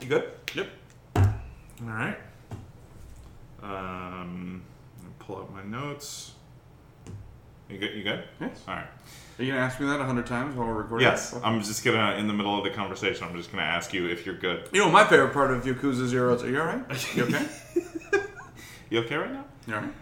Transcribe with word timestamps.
You 0.00 0.08
good? 0.08 0.30
Yep. 0.54 0.68
All 1.16 1.24
right. 1.82 2.16
Um, 3.62 4.62
pull 5.18 5.38
out 5.38 5.52
my 5.52 5.64
notes. 5.64 6.32
You 7.68 7.78
good? 7.78 7.94
You 7.94 8.02
good? 8.04 8.24
Yes. 8.40 8.62
All 8.68 8.74
right. 8.76 8.86
Are 9.38 9.42
you 9.42 9.52
gonna 9.52 9.64
ask 9.64 9.78
me 9.80 9.86
that 9.86 10.00
a 10.00 10.04
hundred 10.04 10.26
times 10.26 10.56
while 10.56 10.68
we're 10.68 10.74
recording? 10.74 11.06
Yes, 11.06 11.34
I'm 11.44 11.60
just 11.62 11.84
gonna 11.84 12.16
in 12.16 12.26
the 12.26 12.32
middle 12.32 12.56
of 12.56 12.64
the 12.64 12.70
conversation. 12.70 13.26
I'm 13.26 13.36
just 13.36 13.50
gonna 13.50 13.64
ask 13.64 13.92
you 13.92 14.06
if 14.08 14.24
you're 14.24 14.36
good. 14.36 14.68
You 14.72 14.80
know, 14.80 14.90
my 14.90 15.04
favorite 15.04 15.32
part 15.32 15.50
of 15.50 15.64
Yakuza 15.64 16.06
Zero. 16.06 16.38
Are 16.38 16.48
you 16.48 16.60
all 16.60 16.66
right? 16.66 17.08
You 17.14 17.24
okay? 17.24 17.46
You 18.90 19.00
okay 19.00 19.16
right 19.16 19.32
now? 19.32 19.44
You 19.66 19.74
all 19.74 19.80
right? 19.80 19.92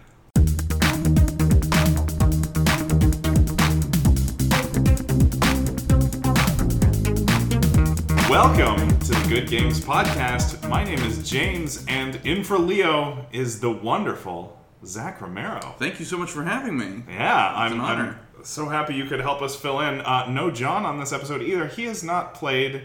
Welcome 8.28 8.85
Good 9.28 9.48
Games 9.48 9.80
Podcast. 9.80 10.68
My 10.68 10.84
name 10.84 11.00
is 11.00 11.28
James, 11.28 11.84
and 11.88 12.16
in 12.24 12.44
for 12.44 12.58
Leo 12.58 13.26
is 13.32 13.58
the 13.60 13.70
wonderful 13.70 14.56
Zach 14.84 15.20
Romero. 15.20 15.74
Thank 15.78 15.98
you 15.98 16.04
so 16.04 16.16
much 16.16 16.30
for 16.30 16.44
having 16.44 16.78
me. 16.78 17.02
Yeah, 17.08 17.52
I'm, 17.56 17.72
an 17.74 17.80
I'm 17.80 18.18
so 18.44 18.68
happy 18.68 18.94
you 18.94 19.06
could 19.06 19.20
help 19.20 19.42
us 19.42 19.56
fill 19.56 19.80
in. 19.80 20.00
Uh, 20.00 20.30
no 20.30 20.50
John 20.52 20.86
on 20.86 20.98
this 21.00 21.12
episode 21.12 21.42
either. 21.42 21.66
He 21.66 21.84
has 21.84 22.04
not 22.04 22.34
played 22.34 22.84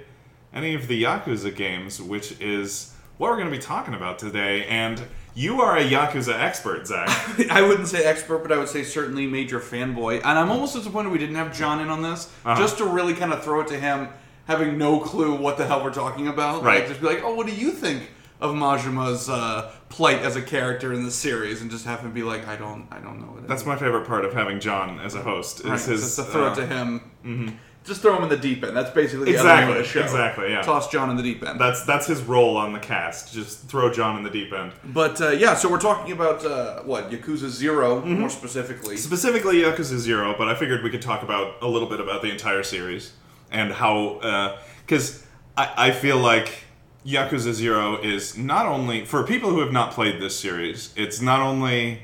any 0.53 0.73
of 0.73 0.87
the 0.87 1.03
Yakuza 1.03 1.55
games, 1.55 2.01
which 2.01 2.39
is 2.41 2.93
what 3.17 3.29
we're 3.29 3.37
going 3.37 3.49
to 3.51 3.55
be 3.55 3.61
talking 3.61 3.93
about 3.93 4.17
today. 4.17 4.65
And 4.65 5.01
you 5.35 5.61
are 5.61 5.77
a 5.77 5.83
Yakuza 5.83 6.33
expert, 6.37 6.87
Zach. 6.87 7.07
I 7.51 7.61
wouldn't 7.61 7.87
say 7.87 8.03
expert, 8.03 8.39
but 8.39 8.51
I 8.51 8.57
would 8.57 8.67
say 8.69 8.83
certainly 8.83 9.27
major 9.27 9.59
fanboy. 9.59 10.17
And 10.17 10.39
I'm 10.39 10.49
almost 10.49 10.73
disappointed 10.75 11.11
we 11.11 11.19
didn't 11.19 11.35
have 11.35 11.55
John 11.55 11.79
in 11.81 11.89
on 11.89 12.01
this, 12.01 12.31
Uh-huh. 12.43 12.59
just 12.59 12.79
to 12.79 12.85
really 12.85 13.13
kind 13.13 13.31
of 13.31 13.43
throw 13.43 13.61
it 13.61 13.67
to 13.67 13.79
him, 13.79 14.09
having 14.45 14.77
no 14.77 14.99
clue 14.99 15.35
what 15.35 15.57
the 15.57 15.65
hell 15.65 15.83
we're 15.83 15.93
talking 15.93 16.27
about. 16.27 16.63
Right. 16.63 16.79
Like, 16.79 16.89
just 16.89 17.01
be 17.01 17.07
like, 17.07 17.21
oh, 17.23 17.35
what 17.35 17.47
do 17.47 17.53
you 17.53 17.71
think 17.71 18.09
of 18.39 18.55
Majima's 18.55 19.29
uh, 19.29 19.71
plight 19.89 20.19
as 20.19 20.35
a 20.35 20.41
character 20.41 20.93
in 20.93 21.03
the 21.05 21.11
series? 21.11 21.61
And 21.61 21.69
just 21.71 21.85
have 21.85 22.01
him 22.01 22.11
be 22.11 22.23
like, 22.23 22.47
I 22.47 22.55
don't, 22.55 22.87
I 22.91 22.99
don't 22.99 23.19
know. 23.19 23.27
What 23.27 23.47
That's 23.47 23.61
is." 23.61 23.67
my 23.67 23.75
favorite 23.77 24.07
part 24.07 24.25
of 24.25 24.33
having 24.33 24.59
John 24.59 24.99
as 24.99 25.15
a 25.15 25.21
host. 25.21 25.59
Is 25.59 25.65
Right, 25.65 25.79
his 25.79 26.01
just 26.01 26.15
to 26.17 26.23
throw 26.23 26.47
uh, 26.47 26.51
it 26.53 26.55
to 26.55 26.67
him. 26.67 27.59
Just 27.83 28.03
throw 28.03 28.15
him 28.15 28.21
in 28.21 28.29
the 28.29 28.37
deep 28.37 28.63
end. 28.63 28.77
That's 28.77 28.91
basically 28.91 29.25
the 29.25 29.31
Exactly, 29.31 29.75
the 29.79 29.83
show. 29.83 30.01
exactly, 30.01 30.51
yeah. 30.51 30.61
Toss 30.61 30.87
John 30.91 31.09
in 31.09 31.17
the 31.17 31.23
deep 31.23 31.43
end. 31.43 31.59
That's 31.59 31.83
that's 31.83 32.05
his 32.05 32.21
role 32.21 32.55
on 32.55 32.73
the 32.73 32.79
cast. 32.79 33.33
Just 33.33 33.61
throw 33.67 33.91
John 33.91 34.17
in 34.17 34.23
the 34.23 34.29
deep 34.29 34.53
end. 34.53 34.73
But 34.83 35.19
uh, 35.19 35.29
yeah, 35.29 35.55
so 35.55 35.67
we're 35.67 35.79
talking 35.79 36.11
about 36.11 36.45
uh, 36.45 36.83
what 36.83 37.09
Yakuza 37.09 37.49
0 37.49 38.01
more 38.05 38.29
specifically. 38.29 38.97
Specifically 38.97 39.61
Yakuza 39.63 39.97
Zero, 39.97 40.35
but 40.37 40.47
I 40.47 40.53
figured 40.53 40.83
we 40.83 40.91
could 40.91 41.01
talk 41.01 41.23
about 41.23 41.55
a 41.63 41.67
little 41.67 41.89
bit 41.89 41.99
about 41.99 42.21
the 42.21 42.29
entire 42.29 42.61
series 42.61 43.13
and 43.51 43.71
how 43.73 44.57
because 44.85 45.25
I, 45.57 45.87
I 45.87 45.91
feel 45.91 46.17
like 46.17 46.63
Yakuza 47.05 47.53
Zero 47.53 47.97
is 48.01 48.37
not 48.37 48.65
only 48.65 49.05
for 49.05 49.23
people 49.23 49.49
who 49.49 49.59
have 49.59 49.71
not 49.71 49.91
played 49.91 50.21
this 50.21 50.39
series, 50.39 50.93
it's 50.95 51.19
not 51.21 51.39
only 51.39 52.03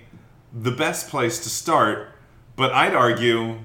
the 0.53 0.72
best 0.72 1.09
place 1.09 1.40
to 1.44 1.50
start, 1.50 2.09
but 2.56 2.72
I'd 2.72 2.95
argue 2.95 3.59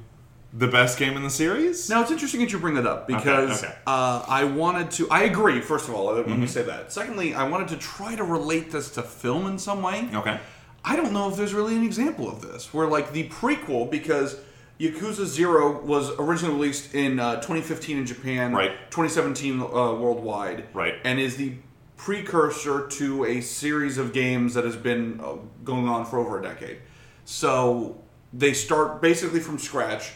the 0.52 0.68
best 0.68 0.98
game 0.98 1.16
in 1.16 1.22
the 1.22 1.30
series. 1.30 1.88
Now 1.88 2.02
it's 2.02 2.10
interesting 2.10 2.40
that 2.40 2.52
you 2.52 2.58
bring 2.58 2.74
that 2.74 2.86
up 2.86 3.06
because 3.08 3.64
okay. 3.64 3.74
Uh, 3.86 4.22
I 4.28 4.44
wanted 4.44 4.90
to. 4.92 5.08
I 5.10 5.22
agree. 5.22 5.62
First 5.62 5.88
of 5.88 5.94
all, 5.94 6.12
let 6.12 6.26
Mm-hmm. 6.26 6.40
me 6.42 6.46
say 6.46 6.62
that. 6.62 6.92
Secondly, 6.92 7.32
I 7.34 7.48
wanted 7.48 7.68
to 7.68 7.76
try 7.78 8.14
to 8.16 8.24
relate 8.24 8.70
this 8.70 8.90
to 8.92 9.02
film 9.02 9.46
in 9.46 9.58
some 9.58 9.80
way. 9.82 10.08
Okay. 10.12 10.38
I 10.84 10.96
don't 10.96 11.12
know 11.12 11.30
if 11.30 11.36
there's 11.36 11.54
really 11.54 11.74
an 11.76 11.84
example 11.84 12.28
of 12.28 12.42
this 12.42 12.74
where 12.74 12.86
like 12.86 13.12
the 13.12 13.28
prequel 13.30 13.90
because 13.90 14.36
Yakuza 14.82 15.24
Zero 15.26 15.80
was 15.82 16.10
originally 16.18 16.54
released 16.56 16.92
in 16.92 17.20
uh, 17.20 17.36
2015 17.36 17.98
in 17.98 18.06
Japan, 18.06 18.52
Right. 18.52 18.72
2017 18.90 19.60
uh, 19.60 19.64
worldwide, 19.64 20.64
Right. 20.74 20.94
and 21.04 21.20
is 21.20 21.36
the 21.36 21.52
precursor 21.96 22.88
to 22.88 23.24
a 23.24 23.40
series 23.40 23.96
of 23.96 24.12
games 24.12 24.54
that 24.54 24.64
has 24.64 24.74
been 24.74 25.20
uh, 25.22 25.34
going 25.62 25.88
on 25.88 26.04
for 26.04 26.18
over 26.18 26.40
a 26.40 26.42
decade. 26.42 26.78
So 27.24 28.02
they 28.32 28.52
start 28.54 29.00
basically 29.00 29.38
from 29.38 29.58
scratch, 29.58 30.10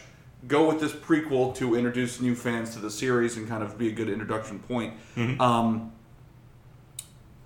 go 0.49 0.67
with 0.67 0.81
this 0.81 0.91
prequel 0.91 1.55
to 1.55 1.75
introduce 1.75 2.19
new 2.19 2.35
fans 2.35 2.73
to 2.73 2.79
the 2.79 2.91
series 2.91 3.37
and 3.37 3.47
kind 3.47 3.63
of 3.63 3.77
be 3.77 3.87
a 3.87 3.93
good 3.93 4.09
introduction 4.09 4.59
point. 4.59 4.95
Um, 5.39 5.93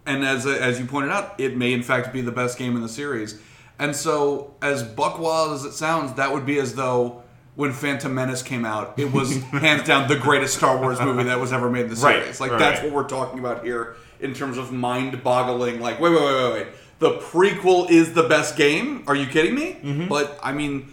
and 0.07 0.25
as 0.25 0.47
as 0.47 0.79
you 0.79 0.87
pointed 0.87 1.11
out, 1.11 1.39
it 1.39 1.55
may 1.55 1.71
in 1.73 1.83
fact 1.83 2.11
be 2.11 2.21
the 2.21 2.31
best 2.31 2.57
game 2.57 2.75
in 2.75 2.81
the 2.81 2.89
series. 2.89 3.39
And 3.81 3.95
so, 3.95 4.53
as 4.61 4.83
buck 4.83 5.17
wild 5.19 5.53
as 5.53 5.65
it 5.65 5.71
sounds, 5.71 6.13
that 6.13 6.31
would 6.31 6.45
be 6.45 6.59
as 6.59 6.75
though 6.75 7.23
when 7.55 7.73
Phantom 7.73 8.13
Menace 8.13 8.43
came 8.43 8.63
out, 8.63 8.93
it 8.97 9.11
was 9.11 9.41
hands 9.51 9.87
down 9.87 10.07
the 10.07 10.15
greatest 10.15 10.55
Star 10.55 10.77
Wars 10.77 11.01
movie 11.01 11.23
that 11.23 11.39
was 11.39 11.51
ever 11.51 11.67
made 11.67 11.85
in 11.85 11.89
the 11.89 11.95
Right, 11.95 12.21
series. 12.21 12.39
Like 12.39 12.51
right. 12.51 12.59
that's 12.59 12.83
what 12.83 12.91
we're 12.91 13.07
talking 13.07 13.39
about 13.39 13.65
here 13.65 13.95
in 14.19 14.35
terms 14.35 14.59
of 14.59 14.71
mind-boggling. 14.71 15.81
Like, 15.81 15.99
wait, 15.99 16.11
wait, 16.11 16.23
wait, 16.23 16.43
wait, 16.43 16.53
wait. 16.53 16.67
The 16.99 17.09
prequel 17.17 17.89
is 17.89 18.13
the 18.13 18.23
best 18.23 18.55
game? 18.55 19.03
Are 19.07 19.15
you 19.15 19.25
kidding 19.25 19.55
me? 19.55 19.77
Mm-hmm. 19.81 20.07
But 20.07 20.39
I 20.43 20.53
mean, 20.53 20.91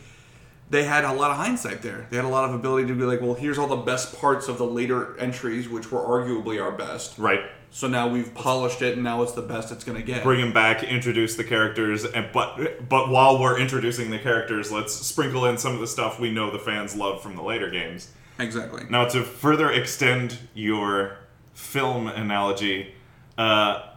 they 0.70 0.84
had 0.84 1.05
a 1.05 1.12
lot 1.12 1.31
of 1.31 1.37
hindsight 1.37 1.82
there. 1.82 2.06
They 2.09 2.16
had 2.16 2.25
a 2.25 2.28
lot 2.28 2.49
of 2.49 2.55
ability 2.55 2.88
to 2.88 2.94
be 2.94 3.05
like, 3.05 3.20
well, 3.20 3.34
here's 3.34 3.59
all 3.59 3.66
the 3.69 3.76
best 3.76 4.19
parts 4.19 4.49
of 4.49 4.56
the 4.56 4.65
later 4.65 5.19
entries, 5.19 5.69
which 5.69 5.93
were 5.93 6.00
arguably 6.00 6.62
our 6.62 6.72
best. 6.72 7.19
Right. 7.19 7.43
So 7.71 7.87
now 7.87 8.09
we've 8.09 8.34
polished 8.34 8.83
it, 8.83 8.95
and 8.95 9.05
now 9.05 9.23
it's 9.23 9.33
the 9.33 9.43
best 9.43 9.71
it's 9.71 9.84
going 9.84 9.99
to 9.99 10.05
get. 10.05 10.23
bring 10.23 10.41
him 10.41 10.53
back, 10.53 10.83
introduce 10.83 11.37
the 11.37 11.45
characters, 11.45 12.05
and 12.05 12.29
but 12.33 12.89
but 12.89 13.09
while 13.09 13.39
we're 13.39 13.59
introducing 13.59 14.11
the 14.11 14.19
characters, 14.19 14.73
let's 14.73 14.95
sprinkle 14.95 15.45
in 15.47 15.59
some 15.59 15.75
of 15.75 15.81
the 15.81 15.87
stuff 15.87 16.19
we 16.19 16.31
know 16.31 16.51
the 16.51 16.59
fans 16.59 16.97
love 16.97 17.23
from 17.23 17.37
the 17.37 17.43
later 17.43 17.71
games. 17.71 18.11
Exactly. 18.39 18.84
Now, 18.89 19.06
to 19.09 19.23
further 19.23 19.71
extend 19.71 20.39
your 20.55 21.19
film 21.55 22.06
analogy, 22.06 22.95
uh, 23.37 23.88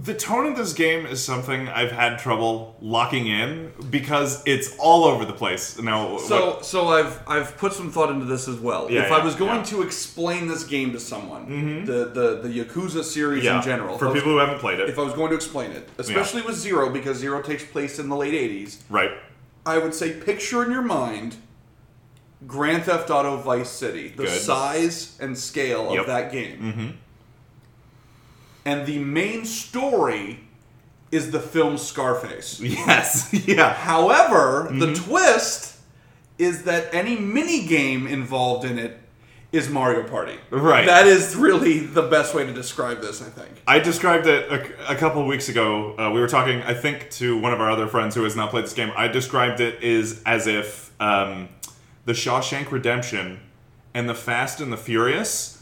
the 0.00 0.14
tone 0.14 0.46
of 0.46 0.56
this 0.56 0.74
game 0.74 1.04
is 1.06 1.22
something 1.24 1.66
I've 1.68 1.90
had 1.90 2.20
trouble 2.20 2.76
locking 2.80 3.26
in 3.26 3.72
because 3.90 4.40
it's 4.46 4.76
all 4.78 5.02
over 5.04 5.24
the 5.24 5.32
place. 5.32 5.76
Now, 5.80 6.18
So, 6.18 6.46
what- 6.50 6.64
so 6.64 6.86
I've 6.88 7.20
I've 7.26 7.58
put 7.58 7.72
some 7.72 7.90
thought 7.90 8.08
into 8.10 8.24
this 8.24 8.46
as 8.46 8.56
well. 8.60 8.88
Yeah, 8.88 9.06
if 9.06 9.10
I 9.12 9.18
yeah, 9.18 9.24
was 9.24 9.34
going 9.34 9.56
yeah. 9.56 9.62
to 9.64 9.82
explain 9.82 10.46
this 10.46 10.62
game 10.62 10.92
to 10.92 11.00
someone, 11.00 11.84
the, 11.84 12.04
the 12.04 12.40
the 12.48 12.64
Yakuza 12.64 13.02
series 13.02 13.42
yeah, 13.42 13.56
in 13.56 13.62
general, 13.64 13.96
if 13.96 13.96
I 13.96 13.98
for 13.98 14.04
was- 14.06 14.14
people 14.14 14.30
who 14.32 14.38
haven't 14.38 14.60
played 14.60 14.78
it, 14.78 14.88
if 14.88 14.98
I 15.00 15.02
was 15.02 15.14
going 15.14 15.30
to 15.30 15.34
explain 15.36 15.72
it, 15.72 15.88
especially 15.98 16.42
with 16.42 16.54
Zero, 16.54 16.90
because 16.90 17.16
Zero 17.18 17.42
takes 17.42 17.64
place 17.64 17.98
in 17.98 18.08
the 18.08 18.16
late 18.16 18.34
'80s, 18.34 18.78
right? 18.88 19.10
I 19.66 19.78
would 19.78 19.94
say 19.94 20.12
picture 20.12 20.62
in 20.64 20.70
your 20.70 20.82
mind 20.82 21.36
Grand 22.46 22.84
Theft 22.84 23.10
Auto 23.10 23.36
Vice 23.38 23.68
City, 23.68 24.08
the 24.16 24.24
Good. 24.24 24.40
size 24.40 25.18
and 25.20 25.36
scale 25.36 25.90
Yep. 25.90 26.00
of 26.02 26.06
that 26.06 26.30
game, 26.30 26.58
mm-hmm. 26.60 26.88
And 28.64 28.86
the 28.86 28.98
main 28.98 29.44
story 29.44 30.40
is 31.10 31.30
the 31.30 31.40
film 31.40 31.78
Scarface. 31.78 32.60
Yes, 32.62 33.32
yeah, 33.46 33.72
However, 33.72 34.68
the 34.70 34.86
Mm-hmm. 34.88 35.04
twist 35.10 35.76
is 36.38 36.64
that 36.64 36.92
any 36.94 37.16
mini 37.16 37.66
game 37.66 38.06
involved 38.06 38.64
in 38.64 38.78
it 38.78 38.98
is 39.50 39.68
Mario 39.70 40.06
Party. 40.06 40.36
Right. 40.50 40.84
That 40.84 41.06
is 41.06 41.34
really 41.34 41.78
the 41.78 42.02
best 42.02 42.34
way 42.34 42.44
to 42.44 42.52
describe 42.52 43.00
this, 43.00 43.22
I 43.22 43.30
think. 43.30 43.48
I 43.66 43.78
described 43.78 44.26
it 44.26 44.52
a, 44.52 44.92
a 44.92 44.94
couple 44.94 45.22
of 45.22 45.26
weeks 45.26 45.48
ago. 45.48 45.96
Uh, 45.98 46.10
we 46.12 46.20
were 46.20 46.28
talking, 46.28 46.60
I 46.62 46.74
think, 46.74 47.08
to 47.12 47.38
one 47.38 47.54
of 47.54 47.60
our 47.60 47.70
other 47.70 47.86
friends 47.86 48.14
who 48.14 48.24
has 48.24 48.36
not 48.36 48.50
played 48.50 48.64
this 48.64 48.74
game. 48.74 48.92
I 48.94 49.08
described 49.08 49.60
it 49.60 49.82
is 49.82 50.22
as 50.26 50.46
if 50.46 50.92
um, 51.00 51.48
the 52.04 52.12
Shawshank 52.12 52.70
Redemption 52.70 53.40
and 53.94 54.06
the 54.06 54.14
Fast 54.14 54.60
and 54.60 54.70
the 54.70 54.76
Furious 54.76 55.57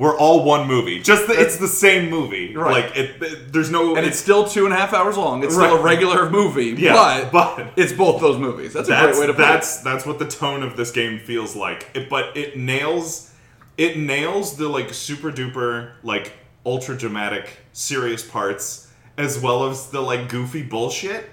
were 0.00 0.16
all 0.16 0.42
one 0.44 0.66
movie. 0.66 1.00
Just 1.00 1.26
the, 1.28 1.34
it's 1.38 1.58
the 1.58 1.68
same 1.68 2.08
movie. 2.10 2.56
Right. 2.56 2.84
Like 2.86 2.96
it, 2.96 3.22
it- 3.22 3.52
there's 3.52 3.70
no. 3.70 3.94
And 3.96 4.04
it's 4.06 4.18
still 4.18 4.48
two 4.48 4.64
and 4.64 4.72
a 4.74 4.76
half 4.76 4.92
hours 4.94 5.16
long. 5.16 5.44
It's 5.44 5.54
still 5.54 5.66
a 5.66 5.76
Right. 5.76 5.84
regular 5.84 6.28
movie, 6.30 6.74
Yeah, 6.78 7.28
but, 7.30 7.56
but- 7.56 7.72
it's 7.76 7.92
both 7.92 8.20
those 8.20 8.38
movies. 8.38 8.72
That's 8.72 8.88
a 8.88 8.92
that's 8.92 9.16
great 9.18 9.20
way 9.20 9.26
to 9.28 9.34
put 9.34 9.38
that's 9.42 9.82
that's 9.82 10.04
what 10.06 10.18
the 10.18 10.26
tone 10.26 10.62
of 10.62 10.76
this 10.76 10.90
game 10.90 11.18
feels 11.20 11.54
like. 11.54 11.90
It, 11.94 12.08
but 12.08 12.36
it 12.36 12.56
nails 12.56 13.32
it 13.78 13.96
nails 13.98 14.56
the 14.56 14.68
like 14.68 14.92
super 14.94 15.30
duper 15.30 15.92
like 16.02 16.32
ultra 16.66 16.96
dramatic 16.96 17.58
serious 17.72 18.26
parts 18.26 18.90
as 19.18 19.38
well 19.38 19.68
as 19.68 19.90
the 19.90 20.00
like 20.00 20.28
goofy 20.30 20.62
bullshit. 20.62 21.28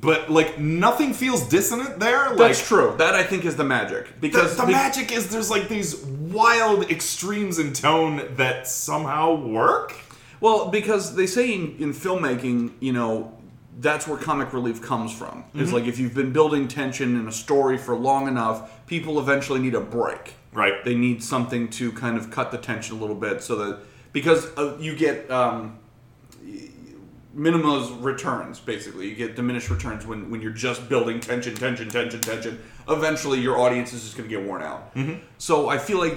But 0.00 0.30
like 0.30 0.58
nothing 0.60 1.12
feels 1.12 1.48
dissonant 1.48 1.98
there. 1.98 2.28
Like 2.28 2.38
That's 2.38 2.68
true. 2.68 2.94
That 2.98 3.14
I 3.16 3.24
think 3.24 3.44
is 3.44 3.56
the 3.56 3.64
magic 3.64 4.06
the, 4.06 4.12
because 4.20 4.56
the 4.56 4.64
be- 4.66 4.72
magic 4.72 5.10
is 5.10 5.28
there's 5.28 5.50
like 5.50 5.68
these 5.68 5.96
wild 6.32 6.90
extremes 6.90 7.58
in 7.58 7.72
tone 7.72 8.34
that 8.36 8.66
somehow 8.66 9.34
work. 9.34 9.94
Well, 10.40 10.68
because 10.68 11.16
they 11.16 11.26
say 11.26 11.52
in, 11.52 11.76
in 11.78 11.92
filmmaking, 11.92 12.72
you 12.80 12.92
know, 12.92 13.36
that's 13.80 14.06
where 14.06 14.18
comic 14.18 14.52
relief 14.52 14.82
comes 14.82 15.12
from. 15.12 15.44
Mm-hmm. 15.44 15.62
It's 15.62 15.72
like 15.72 15.84
if 15.84 15.98
you've 15.98 16.14
been 16.14 16.32
building 16.32 16.68
tension 16.68 17.18
in 17.18 17.28
a 17.28 17.32
story 17.32 17.78
for 17.78 17.96
long 17.96 18.28
enough, 18.28 18.86
people 18.86 19.18
eventually 19.18 19.60
need 19.60 19.74
a 19.74 19.80
break. 19.80 20.34
Right. 20.52 20.84
They 20.84 20.94
need 20.94 21.22
something 21.22 21.68
to 21.70 21.92
kind 21.92 22.16
of 22.16 22.30
cut 22.30 22.50
the 22.50 22.58
tension 22.58 22.96
a 22.96 23.00
little 23.00 23.16
bit 23.16 23.42
so 23.42 23.56
that 23.56 23.80
because 24.12 24.46
uh, 24.56 24.76
you 24.80 24.96
get 24.96 25.30
um, 25.30 25.78
minimum 27.34 28.02
returns 28.02 28.58
basically 28.58 29.08
you 29.08 29.14
get 29.14 29.36
diminished 29.36 29.70
returns 29.70 30.06
when, 30.06 30.30
when 30.30 30.40
you're 30.40 30.50
just 30.50 30.88
building 30.88 31.20
tension 31.20 31.54
tension 31.54 31.88
tension 31.88 32.20
tension 32.20 32.58
eventually 32.88 33.38
your 33.38 33.58
audience 33.58 33.92
is 33.92 34.02
just 34.02 34.16
going 34.16 34.28
to 34.28 34.34
get 34.34 34.44
worn 34.46 34.62
out 34.62 34.94
Mm-hmm. 34.94 35.22
so 35.36 35.68
i 35.68 35.78
feel 35.78 35.98
like 35.98 36.16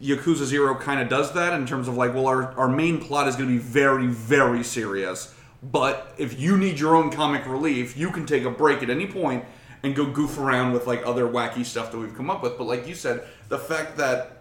Yakuza 0.00 0.44
Zero 0.44 0.74
kind 0.76 1.00
of 1.00 1.08
does 1.10 1.32
that 1.32 1.52
in 1.52 1.66
terms 1.66 1.86
of 1.86 1.94
like, 1.94 2.14
well, 2.14 2.26
our, 2.26 2.52
our 2.58 2.68
main 2.68 2.98
plot 3.00 3.28
is 3.28 3.36
going 3.36 3.48
to 3.50 3.54
be 3.54 3.58
very, 3.62 4.06
very 4.06 4.64
serious. 4.64 5.34
But 5.62 6.14
if 6.16 6.40
you 6.40 6.56
need 6.56 6.80
your 6.80 6.96
own 6.96 7.10
comic 7.10 7.46
relief, 7.46 7.98
you 7.98 8.10
can 8.10 8.24
take 8.24 8.44
a 8.44 8.50
break 8.50 8.82
at 8.82 8.88
any 8.88 9.06
point 9.06 9.44
and 9.82 9.94
go 9.94 10.06
goof 10.06 10.38
around 10.38 10.72
with 10.72 10.86
like 10.86 11.06
other 11.06 11.26
wacky 11.26 11.66
stuff 11.66 11.92
that 11.92 11.98
we've 11.98 12.14
come 12.14 12.30
up 12.30 12.42
with. 12.42 12.56
But 12.56 12.64
like 12.64 12.88
you 12.88 12.94
said, 12.94 13.24
the 13.50 13.58
fact 13.58 13.98
that 13.98 14.39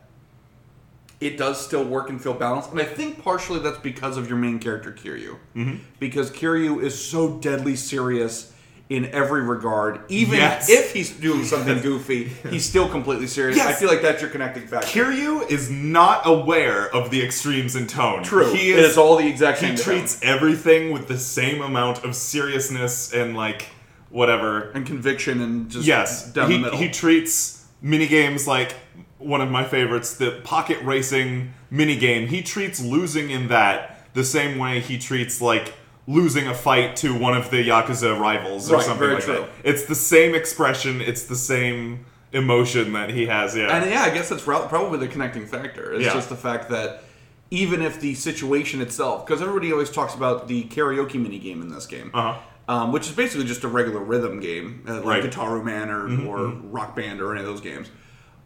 it 1.19 1.37
does 1.37 1.63
still 1.63 1.83
work 1.83 2.09
and 2.09 2.21
feel 2.21 2.33
balanced, 2.33 2.71
and 2.71 2.79
I 2.79 2.85
think 2.85 3.21
partially 3.23 3.59
that's 3.59 3.77
because 3.79 4.17
of 4.17 4.27
your 4.29 4.37
main 4.37 4.59
character 4.59 4.91
Kiryu, 4.91 5.37
mm-hmm. 5.55 5.75
because 5.99 6.31
Kiryu 6.31 6.81
is 6.81 6.97
so 6.99 7.37
deadly 7.39 7.75
serious 7.75 8.53
in 8.89 9.05
every 9.07 9.41
regard. 9.43 9.99
Even 10.09 10.39
Yes. 10.39 10.67
if 10.67 10.93
he's 10.93 11.11
doing 11.11 11.43
something 11.43 11.79
goofy, 11.81 12.23
he's 12.49 12.67
still 12.67 12.89
completely 12.89 13.27
serious. 13.27 13.55
Yes. 13.57 13.67
I 13.67 13.73
feel 13.73 13.87
like 13.87 14.01
that's 14.01 14.19
your 14.21 14.31
connecting 14.31 14.65
factor. 14.65 14.87
Kiryu 14.87 15.47
is 15.47 15.69
not 15.69 16.21
aware 16.25 16.89
of 16.95 17.11
the 17.11 17.23
extremes 17.23 17.75
in 17.75 17.85
tone. 17.85 18.23
True. 18.23 18.51
He 18.51 18.71
is 18.71 18.97
all 18.97 19.15
the 19.17 19.27
exact 19.27 19.59
he 19.59 19.67
same 19.67 19.75
him. 19.75 19.81
treats 19.83 20.19
everything 20.23 20.91
with 20.91 21.07
the 21.07 21.19
same 21.19 21.61
amount 21.61 22.03
of 22.03 22.15
seriousness 22.15 23.13
and 23.13 23.35
like 23.37 23.67
whatever. 24.09 24.71
and 24.71 24.87
conviction 24.87 25.39
and 25.41 25.69
just 25.69 25.85
Yes, 25.85 26.31
down 26.33 26.49
he, 26.49 26.57
the 26.57 26.63
middle. 26.63 26.79
he 26.79 26.89
treats 26.89 27.65
mini 27.81 28.07
games 28.07 28.47
like 28.47 28.73
one 29.19 29.41
of 29.41 29.51
my 29.51 29.63
favorites, 29.63 30.15
the 30.15 30.41
pocket 30.43 30.81
racing 30.81 31.53
mini 31.69 31.95
game. 31.97 32.27
He 32.27 32.41
treats 32.41 32.81
losing 32.81 33.29
in 33.29 33.47
that 33.49 33.97
the 34.13 34.23
same 34.23 34.57
way 34.57 34.79
he 34.79 34.97
treats 34.97 35.39
like 35.41 35.73
losing 36.07 36.47
a 36.47 36.53
fight 36.55 36.95
to 36.95 37.15
one 37.17 37.35
of 37.37 37.51
the 37.51 37.57
yakuza 37.67 38.19
rivals 38.19 38.71
or 38.71 38.77
Right, 38.77 38.85
something 38.85 39.09
like 39.11 39.23
true. 39.23 39.33
that. 39.35 39.49
It's 39.63 39.85
the 39.85 39.93
same 39.95 40.33
expression. 40.33 41.01
It's 41.01 41.23
the 41.25 41.35
same 41.35 42.05
emotion 42.31 42.93
that 42.93 43.09
he 43.11 43.27
has. 43.27 43.55
Yeah, 43.55 43.75
and 43.75 43.89
yeah, 43.89 44.03
I 44.03 44.09
guess 44.09 44.29
that's 44.29 44.41
probably 44.43 44.97
the 44.99 45.07
connecting 45.07 45.45
factor. 45.45 45.93
It's 45.93 46.05
Yeah. 46.05 46.13
just 46.13 46.29
the 46.29 46.35
fact 46.35 46.69
that 46.69 47.03
even 47.51 47.81
if 47.81 47.99
the 47.99 48.13
situation 48.15 48.81
itself, 48.81 49.25
because 49.25 49.41
everybody 49.41 49.71
always 49.71 49.89
talks 49.89 50.13
about 50.15 50.47
the 50.47 50.63
karaoke 50.65 51.15
mini 51.21 51.39
game 51.39 51.61
in 51.61 51.69
this 51.69 51.85
game, 51.87 52.11
Uh-huh. 52.13 52.37
um, 52.73 52.91
which 52.91 53.07
is 53.07 53.13
basically 53.13 53.45
just 53.45 53.63
a 53.63 53.67
regular 53.67 53.99
rhythm 53.99 54.39
game, 54.39 54.83
uh, 54.87 54.93
like 54.95 55.05
Right. 55.05 55.17
Mm-hmm, 55.19 55.29
Guitar 55.29 55.63
Man 55.63 55.89
or, 55.89 56.07
or 56.27 56.47
Rock 56.71 56.95
Band 56.95 57.19
or 57.21 57.31
any 57.33 57.41
of 57.41 57.47
those 57.47 57.61
games. 57.61 57.89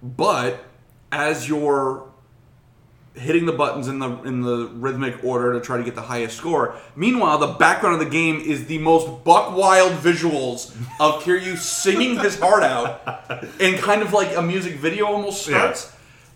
But 0.04 0.64
as 1.12 1.48
you're 1.48 2.06
hitting 3.16 3.46
the 3.46 3.52
buttons 3.52 3.88
in 3.88 4.00
the 4.00 4.10
in 4.24 4.42
the 4.42 4.68
rhythmic 4.74 5.24
order 5.24 5.54
to 5.54 5.62
try 5.62 5.78
to 5.78 5.84
get 5.84 5.96
the 5.96 6.02
highest 6.02 6.36
score. 6.38 6.76
Meanwhile, 6.96 7.38
the 7.38 7.48
background 7.54 7.96
of 7.96 8.00
the 8.00 8.10
game 8.12 8.40
is 8.40 8.66
the 8.66 8.80
most 8.80 9.24
buck 9.24 9.56
wild 9.56 9.94
visuals 9.94 10.72
of 11.00 11.24
Kiryu 11.24 11.58
singing 11.58 12.18
his 12.20 12.40
heart 12.40 12.64
out, 12.64 13.46
and 13.60 13.78
kind 13.78 14.02
of 14.02 14.14
like 14.14 14.36
a 14.36 14.42
music 14.42 14.76
video 14.76 15.06
almost 15.06 15.48
Yeah. 15.48 15.76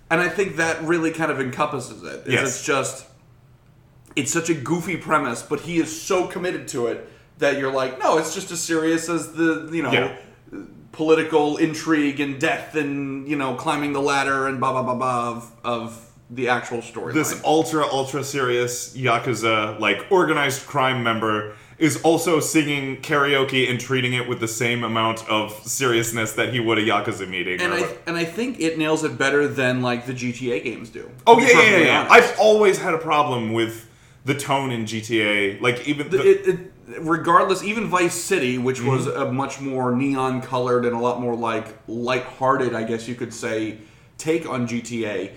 And 0.10 0.22
I 0.22 0.30
think 0.30 0.56
that 0.56 0.82
really 0.84 1.12
kind 1.12 1.32
of 1.32 1.42
encompasses 1.42 2.02
it. 2.04 2.24
Yes. 2.28 2.48
It's 2.48 2.66
just 2.66 3.06
it's 4.16 4.32
such 4.32 4.50
a 4.50 4.54
goofy 4.54 4.98
premise, 4.98 5.42
but 5.42 5.62
he 5.62 5.80
is 5.80 6.02
so 6.02 6.28
committed 6.28 6.68
to 6.70 6.88
it 6.88 7.10
that 7.40 7.60
you're 7.60 7.72
like, 7.72 8.00
no, 8.00 8.18
it's 8.18 8.34
just 8.34 8.50
as 8.52 8.62
serious 8.62 9.10
as 9.10 9.34
the 9.34 9.70
you 9.72 9.84
know 9.84 9.92
Yeah. 9.92 10.16
Political 10.98 11.58
intrigue 11.58 12.20
and 12.20 12.42
death 12.42 12.74
and 12.74 13.28
you 13.28 13.36
know 13.36 13.54
climbing 13.54 13.94
the 13.94 14.02
ladder 14.02 14.48
and 14.48 14.60
blah 14.60 14.72
blah 14.72 14.82
blah 14.82 14.96
blah 14.96 15.30
of, 15.30 15.52
of 15.64 16.12
the 16.32 16.50
actual 16.50 16.82
story. 16.82 17.14
this 17.14 17.40
ultra 17.46 17.86
ultra 17.86 18.24
serious 18.24 18.98
yakuza 18.98 19.80
like 19.80 20.04
organized 20.10 20.66
crime 20.66 21.04
member 21.04 21.54
is 21.78 22.02
also 22.02 22.40
singing 22.40 22.98
karaoke 22.98 23.70
and 23.70 23.80
treating 23.80 24.14
it 24.14 24.28
with 24.28 24.40
the 24.40 24.48
same 24.48 24.84
amount 24.84 25.24
of 25.30 25.52
seriousness 25.68 26.34
that 26.34 26.52
he 26.52 26.60
would 26.60 26.80
a 26.80 26.84
yakuza 26.84 27.30
meeting. 27.30 27.62
and 27.62 27.76
I 27.76 27.82
what- 27.82 28.02
and 28.08 28.18
I 28.18 28.26
think 28.26 28.60
it 28.60 28.80
nails 28.80 29.04
it 29.04 29.20
better 29.20 29.48
than 29.48 29.84
like 29.84 30.08
the 30.08 30.14
GTA 30.14 30.64
games 30.64 30.90
do. 30.90 31.12
oh 31.28 31.38
yeah, 31.40 31.62
yeah, 31.62 31.78
yeah. 31.78 32.08
I've 32.10 32.36
always 32.40 32.80
had 32.80 32.96
a 32.96 32.98
problem 32.98 33.54
with 33.54 33.88
the 34.26 34.34
tone 34.34 34.72
in 34.72 34.86
GTA. 34.86 35.62
Like 35.62 35.88
even 35.88 36.10
the, 36.10 36.20
it, 36.28 36.48
it, 36.48 36.60
regardless, 36.88 37.64
even 37.64 37.88
Vice 37.88 38.16
City, 38.16 38.58
which 38.58 38.82
was 38.82 39.08
Mm-hmm. 39.08 39.22
a 39.22 39.32
much 39.32 39.60
more 39.60 39.96
neon 39.96 40.42
colored 40.42 40.86
and 40.86 40.96
a 40.96 41.00
lot 41.00 41.20
more 41.22 41.36
like 41.36 41.68
light-hearted, 41.88 42.74
I 42.74 42.84
guess 42.84 43.08
you 43.08 43.16
could 43.16 43.34
say, 43.34 43.80
take 44.18 44.48
on 44.48 44.68
GTA. 44.68 45.32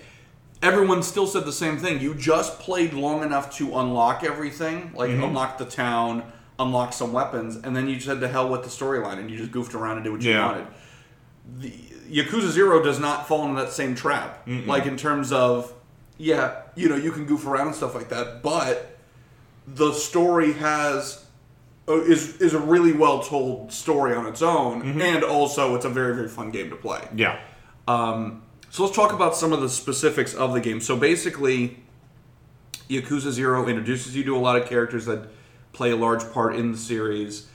Everyone 0.61 1.01
still 1.03 1.27
said 1.27 1.45
the 1.45 1.51
same 1.51 1.77
thing. 1.77 1.99
You 1.99 2.13
just 2.13 2.59
played 2.59 2.93
long 2.93 3.23
enough 3.23 3.55
to 3.57 3.77
unlock 3.77 4.23
everything, 4.23 4.91
like 4.95 5.09
Mm-hmm. 5.09 5.23
unlock 5.23 5.57
the 5.57 5.65
town, 5.65 6.23
unlock 6.59 6.93
some 6.93 7.11
weapons, 7.11 7.55
and 7.57 7.75
then 7.75 7.87
you 7.89 7.95
just 7.95 8.07
had 8.07 8.19
to 8.21 8.27
hell 8.27 8.47
with 8.49 8.63
the 8.63 8.69
storyline, 8.69 9.17
and 9.17 9.29
you 9.29 9.37
just 9.37 9.51
goofed 9.51 9.73
around 9.73 9.97
and 9.97 10.03
did 10.03 10.11
what 10.13 10.21
you 10.21 10.31
Yeah. 10.31 10.45
wanted. 10.47 10.67
The 11.59 11.71
Yakuza 12.11 12.49
Zero 12.49 12.83
does 12.83 12.99
not 12.99 13.27
fall 13.27 13.47
into 13.47 13.59
that 13.61 13.71
same 13.71 13.95
trap. 13.95 14.47
Like 14.47 14.85
in 14.85 14.95
terms 14.97 15.31
of, 15.31 15.73
yeah, 16.17 16.61
you 16.75 16.87
know, 16.89 16.95
you 16.95 17.11
can 17.11 17.25
goof 17.25 17.47
around 17.47 17.67
and 17.67 17.75
stuff 17.75 17.95
like 17.95 18.09
that, 18.09 18.43
but 18.43 18.97
the 19.67 19.93
story 19.93 20.53
has 20.53 21.20
is 21.99 22.37
is 22.41 22.53
a 22.53 22.59
really 22.59 22.93
well 22.93 23.21
told 23.23 23.71
story 23.73 24.13
on 24.15 24.25
its 24.27 24.41
own, 24.41 24.81
Mm-hmm. 24.83 25.01
and 25.01 25.23
also 25.23 25.75
it's 25.75 25.85
a 25.85 25.89
very 25.89 26.15
very 26.15 26.27
fun 26.29 26.51
game 26.51 26.69
to 26.69 26.75
play. 26.75 27.01
yeah, 27.15 27.39
So 27.87 28.83
let's 28.83 28.95
talk 28.95 29.11
about 29.13 29.35
some 29.35 29.51
of 29.53 29.59
the 29.61 29.69
specifics 29.69 30.33
of 30.33 30.53
the 30.53 30.61
game. 30.61 30.79
So 30.81 30.95
basically, 30.95 31.77
Yakuza 32.89 33.31
Zero 33.31 33.67
introduces 33.67 34.15
you 34.15 34.23
to 34.25 34.35
a 34.35 34.39
lot 34.39 34.55
of 34.61 34.67
characters 34.67 35.05
that 35.05 35.27
play 35.73 35.91
a 35.91 35.95
large 35.95 36.29
part 36.33 36.55
in 36.55 36.71
the 36.73 36.77
series, 36.77 37.47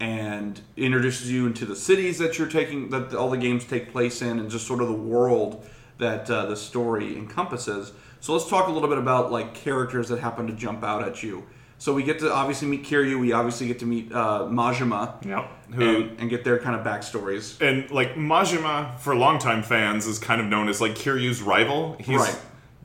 and 0.00 0.60
introduces 0.76 1.30
you 1.30 1.46
into 1.46 1.64
the 1.66 1.74
cities 1.76 2.18
that 2.18 2.38
you're 2.38 2.48
taking 2.48 2.90
that 2.90 3.12
all 3.14 3.28
the 3.30 3.36
games 3.36 3.64
take 3.64 3.90
place 3.92 4.22
in, 4.22 4.38
and 4.38 4.50
just 4.50 4.66
sort 4.66 4.80
of 4.80 4.88
the 4.88 4.94
world 4.94 5.64
that 5.98 6.28
uh, 6.30 6.46
the 6.46 6.56
story 6.56 7.16
encompasses. 7.16 7.92
So 8.20 8.32
let's 8.32 8.48
talk 8.48 8.68
a 8.68 8.70
little 8.70 8.88
bit 8.88 8.98
about 8.98 9.30
like 9.32 9.54
characters 9.54 10.08
that 10.08 10.18
happen 10.20 10.46
to 10.46 10.52
jump 10.52 10.82
out 10.84 11.02
at 11.02 11.22
you. 11.22 11.44
So 11.84 11.92
we 11.92 12.02
get 12.02 12.18
to 12.20 12.32
obviously 12.32 12.66
meet 12.66 12.84
Kiryu. 12.84 13.20
We 13.20 13.32
obviously 13.32 13.66
get 13.66 13.80
to 13.80 13.84
meet 13.84 14.10
uh, 14.10 14.48
Majima. 14.50 15.22
Yep. 15.22 15.50
Who- 15.74 15.82
And, 15.82 16.18
and 16.20 16.30
get 16.30 16.42
their 16.42 16.58
kind 16.58 16.74
of 16.74 16.82
backstories. 16.86 17.60
and 17.60 17.90
like 17.90 18.14
Majima 18.14 18.98
for 19.00 19.14
longtime 19.14 19.62
fans 19.62 20.06
is 20.06 20.18
kind 20.18 20.40
of 20.40 20.46
known 20.46 20.70
as 20.70 20.80
like 20.80 20.92
Kiryu's 20.94 21.42
rival. 21.42 21.98
He's 22.00 22.20
Right. 22.20 22.40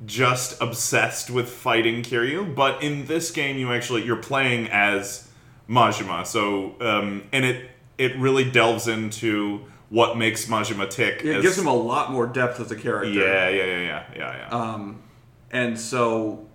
just 0.06 0.62
obsessed 0.62 1.30
with 1.30 1.48
fighting 1.50 2.02
Kiryu, 2.04 2.54
but 2.54 2.84
in 2.84 3.06
this 3.06 3.32
game 3.32 3.58
you 3.58 3.72
actually 3.72 4.04
you're 4.04 4.18
playing 4.18 4.68
as 4.68 5.30
Majima. 5.70 6.28
So 6.28 6.76
um, 6.82 7.24
and 7.32 7.46
it 7.46 7.72
it 7.98 8.18
really 8.18 8.52
delves 8.52 8.90
into 8.90 9.62
what 9.88 10.18
makes 10.18 10.46
Majima 10.48 10.90
tick. 10.90 11.24
It 11.24 11.38
as- 11.38 11.42
gives 11.42 11.58
him 11.58 11.68
a 11.68 11.74
lot 11.74 12.12
more 12.12 12.28
depth 12.28 12.60
as 12.60 12.70
a 12.70 12.76
character. 12.76 13.10
yeah, 13.12 13.48
yeah, 13.48 13.64
yeah, 13.64 13.78
yeah, 13.80 14.04
yeah, 14.18 14.38
yeah. 14.40 14.50
Um, 14.50 15.02
and 15.52 15.80
so 15.80 16.49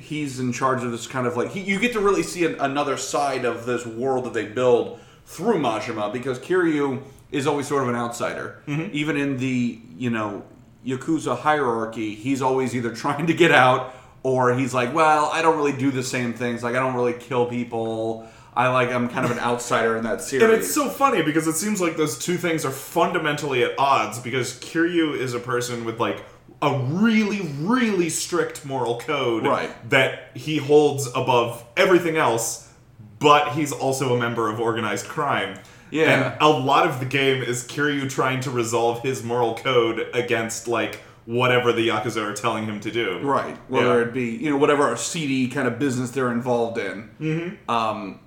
he's 0.00 0.40
in 0.40 0.52
charge 0.52 0.82
of 0.82 0.90
this 0.90 1.06
kind 1.06 1.26
of 1.26 1.36
like 1.36 1.50
he, 1.50 1.60
you 1.60 1.78
get 1.78 1.92
to 1.92 2.00
really 2.00 2.22
see 2.22 2.44
an, 2.44 2.56
another 2.60 2.96
side 2.96 3.44
of 3.44 3.66
this 3.66 3.86
world 3.86 4.24
that 4.24 4.34
they 4.34 4.46
build 4.46 4.98
through 5.26 5.58
Majima 5.58 6.12
because 6.12 6.38
Kiryu 6.38 7.02
is 7.30 7.46
always 7.46 7.68
sort 7.68 7.82
of 7.82 7.88
an 7.88 7.94
outsider. 7.94 8.60
Mm-hmm. 8.66 8.90
Even 8.92 9.16
in 9.16 9.36
the 9.36 9.80
you 9.96 10.10
know 10.10 10.42
Yakuza 10.84 11.38
hierarchy, 11.38 12.14
he's 12.14 12.42
always 12.42 12.74
either 12.74 12.94
trying 12.94 13.26
to 13.26 13.34
get 13.34 13.52
out 13.52 13.94
or 14.22 14.54
he's 14.54 14.74
like, 14.74 14.94
well, 14.94 15.30
I 15.32 15.42
don't 15.42 15.56
really 15.56 15.72
do 15.72 15.90
the 15.90 16.02
same 16.02 16.34
things. 16.34 16.62
Like 16.62 16.74
I 16.74 16.78
don't 16.78 16.94
really 16.94 17.14
kill 17.14 17.46
people. 17.46 18.28
I 18.54 18.68
like 18.68 18.90
I'm 18.90 19.08
kind 19.08 19.24
of 19.24 19.30
an 19.30 19.38
outsider 19.38 19.96
in 19.96 20.04
that 20.04 20.20
series. 20.22 20.42
And 20.42 20.52
it's 20.52 20.72
so 20.72 20.88
funny 20.88 21.22
because 21.22 21.46
it 21.46 21.54
seems 21.54 21.80
like 21.80 21.96
those 21.96 22.18
two 22.18 22.36
things 22.36 22.64
are 22.64 22.70
fundamentally 22.70 23.62
at 23.62 23.78
odds 23.78 24.18
because 24.18 24.54
Kiryu 24.54 25.16
is 25.16 25.34
a 25.34 25.40
person 25.40 25.84
with 25.84 26.00
like 26.00 26.24
a 26.62 26.78
really, 26.78 27.40
really 27.60 28.10
strict 28.10 28.66
moral 28.66 28.98
code 29.00 29.46
Right. 29.46 29.70
that 29.90 30.30
he 30.34 30.58
holds 30.58 31.06
above 31.14 31.64
everything 31.76 32.16
else, 32.16 32.68
but 33.18 33.52
he's 33.52 33.72
also 33.72 34.14
a 34.14 34.18
member 34.18 34.48
of 34.50 34.60
organized 34.60 35.06
crime. 35.08 35.58
Yeah. 35.90 36.32
And 36.32 36.42
a 36.42 36.48
lot 36.48 36.86
of 36.86 37.00
the 37.00 37.06
game 37.06 37.42
is 37.42 37.64
Kiryu 37.64 38.08
trying 38.10 38.40
to 38.40 38.50
resolve 38.50 39.02
his 39.02 39.24
moral 39.24 39.54
code 39.56 40.06
against 40.14 40.68
like 40.68 41.00
whatever 41.26 41.72
the 41.72 41.88
Yakuza 41.88 42.22
are 42.24 42.32
telling 42.34 42.64
him 42.64 42.78
to 42.80 42.90
do. 42.90 43.18
Right. 43.20 43.56
Whether 43.68 44.00
Yeah. 44.00 44.06
it 44.06 44.12
be, 44.12 44.30
you 44.36 44.50
know, 44.50 44.56
whatever 44.56 44.94
seedy 44.96 45.48
kind 45.48 45.66
of 45.66 45.78
business 45.78 46.10
they're 46.10 46.30
involved 46.32 46.78
in. 46.78 47.10
Mm-hmm. 47.20 47.70
Um, 47.70 48.20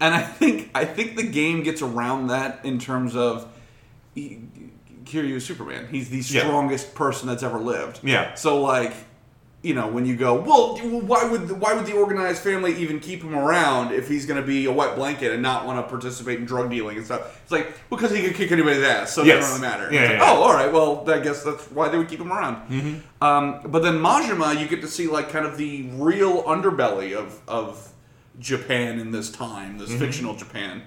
and 0.00 0.14
I 0.14 0.22
think 0.22 0.70
I 0.74 0.84
think 0.84 1.16
the 1.16 1.22
game 1.28 1.62
gets 1.62 1.82
around 1.82 2.28
that 2.28 2.60
in 2.64 2.78
terms 2.78 3.14
of 3.16 3.46
Kiryu 5.08 5.34
is 5.36 5.44
Superman. 5.46 5.88
He's 5.90 6.08
the 6.10 6.18
Yeah. 6.18 6.42
strongest 6.42 6.94
person 6.94 7.28
that's 7.28 7.42
ever 7.42 7.58
lived. 7.58 8.00
Yeah. 8.02 8.34
So 8.34 8.60
like, 8.62 8.92
you 9.60 9.74
know, 9.74 9.88
when 9.88 10.06
you 10.06 10.14
go, 10.14 10.34
well, 10.40 10.76
why 11.00 11.24
would 11.24 11.50
why 11.60 11.72
would 11.74 11.84
the 11.84 11.92
organized 11.94 12.42
family 12.42 12.76
even 12.76 13.00
keep 13.00 13.22
him 13.24 13.34
around 13.34 13.92
if 13.92 14.06
he's 14.06 14.24
going 14.24 14.40
to 14.40 14.46
be 14.46 14.66
a 14.66 14.72
wet 14.72 14.94
blanket 14.94 15.32
and 15.32 15.42
not 15.42 15.66
want 15.66 15.84
to 15.84 15.90
participate 15.90 16.38
in 16.38 16.44
drug 16.44 16.70
dealing 16.70 16.96
and 16.96 17.04
stuff? 17.04 17.40
It's 17.42 17.50
like 17.50 17.72
because 17.90 18.12
he 18.12 18.22
could 18.22 18.36
kick 18.36 18.52
anybody's 18.52 18.84
ass, 18.84 19.12
so 19.12 19.22
it 19.22 19.26
Yes. 19.26 19.40
doesn't 19.40 19.60
really 19.62 19.76
matter. 19.76 19.92
Yeah, 19.92 20.02
yeah, 20.02 20.08
like, 20.10 20.18
yeah. 20.20 20.30
Oh, 20.32 20.42
all 20.42 20.52
right. 20.54 20.72
Well, 20.72 21.04
I 21.10 21.18
guess 21.18 21.42
that's 21.42 21.64
why 21.72 21.88
they 21.88 21.98
would 21.98 22.08
keep 22.08 22.20
him 22.20 22.32
around. 22.32 22.56
Mm-hmm. 22.70 23.24
Um, 23.24 23.60
but 23.66 23.82
then 23.82 23.94
Majima, 23.98 24.58
you 24.60 24.68
get 24.68 24.80
to 24.82 24.88
see 24.88 25.08
like 25.08 25.28
kind 25.30 25.44
of 25.44 25.56
the 25.58 25.88
real 25.94 26.44
underbelly 26.44 27.14
of 27.14 27.40
of 27.48 27.88
Japan 28.38 29.00
in 29.00 29.10
this 29.10 29.28
time, 29.28 29.70
Mm-hmm. 29.70 29.78
this 29.90 29.98
fictional 29.98 30.36
Japan. 30.36 30.82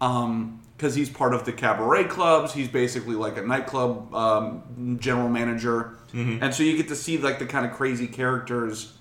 Um, 0.00 0.60
because 0.76 0.94
he's 0.94 1.08
part 1.10 1.34
of 1.34 1.44
the 1.44 1.52
cabaret 1.52 2.04
clubs. 2.04 2.52
He's 2.52 2.68
basically 2.68 3.14
like 3.14 3.36
a 3.38 3.42
nightclub 3.42 4.14
um, 4.14 4.98
general 5.00 5.28
manager, 5.28 5.96
and 6.12 6.54
so 6.54 6.62
you 6.62 6.76
get 6.76 6.88
to 6.88 6.96
see 6.96 7.18
like 7.18 7.38
the 7.40 7.46
kind 7.46 7.66
of 7.66 7.72
crazy 7.72 8.06
characters 8.06 8.92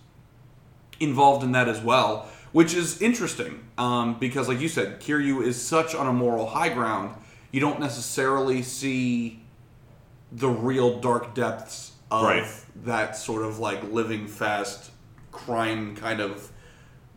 involved 1.00 1.44
in 1.44 1.52
that 1.52 1.68
as 1.68 1.82
well, 1.82 2.28
which 2.52 2.74
is 2.74 3.02
interesting 3.02 3.64
um, 3.78 4.18
because, 4.20 4.48
like 4.48 4.60
you 4.60 4.68
said, 4.68 5.00
Kiryu 5.00 5.44
is 5.44 5.62
such 5.62 5.94
on 5.96 6.08
a 6.08 6.14
moral 6.14 6.48
high 6.48 6.70
ground. 6.70 7.16
You 7.52 7.60
don't 7.60 7.80
necessarily 7.80 8.64
see 8.64 9.44
the 10.32 10.50
real 10.50 11.00
dark 11.00 11.36
depths 11.36 11.92
of 12.10 12.24
Right. 12.24 12.48
that 12.86 13.16
sort 13.16 13.44
of 13.44 13.60
like 13.60 13.84
living 13.92 14.28
fast 14.28 14.92
crime 15.32 15.96
kind 15.96 16.20
of 16.20 16.52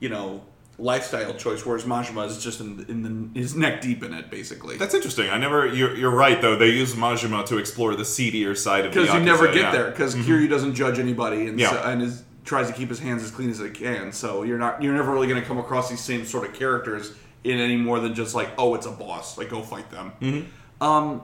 you 0.00 0.08
know 0.08 0.42
lifestyle 0.78 1.32
choice 1.34 1.64
whereas 1.64 1.84
Majima 1.84 2.26
is 2.26 2.42
just 2.42 2.60
in, 2.60 2.84
in 2.88 3.02
the 3.32 3.40
is 3.40 3.54
neck 3.56 3.80
deep 3.80 4.02
in 4.02 4.12
it 4.12 4.30
basically 4.30 4.76
That's 4.76 4.94
interesting. 4.94 5.30
I 5.30 5.38
never. 5.38 5.66
You're, 5.66 5.96
you're 5.96 6.10
right 6.10 6.40
though. 6.42 6.54
They 6.56 6.68
use 6.70 6.94
Majima 6.94 7.46
to 7.46 7.56
explore 7.56 7.94
the 7.96 8.04
seedier 8.04 8.54
side 8.54 8.84
of 8.84 8.92
the 8.92 9.00
because 9.00 9.14
you 9.14 9.20
never 9.20 9.46
get 9.46 9.56
yeah. 9.56 9.72
there 9.72 9.90
because 9.90 10.14
Kiryu 10.14 10.48
doesn't 10.50 10.74
judge 10.74 10.98
anybody 10.98 11.46
and 11.46 11.58
Yeah. 11.58 11.70
so, 11.70 11.82
and 11.82 12.02
is 12.02 12.22
tries 12.44 12.68
to 12.68 12.74
keep 12.74 12.88
his 12.90 12.98
hands 13.00 13.22
as 13.24 13.30
clean 13.30 13.50
as 13.50 13.58
he 13.58 13.70
can 13.70 14.12
so 14.12 14.42
you're 14.44 14.58
not 14.58 14.82
you're 14.82 14.94
never 14.94 15.12
really 15.12 15.26
going 15.26 15.40
to 15.40 15.46
come 15.48 15.58
across 15.58 15.88
these 15.90 16.00
same 16.00 16.24
sort 16.24 16.46
of 16.48 16.54
characters 16.54 17.12
in 17.42 17.58
any 17.58 17.76
more 17.76 17.98
than 17.98 18.14
just 18.14 18.34
like 18.36 18.50
oh 18.58 18.74
it's 18.74 18.86
a 18.86 18.90
boss 18.90 19.36
like 19.38 19.48
go 19.48 19.62
fight 19.62 19.90
them 19.90 20.12
Mm-hmm. 20.20 20.82
um 20.82 21.22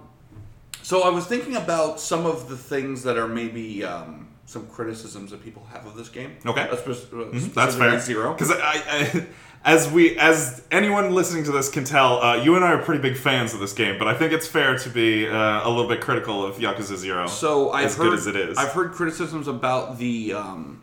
so 0.82 1.02
I 1.02 1.10
was 1.10 1.26
thinking 1.26 1.54
about 1.54 2.00
some 2.00 2.26
of 2.26 2.48
the 2.48 2.56
things 2.56 3.04
that 3.04 3.16
are 3.16 3.28
maybe 3.28 3.84
um, 3.84 4.26
some 4.52 4.66
criticisms 4.66 5.30
that 5.30 5.42
people 5.42 5.66
have 5.72 5.86
of 5.86 5.96
this 5.96 6.08
game 6.08 6.36
Okay. 6.44 6.68
Uh, 6.68 6.76
spe- 6.76 6.88
uh, 7.14 7.24
That's 7.32 7.44
specifically 7.46 7.88
fair. 7.90 8.00
zero 8.00 8.32
Because 8.34 8.50
I, 8.52 8.56
I, 8.90 9.26
as 9.64 9.90
we, 9.90 10.18
as 10.18 10.62
anyone 10.70 11.14
listening 11.14 11.44
to 11.44 11.52
this 11.52 11.68
can 11.70 11.84
tell, 11.84 12.20
uh, 12.22 12.36
you 12.36 12.54
and 12.56 12.64
I 12.64 12.72
are 12.72 12.82
pretty 12.82 13.00
big 13.00 13.16
fans 13.16 13.54
of 13.54 13.60
this 13.60 13.72
game. 13.72 13.98
But 13.98 14.08
I 14.08 14.14
think 14.14 14.32
it's 14.32 14.46
fair 14.46 14.76
to 14.78 14.88
be 14.90 15.26
uh, 15.28 15.66
a 15.66 15.70
little 15.70 15.88
bit 15.88 16.00
critical 16.00 16.44
of 16.44 16.56
Yakuza 16.56 16.96
Zero. 16.96 17.26
So 17.28 17.70
I've 17.70 17.86
as 17.86 17.96
heard, 17.96 18.04
good 18.04 18.14
as 18.18 18.26
it 18.26 18.36
is. 18.36 18.58
I've 18.58 18.72
heard 18.72 18.92
criticisms 18.92 19.48
about 19.48 19.98
the, 19.98 20.34
um, 20.34 20.82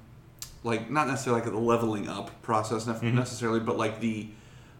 like 0.63 0.89
not 0.89 1.07
necessarily 1.07 1.41
like 1.41 1.51
the 1.51 1.57
leveling 1.59 2.07
up 2.09 2.41
process 2.41 2.87
nef- 2.87 3.03
necessarily, 3.03 3.59
but 3.59 3.77
like 3.77 3.99
the 3.99 4.27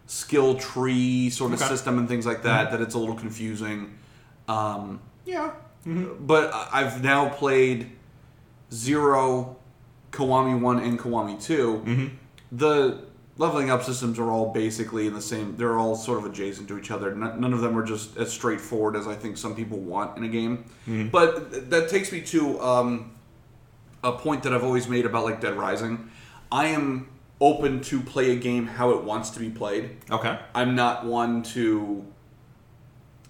skill 0.06 0.54
tree 0.56 1.30
sort 1.30 1.52
of 1.52 1.58
Mm-hmm. 1.58 1.64
Okay. 1.64 1.68
Mm-hmm. 1.68 1.74
system 1.76 1.98
and 1.98 2.08
things 2.08 2.26
like 2.26 2.42
that. 2.42 2.70
That 2.70 2.80
it's 2.80 2.94
a 2.94 2.98
little 2.98 3.14
confusing. 3.16 3.96
Um, 4.48 5.00
yeah. 5.26 5.52
but 5.84 6.50
I've 6.72 7.02
now 7.04 7.28
played 7.28 7.90
Zero, 8.72 9.56
Kiwami 10.12 10.60
One, 10.60 10.78
and 10.78 10.98
Kiwami 10.98 11.42
2 11.42 11.82
Mm-hmm. 11.86 12.06
The 12.52 13.04
leveling 13.36 13.70
up 13.70 13.82
systems 13.82 14.18
are 14.18 14.30
all 14.30 14.52
basically 14.52 15.06
in 15.06 15.14
the 15.14 15.20
same. 15.22 15.56
They're 15.56 15.78
all 15.78 15.96
sort 15.96 16.18
of 16.18 16.26
adjacent 16.26 16.68
to 16.68 16.78
each 16.78 16.90
other. 16.90 17.14
None 17.14 17.54
of 17.54 17.60
them 17.60 17.78
are 17.78 17.84
just 17.84 18.16
as 18.16 18.30
straightforward 18.32 18.96
as 18.96 19.06
I 19.06 19.14
think 19.14 19.36
some 19.38 19.54
people 19.54 19.78
want 19.78 20.16
in 20.18 20.24
a 20.24 20.28
game. 20.28 20.64
But 21.10 21.50
th- 21.52 21.64
that 21.70 21.88
takes 21.88 22.12
me 22.12 22.20
to 22.22 22.60
um, 22.60 23.12
a 24.02 24.12
point 24.12 24.42
that 24.42 24.52
I've 24.52 24.64
always 24.64 24.88
made 24.88 25.06
about 25.06 25.24
like 25.24 25.40
Dead 25.40 25.54
Rising. 25.54 26.10
I 26.52 26.66
am 26.66 27.08
open 27.40 27.80
to 27.82 28.00
play 28.00 28.32
a 28.32 28.36
game 28.36 28.66
how 28.66 28.90
it 28.90 29.04
wants 29.04 29.30
to 29.30 29.38
be 29.38 29.48
played. 29.48 29.96
Okay. 30.10 30.38
I'm 30.54 30.74
not 30.74 31.06
one 31.06 31.42
to 31.54 32.04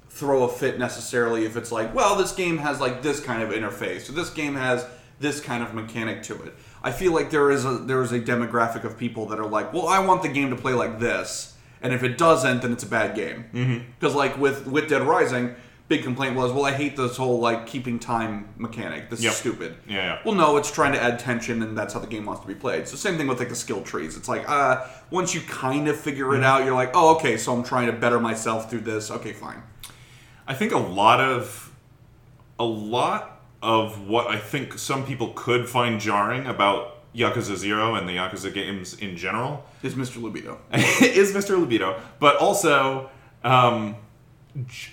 throw 0.08 0.42
a 0.42 0.48
fit 0.48 0.78
necessarily 0.78 1.44
if 1.44 1.56
it's 1.56 1.70
like, 1.70 1.94
well, 1.94 2.16
this 2.16 2.32
game 2.32 2.58
has 2.58 2.80
like 2.80 3.02
this 3.02 3.20
kind 3.20 3.42
of 3.42 3.50
interface, 3.50 4.08
or 4.08 4.12
this 4.12 4.30
game 4.30 4.54
has 4.56 4.84
this 5.20 5.40
kind 5.40 5.62
of 5.62 5.74
mechanic 5.74 6.22
to 6.24 6.34
it. 6.42 6.54
I 6.82 6.90
feel 6.92 7.12
like 7.12 7.30
there 7.30 7.50
is 7.50 7.64
a 7.64 7.72
there 7.78 8.02
is 8.02 8.10
a 8.12 8.18
demographic 8.20 8.84
of 8.84 8.96
people 8.98 9.26
that 9.26 9.38
are 9.38 9.46
like, 9.46 9.72
well, 9.72 9.86
I 9.86 9.98
want 10.00 10.22
the 10.22 10.28
game 10.28 10.50
to 10.50 10.56
play 10.56 10.72
like 10.72 10.98
this, 10.98 11.56
and 11.82 11.92
if 11.92 12.02
it 12.02 12.18
doesn't, 12.18 12.62
then 12.62 12.72
it's 12.72 12.82
a 12.84 12.88
bad 12.88 13.14
game. 13.14 13.84
Because 13.98 14.14
like 14.14 14.36
with 14.38 14.66
with 14.66 14.88
Dead 14.88 15.02
Rising, 15.02 15.54
big 15.88 16.02
complaint 16.04 16.36
was, 16.36 16.52
well, 16.52 16.64
I 16.64 16.72
hate 16.72 16.96
this 16.96 17.16
whole 17.18 17.38
like 17.38 17.66
keeping 17.66 17.98
time 17.98 18.48
mechanic. 18.56 19.10
This 19.10 19.20
Yep. 19.22 19.32
is 19.32 19.38
stupid. 19.38 19.76
Yeah, 19.86 19.96
yeah. 19.96 20.18
Well, 20.24 20.34
no, 20.34 20.56
it's 20.56 20.70
trying 20.70 20.92
to 20.92 21.02
add 21.02 21.18
tension, 21.18 21.62
and 21.62 21.76
that's 21.76 21.92
how 21.92 22.00
the 22.00 22.06
game 22.06 22.24
wants 22.24 22.40
to 22.42 22.48
be 22.48 22.54
played. 22.54 22.88
So 22.88 22.96
same 22.96 23.18
thing 23.18 23.26
with 23.28 23.38
like 23.38 23.50
the 23.50 23.54
skill 23.56 23.82
trees. 23.82 24.16
It's 24.16 24.28
like 24.28 24.48
uh, 24.48 24.86
once 25.10 25.34
you 25.34 25.42
kind 25.42 25.86
of 25.88 25.98
figure 26.00 26.26
Mm-hmm. 26.26 26.42
it 26.42 26.46
out, 26.46 26.64
you're 26.64 26.74
like, 26.74 26.92
oh, 26.94 27.16
okay, 27.16 27.36
so 27.36 27.52
I'm 27.54 27.62
trying 27.62 27.86
to 27.86 27.92
better 27.92 28.18
myself 28.20 28.70
through 28.70 28.80
this. 28.82 29.10
Okay, 29.10 29.32
fine. 29.34 29.62
I 30.48 30.54
think 30.54 30.72
a 30.72 30.78
lot 30.78 31.20
of 31.20 31.70
a 32.58 32.64
lot 32.64 33.39
of 33.62 34.08
what 34.08 34.26
I 34.26 34.38
think 34.38 34.78
some 34.78 35.04
people 35.04 35.32
could 35.34 35.68
find 35.68 36.00
jarring 36.00 36.46
about 36.46 36.96
Yakuza 37.14 37.56
Zero 37.56 37.94
and 37.94 38.08
the 38.08 38.12
Yakuza 38.12 38.52
games 38.52 38.94
in 38.94 39.16
general 39.16 39.64
Is 39.82 39.94
Mr. 39.94 40.22
Libido? 40.22 40.58
is 40.72 41.32
Mr. 41.32 41.58
Libido, 41.58 42.00
but 42.18 42.36
also 42.36 43.10
um, 43.44 43.96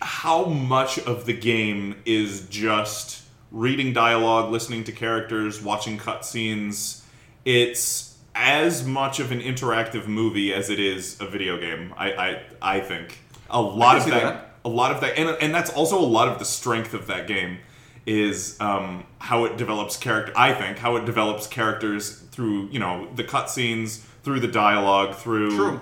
how 0.02 0.46
much 0.46 1.00
of 1.00 1.26
the 1.26 1.34
game 1.34 1.96
is 2.06 2.48
just 2.48 3.24
reading 3.52 3.94
dialogue, 3.94 4.52
listening 4.52 4.84
to 4.86 4.92
characters, 4.92 5.62
watching 5.62 5.98
cutscenes. 5.98 7.04
It's 7.46 8.18
as 8.36 8.86
much 8.86 9.20
of 9.20 9.32
an 9.32 9.40
interactive 9.40 10.08
movie 10.08 10.54
as 10.54 10.70
it 10.70 10.80
is 10.80 11.20
a 11.22 11.28
video 11.28 11.58
game. 11.60 11.94
I 11.98 12.12
I, 12.12 12.42
I 12.62 12.80
think 12.82 13.20
a 13.50 13.62
lot 13.62 14.02
can 14.02 14.14
of 14.14 14.14
that, 14.14 14.24
that. 14.24 14.54
a 14.66 14.70
lot 14.70 14.92
of 14.92 15.02
that, 15.02 15.18
and 15.18 15.30
and 15.42 15.54
that's 15.54 15.70
also 15.72 16.00
a 16.00 16.06
lot 16.06 16.28
of 16.28 16.40
the 16.40 16.46
strength 16.46 16.94
of 16.94 17.08
that 17.08 17.28
game 17.28 17.60
is 18.08 18.60
um, 18.62 19.06
how 19.20 19.44
it 19.44 19.58
develops 19.58 19.98
character. 19.98 20.32
I 20.36 20.54
think 20.54 20.80
how 20.80 20.96
it 20.96 21.06
develops 21.06 21.46
characters 21.46 22.22
through 22.32 22.70
you 22.70 22.80
know 22.80 23.08
the 23.14 23.24
cutscenes, 23.24 24.00
through 24.24 24.40
the 24.40 24.48
dialogue, 24.48 25.16
through. 25.16 25.56
True. 25.56 25.80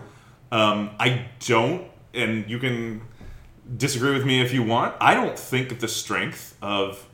Um, 0.52 0.92
I 1.00 1.28
don't, 1.40 1.88
and 2.14 2.50
you 2.50 2.60
can 2.60 3.02
disagree 3.78 4.14
with 4.14 4.26
me 4.26 4.42
if 4.42 4.54
you 4.54 4.64
want. 4.64 4.96
I 5.00 5.14
don't 5.14 5.38
think 5.38 5.80
the 5.80 5.88
strength 5.88 6.58
of 6.62 7.08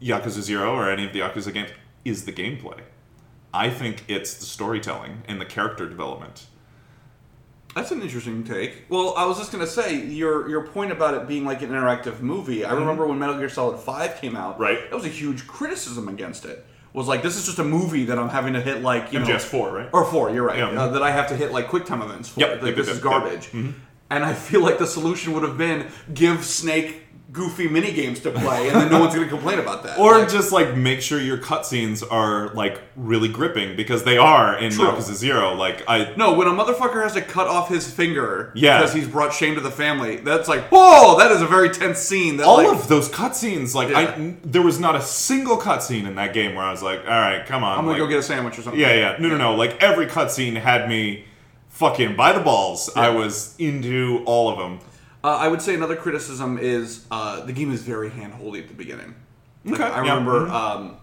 Yakuza 0.00 0.40
Zero 0.40 0.74
or 0.74 0.90
any 0.90 1.06
of 1.06 1.12
the 1.12 1.20
Yakuza 1.20 1.52
games 1.52 1.70
is 2.04 2.24
the 2.24 2.32
gameplay. 2.32 2.80
I 3.54 3.68
think 3.70 4.04
it's 4.08 4.34
the 4.34 4.46
storytelling 4.46 5.22
and 5.28 5.40
the 5.40 5.44
character 5.44 5.88
development. 5.88 6.46
That's 7.74 7.90
an 7.90 8.02
interesting 8.02 8.44
take. 8.44 8.84
Well, 8.88 9.14
I 9.16 9.24
was 9.24 9.38
just 9.38 9.50
gonna 9.52 9.66
say 9.66 9.96
your 10.04 10.48
your 10.48 10.66
point 10.66 10.92
about 10.92 11.14
it 11.14 11.26
being 11.26 11.44
like 11.44 11.62
an 11.62 11.70
interactive 11.70 12.20
movie. 12.20 12.64
I 12.64 12.72
remember 12.72 13.06
when 13.06 13.18
Metal 13.18 13.38
Gear 13.38 13.48
Solid 13.48 13.78
Five 13.78 14.20
came 14.20 14.36
out. 14.36 14.54
Mm-hmm. 14.54 14.62
Right. 14.62 14.90
That 14.90 14.96
was 14.96 15.04
a 15.06 15.08
huge 15.08 15.46
criticism 15.46 16.08
against 16.08 16.44
it. 16.44 16.66
Was 16.92 17.08
like 17.08 17.22
this 17.22 17.36
is 17.36 17.46
just 17.46 17.58
a 17.58 17.64
movie 17.64 18.04
that 18.04 18.18
I'm 18.18 18.28
having 18.28 18.52
to 18.52 18.60
hit 18.60 18.82
like 18.82 19.12
you 19.12 19.20
know 19.20 19.26
MGS4, 19.26 19.72
right? 19.72 19.88
or 19.94 20.04
four. 20.04 20.30
You're 20.30 20.44
right. 20.44 20.58
Yeah. 20.58 20.68
Uh, 20.68 20.88
that 20.88 21.02
I 21.02 21.10
have 21.10 21.28
to 21.28 21.36
hit 21.36 21.50
like 21.50 21.68
QuickTime 21.68 22.04
events 22.04 22.28
for. 22.28 22.40
Yep, 22.40 22.50
Like, 22.62 22.66
yep, 22.66 22.76
this 22.76 22.86
yep, 22.88 22.96
is 22.96 23.02
yep, 23.02 23.12
yep. 23.12 23.22
garbage. 23.22 23.50
And 24.10 24.24
I 24.26 24.34
feel 24.34 24.60
like 24.60 24.76
the 24.76 24.86
solution 24.86 25.32
would 25.32 25.42
have 25.42 25.56
been 25.56 25.86
give 26.12 26.44
Snake 26.44 27.01
goofy 27.32 27.66
mini 27.66 27.92
games 27.92 28.20
to 28.20 28.30
play, 28.30 28.68
and 28.68 28.76
then 28.78 28.90
no 28.90 29.00
one's 29.00 29.14
gonna 29.14 29.26
complain 29.26 29.58
about 29.58 29.82
that. 29.84 29.98
Or 29.98 30.18
Like, 30.18 30.28
just 30.28 30.52
like 30.52 30.76
make 30.76 31.00
sure 31.00 31.18
your 31.20 31.38
cutscenes 31.38 32.02
are 32.10 32.50
like 32.54 32.80
really 32.94 33.28
gripping 33.28 33.74
because 33.74 34.04
they 34.04 34.18
are 34.18 34.58
in 34.58 34.70
True. 34.70 34.86
Yakuza 34.88 35.14
Zero. 35.14 35.54
Like 35.54 35.82
I 35.88 36.12
No, 36.16 36.34
when 36.34 36.46
a 36.46 36.50
motherfucker 36.50 37.02
has 37.02 37.14
to 37.14 37.22
cut 37.22 37.46
off 37.46 37.68
his 37.70 37.90
finger 37.90 38.52
Yeah. 38.54 38.78
because 38.78 38.92
he's 38.92 39.08
brought 39.08 39.32
shame 39.32 39.54
to 39.54 39.60
the 39.62 39.70
family, 39.70 40.16
that's 40.16 40.46
like, 40.48 40.64
whoa, 40.70 41.16
that 41.18 41.30
is 41.32 41.40
a 41.40 41.46
very 41.46 41.70
tense 41.70 41.98
scene. 42.00 42.36
That, 42.36 42.46
all 42.46 42.58
like, 42.58 42.68
of 42.68 42.88
those 42.88 43.08
cutscenes, 43.08 43.74
like 43.74 43.88
Yeah. 43.88 44.14
I, 44.16 44.36
there 44.44 44.62
was 44.62 44.78
not 44.78 44.94
a 44.94 45.00
single 45.00 45.56
cutscene 45.56 46.06
in 46.06 46.16
that 46.16 46.34
game 46.34 46.54
where 46.54 46.64
I 46.66 46.70
was 46.70 46.82
like, 46.82 47.00
all 47.00 47.10
right, 47.10 47.46
come 47.46 47.64
on, 47.64 47.72
I'm 47.78 47.84
gonna 47.84 47.92
like, 47.92 47.98
go 47.98 48.06
get 48.08 48.18
a 48.18 48.22
sandwich 48.22 48.58
or 48.58 48.62
something. 48.62 48.80
Yeah, 48.80 48.92
yeah. 48.94 49.16
No, 49.18 49.28
no, 49.28 49.38
no. 49.38 49.54
Like 49.54 49.82
every 49.82 50.06
cutscene 50.06 50.56
had 50.56 50.88
me 50.88 51.24
fucking 51.70 52.14
by 52.14 52.32
the 52.32 52.40
balls. 52.40 52.90
I 52.94 53.08
was 53.08 53.54
into 53.58 54.22
all 54.26 54.50
of 54.50 54.58
them. 54.58 54.80
Uh, 55.24 55.28
I 55.36 55.48
would 55.48 55.62
say 55.62 55.74
another 55.74 55.96
criticism 55.96 56.58
is 56.58 57.06
uh, 57.10 57.44
the 57.44 57.52
game 57.52 57.72
is 57.72 57.82
very 57.82 58.10
hand-holdy 58.10 58.60
at 58.60 58.68
the 58.68 58.74
beginning. 58.74 59.14
Like, 59.64 59.74
Okay, 59.80 59.84
I 59.84 60.04
yeah, 60.04 60.14
remember 60.14 60.48
um, 60.48 60.96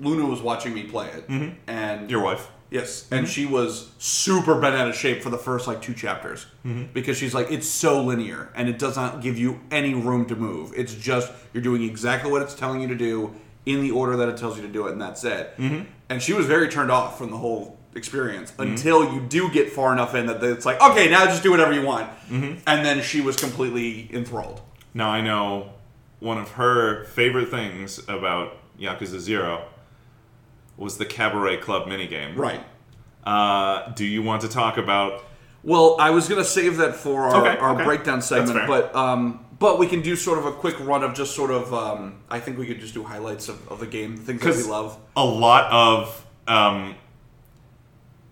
Luna 0.00 0.26
was 0.26 0.42
watching 0.42 0.74
me 0.74 0.84
play 0.84 1.08
it, 1.08 1.52
and 1.68 2.10
Your 2.10 2.20
wife. 2.22 2.48
yes, 2.70 3.06
and 3.12 3.28
she 3.28 3.46
was 3.46 3.92
super 3.98 4.60
bent 4.60 4.74
out 4.74 4.88
of 4.88 4.96
shape 4.96 5.22
for 5.22 5.30
the 5.30 5.38
first 5.38 5.68
like 5.68 5.80
two 5.80 5.94
chapters 5.94 6.46
because 6.92 7.16
she's 7.16 7.32
like, 7.34 7.52
it's 7.52 7.68
so 7.68 8.02
linear 8.02 8.50
and 8.56 8.68
it 8.68 8.78
does 8.78 8.96
not 8.96 9.20
give 9.22 9.38
you 9.38 9.60
any 9.70 9.94
room 9.94 10.26
to 10.26 10.34
move. 10.34 10.72
It's 10.76 10.92
just 10.94 11.30
you're 11.52 11.62
doing 11.62 11.84
exactly 11.84 12.30
what 12.32 12.42
it's 12.42 12.54
telling 12.54 12.80
you 12.80 12.88
to 12.88 12.96
do 12.96 13.32
in 13.66 13.80
the 13.80 13.92
order 13.92 14.16
that 14.16 14.28
it 14.28 14.36
tells 14.36 14.56
you 14.56 14.62
to 14.62 14.68
do 14.72 14.88
it, 14.88 14.92
and 14.92 15.00
that's 15.00 15.22
it. 15.24 15.54
And 16.10 16.20
she 16.20 16.32
was 16.32 16.46
very 16.46 16.68
turned 16.68 16.90
off 16.90 17.16
from 17.16 17.30
the 17.30 17.36
whole 17.38 17.78
experience 17.94 18.52
until 18.58 19.12
you 19.14 19.20
do 19.20 19.50
get 19.50 19.70
far 19.70 19.92
enough 19.92 20.14
in 20.14 20.26
that 20.26 20.42
it's 20.42 20.66
like, 20.66 20.80
okay, 20.80 21.08
now 21.08 21.24
just 21.26 21.42
do 21.42 21.50
whatever 21.50 21.72
you 21.72 21.84
want. 21.84 22.10
And 22.30 22.60
then 22.84 23.02
she 23.02 23.20
was 23.20 23.36
completely 23.36 24.08
enthralled. 24.12 24.60
Now 24.92 25.10
I 25.10 25.20
know 25.20 25.72
one 26.20 26.38
of 26.38 26.52
her 26.52 27.04
favorite 27.04 27.50
things 27.50 27.98
about 28.08 28.56
Yakuza 28.78 29.18
Zero 29.18 29.66
was 30.76 30.98
the 30.98 31.06
Cabaret 31.06 31.58
Club 31.58 31.86
minigame. 31.86 32.36
Right. 32.36 32.60
Uh, 33.24 33.90
do 33.92 34.04
you 34.04 34.22
want 34.22 34.42
to 34.42 34.48
talk 34.48 34.76
about? 34.76 35.24
Well, 35.62 35.96
I 35.98 36.10
was 36.10 36.28
gonna 36.28 36.44
save 36.44 36.76
that 36.78 36.94
for 36.94 37.22
our, 37.22 37.46
Okay, 37.46 37.58
our 37.58 37.74
okay. 37.74 37.84
breakdown 37.84 38.20
segment, 38.20 38.66
but 38.66 38.94
um, 38.94 39.46
but 39.58 39.78
we 39.78 39.86
can 39.86 40.02
do 40.02 40.14
sort 40.14 40.38
of 40.38 40.44
a 40.44 40.52
quick 40.52 40.78
run 40.80 41.02
of 41.02 41.14
just 41.14 41.34
sort 41.34 41.50
of 41.50 41.72
um, 41.72 42.20
I 42.28 42.38
think 42.40 42.58
we 42.58 42.66
could 42.66 42.80
just 42.80 42.92
do 42.92 43.02
highlights 43.02 43.48
of, 43.48 43.66
of 43.68 43.80
the 43.80 43.86
game, 43.86 44.16
things 44.16 44.42
that 44.42 44.56
we 44.56 44.62
love. 44.64 44.98
A 45.16 45.24
lot 45.24 45.70
of 45.72 46.26
um, 46.46 46.96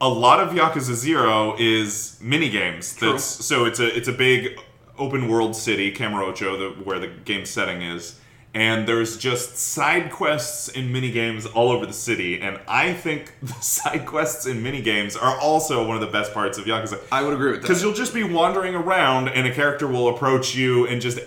a 0.03 0.09
lot 0.09 0.41
of 0.41 0.51
Yakuza 0.51 0.95
Zero 0.95 1.55
is 1.59 2.19
mini 2.21 2.51
games. 2.51 2.95
True. 2.95 3.13
That's 3.13 3.25
so 3.25 3.65
it's 3.65 3.79
a 3.79 3.97
it's 3.97 4.09
a 4.09 4.13
big 4.13 4.59
open 4.99 5.29
world 5.29 5.57
city, 5.57 5.93
Kamurocho, 5.95 6.77
the, 6.77 6.85
where 6.85 6.99
the 6.99 7.07
game 7.07 7.47
setting 7.47 7.83
is, 7.83 8.21
and 8.53 8.87
there's 8.87 9.17
just 9.17 9.57
side 9.57 10.11
quests 10.11 10.69
and 10.69 10.93
mini 10.93 11.13
games 11.13 11.47
all 11.47 11.71
over 11.71 11.87
the 11.87 11.93
city. 11.93 12.41
And 12.41 12.61
I 12.67 12.93
think 12.93 13.33
the 13.43 13.55
side 13.55 14.05
quests 14.05 14.45
and 14.45 14.61
mini 14.63 14.83
games 14.83 15.17
are 15.17 15.39
also 15.39 15.87
one 15.87 15.97
of 15.97 16.03
the 16.03 16.13
best 16.13 16.35
parts 16.35 16.59
of 16.59 16.65
Yakuza. 16.65 17.01
I 17.13 17.23
would 17.23 17.33
agree 17.33 17.53
with 17.53 17.63
that. 17.63 17.69
Because 17.69 17.81
you'll 17.81 17.95
just 17.95 18.13
be 18.13 18.25
wandering 18.25 18.75
around, 18.75 19.29
and 19.29 19.47
a 19.47 19.55
character 19.55 19.87
will 19.87 20.09
approach 20.09 20.57
you, 20.57 20.89
and 20.89 21.01
just 21.01 21.21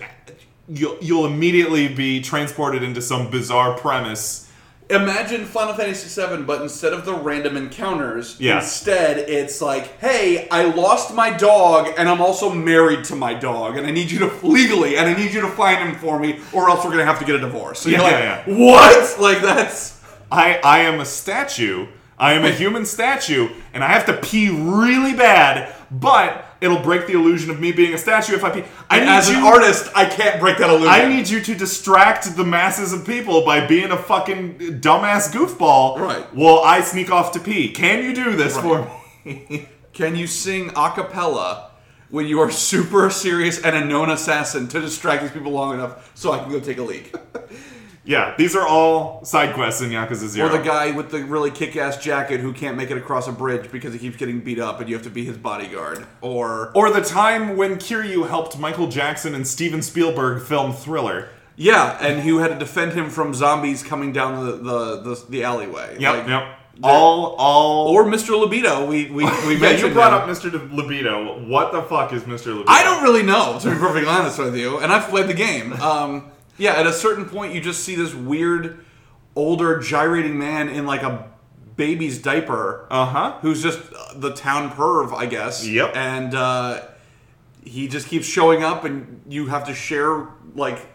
you'll 0.68 0.98
you'll 1.00 1.24
immediately 1.24 1.88
be 1.88 2.20
transported 2.20 2.82
into 2.82 3.00
some 3.00 3.30
bizarre 3.30 3.72
premise. 3.78 4.45
Imagine 4.88 5.44
Final 5.46 5.74
Fantasy 5.74 6.08
VII, 6.20 6.42
but 6.44 6.62
instead 6.62 6.92
of 6.92 7.04
the 7.04 7.12
random 7.12 7.56
encounters, 7.56 8.36
Yeah. 8.38 8.58
instead 8.58 9.18
it's 9.18 9.60
like, 9.60 9.98
hey, 9.98 10.46
I 10.48 10.62
lost 10.66 11.12
my 11.12 11.30
dog, 11.30 11.88
and 11.98 12.08
I'm 12.08 12.20
also 12.20 12.52
married 12.52 13.02
to 13.04 13.16
my 13.16 13.34
dog, 13.34 13.76
and 13.76 13.84
I 13.86 13.90
need 13.90 14.12
you 14.12 14.20
to 14.20 14.30
legally, 14.46 14.96
and 14.96 15.08
I 15.08 15.14
need 15.14 15.34
you 15.34 15.40
to 15.40 15.48
find 15.48 15.78
him 15.78 15.96
for 15.96 16.20
me, 16.20 16.38
or 16.52 16.70
else 16.70 16.84
we're 16.84 16.92
gonna 16.92 17.04
have 17.04 17.18
to 17.18 17.24
get 17.24 17.34
a 17.34 17.40
divorce. 17.40 17.80
So 17.80 17.88
you're 17.88 17.98
Yeah, 18.00 18.04
like, 18.04 18.46
yeah, 18.46 18.54
what? 18.54 19.16
Like 19.20 19.42
that's 19.42 19.98
I 20.30 20.60
I 20.62 20.78
am 20.80 21.00
a 21.00 21.04
statue. 21.04 21.86
I 22.18 22.34
am 22.34 22.44
a 22.44 22.50
human 22.62 22.86
statue, 22.86 23.48
and 23.74 23.82
I 23.82 23.88
have 23.88 24.06
to 24.06 24.12
pee 24.14 24.50
really 24.50 25.14
bad, 25.14 25.74
but 25.90 26.45
it'll 26.60 26.80
break 26.80 27.06
the 27.06 27.12
illusion 27.12 27.50
of 27.50 27.60
me 27.60 27.72
being 27.72 27.94
a 27.94 27.98
statue 27.98 28.34
if 28.34 28.44
I 28.44 28.50
pee. 28.50 28.64
I 28.90 28.98
and 28.98 29.08
as 29.08 29.28
an 29.28 29.36
artist, 29.36 29.90
I 29.94 30.06
can't 30.06 30.40
break 30.40 30.58
that 30.58 30.70
illusion. 30.70 30.88
I 30.88 31.08
need 31.08 31.28
you 31.28 31.40
to 31.40 31.54
distract 31.54 32.36
the 32.36 32.44
masses 32.44 32.92
of 32.92 33.06
people 33.06 33.44
by 33.44 33.66
being 33.66 33.90
a 33.90 33.96
fucking 33.96 34.80
dumbass 34.80 35.32
goofball. 35.32 35.98
Right. 35.98 36.34
While 36.34 36.60
I 36.60 36.80
sneak 36.80 37.10
off 37.10 37.32
to 37.32 37.40
pee. 37.40 37.70
Can 37.72 38.02
you 38.04 38.14
do 38.14 38.36
this 38.36 38.56
for 38.56 38.90
me? 39.24 39.68
Can 39.92 40.14
you 40.14 40.26
sing 40.26 40.70
a 40.76 40.90
cappella 40.90 41.70
when 42.10 42.26
you 42.26 42.40
are 42.40 42.50
super 42.50 43.10
serious 43.10 43.60
and 43.60 43.74
a 43.74 43.84
known 43.84 44.10
assassin 44.10 44.68
to 44.68 44.80
distract 44.80 45.22
these 45.22 45.32
people 45.32 45.52
long 45.52 45.74
enough 45.74 46.12
so 46.14 46.32
I 46.32 46.38
can 46.38 46.50
go 46.50 46.60
take 46.60 46.78
a 46.78 46.82
leak? 46.82 47.14
yeah, 48.06 48.34
these 48.38 48.54
are 48.56 48.66
all 48.66 49.24
side 49.24 49.52
quests 49.54 49.82
in 49.82 49.90
Yakuza 49.90 50.28
Zero. 50.28 50.48
Or 50.48 50.56
the 50.56 50.62
guy 50.64 50.92
with 50.92 51.10
the 51.10 51.24
really 51.24 51.50
kick-ass 51.50 51.98
jacket 51.98 52.40
who 52.40 52.52
can't 52.52 52.76
make 52.76 52.90
it 52.90 52.96
across 52.96 53.26
a 53.28 53.32
bridge 53.32 53.70
because 53.70 53.92
he 53.92 53.98
keeps 53.98 54.16
getting 54.16 54.40
beat 54.40 54.58
up 54.60 54.80
and 54.80 54.88
you 54.88 54.94
have 54.94 55.04
to 55.04 55.10
be 55.10 55.24
his 55.24 55.36
bodyguard. 55.36 56.06
Or 56.20 56.70
or 56.74 56.90
the 56.90 57.02
time 57.02 57.56
when 57.56 57.76
Kiryu 57.76 58.28
helped 58.28 58.58
Michael 58.58 58.86
Jackson 58.86 59.34
and 59.34 59.46
Steven 59.46 59.82
Spielberg 59.82 60.42
film 60.42 60.72
Thriller. 60.72 61.28
yeah, 61.56 61.98
and 62.00 62.20
who 62.22 62.38
had 62.38 62.48
to 62.48 62.58
defend 62.58 62.92
him 62.92 63.10
from 63.10 63.34
zombies 63.34 63.82
coming 63.82 64.12
down 64.12 64.44
the 64.46 64.52
the, 64.52 65.00
the, 65.02 65.24
the 65.28 65.44
alleyway. 65.44 65.96
Yep, 65.98 66.14
Like, 66.14 66.28
yep. 66.28 66.52
All, 66.82 67.34
all. 67.38 67.88
Or 67.88 68.04
Mr. 68.04 68.38
Libido. 68.38 68.84
We 68.86 69.06
we, 69.10 69.24
we 69.46 69.56
yeah, 69.56 69.70
you 69.70 69.90
brought 69.92 70.12
him. 70.12 70.28
up 70.30 70.36
Mr. 70.36 70.52
Libido. 70.72 71.42
What 71.48 71.72
the 71.72 71.82
fuck 71.82 72.12
is 72.12 72.24
Mr. 72.24 72.48
Libido? 72.48 72.64
I 72.68 72.84
don't 72.84 73.02
really 73.02 73.22
know, 73.22 73.58
to 73.60 73.70
be 73.70 73.76
perfectly 73.76 74.06
honest 74.08 74.38
with 74.38 74.54
you. 74.56 74.78
And 74.80 74.92
I've 74.92 75.08
played 75.08 75.26
the 75.26 75.34
game. 75.34 75.72
Um, 75.74 76.30
yeah, 76.58 76.72
at 76.74 76.86
a 76.86 76.92
certain 76.92 77.24
point, 77.26 77.54
you 77.54 77.60
just 77.60 77.84
see 77.84 77.94
this 77.94 78.14
weird, 78.14 78.84
older, 79.34 79.78
gyrating 79.78 80.38
man 80.38 80.68
in 80.68 80.86
like 80.86 81.02
a 81.02 81.28
baby's 81.76 82.18
diaper. 82.20 82.86
Uh 82.90 83.06
huh. 83.06 83.38
who's 83.42 83.62
just 83.62 83.78
uh, 83.92 84.14
the 84.16 84.32
town 84.32 84.70
perv, 84.70 85.12
I 85.14 85.26
guess. 85.26 85.66
Yep. 85.66 85.94
And 85.96 86.34
uh, 86.34 86.82
he 87.64 87.88
just 87.88 88.08
keeps 88.08 88.26
showing 88.26 88.62
up, 88.62 88.84
and 88.84 89.22
you 89.28 89.46
have 89.46 89.66
to 89.66 89.74
share 89.74 90.26
like 90.54 90.86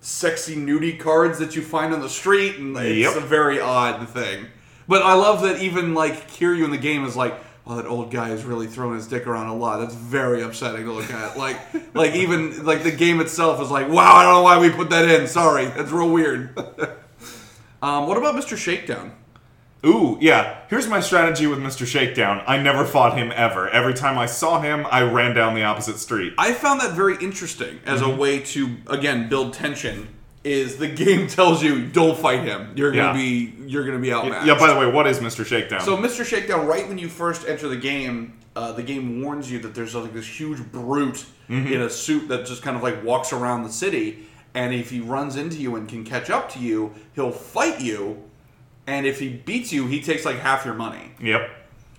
sexy 0.00 0.56
nudie 0.56 0.98
cards 0.98 1.38
that 1.38 1.54
you 1.54 1.62
find 1.62 1.92
on 1.94 2.00
the 2.00 2.08
street, 2.08 2.56
and 2.56 2.76
it's 2.76 3.14
Yep. 3.14 3.16
a 3.22 3.26
very 3.26 3.60
odd 3.60 4.08
thing. 4.08 4.46
But 4.88 5.02
I 5.02 5.14
love 5.14 5.42
that 5.42 5.62
even 5.62 5.94
like 5.94 6.28
Kiryu 6.30 6.64
in 6.64 6.70
the 6.70 6.78
game 6.78 7.04
is 7.04 7.16
like. 7.16 7.34
Oh, 7.64 7.76
that 7.76 7.86
old 7.86 8.10
guy 8.10 8.30
is 8.30 8.42
really 8.44 8.66
throwing 8.66 8.96
his 8.96 9.06
dick 9.06 9.26
around 9.26 9.46
a 9.46 9.54
lot. 9.54 9.78
That's 9.78 9.94
very 9.94 10.42
upsetting 10.42 10.84
to 10.84 10.92
look 10.92 11.10
at. 11.12 11.38
Like, 11.38 11.58
like 11.94 12.14
even 12.14 12.64
like 12.64 12.82
the 12.82 12.90
game 12.90 13.20
itself 13.20 13.60
is 13.62 13.70
like, 13.70 13.88
wow, 13.88 14.14
I 14.14 14.24
don't 14.24 14.34
know 14.34 14.42
why 14.42 14.58
we 14.58 14.70
put 14.70 14.90
that 14.90 15.08
in. 15.08 15.28
Sorry, 15.28 15.66
that's 15.66 15.92
real 15.92 16.10
weird. 16.10 16.58
um, 17.82 18.06
what 18.08 18.16
about 18.18 18.34
Mr. 18.34 18.56
Shakedown? 18.56 19.12
Ooh, 19.84 20.16
yeah. 20.20 20.58
Here's 20.70 20.86
my 20.86 21.00
strategy 21.00 21.46
with 21.48 21.58
Mr. 21.58 21.84
Shakedown. 21.86 22.42
I 22.46 22.56
never 22.60 22.84
fought 22.84 23.18
him 23.18 23.32
ever. 23.34 23.68
Every 23.68 23.94
time 23.94 24.16
I 24.16 24.26
saw 24.26 24.60
him, 24.60 24.86
I 24.88 25.02
ran 25.02 25.34
down 25.34 25.54
the 25.54 25.64
opposite 25.64 25.98
street. 25.98 26.34
I 26.38 26.52
found 26.52 26.80
that 26.80 26.92
very 26.94 27.16
interesting 27.20 27.80
as 27.84 28.00
Mm-hmm. 28.00 28.10
a 28.12 28.16
way 28.16 28.38
to 28.40 28.76
again 28.88 29.28
build 29.28 29.54
tension. 29.54 30.08
Is 30.44 30.76
the 30.76 30.88
game 30.88 31.28
tells 31.28 31.62
you 31.62 31.86
don't 31.86 32.18
fight 32.18 32.40
him. 32.42 32.72
You're 32.74 32.90
gonna 32.90 33.08
Yeah. 33.08 33.12
be 33.12 33.54
you're 33.66 33.84
gonna 33.84 33.98
be 34.00 34.12
outmatched. 34.12 34.46
Yeah, 34.46 34.58
by 34.58 34.72
the 34.72 34.78
way, 34.78 34.86
what 34.86 35.06
is 35.06 35.18
Mr. 35.20 35.46
Shakedown? 35.46 35.80
so 35.82 35.96
Mr. 35.96 36.24
Shakedown, 36.24 36.66
right 36.66 36.88
when 36.88 36.98
you 36.98 37.08
first 37.08 37.46
enter 37.46 37.68
the 37.68 37.76
game, 37.76 38.32
uh, 38.56 38.72
the 38.72 38.82
game 38.82 39.22
warns 39.22 39.50
you 39.52 39.60
that 39.60 39.74
there's 39.74 39.94
like 39.94 40.12
this 40.12 40.26
huge 40.26 40.58
brute 40.72 41.26
Mm-hmm. 41.50 41.72
in 41.72 41.80
a 41.82 41.90
suit 41.90 42.28
that 42.28 42.46
just 42.46 42.62
kind 42.62 42.76
of 42.76 42.82
like 42.82 43.04
walks 43.04 43.30
around 43.32 43.64
the 43.64 43.68
city, 43.72 44.26
and 44.54 44.72
if 44.72 44.88
he 44.90 45.00
runs 45.00 45.36
into 45.36 45.56
you 45.58 45.76
and 45.76 45.86
can 45.86 46.02
catch 46.02 46.30
up 46.30 46.50
to 46.52 46.58
you, 46.58 46.92
he'll 47.14 47.32
fight 47.32 47.80
you, 47.80 48.22
and 48.86 49.04
if 49.06 49.18
he 49.20 49.28
beats 49.28 49.70
you, 49.72 49.86
he 49.86 50.00
takes 50.00 50.24
like 50.24 50.38
half 50.38 50.64
your 50.64 50.72
money. 50.74 51.12
yep. 51.20 51.50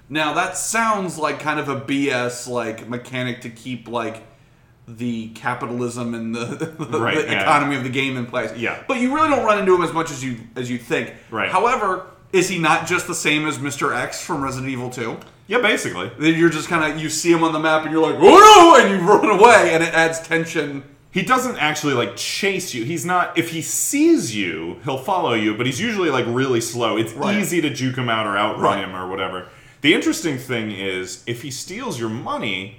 Now 0.10 0.34
that 0.34 0.58
sounds 0.58 1.20
like 1.20 1.40
kind 1.40 1.60
of 1.60 1.70
a 1.70 1.80
BS 1.80 2.48
like 2.48 2.90
mechanic 2.90 3.42
to 3.42 3.50
keep 3.50 3.88
like 3.88 4.24
the 4.88 5.30
capitalism 5.30 6.14
and 6.14 6.36
the, 6.36 6.46
the, 6.80 7.00
Right, 7.00 7.16
the 7.18 7.24
yeah. 7.32 7.42
economy 7.42 7.76
of 7.76 7.84
the 7.84 7.90
game 7.90 8.18
in 8.18 8.26
place. 8.26 8.52
Yeah. 8.58 8.84
But 8.88 9.00
you 9.00 9.14
really 9.16 9.30
don't 9.30 9.46
run 9.46 9.60
into 9.60 9.74
him 9.76 9.82
as 9.84 9.94
much 9.94 10.12
as 10.12 10.24
you 10.24 10.40
as 10.56 10.70
you 10.70 10.78
think. 10.78 11.14
Right. 11.32 11.50
However, 11.50 12.08
is 12.32 12.50
he 12.50 12.58
not 12.60 12.88
just 12.88 13.08
the 13.08 13.16
same 13.16 13.48
as 13.48 13.58
Mr. 13.60 13.96
X 13.96 14.24
from 14.24 14.44
Resident 14.44 14.72
Evil 14.72 14.90
2? 14.90 15.18
Yeah, 15.48 15.60
basically. 15.60 16.10
Then 16.18 16.36
you're 16.40 16.50
just 16.50 16.68
kind 16.70 16.92
of 16.92 17.00
you 17.02 17.10
see 17.10 17.32
him 17.32 17.44
on 17.44 17.54
the 17.54 17.60
map 17.60 17.84
and 17.84 17.92
you're 17.92 18.02
like, 18.02 18.16
"Oh 18.20 18.76
no!" 18.78 18.84
and 18.84 18.90
you 19.02 19.08
run 19.08 19.26
away 19.40 19.74
and 19.74 19.84
it 19.84 19.94
adds 19.94 20.20
tension. 20.22 20.84
He 21.12 21.22
doesn't 21.22 21.58
actually 21.58 21.94
like 21.94 22.16
chase 22.16 22.74
you. 22.74 22.86
He's 22.86 23.06
not. 23.06 23.38
If 23.38 23.50
he 23.50 23.62
sees 23.62 24.36
you, 24.36 24.80
he'll 24.84 24.98
follow 24.98 25.34
you, 25.34 25.56
but 25.56 25.66
he's 25.66 25.80
usually 25.80 26.10
like 26.10 26.26
really 26.28 26.60
slow. 26.62 26.98
It's 26.98 27.14
Right. 27.14 27.38
easy 27.38 27.62
to 27.62 27.70
juke 27.70 27.98
him 27.98 28.10
out 28.10 28.26
or 28.26 28.36
outrun 28.38 28.64
Right. 28.80 28.84
him 28.84 28.96
or 28.96 29.08
whatever. 29.08 29.48
The 29.82 29.94
interesting 29.94 30.38
thing 30.38 30.72
is, 30.72 31.24
if 31.28 31.42
he 31.44 31.52
steals 31.52 32.00
your 32.00 32.10
money, 32.10 32.78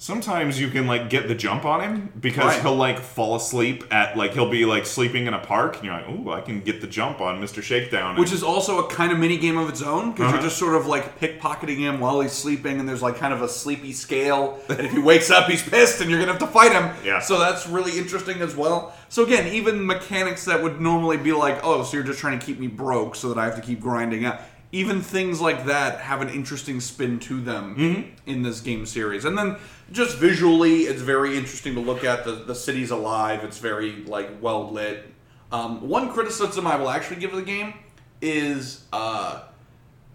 sometimes 0.00 0.58
you 0.58 0.68
can 0.68 0.86
like 0.86 1.10
get 1.10 1.28
the 1.28 1.34
jump 1.34 1.66
on 1.66 1.82
him 1.82 2.10
because 2.18 2.46
Right. 2.54 2.62
he'll 2.62 2.74
like 2.74 2.98
fall 2.98 3.36
asleep 3.36 3.84
at 3.92 4.16
like 4.16 4.32
he'll 4.32 4.48
be 4.48 4.64
like 4.64 4.86
sleeping 4.86 5.26
in 5.26 5.34
a 5.34 5.38
park, 5.38 5.76
and 5.76 5.84
you're 5.84 5.92
like, 5.94 6.08
"Ooh, 6.08 6.32
I 6.32 6.40
can 6.40 6.60
get 6.62 6.80
the 6.80 6.86
jump 6.86 7.20
on 7.20 7.38
Mister 7.38 7.60
Shakedown." 7.60 8.16
Which 8.16 8.32
is 8.32 8.42
also 8.42 8.78
a 8.78 8.88
kind 8.90 9.12
of 9.12 9.18
mini 9.18 9.36
game 9.36 9.58
of 9.58 9.68
its 9.68 9.82
own 9.82 10.12
because 10.12 10.24
Uh-huh. 10.28 10.34
you're 10.36 10.42
just 10.42 10.56
sort 10.58 10.74
of 10.74 10.86
like 10.86 11.20
pickpocketing 11.20 11.78
him 11.78 12.00
while 12.00 12.20
he's 12.22 12.32
sleeping, 12.32 12.80
and 12.80 12.88
there's 12.88 13.02
like 13.02 13.16
kind 13.18 13.34
of 13.34 13.42
a 13.42 13.48
sleepy 13.48 13.92
scale. 13.92 14.58
And 14.70 14.80
if 14.80 14.92
he 14.92 14.98
wakes 14.98 15.30
up, 15.30 15.48
he's 15.50 15.62
pissed, 15.62 16.00
and 16.00 16.08
you're 16.10 16.18
gonna 16.18 16.32
have 16.32 16.40
to 16.40 16.46
fight 16.46 16.72
him. 16.72 16.88
Yeah. 17.04 17.20
So 17.20 17.38
that's 17.38 17.66
really 17.68 17.98
interesting 17.98 18.40
as 18.40 18.56
well. 18.56 18.94
So 19.10 19.24
again, 19.24 19.52
even 19.52 19.84
mechanics 19.84 20.44
that 20.46 20.62
would 20.62 20.80
normally 20.80 21.18
be 21.18 21.32
like, 21.32 21.60
oh, 21.62 21.82
so 21.82 21.96
you're 21.98 22.06
just 22.06 22.20
trying 22.20 22.38
to 22.38 22.46
keep 22.46 22.58
me 22.58 22.68
broke 22.68 23.16
so 23.16 23.28
that 23.28 23.38
I 23.38 23.44
have 23.44 23.56
to 23.56 23.60
keep 23.60 23.80
grinding 23.80 24.24
out. 24.24 24.40
Even 24.72 25.00
things 25.00 25.40
like 25.40 25.66
that 25.66 26.00
have 26.00 26.20
an 26.22 26.28
interesting 26.28 26.80
spin 26.80 27.18
to 27.20 27.40
them 27.40 27.74
Mm-hmm. 27.76 28.30
in 28.30 28.42
this 28.42 28.60
game 28.60 28.86
series. 28.86 29.24
And 29.24 29.36
then 29.36 29.56
just 29.90 30.16
visually, 30.18 30.82
it's 30.82 31.02
very 31.02 31.36
interesting 31.36 31.74
to 31.74 31.80
look 31.80 32.04
at. 32.04 32.24
The 32.24 32.32
the 32.32 32.54
city's 32.54 32.90
alive. 32.90 33.42
It's 33.42 33.58
very 33.58 34.04
like 34.04 34.30
well 34.40 34.70
lit. 34.70 35.06
Um, 35.50 35.88
one 35.88 36.12
criticism 36.12 36.66
I 36.66 36.76
will 36.76 36.88
actually 36.90 37.20
give 37.20 37.32
the 37.32 37.42
game 37.42 37.74
is 38.20 38.84
uh, 38.92 39.42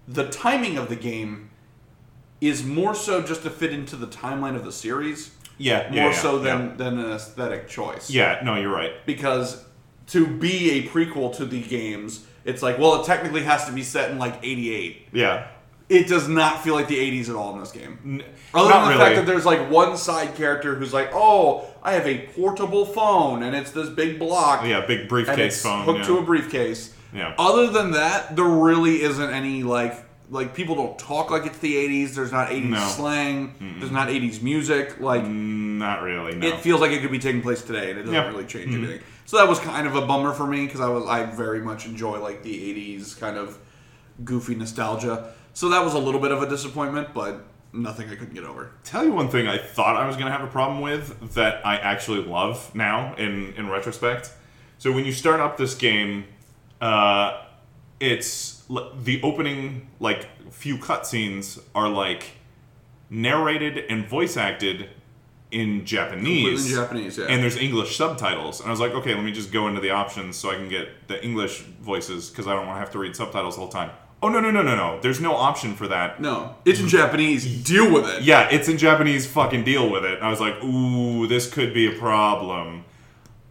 the 0.08 0.30
timing 0.30 0.78
of 0.78 0.88
the 0.88 0.96
game 0.96 1.50
is 2.40 2.64
more 2.64 2.96
so 2.96 3.22
just 3.22 3.44
to 3.44 3.50
fit 3.50 3.74
into 3.74 3.96
the 3.96 4.08
timeline 4.08 4.56
of 4.56 4.64
the 4.64 4.72
series, 4.72 5.32
yeah, 5.58 5.90
yeah, 5.92 6.02
more 6.04 6.12
yeah, 6.12 6.18
so 6.18 6.38
yeah. 6.38 6.44
than 6.44 6.78
than 6.78 7.00
an 7.00 7.12
aesthetic 7.12 7.68
choice. 7.68 8.10
Yeah, 8.10 8.40
no, 8.44 8.56
you're 8.56 8.72
right. 8.74 8.94
Because 9.06 9.66
to 10.08 10.26
be 10.28 10.72
a 10.72 10.84
prequel 10.88 11.36
to 11.36 11.46
the 11.46 11.62
games, 11.62 12.26
it's 12.46 12.62
like, 12.62 12.78
well, 12.78 13.02
it 13.02 13.06
technically 13.06 13.44
has 13.44 13.66
to 13.66 13.72
be 13.72 13.84
set 13.84 14.12
in 14.12 14.18
like 14.18 14.38
'88. 14.44 15.08
Yeah. 15.12 15.48
It 15.88 16.08
does 16.08 16.28
not 16.28 16.64
feel 16.64 16.74
like 16.74 16.88
the 16.88 16.98
'80s 16.98 17.30
at 17.30 17.36
all 17.36 17.54
in 17.54 17.60
this 17.60 17.72
game. 17.72 18.24
Other 18.54 18.70
not 18.70 18.80
than 18.80 18.84
the 18.84 18.90
really. 18.90 19.00
fact 19.00 19.16
that 19.18 19.26
there's 19.26 19.46
like 19.46 19.70
one 19.70 19.98
side 19.98 20.36
character 20.36 20.76
who's 20.76 20.94
like, 20.94 21.10
"Oh, 21.14 21.68
I 21.84 21.94
have 21.94 22.08
a 22.08 22.28
portable 22.28 22.86
phone, 22.86 23.44
and 23.44 23.56
it's 23.56 23.72
this 23.72 23.90
big 23.90 24.18
block, 24.18 24.66
yeah, 24.66 24.86
big 24.86 25.10
briefcase 25.10 25.62
phone. 25.62 25.86
hooked 25.86 26.00
yeah. 26.00 26.06
to 26.06 26.18
a 26.20 26.22
briefcase." 26.22 26.94
Yeah. 27.14 27.34
Other 27.38 27.68
than 27.68 27.92
that, 27.92 28.36
there 28.36 28.46
really 28.46 29.02
isn't 29.02 29.30
any 29.30 29.64
like 29.64 30.05
like 30.30 30.54
people 30.56 30.76
don't 30.76 30.98
talk 30.98 31.30
like 31.32 31.46
it's 31.46 31.60
the 31.60 31.76
'80s. 31.76 32.16
There's 32.16 32.32
not 32.32 32.50
'80s 32.50 32.70
No. 32.70 32.80
slang. 32.80 33.76
There's 33.80 33.92
not 33.92 34.10
'80s 34.10 34.42
music. 34.42 35.00
Like 35.00 35.26
Not 35.26 36.02
really. 36.02 36.36
No. 36.36 36.48
it 36.48 36.60
feels 36.62 36.82
like 36.82 36.92
it 36.92 37.02
could 37.02 37.12
be 37.12 37.20
taking 37.20 37.42
place 37.42 37.62
today, 37.62 37.90
and 37.92 38.00
it 38.00 38.04
doesn't 38.04 38.14
Yep. 38.16 38.28
really 38.34 38.46
change 38.46 38.74
anything. 38.74 39.00
So 39.26 39.38
that 39.38 39.48
was 39.48 39.60
kind 39.60 39.88
of 39.88 39.96
a 39.96 40.06
bummer 40.06 40.34
for 40.34 40.46
me 40.48 40.66
because 40.66 40.82
I 40.82 40.88
was 40.90 41.06
I 41.08 41.26
very 41.26 41.62
much 41.62 41.86
enjoy 41.86 42.20
like 42.20 42.44
the 42.44 42.54
'80s 42.54 43.20
kind 43.20 43.38
of 43.38 43.58
goofy 44.24 44.56
nostalgia. 44.56 45.32
So 45.54 45.70
that 45.70 45.84
was 45.84 45.94
a 45.94 46.00
little 46.00 46.20
bit 46.22 46.32
of 46.32 46.42
a 46.44 46.50
disappointment, 46.50 47.14
but 47.14 47.46
nothing 47.74 48.10
I 48.10 48.16
couldn't 48.16 48.34
get 48.34 48.44
over. 48.46 48.72
Tell 48.84 49.04
you 49.04 49.12
one 49.12 49.30
thing 49.30 49.48
I 49.48 49.58
thought 49.58 49.96
I 49.96 50.06
was 50.08 50.16
going 50.16 50.28
to 50.28 50.32
have 50.32 50.44
a 50.44 50.52
problem 50.52 50.82
with 50.82 51.34
that 51.36 51.66
I 51.66 51.76
actually 51.78 52.24
love 52.24 52.74
now 52.76 53.14
in 53.16 53.54
in 53.58 53.70
retrospect. 53.70 54.32
So 54.78 54.92
when 54.92 55.06
you 55.06 55.12
start 55.12 55.40
up 55.40 55.58
this 55.58 55.74
game, 55.76 56.26
uh, 56.82 57.42
it's 58.00 58.55
the 58.70 59.22
opening 59.22 59.88
like 60.00 60.28
few 60.52 60.78
cutscenes 60.78 61.62
are 61.74 61.90
like 61.90 62.32
narrated 63.10 63.86
and 63.90 64.08
voice 64.08 64.38
acted 64.38 64.90
in 65.52 65.86
Japanese. 65.86 66.70
In 66.70 66.78
Japanese, 66.78 67.18
yeah. 67.18 67.26
And 67.26 67.42
there's 67.42 67.58
English 67.58 67.96
subtitles. 67.96 68.60
And 68.60 68.68
I 68.68 68.72
was 68.72 68.80
like, 68.80 68.92
okay, 68.92 69.14
let 69.14 69.24
me 69.24 69.32
just 69.32 69.52
go 69.52 69.68
into 69.68 69.80
the 69.80 69.92
options 69.92 70.36
so 70.36 70.52
I 70.52 70.56
can 70.56 70.70
get 70.70 71.08
the 71.08 71.24
English 71.24 71.62
voices 71.62 72.30
because 72.30 72.48
I 72.48 72.54
don't 72.54 72.68
want 72.68 72.78
to 72.78 72.80
have 72.80 72.92
to 72.92 73.00
read 73.00 73.16
subtitles 73.16 73.56
the 73.56 73.62
whole 73.62 73.70
time. 73.70 73.92
Oh 74.24 74.30
no 74.30 74.40
no 74.40 74.50
no 74.50 74.64
no 74.64 74.76
no! 74.76 75.00
There's 75.02 75.20
no 75.20 75.36
option 75.36 75.76
for 75.76 75.88
that. 75.90 76.20
No, 76.20 76.56
it's 76.66 76.80
in 76.80 76.88
Japanese. 76.88 77.64
Deal 77.64 77.94
with 77.94 78.08
it. 78.08 78.24
Yeah, 78.24 78.48
it's 78.50 78.68
in 78.68 78.78
Japanese. 78.78 79.28
Fucking 79.28 79.64
deal 79.64 79.92
with 79.92 80.04
it. 80.04 80.16
And 80.16 80.24
I 80.24 80.30
was 80.30 80.40
like, 80.40 80.64
ooh, 80.64 81.28
this 81.28 81.52
could 81.52 81.74
be 81.74 81.86
a 81.86 82.00
problem. 82.00 82.86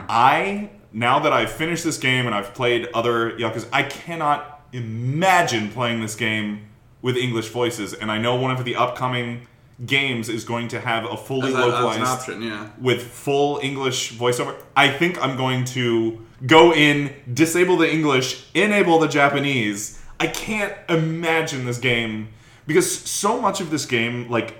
I 0.00 0.70
now 0.92 1.20
that 1.20 1.32
I've 1.32 1.52
finished 1.52 1.84
this 1.84 1.98
game 1.98 2.26
and 2.26 2.34
I've 2.34 2.54
played 2.54 2.88
other 2.94 3.32
Yakuza, 3.32 3.68
I 3.72 3.84
cannot 3.84 4.53
imagine 4.74 5.70
playing 5.70 6.00
this 6.00 6.14
game 6.14 6.66
with 7.00 7.16
English 7.16 7.48
voices. 7.48 7.94
And 7.94 8.10
I 8.10 8.18
know 8.18 8.34
one 8.34 8.50
of 8.50 8.64
the 8.64 8.76
upcoming 8.76 9.46
games 9.86 10.28
is 10.28 10.44
going 10.44 10.68
to 10.68 10.80
have 10.80 11.04
a 11.04 11.16
fully 11.16 11.48
As, 11.48 11.54
as 11.54 11.60
localized 11.60 12.00
an 12.00 12.06
option, 12.06 12.42
yeah. 12.42 12.70
with 12.80 13.02
full 13.02 13.60
English 13.62 14.12
voiceover. 14.14 14.54
I 14.76 14.88
think 14.88 15.22
I'm 15.22 15.36
going 15.36 15.64
to 15.66 16.20
go 16.46 16.72
in, 16.72 17.14
disable 17.32 17.76
the 17.76 17.90
English, 17.90 18.46
enable 18.54 18.98
the 18.98 19.08
Japanese. 19.08 20.00
I 20.20 20.28
can't 20.28 20.74
imagine 20.88 21.66
this 21.66 21.78
game 21.78 22.28
because 22.66 22.90
so 22.90 23.40
much 23.40 23.60
of 23.60 23.70
this 23.70 23.84
game, 23.84 24.30
like, 24.30 24.56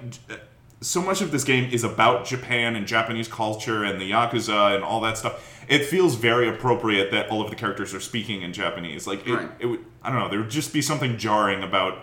so 0.81 1.01
much 1.01 1.23
of 1.23 1.31
this 1.31 1.45
game 1.45 1.71
is 1.73 1.85
about 1.85 2.27
Japan 2.27 2.77
and 2.77 2.87
Japanese 2.87 3.29
culture 3.29 3.85
and 3.85 4.01
the 4.01 4.11
Yakuza 4.11 4.75
and 4.75 4.85
all 4.85 5.01
that 5.01 5.17
stuff. 5.17 5.54
It 5.69 5.85
feels 5.87 6.15
very 6.17 6.49
appropriate 6.49 7.11
that 7.13 7.29
all 7.31 7.43
of 7.43 7.51
the 7.51 7.57
characters 7.57 7.95
are 7.95 8.01
speaking 8.01 8.43
in 8.43 8.53
Japanese. 8.53 9.07
Like, 9.07 9.27
it, 9.27 9.33
Right. 9.35 9.51
it 9.59 9.67
would, 9.67 9.85
I 10.03 10.11
don't 10.11 10.19
know, 10.21 10.29
there 10.29 10.39
would 10.41 10.51
just 10.51 10.73
be 10.73 10.83
something 10.83 11.17
jarring 11.19 11.63
about 11.63 11.99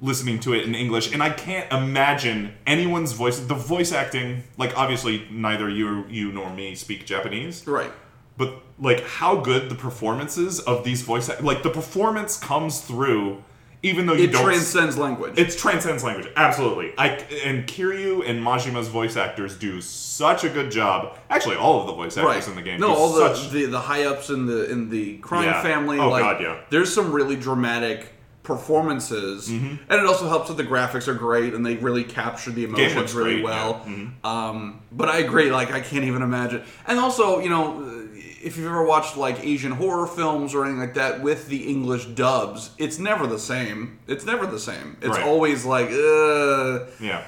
listening 0.00 0.40
to 0.40 0.52
it 0.52 0.64
in 0.64 0.74
English, 0.74 1.12
and 1.12 1.22
I 1.22 1.30
can't 1.30 1.72
imagine 1.72 2.54
anyone's 2.66 3.12
voice. 3.12 3.38
The 3.38 3.54
voice 3.54 3.92
acting, 3.92 4.42
like 4.58 4.76
obviously 4.76 5.26
neither 5.30 5.68
you 5.68 6.04
you 6.08 6.32
nor 6.32 6.50
me 6.52 6.74
speak 6.74 7.06
Japanese, 7.06 7.64
Right. 7.66 7.92
but 8.36 8.62
like 8.80 9.06
how 9.06 9.36
good 9.36 9.68
the 9.68 9.76
performances 9.76 10.58
of 10.58 10.82
these 10.82 11.02
voice 11.02 11.28
act- 11.28 11.44
like 11.44 11.62
the 11.62 11.70
performance 11.70 12.36
comes 12.36 12.80
through, 12.80 13.44
even 13.84 14.06
though 14.06 14.12
you 14.14 14.24
It 14.24 14.32
don't. 14.32 14.44
transcends 14.44 14.96
language. 14.96 15.34
it 15.38 15.56
transcends 15.58 16.04
language, 16.04 16.28
absolutely. 16.36 16.92
I 16.96 17.08
and 17.44 17.66
Kiryu 17.66 18.28
and 18.28 18.40
Majima's 18.42 18.88
voice 18.88 19.16
actors 19.16 19.56
do 19.56 19.80
such 19.80 20.44
a 20.44 20.48
good 20.48 20.70
job. 20.70 21.16
Actually, 21.30 21.56
all 21.56 21.80
of 21.80 21.86
the 21.86 21.92
voice 21.94 22.16
actors 22.16 22.24
right 22.34 22.48
in 22.48 22.54
the 22.54 22.62
game. 22.62 22.80
No, 22.80 22.88
do 22.88 22.94
all 22.94 23.12
the, 23.12 23.34
such, 23.34 23.50
the 23.50 23.64
the 23.66 23.80
high 23.80 24.04
ups 24.04 24.30
in 24.30 24.46
the 24.46 24.70
in 24.70 24.88
the 24.90 25.18
crime 25.18 25.44
Yeah. 25.44 25.62
family. 25.62 25.98
Oh, 25.98 26.08
like, 26.10 26.22
God, 26.22 26.40
yeah. 26.42 26.56
There's 26.70 26.92
some 26.94 27.12
really 27.12 27.36
dramatic 27.36 28.08
performances, 28.44 29.48
Mm-hmm. 29.48 29.76
and 29.88 30.00
it 30.00 30.06
also 30.06 30.28
helps 30.28 30.48
that 30.48 30.56
the 30.56 30.64
graphics 30.64 31.06
are 31.08 31.14
great 31.14 31.54
and 31.54 31.64
they 31.64 31.76
really 31.76 32.04
capture 32.04 32.50
the 32.50 32.64
emotions 32.64 33.14
really 33.14 33.34
great, 33.34 33.44
well. 33.44 33.82
yeah. 33.86 33.92
Mhm. 33.92 34.24
Um, 34.24 34.80
but 34.90 35.08
I 35.08 35.18
agree. 35.18 35.50
Like 35.50 35.72
I 35.72 35.80
can't 35.80 36.04
even 36.04 36.22
imagine. 36.22 36.62
And 36.86 36.98
also, 36.98 37.38
you 37.40 37.48
know, 37.48 38.01
if 38.42 38.56
you've 38.56 38.66
ever 38.66 38.84
watched 38.84 39.16
like 39.16 39.44
Asian 39.44 39.72
horror 39.72 40.06
films 40.06 40.54
or 40.54 40.64
anything 40.64 40.80
like 40.80 40.94
that 40.94 41.22
with 41.22 41.48
the 41.48 41.68
English 41.68 42.06
dubs, 42.06 42.70
it's 42.78 42.98
never 42.98 43.26
the 43.26 43.38
same. 43.38 43.98
It's 44.06 44.24
never 44.26 44.46
the 44.46 44.58
same. 44.58 44.96
It's 45.00 45.16
Right. 45.16 45.24
always 45.26 45.64
like, 45.64 45.88
uh, 45.90 46.86
yeah. 47.00 47.24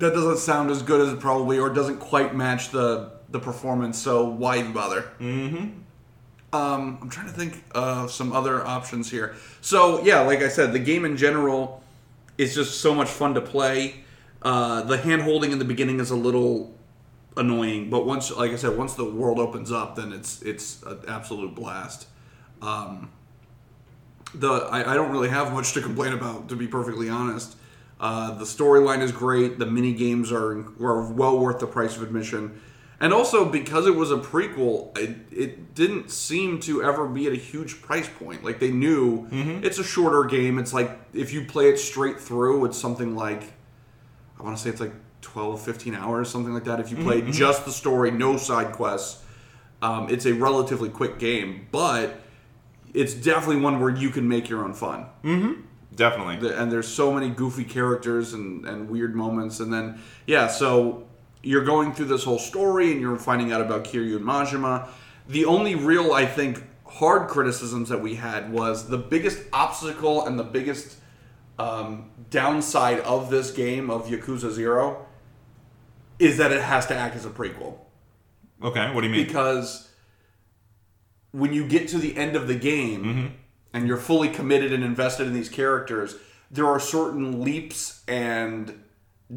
that 0.00 0.12
doesn't 0.12 0.38
sound 0.38 0.70
as 0.70 0.82
good 0.82 1.00
as 1.06 1.12
it 1.12 1.20
probably 1.20 1.58
or 1.58 1.70
doesn't 1.70 1.98
quite 1.98 2.34
match 2.34 2.70
the 2.70 3.12
the 3.30 3.38
performance 3.40 3.98
so 3.98 4.24
why 4.28 4.58
even 4.58 4.72
bother 4.72 5.02
mm-hmm 5.20 5.68
um, 6.52 6.98
i'm 7.02 7.08
trying 7.10 7.26
to 7.26 7.32
think 7.32 7.64
of 7.74 8.10
some 8.12 8.32
other 8.32 8.64
options 8.64 9.10
here 9.10 9.34
so 9.60 10.00
yeah 10.04 10.20
like 10.20 10.40
i 10.40 10.48
said 10.48 10.72
the 10.72 10.78
game 10.78 11.04
in 11.04 11.16
general 11.16 11.82
is 12.38 12.54
just 12.54 12.80
so 12.80 12.94
much 12.94 13.08
fun 13.08 13.34
to 13.34 13.40
play 13.40 14.04
uh, 14.42 14.82
the 14.82 14.96
hand 14.98 15.22
holding 15.22 15.50
in 15.52 15.58
the 15.58 15.64
beginning 15.64 15.98
is 16.00 16.10
a 16.10 16.16
little 16.16 16.72
annoying 17.36 17.90
but 17.90 18.06
once 18.06 18.30
like 18.30 18.52
i 18.52 18.56
said 18.56 18.76
once 18.76 18.94
the 18.94 19.04
world 19.04 19.38
opens 19.38 19.72
up 19.72 19.96
then 19.96 20.12
it's 20.12 20.40
it's 20.42 20.82
an 20.84 21.00
absolute 21.08 21.54
blast 21.54 22.06
um, 22.62 23.10
the 24.34 24.48
I, 24.48 24.92
I 24.92 24.94
don't 24.94 25.12
really 25.12 25.28
have 25.28 25.52
much 25.52 25.72
to 25.74 25.82
complain 25.82 26.12
about 26.12 26.48
to 26.48 26.56
be 26.56 26.66
perfectly 26.66 27.08
honest. 27.08 27.56
Uh, 28.00 28.32
the 28.32 28.44
storyline 28.44 29.00
is 29.00 29.12
great. 29.12 29.58
The 29.58 29.66
mini 29.66 29.92
games 29.92 30.32
are 30.32 30.64
are 30.80 31.12
well 31.12 31.38
worth 31.38 31.60
the 31.60 31.66
price 31.66 31.96
of 31.96 32.02
admission, 32.02 32.60
and 33.00 33.12
also 33.12 33.44
because 33.44 33.86
it 33.86 33.94
was 33.94 34.10
a 34.10 34.16
prequel, 34.16 34.96
it, 34.98 35.16
it 35.30 35.74
didn't 35.74 36.10
seem 36.10 36.58
to 36.60 36.82
ever 36.82 37.06
be 37.06 37.26
at 37.26 37.32
a 37.32 37.36
huge 37.36 37.82
price 37.82 38.08
point. 38.08 38.42
Like 38.44 38.58
they 38.58 38.70
knew 38.70 39.28
it's 39.62 39.78
a 39.78 39.84
shorter 39.84 40.24
game. 40.24 40.58
It's 40.58 40.72
like 40.72 40.90
if 41.12 41.32
you 41.32 41.44
play 41.44 41.68
it 41.68 41.78
straight 41.78 42.20
through, 42.20 42.64
it's 42.64 42.78
something 42.78 43.14
like 43.14 43.52
I 44.38 44.42
want 44.42 44.56
to 44.56 44.62
say 44.62 44.70
it's 44.70 44.80
like 44.80 44.92
12, 45.24 45.60
15 45.60 45.94
hours, 45.94 46.28
something 46.28 46.52
like 46.54 46.64
that. 46.64 46.80
If 46.80 46.90
you 46.90 46.96
play 46.98 47.22
just 47.22 47.64
the 47.64 47.72
story, 47.72 48.10
no 48.10 48.36
side 48.36 48.72
quests, 48.72 49.22
um, 49.82 50.08
it's 50.08 50.26
a 50.26 50.32
relatively 50.32 50.88
quick 50.88 51.18
game, 51.18 51.66
but 51.72 52.20
it's 52.94 53.12
definitely 53.14 53.60
one 53.60 53.80
where 53.80 53.90
you 53.90 54.10
can 54.10 54.28
make 54.28 54.48
your 54.48 54.62
own 54.64 54.72
fun. 54.74 55.06
Definitely. 55.94 56.36
The- 56.36 56.60
And 56.60 56.70
there's 56.72 56.88
so 56.88 57.12
many 57.12 57.30
goofy 57.30 57.64
characters 57.64 58.32
and, 58.34 58.66
and 58.66 58.88
weird 58.88 59.14
moments. 59.14 59.60
And 59.60 59.72
then, 59.72 60.00
yeah, 60.26 60.46
so 60.48 61.06
you're 61.42 61.64
going 61.64 61.92
through 61.92 62.06
this 62.06 62.24
whole 62.24 62.38
story 62.38 62.92
and 62.92 63.00
you're 63.00 63.16
finding 63.16 63.52
out 63.52 63.60
about 63.60 63.84
Kiryu 63.84 64.16
and 64.16 64.24
Majima. 64.24 64.88
The 65.28 65.44
only 65.44 65.74
real, 65.74 66.12
I 66.12 66.26
think, 66.26 66.62
hard 66.86 67.28
criticisms 67.28 67.88
that 67.88 68.00
we 68.00 68.14
had 68.16 68.52
was 68.52 68.88
the 68.88 68.98
biggest 68.98 69.42
obstacle 69.52 70.26
and 70.26 70.38
the 70.38 70.44
biggest 70.44 70.96
um, 71.58 72.10
downside 72.30 73.00
of 73.00 73.30
this 73.30 73.50
game, 73.50 73.90
of 73.90 74.06
Yakuza 74.06 74.50
Zero, 74.50 75.06
is 76.18 76.36
that 76.38 76.52
it 76.52 76.62
has 76.62 76.86
to 76.86 76.94
act 76.96 77.16
as 77.16 77.24
a 77.26 77.30
prequel 77.30 77.78
Okay, 78.62 78.92
what 78.94 79.00
do 79.02 79.06
you 79.08 79.12
mean? 79.12 79.26
because 79.26 79.90
when 81.32 81.52
you 81.52 81.66
get 81.66 81.88
to 81.88 81.98
the 81.98 82.16
end 82.16 82.36
of 82.36 82.46
the 82.48 82.54
game 82.54 83.04
Mm-hmm. 83.04 83.26
and 83.72 83.86
you're 83.88 83.96
fully 83.96 84.28
committed 84.28 84.72
and 84.72 84.84
invested 84.84 85.26
in 85.26 85.32
these 85.34 85.48
characters, 85.48 86.16
there 86.50 86.66
are 86.66 86.78
certain 86.78 87.42
leaps 87.42 88.02
and 88.06 88.82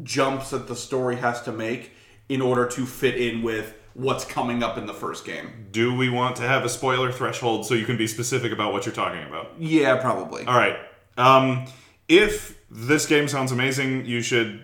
jumps 0.04 0.50
that 0.50 0.68
the 0.68 0.76
story 0.76 1.16
has 1.16 1.42
to 1.42 1.52
make 1.52 1.90
in 2.28 2.40
order 2.40 2.66
to 2.66 2.86
fit 2.86 3.16
in 3.16 3.42
with 3.42 3.74
what's 3.94 4.24
coming 4.24 4.62
up 4.62 4.78
in 4.78 4.86
the 4.86 4.94
first 4.94 5.24
game. 5.24 5.66
Do 5.72 5.92
we 5.96 6.08
want 6.08 6.36
to 6.36 6.42
have 6.42 6.64
a 6.64 6.68
spoiler 6.68 7.10
threshold 7.10 7.66
so 7.66 7.74
you 7.74 7.84
can 7.86 7.96
be 7.96 8.06
specific 8.06 8.52
about 8.52 8.72
what 8.72 8.86
you're 8.86 8.94
talking 8.94 9.24
about? 9.24 9.52
Yeah, 9.58 9.96
probably. 9.96 10.44
All 10.44 10.56
right. 10.56 10.76
Um, 11.16 11.66
if 12.06 12.56
this 12.70 13.06
game 13.06 13.26
sounds 13.26 13.50
amazing, 13.50 14.04
you 14.06 14.22
should 14.22 14.62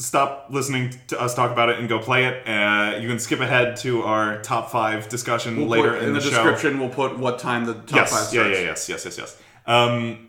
stop 0.00 0.46
listening 0.50 0.94
to 1.08 1.20
us 1.20 1.34
talk 1.34 1.50
about 1.52 1.68
it 1.68 1.78
and 1.78 1.88
go 1.88 1.98
play 1.98 2.24
it. 2.26 2.46
Uh, 2.48 2.96
you 3.00 3.08
can 3.08 3.18
skip 3.18 3.40
ahead 3.40 3.76
to 3.76 4.02
our 4.02 4.40
top 4.42 4.70
five 4.70 5.08
discussion 5.08 5.56
We'll 5.58 5.68
later 5.68 5.90
put- 5.92 6.02
in, 6.02 6.14
the, 6.14 6.20
the, 6.20 6.20
show. 6.22 6.30
description, 6.30 6.80
we'll 6.80 6.88
put 6.88 7.18
what 7.18 7.38
time 7.38 7.64
the 7.66 7.74
top 7.74 7.84
five 7.84 7.94
Yes. 7.96 8.10
starts. 8.10 8.32
Yeah. 8.34 8.46
Yeah. 8.48 8.60
Yes. 8.60 8.88
Yes. 8.88 9.04
Yes. 9.04 9.18
Yes. 9.18 9.36
Um, 9.66 10.28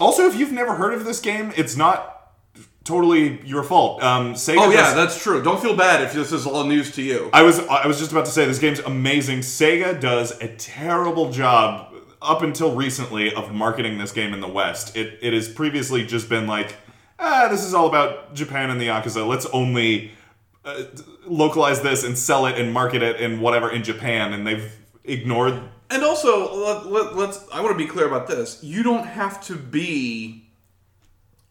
also, 0.00 0.26
if 0.26 0.36
you've 0.38 0.52
never 0.52 0.74
heard 0.76 0.94
of 0.94 1.04
this 1.04 1.20
game, 1.20 1.52
it's 1.56 1.76
not 1.76 2.14
totally 2.84 3.40
your 3.44 3.62
fault. 3.62 4.02
Um, 4.02 4.34
Sega 4.34 4.56
Oh 4.58 4.70
yeah, 4.70 4.82
does- 4.82 4.94
that's 4.94 5.22
true. 5.22 5.42
Don't 5.42 5.60
feel 5.60 5.76
bad 5.76 6.02
if 6.02 6.12
this 6.12 6.32
is 6.32 6.46
all 6.46 6.64
news 6.64 6.92
to 6.92 7.02
you. 7.02 7.28
I 7.32 7.42
was 7.42 7.58
I 7.68 7.86
was 7.86 7.98
just 7.98 8.12
about 8.12 8.24
to 8.26 8.30
say 8.30 8.46
this 8.46 8.58
game's 8.58 8.78
amazing. 8.80 9.40
Sega 9.40 10.00
does 10.00 10.30
a 10.40 10.48
terrible 10.48 11.30
job 11.30 11.92
up 12.22 12.42
until 12.42 12.74
recently 12.74 13.32
of 13.34 13.52
marketing 13.52 13.98
this 13.98 14.12
game 14.12 14.32
in 14.32 14.40
the 14.40 14.48
West. 14.48 14.96
It 14.96 15.18
it 15.20 15.32
has 15.34 15.48
previously 15.48 16.04
just 16.06 16.28
been 16.28 16.46
like, 16.46 16.76
ah, 17.18 17.48
this 17.50 17.64
is 17.64 17.74
all 17.74 17.86
about 17.86 18.34
Japan 18.34 18.70
and 18.70 18.80
the 18.80 18.88
Yakuza. 18.88 19.26
Let's 19.26 19.46
only 19.46 20.12
uh, 20.64 20.84
localize 21.26 21.82
this 21.82 22.04
and 22.04 22.16
sell 22.18 22.46
it 22.46 22.58
and 22.58 22.72
market 22.72 23.02
it 23.02 23.20
and 23.20 23.40
whatever 23.40 23.70
in 23.70 23.82
Japan, 23.82 24.32
and 24.32 24.46
they've 24.46 24.72
ignored. 25.04 25.60
And 25.90 26.02
also, 26.04 26.54
let, 26.54 26.86
let, 26.86 27.16
let's. 27.16 27.44
I 27.52 27.60
want 27.60 27.78
to 27.78 27.82
be 27.82 27.90
clear 27.90 28.06
about 28.06 28.26
this. 28.26 28.62
You 28.62 28.82
don't 28.82 29.06
have 29.06 29.42
to 29.46 29.56
be 29.56 30.47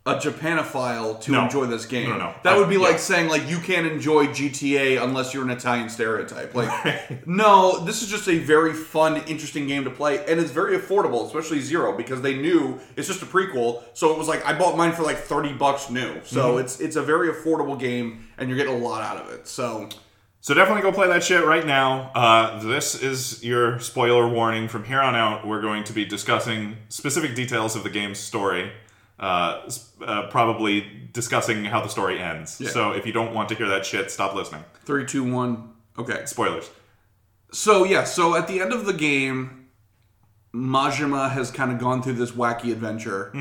a 0.08 0.16
Japanophile 0.16 1.20
to 1.22 1.32
No. 1.32 1.44
enjoy 1.44 1.66
this 1.66 1.86
game. 1.86 2.10
No, 2.10 2.18
no. 2.18 2.34
That 2.44 2.54
I- 2.54 2.58
would 2.58 2.70
be 2.70 2.76
yeah. 2.76 2.82
like 2.82 3.00
saying 3.00 3.28
like 3.30 3.48
you 3.48 3.60
can't 3.60 3.86
enjoy 3.86 4.28
GTA 4.28 5.04
unless 5.04 5.34
you're 5.34 5.44
an 5.44 5.50
Italian 5.50 5.90
stereotype. 5.90 6.56
Like, 6.56 7.28
no, 7.28 7.84
this 7.86 8.02
is 8.02 8.10
just 8.10 8.28
a 8.30 8.38
very 8.40 8.74
fun, 8.74 9.18
interesting 9.28 9.68
game 9.68 9.84
to 9.84 9.90
play, 9.92 10.26
and 10.26 10.40
it's 10.40 10.52
very 10.52 10.78
affordable, 10.78 11.26
especially 11.28 11.60
Zero, 11.60 11.96
because 11.96 12.22
they 12.22 12.36
knew 12.36 12.80
it's 12.96 13.08
just 13.08 13.22
a 13.22 13.26
prequel. 13.26 13.84
So 13.94 14.12
it 14.12 14.18
was 14.18 14.28
like 14.28 14.46
I 14.46 14.58
bought 14.58 14.78
mine 14.78 14.94
for 14.94 15.04
like 15.04 15.18
thirty 15.18 15.54
bucks 15.54 15.90
new. 15.90 16.22
So 16.24 16.52
Mm-hmm. 16.52 16.60
it's 16.62 16.80
it's 16.80 16.96
a 16.96 17.04
very 17.04 17.30
affordable 17.30 17.78
game, 17.80 18.28
and 18.38 18.50
you're 18.50 18.58
getting 18.58 18.74
a 18.74 18.78
lot 18.78 19.02
out 19.04 19.18
of 19.24 19.32
it. 19.34 19.48
So 19.48 19.90
So 20.40 20.54
definitely 20.54 20.84
go 20.84 20.94
play 20.94 21.08
that 21.10 21.24
shit 21.24 21.44
right 21.44 21.66
now. 21.66 22.12
Uh, 22.16 22.60
this 22.64 22.96
is 23.04 23.44
your 23.44 23.80
spoiler 23.80 24.26
warning. 24.30 24.70
From 24.70 24.86
here 24.86 25.02
on 25.02 25.16
out, 25.16 25.46
we're 25.46 25.62
going 25.62 25.84
to 25.84 25.94
be 25.94 26.06
discussing 26.06 26.78
specific 26.88 27.36
details 27.36 27.76
of 27.76 27.84
the 27.84 27.90
game's 27.90 28.20
story. 28.20 28.72
Uh, 29.20 29.68
uh, 30.06 30.28
probably 30.30 30.86
discussing 31.12 31.66
how 31.66 31.82
the 31.82 31.90
story 31.90 32.20
ends. 32.20 32.62
Yeah. 32.62 32.70
So 32.70 32.92
if 32.92 33.06
you 33.08 33.12
don't 33.14 33.34
want 33.34 33.50
to 33.50 33.56
hear 33.56 33.68
that 33.68 33.84
shit, 33.86 34.12
stop 34.12 34.36
listening. 34.36 34.64
three, 34.86 35.06
two, 35.08 35.24
one. 35.24 35.72
Okay. 35.98 36.24
Spoilers. 36.26 36.70
So 37.52 37.84
yeah, 37.84 38.04
so 38.04 38.36
at 38.36 38.48
the 38.48 38.62
end 38.62 38.74
of 38.74 38.86
the 38.86 38.94
game, 38.94 39.70
Majima 40.54 41.32
has 41.32 41.52
kind 41.52 41.72
of 41.72 41.80
gone 41.80 42.02
through 42.04 42.14
this 42.14 42.32
wacky 42.32 42.72
adventure, 42.72 43.32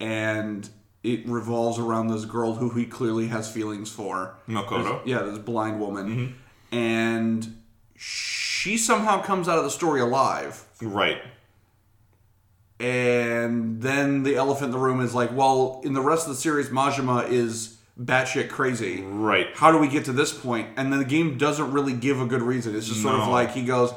and 0.00 0.68
it 1.02 1.26
revolves 1.28 1.78
around 1.78 2.08
this 2.08 2.24
girl 2.24 2.54
who 2.54 2.70
he 2.70 2.84
clearly 2.86 3.28
has 3.28 3.50
feelings 3.50 3.90
for. 3.90 4.38
Makoto. 4.48 5.00
Yeah, 5.04 5.18
this 5.22 5.38
blind 5.38 5.80
woman, 5.80 6.08
Mm-hmm. 6.08 6.74
and 6.76 7.54
she 7.96 8.76
somehow 8.78 9.20
comes 9.22 9.48
out 9.48 9.58
of 9.58 9.64
the 9.64 9.70
story 9.70 10.00
alive. 10.00 10.64
Right. 10.80 11.20
And 12.80 13.82
then 13.82 14.22
the 14.22 14.36
elephant 14.36 14.66
in 14.66 14.70
the 14.70 14.78
room 14.78 15.00
is 15.00 15.14
like, 15.14 15.32
well, 15.32 15.80
in 15.84 15.94
the 15.94 16.00
rest 16.00 16.28
of 16.28 16.34
the 16.34 16.40
series, 16.40 16.68
Majima 16.68 17.28
is 17.28 17.76
batshit 18.00 18.50
crazy. 18.50 19.02
Right. 19.02 19.48
How 19.54 19.72
do 19.72 19.78
we 19.78 19.88
get 19.88 20.04
to 20.04 20.12
this 20.12 20.32
point? 20.32 20.68
And 20.76 20.92
then 20.92 21.00
the 21.00 21.04
game 21.04 21.38
doesn't 21.38 21.72
really 21.72 21.92
give 21.92 22.20
a 22.20 22.26
good 22.26 22.42
reason. 22.42 22.76
It's 22.76 22.86
just 22.86 23.02
sort 23.02 23.16
of 23.16 23.28
like 23.28 23.50
he 23.50 23.64
goes, 23.64 23.92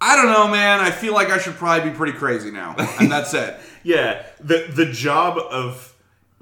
I 0.00 0.16
don't 0.16 0.32
know, 0.32 0.48
man. 0.48 0.80
I 0.80 0.90
feel 0.90 1.14
like 1.14 1.30
I 1.30 1.38
should 1.38 1.54
probably 1.54 1.90
be 1.90 1.96
pretty 1.96 2.18
crazy 2.18 2.50
now, 2.50 2.74
and 2.98 3.10
that's 3.10 3.34
it. 3.34 3.56
Yeah, 3.84 4.24
the 4.38 4.70
the 4.72 4.86
job 4.86 5.38
of 5.38 5.92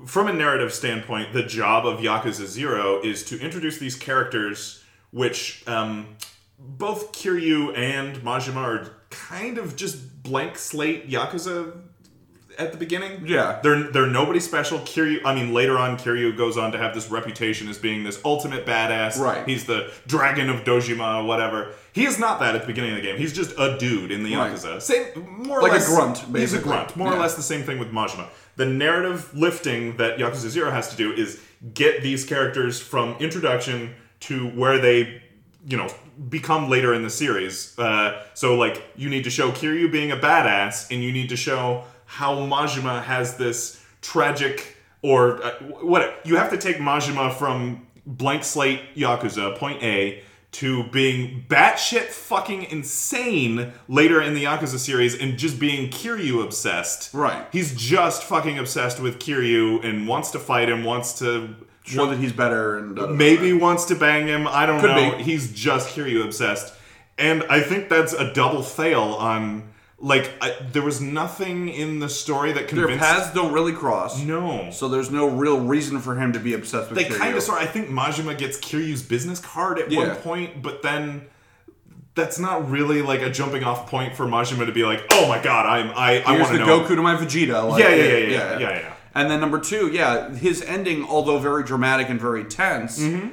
from 0.04 0.28
a 0.28 0.32
narrative 0.34 0.74
standpoint, 0.74 1.32
the 1.32 1.42
job 1.42 1.86
of 1.86 2.00
Yakuza 2.00 2.44
Zero 2.44 3.00
is 3.02 3.24
to 3.24 3.40
introduce 3.40 3.78
these 3.78 3.96
characters, 3.96 4.84
which 5.10 5.66
um, 5.66 6.16
both 6.58 7.12
Kiryu 7.12 7.74
and 7.74 8.16
Majima 8.18 8.56
are 8.56 8.96
kind 9.08 9.56
of 9.56 9.74
just 9.74 10.09
blank 10.22 10.56
slate 10.58 11.08
Yakuza 11.08 11.76
at 12.58 12.72
the 12.72 12.78
beginning. 12.78 13.22
Yeah. 13.26 13.58
they're 13.62 13.84
they're 13.90 14.06
nobody 14.06 14.40
special. 14.40 14.80
Kiryu, 14.80 15.20
I 15.24 15.34
mean, 15.34 15.54
later 15.54 15.78
on, 15.78 15.96
Kiryu 15.96 16.36
goes 16.36 16.58
on 16.58 16.72
to 16.72 16.78
have 16.78 16.94
this 16.94 17.10
reputation 17.10 17.68
as 17.68 17.78
being 17.78 18.04
this 18.04 18.20
ultimate 18.24 18.66
badass. 18.66 19.18
Right. 19.18 19.46
he's 19.48 19.64
the 19.64 19.90
dragon 20.06 20.50
of 20.50 20.64
Dojima, 20.64 21.22
or 21.22 21.26
whatever. 21.26 21.72
He 21.92 22.04
is 22.06 22.18
not 22.18 22.38
that 22.40 22.54
at 22.54 22.60
the 22.62 22.66
beginning 22.66 22.90
of 22.90 22.96
the 22.96 23.02
game. 23.02 23.16
He's 23.16 23.32
just 23.32 23.52
a 23.58 23.76
dude 23.78 24.10
in 24.10 24.22
the 24.24 24.34
Right. 24.36 24.52
Yakuza. 24.52 24.80
Same, 24.82 25.06
more 25.44 25.58
or 25.58 25.62
Like 25.62 25.72
a 25.72 25.74
less. 25.76 25.88
grunt, 25.88 26.18
He's 26.36 26.52
a 26.52 26.58
grunt. 26.60 26.96
More 26.96 27.12
or 27.12 27.18
less 27.18 27.34
the 27.34 27.42
same 27.42 27.62
thing 27.62 27.78
with 27.78 27.90
Majima. 27.92 28.28
The 28.56 28.66
narrative 28.66 29.30
lifting 29.34 29.96
that 29.96 30.18
Yakuza 30.18 30.48
Zero 30.50 30.70
has 30.70 30.88
to 30.90 30.96
do 30.96 31.12
is 31.12 31.40
get 31.74 32.02
these 32.02 32.24
characters 32.24 32.78
from 32.80 33.14
introduction 33.20 33.94
to 34.20 34.48
where 34.50 34.78
they, 34.78 35.22
you 35.66 35.76
know, 35.78 35.88
become 36.28 36.68
later 36.68 36.92
in 36.92 37.02
the 37.02 37.10
series. 37.10 37.78
Uh, 37.78 38.22
so, 38.34 38.56
like, 38.56 38.82
you 38.96 39.08
need 39.08 39.24
to 39.24 39.30
show 39.30 39.50
Kiryu 39.50 39.90
being 39.90 40.12
a 40.12 40.16
badass, 40.16 40.90
and 40.90 41.02
you 41.02 41.12
need 41.12 41.28
to 41.30 41.36
show 41.36 41.84
how 42.04 42.34
Majima 42.34 43.02
has 43.02 43.36
this 43.36 43.82
tragic 44.02 44.76
or 45.02 45.42
uh, 45.42 45.50
what 45.80 46.20
you 46.24 46.36
have 46.36 46.50
to 46.50 46.58
take 46.58 46.76
Majima 46.76 47.32
from 47.32 47.86
blank 48.06 48.44
slate 48.44 48.94
Yakuza 48.94 49.56
point 49.56 49.82
A 49.82 50.22
to 50.52 50.82
being 50.88 51.44
batshit 51.48 52.06
fucking 52.06 52.64
insane 52.64 53.72
later 53.88 54.20
in 54.20 54.34
the 54.34 54.44
Yakuza 54.44 54.78
series 54.78 55.16
and 55.16 55.38
just 55.38 55.60
being 55.60 55.90
Kiryu 55.90 56.42
obsessed. 56.42 57.14
Right. 57.14 57.46
He's 57.52 57.74
just 57.74 58.24
fucking 58.24 58.58
obsessed 58.58 58.98
with 58.98 59.20
Kiryu 59.20 59.84
and 59.84 60.08
wants 60.08 60.32
to 60.32 60.40
fight 60.40 60.68
him, 60.68 60.82
wants 60.82 61.18
to 61.20 61.54
Show 61.90 62.06
that 62.06 62.18
he's 62.18 62.32
better, 62.32 62.78
and 62.78 62.98
uh, 62.98 63.06
maybe 63.08 63.52
wants 63.52 63.84
to 63.86 63.94
bang 63.94 64.26
him. 64.26 64.46
I 64.48 64.66
don't 64.66 64.80
Could 64.80 64.90
know. 64.96 65.16
be. 65.16 65.22
He's 65.22 65.52
just 65.52 65.94
Kiryu 65.94 66.24
obsessed, 66.24 66.72
and 67.18 67.42
I 67.50 67.60
think 67.60 67.88
that's 67.88 68.12
a 68.12 68.32
double 68.32 68.62
fail 68.62 69.02
on. 69.02 69.64
Like, 70.02 70.30
I, 70.40 70.54
there 70.72 70.80
was 70.82 70.98
nothing 71.02 71.68
in 71.68 71.98
the 71.98 72.08
story 72.08 72.52
that 72.52 72.68
their 72.68 72.88
paths 72.96 73.34
don't 73.34 73.52
really 73.52 73.74
cross. 73.74 74.18
no. 74.22 74.70
So 74.70 74.88
there's 74.88 75.10
no 75.10 75.28
real 75.28 75.60
reason 75.60 75.98
for 76.00 76.14
him 76.14 76.32
to 76.32 76.40
be 76.40 76.54
obsessed 76.54 76.88
with. 76.90 76.98
they 76.98 77.04
kind 77.04 77.36
of 77.36 77.42
sort. 77.42 77.60
I 77.60 77.66
think 77.66 77.88
Majima 77.90 78.38
gets 78.38 78.56
Kiryu's 78.58 79.02
business 79.02 79.40
card 79.40 79.78
at 79.78 79.90
Yeah. 79.90 79.98
one 80.08 80.16
point, 80.16 80.62
but 80.62 80.80
then 80.82 81.26
that's 82.14 82.38
not 82.38 82.70
really 82.70 83.02
like 83.02 83.20
a 83.20 83.28
jumping 83.30 83.62
off 83.62 83.90
point 83.90 84.16
for 84.16 84.24
Majima 84.24 84.64
to 84.64 84.72
be 84.72 84.84
like, 84.84 85.04
"Oh 85.12 85.28
my 85.28 85.38
god, 85.38 85.66
I'm 85.66 85.90
I 85.90 86.22
I 86.24 86.34
Here's 86.34 86.40
want 86.40 86.52
the 86.52 86.58
to 86.60 86.64
know." 86.66 86.80
Goku 86.80 86.88
to 86.96 87.02
my 87.02 87.16
Vegeta. 87.16 87.68
Like, 87.68 87.82
Yeah, 87.82 87.90
yeah, 87.94 88.04
yeah, 88.04 88.16
yeah, 88.16 88.58
yeah, 88.58 88.70
yeah. 88.80 88.92
And 89.14 89.30
then 89.30 89.40
number 89.40 89.58
two, 89.58 89.88
yeah, 89.88 90.30
his 90.34 90.62
ending, 90.62 91.04
although 91.04 91.38
very 91.38 91.64
dramatic 91.64 92.08
and 92.08 92.20
very 92.20 92.44
tense, 92.44 93.00
Mm-hmm. 93.00 93.28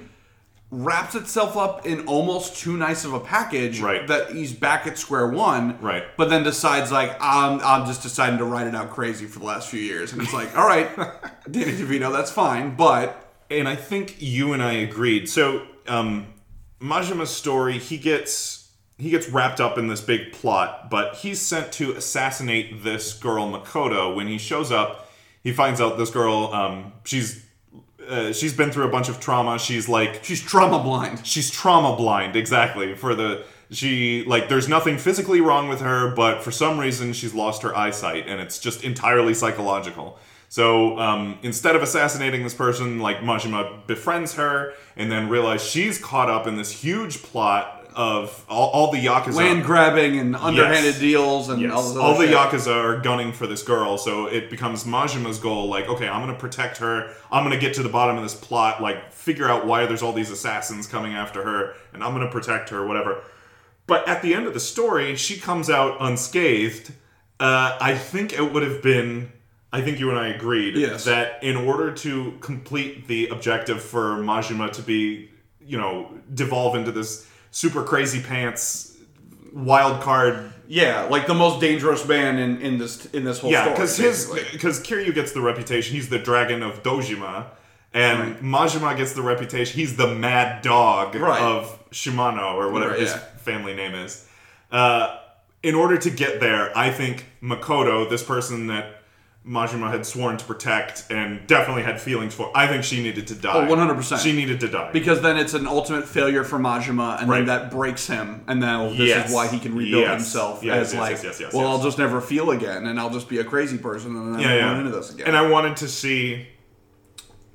wraps 0.72 1.16
itself 1.16 1.56
up 1.56 1.86
in 1.86 2.06
almost 2.08 2.58
too 2.58 2.76
nice 2.76 3.06
of 3.06 3.13
a 3.13 3.20
package. 3.20 3.80
Right. 3.80 4.06
That 4.08 4.32
he's 4.32 4.52
back 4.54 4.86
at 4.88 4.98
square 4.98 5.28
one. 5.28 5.80
Right. 5.80 6.04
But 6.18 6.30
then 6.30 6.44
decides 6.44 6.92
like 6.92 7.16
I'm 7.22 7.60
I'm 7.62 7.86
just 7.86 8.02
deciding 8.02 8.40
to 8.40 8.46
write 8.46 8.68
it 8.68 8.76
out 8.76 8.90
crazy 8.90 9.26
for 9.28 9.40
the 9.40 9.46
last 9.46 9.70
few 9.70 9.80
years, 9.82 10.13
and 10.13 10.22
it's 10.22 10.34
like, 10.34 10.58
all 10.58 10.68
right, 10.68 10.90
Danny 11.52 11.72
DeVito, 11.74 12.12
that's 12.12 12.32
fine, 12.32 12.76
but 12.76 13.24
and 13.50 13.68
I 13.68 13.76
think 13.76 14.22
you 14.22 14.52
and 14.54 14.62
I 14.62 14.74
agreed. 14.74 15.30
So, 15.30 15.66
um, 15.88 16.34
Majima's 16.82 17.30
story, 17.30 17.78
he 17.78 17.98
gets 17.98 18.70
he 18.98 19.10
gets 19.12 19.30
wrapped 19.30 19.62
up 19.62 19.78
in 19.78 19.88
this 19.88 20.02
big 20.02 20.34
plot, 20.34 20.90
but 20.90 21.16
he's 21.18 21.40
sent 21.40 21.72
to 21.74 21.94
assassinate 21.94 22.84
this 22.84 23.13
girl 23.13 23.48
Makoto. 23.50 24.13
When 24.16 24.28
he 24.28 24.38
shows 24.40 24.72
up, 24.72 25.07
he 25.43 25.54
finds 25.54 25.80
out 25.80 25.97
this 25.97 26.10
girl, 26.10 26.54
um, 26.54 26.93
she's 27.04 27.45
uh, 28.08 28.32
she's 28.32 28.54
been 28.54 28.71
through 28.71 28.86
a 28.86 28.89
bunch 28.89 29.10
of 29.10 29.19
trauma. 29.19 29.60
She's 29.60 29.89
like 29.89 30.23
she's 30.23 30.41
trauma 30.41 30.82
blind. 30.82 31.26
she's 31.26 31.50
trauma 31.52 31.95
blind 31.95 32.36
exactly 32.36 32.95
for 32.95 33.15
the 33.15 33.43
she 33.69 34.23
like 34.26 34.47
there's 34.50 34.69
nothing 34.69 34.97
physically 34.97 35.41
wrong 35.41 35.67
with 35.67 35.82
her 35.82 36.13
but 36.15 36.41
for 36.41 36.52
some 36.52 36.80
reason 36.80 37.12
she's 37.13 37.34
lost 37.34 37.62
her 37.63 37.76
eyesight 37.76 38.26
and 38.28 38.39
it's 38.39 38.60
just 38.60 38.84
entirely 38.84 39.34
psychological 39.34 40.17
so 40.50 40.97
um, 40.97 41.38
instead 41.41 41.76
of 41.76 41.84
assassinating 41.84 42.43
this 42.43 42.54
person 42.54 43.00
like 43.00 43.17
majima 43.17 43.86
befriends 43.86 44.36
her 44.36 44.73
and 44.95 45.12
then 45.12 45.28
realizes 45.28 45.69
she's 45.69 46.00
caught 46.00 46.30
up 46.30 46.47
in 46.47 46.56
this 46.56 46.71
huge 46.71 47.21
plot 47.23 47.77
of 47.98 48.46
all, 48.48 48.70
all 48.70 48.92
the 48.92 49.04
yakuza 49.04 49.34
Land 49.34 49.64
grabbing 49.66 50.20
and 50.20 50.36
underhanded 50.36 50.86
Yes. 50.94 51.00
deals 51.00 51.50
and 51.50 51.60
Yes. 51.62 51.72
all 51.74 52.00
All 52.00 52.18
the 52.18 52.28
shit. 52.28 52.36
Yakuza 52.36 52.74
are 52.76 52.98
gunning 53.02 53.34
for 53.34 53.48
this 53.48 53.64
girl, 53.64 53.98
so 53.98 54.28
it 54.28 54.50
becomes 54.52 54.84
Majima's 54.84 55.40
goal, 55.40 55.68
like, 55.68 55.90
okay, 55.90 56.08
I'm 56.08 56.22
gonna 56.22 56.38
protect 56.38 56.78
her, 56.78 57.10
I'm 57.32 57.44
gonna 57.44 57.58
get 57.58 57.74
to 57.74 57.84
the 57.84 57.90
bottom 57.90 58.16
of 58.16 58.22
this 58.24 58.36
plot, 58.36 58.82
like, 58.84 59.12
figure 59.12 59.50
out 59.50 59.66
why 59.66 59.88
there's 59.88 60.04
all 60.04 60.14
these 60.14 60.30
assassins 60.30 60.86
coming 60.86 61.16
after 61.16 61.44
her, 61.44 61.74
and 61.92 62.04
I'm 62.04 62.14
gonna 62.14 62.30
protect 62.30 62.70
her, 62.70 62.86
whatever. 62.86 63.18
But 63.88 64.08
at 64.08 64.22
the 64.22 64.36
end 64.36 64.46
of 64.46 64.54
the 64.54 64.60
story, 64.60 65.16
she 65.16 65.38
comes 65.40 65.68
out 65.70 65.98
unscathed. 66.00 66.92
Uh, 67.40 67.78
I 67.82 67.96
think 67.96 68.32
it 68.34 68.54
would 68.54 68.64
have 68.64 68.82
been. 68.84 69.32
I 69.74 69.82
think 69.82 70.00
you 70.00 70.10
and 70.12 70.20
I 70.20 70.28
agreed 70.28 70.76
Yes. 70.76 71.04
that 71.06 71.40
in 71.42 71.56
order 71.56 71.92
to 71.92 72.34
complete 72.42 73.08
the 73.08 73.28
objective 73.30 73.82
for 73.82 74.18
Majima 74.18 74.72
to 74.74 74.82
be, 74.82 75.30
you 75.66 75.78
know, 75.78 76.12
devolve 76.34 76.76
into 76.76 76.92
this 76.92 77.26
super 77.52 77.84
crazy 77.84 78.22
pants 78.22 78.96
wild 79.54 80.02
card 80.02 80.52
Yeah, 80.68 81.04
like 81.10 81.28
the 81.28 81.34
most 81.34 81.60
dangerous 81.62 82.06
man 82.08 82.38
in, 82.38 82.62
in 82.62 82.78
this 82.78 83.06
in 83.08 83.24
this 83.24 83.40
whole 83.40 83.52
yeah, 83.52 83.70
because 83.70 83.98
his 83.98 84.26
because 84.52 84.82
Kiryu 84.82 85.14
gets 85.16 85.32
the 85.32 85.42
reputation 85.42 85.96
he's 85.96 86.10
the 86.10 86.20
dragon 86.20 86.62
of 86.64 86.84
Dojima, 86.84 87.46
and 87.94 88.20
Right. 88.20 88.42
Majima 88.44 88.96
gets 88.98 89.14
the 89.14 89.22
reputation 89.22 89.80
he's 89.80 89.96
the 89.96 90.14
mad 90.14 90.62
dog 90.62 91.16
Right. 91.16 91.42
of 91.42 91.90
Shimano 91.92 92.54
or 92.56 92.72
whatever 92.72 92.92
Right, 92.92 93.00
his 93.02 93.12
yeah. 93.12 93.20
family 93.38 93.74
name 93.74 93.96
is. 93.96 94.28
Uh, 94.72 95.18
in 95.64 95.74
order 95.74 95.98
to 95.98 96.10
get 96.10 96.40
there, 96.40 96.78
I 96.78 96.92
think 96.92 97.26
Makoto, 97.42 98.08
this 98.10 98.24
person 98.24 98.68
that 98.68 98.97
Majima 99.48 99.90
had 99.90 100.06
sworn 100.06 100.36
to 100.38 100.44
protect 100.46 101.06
and 101.10 101.48
definitely 101.48 101.84
had 101.84 102.02
feelings 102.02 102.34
for, 102.34 102.52
I 102.54 102.68
think 102.68 102.84
she 102.84 103.02
needed 103.02 103.28
to 103.28 103.36
die. 103.36 103.66
Oh, 103.68 103.74
100%. 103.74 104.20
She 104.22 104.34
needed 104.34 104.60
to 104.60 104.68
die. 104.68 104.92
because 104.92 105.22
then 105.22 105.38
it's 105.38 105.54
an 105.54 105.66
ultimate 105.68 106.06
failure 106.08 106.44
for 106.44 106.60
Majima, 106.60 107.20
and 107.22 107.30
Right. 107.30 107.38
then 107.38 107.46
that 107.48 107.72
breaks 107.72 108.08
him, 108.08 108.44
and 108.48 108.60
now 108.60 108.90
this 108.90 109.00
Yes. 109.00 109.30
is 109.30 109.36
why 109.36 109.48
he 109.48 109.58
can 109.60 109.74
rebuild 109.76 110.04
Yes. 110.04 110.12
himself 110.22 110.64
Yes, 110.64 110.88
as 110.88 110.94
yes, 110.94 111.00
like, 111.02 111.12
yes, 111.12 111.24
yes, 111.24 111.40
yes, 111.40 111.54
well, 111.54 111.64
yes. 111.64 111.72
I'll 111.78 111.84
just 111.84 111.98
never 111.98 112.20
feel 112.20 112.52
again, 112.52 112.86
and 112.88 113.00
I'll 113.00 113.10
just 113.10 113.30
be 113.30 113.38
a 113.40 113.44
crazy 113.46 113.78
person, 113.78 114.16
and 114.18 114.34
then 114.36 114.42
yeah, 114.42 114.66
I'll 114.68 114.72
run 114.74 114.86
into 114.86 114.92
this 114.98 115.14
again. 115.14 115.28
And 115.28 115.38
I 115.38 115.44
wanted 115.50 115.78
to 115.78 115.88
see. 115.88 116.48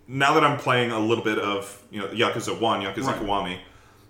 Now 0.08 0.34
that 0.34 0.44
I'm 0.44 0.58
playing 0.58 0.90
a 0.90 0.98
little 0.98 1.24
bit 1.24 1.38
of 1.38 1.80
you 1.90 2.00
know 2.00 2.06
Yakuza 2.08 2.58
One, 2.60 2.80
Yakuza 2.82 3.06
Right. 3.06 3.20
Kiwami, 3.20 3.58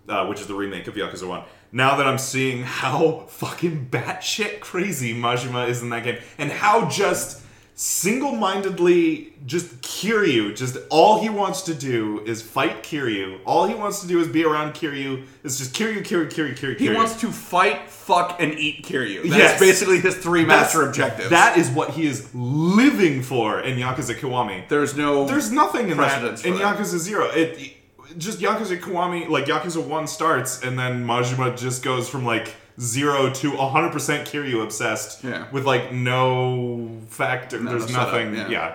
uh, 0.09 0.27
which 0.27 0.41
is 0.41 0.47
the 0.47 0.55
remake 0.55 0.87
of 0.89 0.95
Yakuza 0.95 1.29
One. 1.29 1.43
Now 1.71 1.97
that 1.97 2.07
I'm 2.07 2.19
seeing 2.19 2.63
how 2.65 3.25
fucking 3.29 3.89
batshit 3.91 4.61
crazy 4.61 5.15
Majima 5.15 5.69
is 5.69 5.83
in 5.83 5.91
that 5.91 6.05
game, 6.05 6.19
and 6.39 6.51
how 6.51 6.89
just 6.89 7.42
single-mindedly 7.75 9.33
just 9.47 9.81
Kiryu, 9.83 10.55
just 10.57 10.77
all 10.91 11.21
he 11.21 11.29
wants 11.29 11.63
to 11.63 11.75
do 11.75 12.21
is 12.25 12.41
fight 12.43 12.83
Kiryu. 12.83 13.39
All 13.45 13.67
he 13.67 13.75
wants 13.75 14.01
to 14.03 14.07
do 14.07 14.21
is 14.21 14.29
be 14.29 14.45
around 14.45 14.75
Kiryu. 14.75 15.25
It's 15.43 15.59
just 15.59 15.75
Kiryu, 15.75 16.03
Kiryu, 16.05 16.31
Kiryu, 16.31 16.57
Kiryu. 16.57 16.79
he 16.79 16.89
Kiryu. 16.89 16.95
wants 16.97 17.21
to 17.21 17.31
fight, 17.33 17.91
fuck, 17.91 18.41
and 18.41 18.55
eat 18.55 18.85
Kiryu. 18.85 19.23
That's 19.25 19.37
Yes. 19.37 19.61
basically 19.61 19.99
his 20.01 20.15
three 20.17 20.45
master 20.45 20.79
That's- 20.79 20.97
objectives. 20.97 21.31
That 21.31 21.59
is 21.59 21.69
what 21.71 21.91
he 21.91 22.07
is 22.07 22.29
living 22.35 23.23
for 23.23 23.61
in 23.61 23.79
Yakuza 23.79 24.15
Kiwami. 24.19 24.69
there's 24.69 24.97
no 24.97 25.27
There's 25.27 25.51
nothing 25.51 25.89
in 25.91 25.97
that 25.99 26.45
in 26.45 26.55
that. 26.59 26.77
Yakuza 26.79 26.99
Zero. 26.99 27.27
It, 27.31 27.59
it- 27.59 27.73
just 28.19 28.41
Yakuza 28.41 28.79
Kiwami, 28.79 29.29
like 29.31 29.47
Yakuza 29.47 29.83
One 29.83 30.07
starts, 30.07 30.63
and 30.63 30.79
then 30.79 31.07
Majima 31.07 31.57
just 31.59 31.83
goes 31.83 32.09
from 32.11 32.27
like 32.27 32.55
zero 32.81 33.31
to 33.31 33.53
a 33.55 33.57
100% 33.57 33.93
Kiryu 34.27 34.63
obsessed. 34.63 35.23
Yeah. 35.25 35.47
With 35.53 35.65
like 35.67 35.93
no 35.93 36.91
factor. 37.09 37.61
no 37.61 37.71
there's 37.71 37.87
setup, 37.87 38.13
nothing. 38.13 38.35
yeah. 38.35 38.49
yeah. 38.49 38.75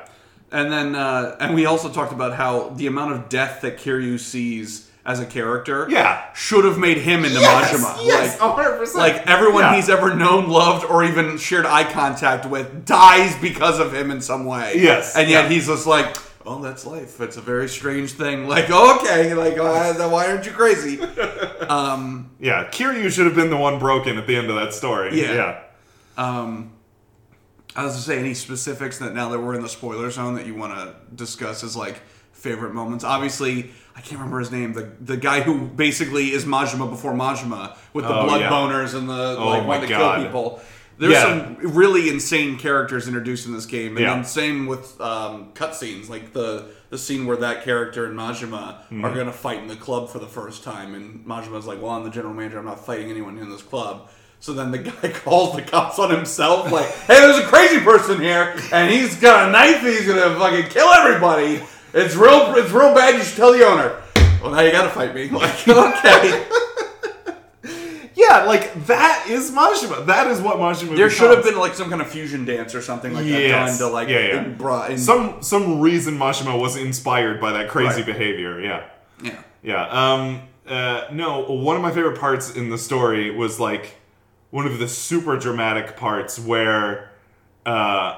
And 0.51 0.71
then, 0.71 0.95
uh, 0.95 1.35
and 1.39 1.53
we 1.53 1.65
also 1.65 1.89
talked 1.89 2.13
about 2.13 2.33
how 2.33 2.69
the 2.69 2.87
amount 2.87 3.13
of 3.13 3.27
death 3.29 3.61
that 3.61 3.77
Kiryu 3.77 4.17
sees 4.19 4.89
as 5.05 5.21
a 5.21 5.25
character, 5.25 5.87
Yeah. 5.89 6.21
should 6.33 6.65
have 6.65 6.77
made 6.77 6.97
him 6.97 7.23
into 7.23 7.39
Yes, 7.39 7.73
Majima. 7.73 8.05
yes, 8.05 8.41
like, 8.41 8.55
100%. 8.57 8.95
like 8.95 9.25
everyone 9.27 9.63
Yeah. 9.63 9.75
he's 9.75 9.87
ever 9.89 10.13
known, 10.13 10.49
loved, 10.49 10.83
or 10.85 11.01
even 11.05 11.37
shared 11.37 11.65
eye 11.65 11.85
contact 11.85 12.45
with 12.45 12.85
dies 12.85 13.33
because 13.41 13.79
of 13.79 13.93
him 13.93 14.11
in 14.11 14.19
some 14.19 14.43
way. 14.43 14.73
Yes, 14.75 15.15
and 15.15 15.29
yet 15.29 15.43
yeah. 15.45 15.49
he's 15.49 15.67
just 15.67 15.87
like. 15.87 16.17
Oh, 16.49 16.61
that's 16.61 16.85
life. 16.85 17.19
It's 17.19 17.35
a 17.37 17.41
very 17.41 17.67
strange 17.67 18.11
thing. 18.13 18.47
Like, 18.55 18.69
okay, 18.69 19.33
like, 19.33 19.57
why, 19.57 19.91
why 20.07 20.27
aren't 20.27 20.45
you 20.45 20.51
crazy? 20.53 20.97
Um, 21.69 22.31
Yeah, 22.39 22.69
Kiryu 22.71 23.11
should 23.11 23.25
have 23.25 23.35
been 23.35 23.49
the 23.49 23.57
one 23.57 23.77
broken 23.77 24.17
at 24.17 24.25
the 24.25 24.37
end 24.37 24.49
of 24.49 24.55
that 24.55 24.73
story. 24.73 25.19
Yeah. 25.21 25.33
yeah. 25.33 25.59
Um, 26.17 26.71
I 27.75 27.83
was 27.83 27.95
to 27.95 28.01
say 28.01 28.17
any 28.19 28.33
specifics 28.33 28.99
that 28.99 29.13
now 29.13 29.27
that 29.29 29.39
we're 29.39 29.53
in 29.55 29.61
the 29.61 29.67
spoiler 29.69 30.09
zone 30.09 30.35
that 30.35 30.45
you 30.45 30.55
want 30.55 30.73
to 30.75 30.95
discuss 31.13 31.63
as 31.65 31.75
like 31.75 31.99
favorite 32.31 32.73
moments. 32.73 33.03
Obviously, 33.03 33.71
I 33.97 33.99
can't 34.01 34.13
remember 34.19 34.39
his 34.39 34.51
name. 34.51 34.73
The 34.73 34.89
the 35.01 35.17
guy 35.17 35.41
who 35.41 35.67
basically 35.67 36.31
is 36.31 36.45
Majima 36.45 36.89
before 36.89 37.11
Majima 37.13 37.75
with 37.93 38.05
the 38.05 38.15
Oh, 38.15 38.23
blood 38.25 38.41
yeah. 38.41 38.49
boners 38.49 38.95
and 38.95 39.09
the 39.09 39.35
Oh 39.37 39.49
like 39.49 39.67
wanting 39.67 39.89
to 39.89 39.95
kill 39.95 40.23
people. 40.23 40.61
There's 40.99 41.13
Yeah. 41.13 41.23
some 41.23 41.57
really 41.61 42.09
insane 42.09 42.57
characters 42.57 43.07
introduced 43.07 43.45
in 43.45 43.53
this 43.53 43.65
game, 43.67 43.97
and 43.97 43.99
Yeah. 43.99 44.15
then 44.15 44.23
same 44.25 44.65
with 44.65 44.99
um, 44.99 45.49
cutscenes, 45.53 46.09
like 46.09 46.33
the 46.33 46.65
the 46.89 46.97
scene 46.97 47.25
where 47.25 47.35
that 47.37 47.65
character 47.65 48.05
and 48.05 48.17
Majima 48.17 48.75
Mm-hmm. 48.85 49.03
are 49.05 49.13
going 49.13 49.25
to 49.25 49.33
fight 49.33 49.59
in 49.59 49.67
the 49.67 49.75
club 49.75 50.09
for 50.09 50.19
the 50.19 50.25
first 50.25 50.63
time, 50.63 50.95
and 50.95 51.25
Majima's 51.27 51.65
like, 51.67 51.81
"Well, 51.81 51.91
I'm 51.91 52.03
the 52.05 52.09
general 52.09 52.33
manager. 52.33 52.59
I'm 52.59 52.65
not 52.65 52.85
fighting 52.85 53.09
anyone 53.11 53.37
in 53.37 53.49
this 53.49 53.61
club." 53.61 54.07
So 54.39 54.53
then 54.53 54.71
the 54.71 54.77
guy 54.89 55.09
calls 55.09 55.55
the 55.55 55.61
cops 55.63 55.99
on 55.99 56.09
himself, 56.11 56.71
like, 56.71 56.85
"Hey, 57.07 57.19
there's 57.19 57.37
a 57.39 57.43
crazy 57.47 57.79
person 57.81 58.21
here, 58.21 58.55
and 58.71 58.89
he's 58.89 59.15
got 59.17 59.49
a 59.49 59.51
knife. 59.51 59.77
and 59.83 59.87
He's 59.87 60.07
gonna 60.07 60.33
fucking 60.39 60.69
kill 60.69 60.87
everybody. 60.87 61.61
It's 61.93 62.15
real. 62.15 62.53
It's 62.55 62.71
real 62.71 62.93
bad. 62.95 63.15
You 63.15 63.23
should 63.23 63.35
tell 63.37 63.51
the 63.53 63.65
owner." 63.67 64.01
Well, 64.41 64.51
now 64.51 64.61
you 64.61 64.71
gotta 64.71 64.89
fight 64.89 65.13
me. 65.13 65.27
Like, 65.31 65.67
okay. 65.67 66.45
Yeah, 68.19 68.45
like 68.45 68.73
that 68.87 69.27
is 69.29 69.51
Majima. 69.51 70.05
That 70.07 70.25
is 70.27 70.41
what 70.41 70.57
Majima. 70.57 70.95
There 70.97 71.09
should 71.09 71.29
have 71.29 71.43
been 71.43 71.55
like 71.57 71.75
some 71.75 71.87
kind 71.89 72.01
of 72.01 72.07
fusion 72.09 72.45
dance 72.45 72.73
or 72.73 72.81
something 72.81 73.13
like 73.13 73.25
that 73.25 73.29
Yes. 73.29 73.77
done 73.77 73.87
to 73.89 73.93
like 73.93 74.09
Yeah, 74.09 74.19
yeah. 74.19 74.43
in 74.43 74.55
bra- 74.57 74.87
in- 74.87 74.97
some 74.97 75.41
some 75.43 75.79
reason 75.79 76.17
Majima 76.17 76.59
was 76.59 76.75
inspired 76.77 77.39
by 77.39 77.51
that 77.51 77.69
crazy 77.69 77.97
Right. 77.97 78.05
behavior. 78.07 78.59
Yeah. 78.59 78.83
yeah. 79.21 79.39
Yeah. 79.61 79.87
Um. 79.87 80.41
Uh. 80.67 81.03
No. 81.11 81.41
One 81.41 81.75
of 81.75 81.83
my 81.83 81.91
favorite 81.91 82.17
parts 82.19 82.55
in 82.55 82.69
the 82.69 82.77
story 82.79 83.29
was 83.29 83.59
like 83.59 83.97
one 84.49 84.65
of 84.65 84.79
the 84.79 84.87
super 84.87 85.37
dramatic 85.37 85.95
parts 85.95 86.39
where, 86.39 87.11
uh, 87.67 88.15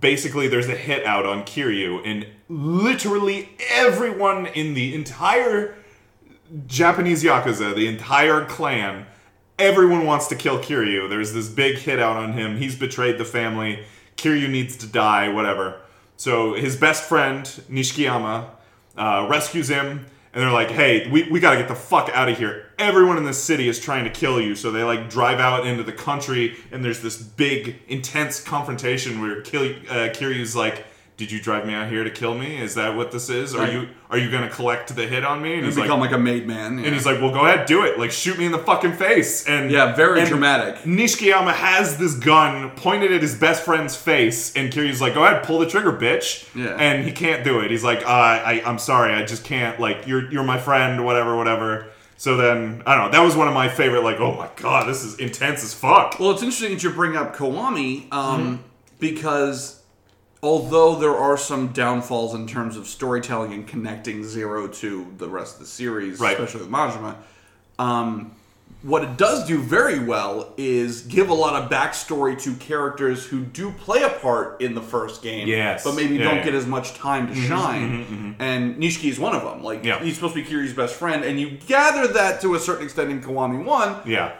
basically 0.00 0.48
there's 0.48 0.68
a 0.68 0.74
hit 0.76 1.04
out 1.04 1.24
on 1.26 1.42
Kiryu, 1.44 2.00
and 2.04 2.26
literally 2.48 3.50
everyone 3.70 4.46
in 4.46 4.74
the 4.74 4.94
entire 4.94 5.76
Japanese 6.66 7.22
yakuza, 7.22 7.74
the 7.76 7.86
entire 7.86 8.44
clan, 8.44 9.06
everyone 9.60 10.06
wants 10.06 10.26
to 10.28 10.34
kill 10.34 10.58
Kiryu. 10.58 11.08
There's 11.08 11.32
this 11.32 11.48
big 11.48 11.76
hit 11.76 12.00
out 12.00 12.16
on 12.16 12.32
him. 12.32 12.56
He's 12.56 12.74
betrayed 12.74 13.18
the 13.18 13.24
family. 13.24 13.84
Kiryu 14.16 14.48
needs 14.50 14.76
to 14.78 14.86
die. 14.86 15.28
Whatever. 15.28 15.80
So 16.16 16.54
his 16.54 16.76
best 16.76 17.04
friend 17.04 17.44
Nishikiyama 17.70 18.46
uh, 18.96 19.26
rescues 19.30 19.68
him, 19.68 20.06
and 20.32 20.42
they're 20.42 20.50
like, 20.50 20.70
"Hey, 20.70 21.08
we, 21.10 21.30
we 21.30 21.40
gotta 21.40 21.56
get 21.56 21.68
the 21.68 21.74
fuck 21.74 22.10
out 22.12 22.28
of 22.28 22.36
here. 22.36 22.66
Everyone 22.78 23.16
in 23.16 23.24
this 23.24 23.42
city 23.42 23.68
is 23.68 23.78
trying 23.78 24.04
to 24.04 24.10
kill 24.10 24.40
you." 24.40 24.54
So 24.54 24.70
they 24.70 24.82
like 24.82 25.08
drive 25.08 25.38
out 25.38 25.66
into 25.66 25.82
the 25.82 25.92
country, 25.92 26.56
and 26.72 26.84
there's 26.84 27.00
this 27.00 27.16
big, 27.20 27.76
intense 27.88 28.42
confrontation 28.42 29.20
where 29.20 29.38
uh, 29.38 29.42
Kiryu's 30.12 30.56
like. 30.56 30.86
Did 31.20 31.30
you 31.30 31.38
drive 31.38 31.66
me 31.66 31.74
out 31.74 31.90
here 31.90 32.02
to 32.02 32.08
kill 32.10 32.34
me? 32.34 32.56
Is 32.56 32.76
that 32.76 32.96
what 32.96 33.12
this 33.12 33.28
is? 33.28 33.54
Are 33.54 33.70
you 33.70 33.88
are 34.08 34.16
you 34.16 34.30
gonna 34.30 34.48
collect 34.48 34.96
the 34.96 35.06
hit 35.06 35.22
on 35.22 35.42
me? 35.42 35.52
And 35.56 35.66
he's 35.66 35.74
become 35.76 36.00
like, 36.00 36.12
like, 36.12 36.18
a 36.18 36.22
made 36.22 36.46
man. 36.46 36.78
Yeah. 36.78 36.86
and 36.86 36.94
he's 36.94 37.04
like, 37.04 37.20
"Well, 37.20 37.30
go 37.30 37.44
ahead, 37.44 37.66
do 37.66 37.84
it. 37.84 37.98
Like, 37.98 38.10
shoot 38.10 38.38
me 38.38 38.46
in 38.46 38.52
the 38.52 38.58
fucking 38.58 38.94
face." 38.94 39.46
And 39.46 39.70
yeah, 39.70 39.94
very 39.94 40.20
and 40.20 40.28
dramatic. 40.30 40.76
Nishikiyama 40.84 41.52
has 41.52 41.98
this 41.98 42.14
gun 42.14 42.70
pointed 42.70 43.12
at 43.12 43.20
his 43.20 43.34
best 43.34 43.62
friend's 43.64 43.94
face, 43.94 44.56
and 44.56 44.72
Kiryu's 44.72 45.02
like, 45.02 45.12
"Go 45.12 45.22
ahead, 45.26 45.42
pull 45.44 45.58
the 45.58 45.66
trigger, 45.66 45.92
bitch." 45.92 46.48
Yeah. 46.54 46.74
And 46.78 47.04
he 47.04 47.12
can't 47.12 47.44
do 47.44 47.60
it. 47.60 47.70
He's 47.70 47.84
like, 47.84 48.00
uh, 48.06 48.08
"I, 48.08 48.62
I'm 48.64 48.78
sorry, 48.78 49.12
I 49.12 49.22
just 49.26 49.44
can't. 49.44 49.78
Like, 49.78 50.06
you're, 50.06 50.32
you're 50.32 50.42
my 50.42 50.58
friend, 50.58 51.04
whatever, 51.04 51.36
whatever." 51.36 51.88
So 52.16 52.38
then, 52.38 52.82
I 52.86 52.94
don't 52.96 53.06
know. 53.06 53.10
That 53.12 53.24
was 53.24 53.36
one 53.36 53.46
of 53.48 53.52
my 53.52 53.68
favorite. 53.68 54.04
Like, 54.04 54.20
oh 54.20 54.34
my 54.34 54.48
god, 54.56 54.88
this 54.88 55.04
is 55.04 55.18
intense 55.18 55.62
as 55.62 55.74
fuck. 55.74 56.18
Well, 56.18 56.30
it's 56.30 56.42
interesting 56.42 56.72
that 56.72 56.82
you 56.82 56.90
bring 56.90 57.14
up 57.14 57.36
Kiwami 57.36 58.10
um, 58.10 58.40
Mm-hmm. 58.40 58.62
because 58.98 59.79
although 60.42 60.94
there 60.96 61.16
are 61.16 61.36
some 61.36 61.68
downfalls 61.68 62.34
in 62.34 62.46
terms 62.46 62.76
of 62.76 62.86
storytelling 62.86 63.52
and 63.52 63.66
connecting 63.66 64.24
Zero 64.24 64.66
to 64.68 65.06
the 65.18 65.28
rest 65.28 65.54
of 65.54 65.60
the 65.60 65.66
series, 65.66 66.18
Right. 66.18 66.32
especially 66.38 66.60
with 66.62 66.70
Majima, 66.70 67.16
um, 67.78 68.32
what 68.82 69.02
it 69.04 69.18
does 69.18 69.46
do 69.46 69.58
very 69.58 69.98
well 69.98 70.54
is 70.56 71.02
give 71.02 71.28
a 71.28 71.34
lot 71.34 71.60
of 71.62 71.70
backstory 71.70 72.40
to 72.40 72.54
characters 72.54 73.26
who 73.26 73.40
do 73.42 73.70
play 73.72 74.02
a 74.02 74.08
part 74.08 74.58
in 74.62 74.74
the 74.74 74.80
first 74.80 75.20
game, 75.22 75.46
Yes. 75.46 75.84
but 75.84 75.94
maybe 75.94 76.16
Yeah, 76.16 76.24
don't 76.24 76.36
yeah. 76.36 76.44
get 76.44 76.54
as 76.54 76.66
much 76.66 76.94
time 76.94 77.26
to 77.26 77.34
mm-hmm, 77.34 77.42
mm-hmm, 77.52 77.62
shine. 77.62 78.04
Mm-hmm, 78.06 78.42
and 78.42 78.76
Nishiki 78.76 79.10
is 79.10 79.18
one 79.18 79.34
of 79.36 79.42
them. 79.42 79.62
Like 79.62 79.84
Yeah. 79.84 79.98
he's 80.02 80.14
supposed 80.14 80.34
to 80.34 80.42
be 80.42 80.48
Kiryu's 80.48 80.72
best 80.72 80.94
friend, 80.94 81.24
and 81.24 81.38
you 81.38 81.58
gather 81.66 82.06
that 82.14 82.40
to 82.40 82.54
a 82.54 82.58
certain 82.58 82.84
extent 82.84 83.10
in 83.10 83.20
Kiwami 83.20 83.62
One. 83.62 83.96
Yeah. 84.06 84.32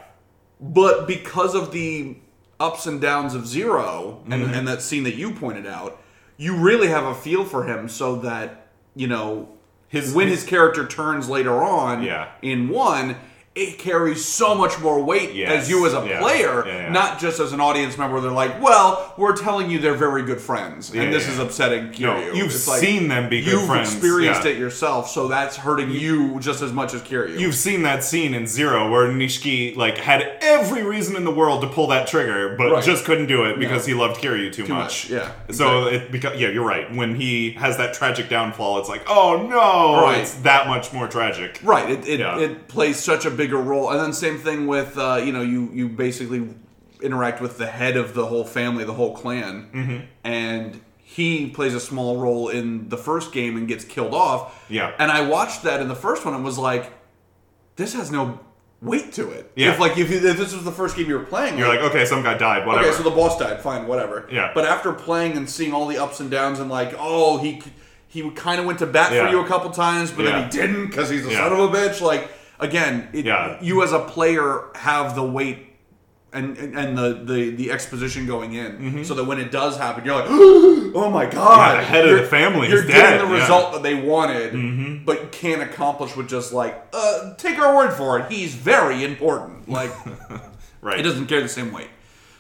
But 0.58 1.06
because 1.06 1.54
of 1.54 1.72
the 1.72 2.16
ups 2.60 2.86
and 2.86 3.00
downs 3.00 3.34
of 3.34 3.46
0 3.46 4.20
and, 4.30 4.42
Mm-hmm. 4.44 4.54
and 4.54 4.68
that 4.68 4.82
scene 4.82 5.02
that 5.04 5.14
you 5.16 5.32
pointed 5.32 5.66
out, 5.66 6.00
you 6.36 6.54
really 6.56 6.88
have 6.88 7.04
a 7.04 7.14
feel 7.14 7.44
for 7.44 7.64
him 7.64 7.88
so 7.88 8.16
that, 8.16 8.68
you 8.94 9.06
know, 9.08 9.48
His- 9.88 10.14
when 10.14 10.28
his- 10.28 10.42
his 10.42 10.48
character 10.48 10.86
turns 10.86 11.28
later 11.28 11.62
on 11.62 12.02
Yeah. 12.02 12.28
in 12.42 12.68
one, 12.68 13.16
it 13.56 13.78
carries 13.78 14.24
so 14.24 14.54
much 14.54 14.78
more 14.78 15.02
weight 15.02 15.34
Yes. 15.34 15.50
as 15.64 15.68
you 15.70 15.84
as 15.84 15.92
a 15.92 16.06
Yeah. 16.08 16.20
player, 16.20 16.64
Yeah, 16.64 16.72
yeah. 16.84 16.88
not 16.92 17.18
just 17.18 17.40
as 17.40 17.52
an 17.52 17.60
audience 17.60 17.98
member. 17.98 18.20
They're 18.20 18.30
like, 18.30 18.62
well, 18.62 19.12
we're 19.16 19.36
telling 19.36 19.68
you 19.68 19.80
they're 19.80 19.94
very 19.94 20.22
good 20.22 20.40
friends, 20.40 20.92
and 20.94 21.12
this 21.12 21.26
is 21.26 21.40
upsetting 21.40 21.92
No, 21.98 22.16
you've 22.32 22.46
It's 22.54 22.68
like, 22.68 22.78
seen 22.78 23.08
them 23.08 23.28
be 23.28 23.42
good 23.42 23.54
You've 23.54 23.66
friends, 23.66 23.92
experienced 23.92 24.46
it 24.46 24.56
yourself, 24.56 25.10
so 25.10 25.26
that's 25.26 25.56
hurting 25.56 25.90
you 25.90 26.38
just 26.38 26.62
as 26.62 26.72
much 26.72 26.94
as 26.94 27.02
Kiryu. 27.02 27.40
You've 27.40 27.56
seen 27.56 27.82
that 27.82 28.04
scene 28.04 28.34
in 28.34 28.46
Zero 28.46 28.88
where 28.88 29.08
Nishiki 29.08 29.76
like 29.76 29.98
had 29.98 30.30
every 30.40 30.84
reason 30.84 31.16
in 31.16 31.24
the 31.24 31.30
world 31.32 31.60
to 31.62 31.66
pull 31.66 31.88
that 31.88 32.06
trigger, 32.06 32.54
but 32.56 32.70
Right. 32.70 32.84
just 32.84 33.04
couldn't 33.04 33.26
do 33.26 33.44
it 33.46 33.58
because 33.58 33.84
he 33.84 33.94
loved 33.94 34.22
Kiryu 34.22 34.52
too, 34.52 34.64
Too 34.64 34.72
much. 34.74 35.10
much, 35.10 35.10
yeah, 35.10 35.28
So 35.50 35.86
it 35.88 36.12
beca- 36.12 36.38
yeah, 36.38 36.48
you're 36.48 36.64
right. 36.64 36.94
When 36.94 37.16
he 37.16 37.50
has 37.58 37.76
that 37.78 37.94
tragic 37.94 38.28
downfall, 38.28 38.78
it's 38.78 38.88
like, 38.88 39.02
oh 39.08 39.44
no, 39.50 40.04
Right. 40.04 40.18
it's 40.18 40.34
that 40.44 40.68
much 40.68 40.92
more 40.92 41.08
tragic. 41.08 41.58
Right. 41.64 41.90
It 41.90 42.06
it, 42.06 42.20
it 42.20 42.68
plays 42.68 42.96
such 43.00 43.26
a 43.26 43.39
bigger 43.40 43.60
role, 43.72 43.86
and 43.90 43.98
then 44.00 44.12
same 44.12 44.38
thing 44.46 44.60
with 44.74 44.90
uh, 44.98 45.20
you 45.26 45.32
know 45.36 45.42
you 45.54 45.60
you 45.78 45.88
basically 45.88 46.40
interact 47.08 47.40
with 47.40 47.54
the 47.62 47.66
head 47.66 47.96
of 47.96 48.06
the 48.18 48.26
whole 48.26 48.44
family, 48.58 48.84
the 48.84 48.98
whole 49.00 49.14
clan, 49.20 49.54
Mm-hmm. 49.72 49.98
and 50.24 50.80
he 51.18 51.28
plays 51.50 51.74
a 51.74 51.80
small 51.90 52.12
role 52.24 52.48
in 52.58 52.88
the 52.88 52.96
first 53.08 53.32
game 53.32 53.56
and 53.56 53.66
gets 53.66 53.84
killed 53.84 54.14
off. 54.14 54.42
Yeah. 54.78 54.92
And 55.02 55.10
I 55.10 55.20
watched 55.36 55.60
that 55.64 55.80
in 55.82 55.88
the 55.88 55.96
first 56.06 56.24
one 56.24 56.34
and 56.36 56.44
was 56.44 56.56
like, 56.56 56.84
this 57.74 57.94
has 57.94 58.12
no 58.12 58.38
weight 58.80 59.12
to 59.14 59.24
it. 59.30 59.50
Yeah. 59.56 59.72
If 59.72 59.80
like 59.80 59.98
if, 59.98 60.08
if 60.12 60.22
this 60.22 60.52
was 60.54 60.62
the 60.64 60.70
first 60.80 60.96
game 60.96 61.08
you 61.08 61.18
were 61.18 61.24
playing, 61.24 61.58
You're 61.58 61.66
like, 61.74 61.80
okay, 61.90 62.04
some 62.04 62.22
guy 62.22 62.34
died, 62.34 62.64
whatever. 62.66 62.86
Okay, 62.88 62.96
so 62.96 63.02
the 63.02 63.10
boss 63.20 63.36
died. 63.38 63.60
Fine, 63.60 63.88
whatever. 63.88 64.28
Yeah. 64.30 64.52
But 64.54 64.64
after 64.66 64.92
playing 64.92 65.32
and 65.36 65.48
seeing 65.50 65.72
all 65.74 65.86
the 65.88 65.98
ups 65.98 66.20
and 66.20 66.30
downs 66.30 66.60
and 66.60 66.70
like, 66.70 66.94
oh, 66.98 67.38
he 67.38 67.60
he 68.06 68.30
kind 68.46 68.60
of 68.60 68.66
went 68.66 68.78
to 68.80 68.86
bat 68.86 69.12
Yeah. 69.12 69.24
for 69.26 69.30
you 69.32 69.40
a 69.44 69.48
couple 69.48 69.70
times, 69.70 70.10
but 70.12 70.24
Yeah. 70.24 70.30
then 70.32 70.44
he 70.44 70.50
didn't 70.58 70.86
because 70.90 71.08
he's 71.10 71.26
a 71.26 71.30
Yeah. 71.30 71.48
son 71.48 71.52
of 71.52 71.58
a 71.58 71.76
bitch. 71.76 72.00
Like 72.00 72.30
again, 72.60 73.08
it, 73.12 73.24
Yeah. 73.26 73.58
you 73.60 73.82
as 73.82 73.92
a 73.92 74.00
player 74.00 74.64
have 74.74 75.14
the 75.14 75.24
weight. 75.24 75.66
And, 76.32 76.56
and 76.56 76.96
the, 76.96 77.24
the, 77.24 77.50
the 77.50 77.72
exposition 77.72 78.24
going 78.24 78.52
in, 78.52 79.04
so 79.04 79.14
that 79.14 79.24
when 79.24 79.40
it 79.40 79.50
does 79.50 79.76
happen, 79.76 80.04
you're 80.04 80.14
like, 80.14 80.26
oh 80.30 81.10
my 81.12 81.26
god! 81.26 81.32
Mm-hmm. 81.32 81.74
Yeah, 81.74 81.76
the 81.80 81.84
head 81.84 82.04
of 82.04 82.10
You're- 82.10 82.20
the 82.22 82.28
family 82.28 82.66
is 82.68 82.72
You're 82.72 82.84
getting 82.84 83.18
the 83.18 83.24
yeah. 83.24 83.30
Mm-hmm. 83.32 83.32
result 83.32 83.72
that 83.72 83.82
they 83.82 83.96
wanted, 83.96 85.04
but 85.04 85.32
can't 85.32 85.60
accomplish 85.60 86.14
with 86.14 86.28
just 86.28 86.52
like, 86.52 86.86
uh, 86.92 87.34
take 87.34 87.58
our 87.58 87.74
word 87.74 87.94
for 87.94 88.20
it. 88.20 88.30
He's 88.30 88.54
very 88.54 89.02
important. 89.02 89.68
Like, 89.68 89.90
right. 90.80 91.00
it 91.00 91.02
doesn't 91.02 91.26
carry 91.26 91.42
the 91.42 91.48
same 91.48 91.72
weight. 91.72 91.90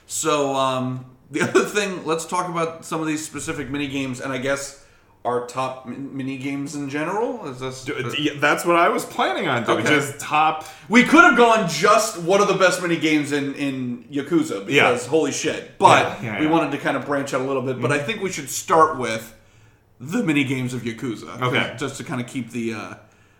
So 0.06 0.54
um, 0.54 1.04
the 1.32 1.40
other 1.48 1.64
thing, 1.64 2.04
let's 2.04 2.26
talk 2.26 2.48
about 2.48 2.84
some 2.84 3.00
of 3.00 3.08
these 3.08 3.26
specific 3.26 3.70
mini 3.70 3.88
games, 3.88 4.20
and 4.20 4.32
I 4.32 4.38
guess 4.38 4.79
our 5.24 5.46
top 5.46 5.86
mini 5.86 6.38
games 6.38 6.74
in 6.74 6.88
general. 6.88 7.46
Is 7.46 7.60
this? 7.60 7.88
Yeah, 8.18 8.32
That's 8.36 8.64
what 8.64 8.76
I 8.76 8.88
was 8.88 9.04
planning 9.04 9.48
on 9.48 9.64
doing. 9.64 9.80
Okay. 9.80 9.88
Just 9.96 10.18
top. 10.18 10.64
We 10.88 11.02
could 11.04 11.24
have 11.24 11.36
gone 11.36 11.68
just 11.68 12.22
what 12.22 12.40
are 12.40 12.46
the 12.46 12.58
best 12.58 12.80
mini 12.80 12.96
games 12.96 13.32
in 13.32 13.54
in 13.54 14.04
Yakuza 14.10 14.64
because 14.66 15.04
Yeah. 15.04 15.10
holy 15.10 15.32
shit. 15.32 15.76
But 15.78 16.22
Yeah, 16.22 16.40
we 16.40 16.46
wanted 16.46 16.70
to 16.72 16.78
kind 16.78 16.96
of 16.96 17.04
branch 17.04 17.34
out 17.34 17.42
a 17.42 17.44
little 17.44 17.62
bit. 17.62 17.80
But 17.80 17.92
I 17.92 17.98
think 17.98 18.22
we 18.22 18.32
should 18.32 18.48
start 18.48 18.98
with 18.98 19.34
the 20.00 20.22
mini 20.22 20.44
games 20.44 20.72
of 20.72 20.82
Yakuza. 20.82 21.42
Okay. 21.42 21.74
Just 21.78 21.96
to 21.98 22.04
kind 22.04 22.20
of 22.20 22.26
keep 22.26 22.50
the 22.52 22.72
uh, 22.74 22.94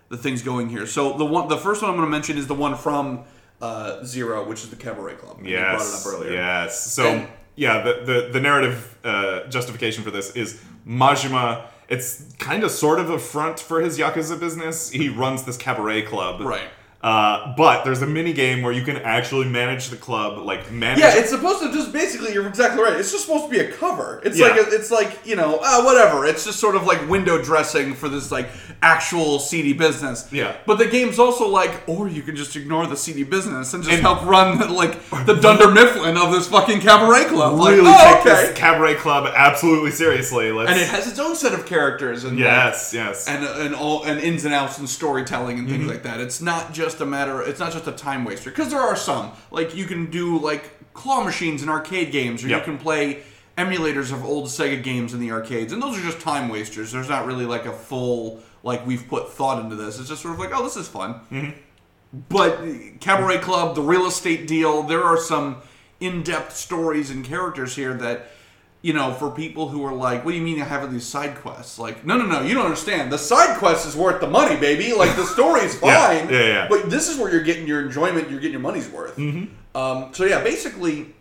the 0.09 0.17
things 0.17 0.43
going 0.43 0.69
here. 0.69 0.85
So 0.85 1.17
the 1.17 1.25
one, 1.25 1.47
the 1.47 1.57
first 1.57 1.81
one 1.81 1.89
I'm 1.89 1.97
going 1.97 2.05
to 2.07 2.11
mention 2.11 2.37
is 2.37 2.45
the 2.45 2.53
one 2.53 2.75
from 2.75 3.23
uh, 3.61 4.03
Zero, 4.03 4.47
which 4.47 4.63
is 4.63 4.69
the 4.69 4.75
Cabaret 4.75 5.15
Club. 5.15 5.39
You 5.43 5.57
brought 5.57 5.81
it 5.81 5.93
up 5.93 6.05
earlier. 6.05 6.33
Yes. 6.33 6.91
So 6.93 7.05
And 7.05 7.27
yeah, 7.55 7.81
the 7.81 7.93
the, 8.05 8.29
the 8.33 8.39
narrative 8.39 8.97
uh, 9.03 9.47
justification 9.47 10.03
for 10.03 10.11
this 10.11 10.35
is 10.35 10.61
Majima. 10.87 11.63
It's 11.91 12.23
kind 12.39 12.63
of 12.63 12.71
sort 12.71 12.99
of 12.99 13.09
a 13.09 13.19
front 13.19 13.59
for 13.59 13.81
his 13.81 13.99
yakuza 13.99 14.39
business. 14.39 14.89
He 14.91 15.09
runs 15.09 15.43
this 15.43 15.57
cabaret 15.57 16.03
club, 16.03 16.39
Right. 16.39 16.69
Uh, 17.03 17.53
but 17.57 17.83
there's 17.83 18.01
a 18.03 18.07
mini 18.07 18.31
game 18.31 18.61
where 18.61 18.71
you 18.71 18.83
can 18.83 18.97
actually 18.97 19.47
manage 19.47 19.89
the 19.89 19.95
club, 19.95 20.37
like 20.45 20.71
manage. 20.71 20.99
Yeah, 20.99 21.15
it's 21.15 21.31
supposed 21.31 21.61
to 21.63 21.71
just 21.73 21.91
basically. 21.91 22.33
You're 22.33 22.47
exactly 22.47 22.83
right. 22.83 22.93
It's 22.99 23.11
just 23.11 23.25
supposed 23.25 23.45
to 23.45 23.49
be 23.49 23.59
a 23.59 23.71
cover. 23.71 24.21
It's 24.23 24.37
Yeah. 24.37 24.47
like 24.49 24.57
a, 24.67 24.69
it's 24.69 24.91
like 24.91 25.19
you 25.25 25.35
know 25.35 25.59
uh, 25.63 25.81
whatever. 25.83 26.25
It's 26.25 26.45
just 26.45 26.59
sort 26.59 26.75
of 26.75 26.83
like 26.85 27.09
window 27.09 27.41
dressing 27.41 27.95
for 27.95 28.07
this 28.07 28.31
like 28.31 28.49
actual 28.83 29.39
seedy 29.39 29.73
business. 29.73 30.27
Yeah. 30.31 30.55
But 30.67 30.77
the 30.77 30.85
game's 30.85 31.17
also 31.19 31.47
like, 31.47 31.83
or 31.87 32.07
you 32.07 32.21
can 32.21 32.35
just 32.35 32.55
ignore 32.55 32.85
the 32.87 32.97
seedy 32.97 33.23
business 33.23 33.73
and 33.73 33.83
just 33.83 33.93
And- 33.93 34.01
help 34.03 34.23
run 34.25 34.59
the, 34.59 34.67
like 34.67 34.93
the 35.25 35.33
Dunder 35.35 35.71
Mifflin 35.71 36.17
of 36.17 36.31
this 36.31 36.47
fucking 36.47 36.81
cabaret 36.81 37.25
club. 37.25 37.59
Like, 37.59 37.75
really 37.77 37.91
oh, 37.93 37.97
take 38.21 38.21
okay. 38.33 38.47
this 38.47 38.57
cabaret 38.57 38.95
club 38.95 39.31
absolutely 39.35 39.91
seriously. 39.91 40.51
Let's, 40.51 40.71
and 40.71 40.79
it 40.79 40.87
has 40.87 41.07
its 41.07 41.19
own 41.19 41.35
set 41.35 41.53
of 41.53 41.65
characters 41.65 42.23
and 42.25 42.33
like, 42.37 42.43
yes, 42.45 42.91
yes, 42.93 43.27
and 43.27 43.43
and 43.43 43.73
all 43.75 44.03
and 44.03 44.19
ins 44.19 44.45
and 44.45 44.53
outs 44.53 44.77
and 44.77 44.87
storytelling 44.87 45.57
and 45.57 45.67
Mm-hmm. 45.67 45.77
things 45.77 45.89
like 45.89 46.03
that. 46.03 46.19
It's 46.19 46.41
not 46.41 46.73
just 46.73 46.90
a 46.99 47.05
matter. 47.05 47.41
It's 47.41 47.59
not 47.59 47.71
just 47.71 47.87
a 47.87 47.91
time 47.91 48.25
waster 48.25 48.49
because 48.49 48.69
there 48.69 48.81
are 48.81 48.95
some 48.95 49.31
like 49.51 49.75
you 49.75 49.85
can 49.85 50.11
do 50.11 50.37
like 50.39 50.93
claw 50.93 51.23
machines 51.23 51.63
in 51.63 51.69
arcade 51.69 52.11
games, 52.11 52.43
or 52.43 52.49
Yep. 52.49 52.59
you 52.59 52.65
can 52.65 52.77
play 52.77 53.23
emulators 53.57 54.11
of 54.11 54.25
old 54.25 54.47
Sega 54.47 54.81
games 54.83 55.13
in 55.13 55.19
the 55.19 55.31
arcades, 55.31 55.71
and 55.71 55.81
those 55.81 55.97
are 55.97 56.01
just 56.01 56.19
time 56.19 56.49
wasters. 56.49 56.91
There's 56.91 57.09
not 57.09 57.25
really 57.25 57.45
like 57.45 57.65
a 57.65 57.71
full 57.71 58.41
like 58.63 58.85
we've 58.85 59.07
put 59.07 59.31
thought 59.31 59.63
into 59.63 59.75
this. 59.75 59.99
It's 59.99 60.09
just 60.09 60.21
sort 60.21 60.33
of 60.33 60.39
like 60.39 60.49
oh 60.53 60.63
this 60.63 60.75
is 60.75 60.87
fun. 60.87 61.21
Mm-hmm. 61.31 61.51
But 62.27 62.59
Cabaret 62.99 63.37
Club, 63.37 63.75
the 63.75 63.81
real 63.81 64.05
estate 64.05 64.45
deal, 64.47 64.83
there 64.83 65.03
are 65.03 65.17
some 65.17 65.61
in-depth 66.01 66.53
stories 66.55 67.09
and 67.09 67.23
characters 67.23 67.75
here 67.75 67.93
that 67.93 68.31
you 68.81 68.93
know, 68.93 69.13
for 69.13 69.29
people 69.29 69.67
who 69.69 69.83
are 69.85 69.93
like, 69.93 70.25
what 70.25 70.31
do 70.31 70.37
you 70.37 70.43
mean 70.43 70.57
you 70.57 70.63
have 70.63 70.81
all 70.81 70.87
these 70.87 71.05
side 71.05 71.35
quests? 71.35 71.77
Like, 71.77 72.03
no, 72.05 72.17
no, 72.17 72.25
no, 72.25 72.41
you 72.41 72.53
don't 72.55 72.65
understand. 72.65 73.11
The 73.11 73.17
side 73.17 73.57
quest 73.59 73.85
is 73.87 73.95
worth 73.95 74.21
the 74.21 74.27
money, 74.27 74.55
baby. 74.55 74.91
Like, 74.93 75.15
the 75.15 75.25
story's 75.25 75.79
Yeah, 75.83 76.07
fine. 76.07 76.29
yeah, 76.33 76.39
yeah. 76.41 76.67
But 76.67 76.89
this 76.89 77.07
is 77.07 77.17
where 77.17 77.31
you're 77.31 77.43
getting 77.43 77.67
your 77.67 77.81
enjoyment, 77.85 78.29
you're 78.31 78.39
getting 78.39 78.53
your 78.53 78.61
money's 78.61 78.89
worth. 78.89 79.15
Mm-hmm. 79.17 79.77
Um, 79.77 80.13
so, 80.13 80.25
yeah, 80.25 80.43
basically, 80.43 81.13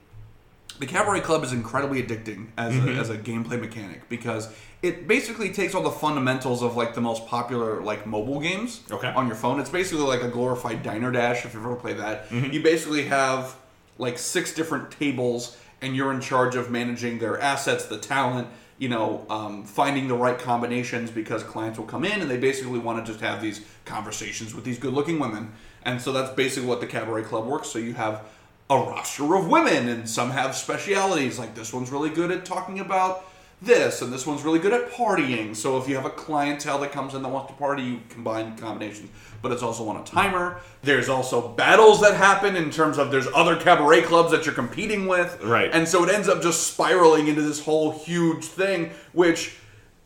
the 0.79 0.87
Cabaret 0.87 1.21
Club 1.21 1.45
is 1.45 1.53
incredibly 1.53 2.03
addicting 2.03 2.47
as, 2.57 2.73
Mm-hmm. 2.73 2.89
a, 2.89 2.93
as 2.93 3.11
a 3.11 3.19
gameplay 3.19 3.61
mechanic 3.61 4.09
because 4.09 4.49
it 4.81 5.07
basically 5.07 5.53
takes 5.53 5.75
all 5.75 5.83
the 5.83 5.91
fundamentals 5.91 6.63
of 6.63 6.75
like 6.75 6.95
the 6.95 7.03
most 7.03 7.27
popular 7.27 7.83
like 7.83 8.07
mobile 8.07 8.41
games 8.41 8.81
Okay. 8.91 9.09
on 9.09 9.27
your 9.27 9.37
phone. 9.37 9.61
It's 9.61 9.69
basically 9.69 10.05
like 10.07 10.23
a 10.23 10.29
glorified 10.29 10.83
Diner 10.83 11.13
Dash 11.13 11.45
if 11.45 11.53
you've 11.53 11.63
ever 11.67 11.77
played 11.77 11.99
that. 11.99 12.31
Mm-hmm. 12.31 12.53
You 12.55 12.63
basically 12.63 13.05
have 13.05 13.55
like 13.99 14.17
six 14.17 14.55
different 14.55 14.91
tables 14.91 15.59
and 15.83 15.97
you're 15.97 16.13
in 16.13 16.21
charge 16.21 16.57
of 16.57 16.71
managing 16.71 17.19
their 17.19 17.41
assets, 17.41 17.87
the 17.87 17.99
talent, 17.99 18.49
you 18.79 18.89
know, 18.89 19.27
um, 19.29 19.65
finding 19.65 20.09
the 20.09 20.15
right 20.15 20.39
combinations 20.39 21.11
because 21.11 21.43
clients 21.43 21.79
will 21.79 21.87
come 21.87 22.05
in 22.05 22.21
and 22.21 22.31
they 22.31 22.39
basically 22.39 22.79
want 22.79 23.05
to 23.05 23.13
just 23.13 23.23
have 23.23 23.43
these 23.43 23.65
conversations 23.85 24.55
with 24.55 24.65
these 24.65 24.79
good-looking 24.79 25.19
women. 25.19 25.53
And 25.83 26.01
so 26.01 26.13
that's 26.13 26.31
basically 26.31 26.69
what 26.69 26.81
the 26.81 26.87
Cabaret 26.87 27.25
Club 27.25 27.47
works. 27.47 27.69
So 27.69 27.79
you 27.79 27.95
have 27.95 28.23
a 28.69 28.77
roster 28.77 29.35
of 29.35 29.49
women, 29.49 29.89
and 29.89 30.09
some 30.09 30.31
have 30.31 30.55
specialities. 30.55 31.39
Like 31.39 31.55
this 31.55 31.73
one's 31.73 31.91
really 31.91 32.11
good 32.11 32.31
at 32.31 32.45
talking 32.45 32.79
about 32.79 33.25
this, 33.63 34.03
and 34.03 34.13
this 34.13 34.27
one's 34.27 34.43
really 34.43 34.59
good 34.59 34.73
at 34.73 34.91
partying. 34.91 35.55
So 35.55 35.79
if 35.79 35.89
you 35.89 35.95
have 35.97 36.07
a 36.07 36.11
clientele 36.11 36.79
that 36.81 36.93
comes 36.93 37.15
in 37.15 37.23
that 37.23 37.29
wants 37.29 37.53
to 37.53 37.59
party, 37.59 37.83
you 37.83 38.01
combine 38.09 38.57
combinations. 38.57 39.11
But 39.43 39.53
it's 39.53 39.63
also 39.63 39.89
on 39.89 39.97
a 39.97 40.05
timer. 40.05 40.61
There's 40.83 41.09
also 41.09 41.49
battles 41.49 42.01
that 42.01 42.15
happen 42.15 42.57
in 42.57 42.71
terms 42.71 42.99
of 42.99 43.11
there's 43.11 43.27
other 43.35 43.57
cabaret 43.57 44.03
clubs 44.03 44.31
that 44.33 44.47
you're 44.47 44.55
competing 44.55 45.07
with. 45.07 45.43
Right. 45.43 45.71
And 45.73 45.87
so 45.87 46.05
it 46.05 46.11
ends 46.11 46.29
up 46.29 46.43
just 46.43 46.67
spiraling 46.73 47.29
into 47.29 47.43
this 47.43 47.65
whole 47.65 47.93
huge 47.93 48.45
thing, 48.45 48.91
which 49.13 49.57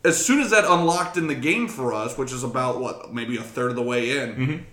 as 0.03 0.23
soon 0.23 0.39
as 0.39 0.51
that 0.51 0.65
unlocked 0.65 1.17
in 1.17 1.27
the 1.27 1.35
game 1.35 1.67
for 1.67 1.93
us, 1.93 2.17
which 2.17 2.31
is 2.31 2.43
about 2.43 2.79
what, 2.79 3.13
maybe 3.13 3.37
a 3.37 3.41
third 3.41 3.71
of 3.71 3.75
the 3.75 3.83
way 3.83 4.17
in, 4.19 4.35
Mm-hmm. 4.35 4.63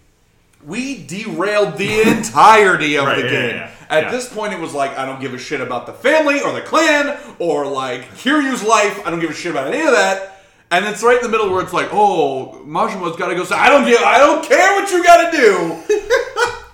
We 0.64 1.04
derailed 1.06 1.76
the 1.76 2.02
entirety 2.02 2.96
of 2.96 3.04
Right, 3.06 3.16
the 3.16 3.24
yeah, 3.24 3.30
game. 3.30 3.56
yeah, 3.56 3.70
yeah. 3.90 3.96
At 4.06 4.10
this 4.10 4.32
point, 4.32 4.52
it 4.54 4.60
was 4.60 4.72
like, 4.72 4.96
I 4.96 5.04
don't 5.04 5.20
give 5.20 5.34
a 5.34 5.38
shit 5.38 5.60
about 5.60 5.86
the 5.86 5.92
family 5.92 6.40
or 6.40 6.52
the 6.52 6.62
clan 6.62 7.18
or 7.38 7.66
like 7.66 8.08
Kiryu's 8.14 8.62
life. 8.62 9.04
I 9.06 9.10
don't 9.10 9.20
give 9.20 9.30
a 9.30 9.34
shit 9.34 9.50
about 9.52 9.66
any 9.72 9.84
of 9.84 9.92
that. 9.92 10.42
And 10.70 10.86
it's 10.86 11.02
right 11.02 11.16
in 11.16 11.22
the 11.22 11.28
middle 11.28 11.50
where 11.50 11.62
it's 11.62 11.74
like, 11.74 11.88
oh, 11.92 12.62
Majima's 12.64 13.16
got 13.16 13.28
to 13.28 13.34
go. 13.34 13.44
So 13.44 13.54
I 13.54 13.68
don't 13.68 13.84
give. 13.84 14.00
I 14.00 14.16
don't 14.18 14.42
care 14.42 14.72
what 14.80 14.90
you 14.90 15.04
got 15.04 15.30
to 15.30 15.36
do. 15.36 15.82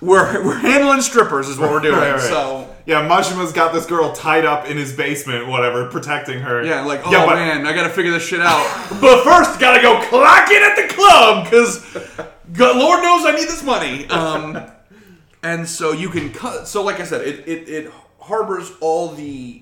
we're 0.05 0.45
we're 0.45 0.57
handling 0.57 1.01
strippers 1.01 1.49
is 1.49 1.57
what 1.57 1.69
we're 1.69 1.81
doing. 1.81 1.95
Right, 1.97 2.11
right. 2.13 2.21
So 2.21 2.68
yeah, 2.89 3.07
Majima's 3.07 3.53
got 3.53 3.71
this 3.71 3.85
girl 3.85 4.13
tied 4.13 4.45
up 4.45 4.65
in 4.65 4.75
his 4.75 4.91
basement, 4.91 5.45
whatever, 5.45 5.85
protecting 5.89 6.39
her. 6.39 6.65
yeah, 6.65 6.81
like 6.81 7.05
oh 7.05 7.11
yeah, 7.11 7.23
but 7.23 7.35
man, 7.35 7.67
I 7.67 7.73
got 7.73 7.83
to 7.83 7.89
figure 7.89 8.11
this 8.11 8.25
shit 8.25 8.41
out. 8.41 8.65
but 8.99 9.23
first, 9.23 9.59
got 9.59 9.75
to 9.75 9.81
go 9.83 10.01
clock 10.09 10.49
in 10.49 10.63
at 10.63 10.75
the 10.75 10.91
club 10.91 11.43
because 11.43 11.85
Lord 12.57 13.03
knows 13.03 13.27
I 13.27 13.35
need 13.35 13.47
this 13.47 13.61
money. 13.61 14.07
Um, 14.07 14.71
and 15.43 15.69
so 15.69 15.91
you 15.91 16.09
can 16.09 16.33
cut. 16.33 16.67
So 16.67 16.81
like 16.81 16.99
I 16.99 17.03
said, 17.03 17.27
it 17.27 17.47
it, 17.47 17.69
it 17.69 17.93
harbors 18.19 18.71
all 18.81 19.09
the 19.09 19.61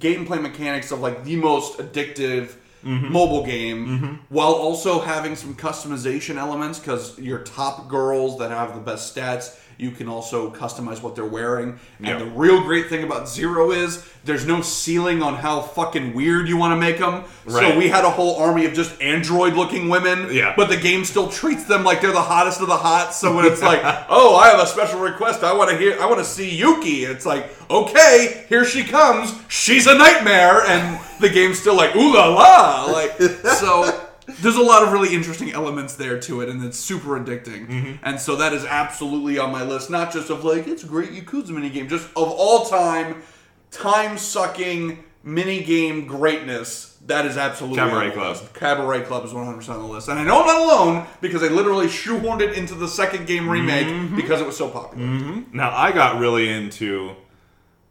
gameplay 0.00 0.42
mechanics 0.42 0.90
of 0.90 0.98
like 0.98 1.22
the 1.22 1.36
most 1.36 1.78
addictive 1.78 2.56
mobile 2.82 3.44
game 3.44 4.20
while 4.28 4.52
also 4.52 5.00
having 5.00 5.34
some 5.34 5.54
customization 5.54 6.36
elements 6.36 6.78
because 6.78 7.18
your 7.18 7.40
top 7.40 7.88
girls 7.88 8.38
that 8.38 8.50
have 8.50 8.74
the 8.74 8.80
best 8.80 9.14
stats 9.14 9.58
you 9.78 9.90
can 9.90 10.08
also 10.08 10.50
customize 10.50 11.02
what 11.02 11.14
they're 11.14 11.24
wearing. 11.24 11.78
Yep. 12.00 12.20
and 12.20 12.20
the 12.20 12.34
real 12.34 12.62
great 12.62 12.88
thing 12.88 13.04
about 13.04 13.28
zero 13.28 13.70
is 13.72 14.06
there's 14.24 14.46
no 14.46 14.60
ceiling 14.62 15.22
on 15.22 15.34
how 15.34 15.60
fucking 15.60 16.14
weird 16.14 16.48
you 16.48 16.56
want 16.56 16.72
to 16.72 16.76
make 16.76 16.98
them 16.98 17.24
so 17.48 17.76
we 17.78 17.88
had 17.88 18.04
a 18.04 18.10
whole 18.10 18.36
army 18.36 18.64
of 18.66 18.72
just 18.74 19.00
android 19.00 19.54
looking 19.54 19.88
women 19.88 20.28
Yeah. 20.32 20.54
but 20.56 20.68
the 20.68 20.76
game 20.76 21.04
still 21.04 21.28
treats 21.28 21.64
them 21.64 21.84
like 21.84 22.00
they're 22.00 22.12
the 22.12 22.20
hottest 22.20 22.60
of 22.60 22.66
the 22.68 22.76
hot. 22.76 23.14
So 23.14 23.34
when 23.36 23.44
it's 23.44 23.62
like 23.62 23.80
oh 24.08 24.36
i 24.36 24.48
have 24.48 24.60
a 24.60 24.66
special 24.66 25.00
request. 25.00 25.42
I 25.42 25.52
want 25.52 25.70
to 25.70 25.76
hear 25.78 25.96
i 26.00 26.06
want 26.06 26.18
to 26.18 26.24
see 26.24 26.54
yuki. 26.56 27.04
It's 27.04 27.24
like 27.26 27.50
okay 27.70 28.44
here 28.48 28.64
she 28.64 28.82
comes. 28.84 29.32
She's 29.48 29.86
a 29.86 29.96
nightmare. 29.96 30.62
And 30.66 30.98
the 31.20 31.28
game's 31.28 31.58
still 31.58 31.74
like 31.76 31.94
ooh 31.96 32.14
la 32.14 32.26
la. 32.28 32.84
Like 32.92 33.12
so 33.20 34.05
there's 34.42 34.56
a 34.56 34.62
lot 34.62 34.82
of 34.82 34.92
really 34.92 35.14
interesting 35.14 35.50
elements 35.52 35.94
there 35.96 36.18
to 36.20 36.40
it 36.42 36.48
and 36.48 36.62
it's 36.64 36.78
super 36.78 37.18
addicting 37.18 37.98
and 38.02 38.20
so 38.20 38.36
that 38.36 38.52
is 38.52 38.64
absolutely 38.64 39.38
on 39.38 39.50
my 39.50 39.62
list 39.62 39.90
not 39.90 40.12
just 40.12 40.28
of 40.30 40.44
like 40.44 40.66
it's 40.66 40.84
a 40.84 40.86
great 40.86 41.10
yakuza 41.10 41.50
mini 41.50 41.70
game 41.70 41.88
just 41.88 42.06
of 42.10 42.28
all 42.30 42.66
time 42.66 43.22
time 43.70 44.16
sucking 44.18 45.02
mini 45.22 45.62
game 45.62 46.06
greatness 46.06 46.92
that 47.06 47.24
is 47.24 47.36
absolutely 47.36 47.78
Cabaret 47.78 48.10
Club. 48.10 48.30
list. 48.36 48.52
Cabaret 48.54 49.02
Club 49.02 49.24
is 49.24 49.30
100% 49.30 49.68
on 49.68 49.78
the 49.80 49.86
list. 49.86 50.08
And 50.08 50.18
I 50.18 50.24
know 50.24 50.40
I'm 50.40 50.46
not 50.48 50.60
alone 50.60 51.06
because 51.20 51.40
I 51.40 51.46
literally 51.46 51.86
shoehorned 51.86 52.40
it 52.40 52.58
into 52.58 52.74
the 52.74 52.88
second 52.88 53.28
game 53.28 53.48
remake 53.48 53.86
Mm-hmm. 53.86 54.16
because 54.16 54.40
it 54.40 54.46
was 54.46 54.56
so 54.56 54.68
popular. 54.68 55.06
now 55.52 55.70
I 55.72 55.92
got 55.92 56.18
really 56.18 56.48
into 56.48 57.14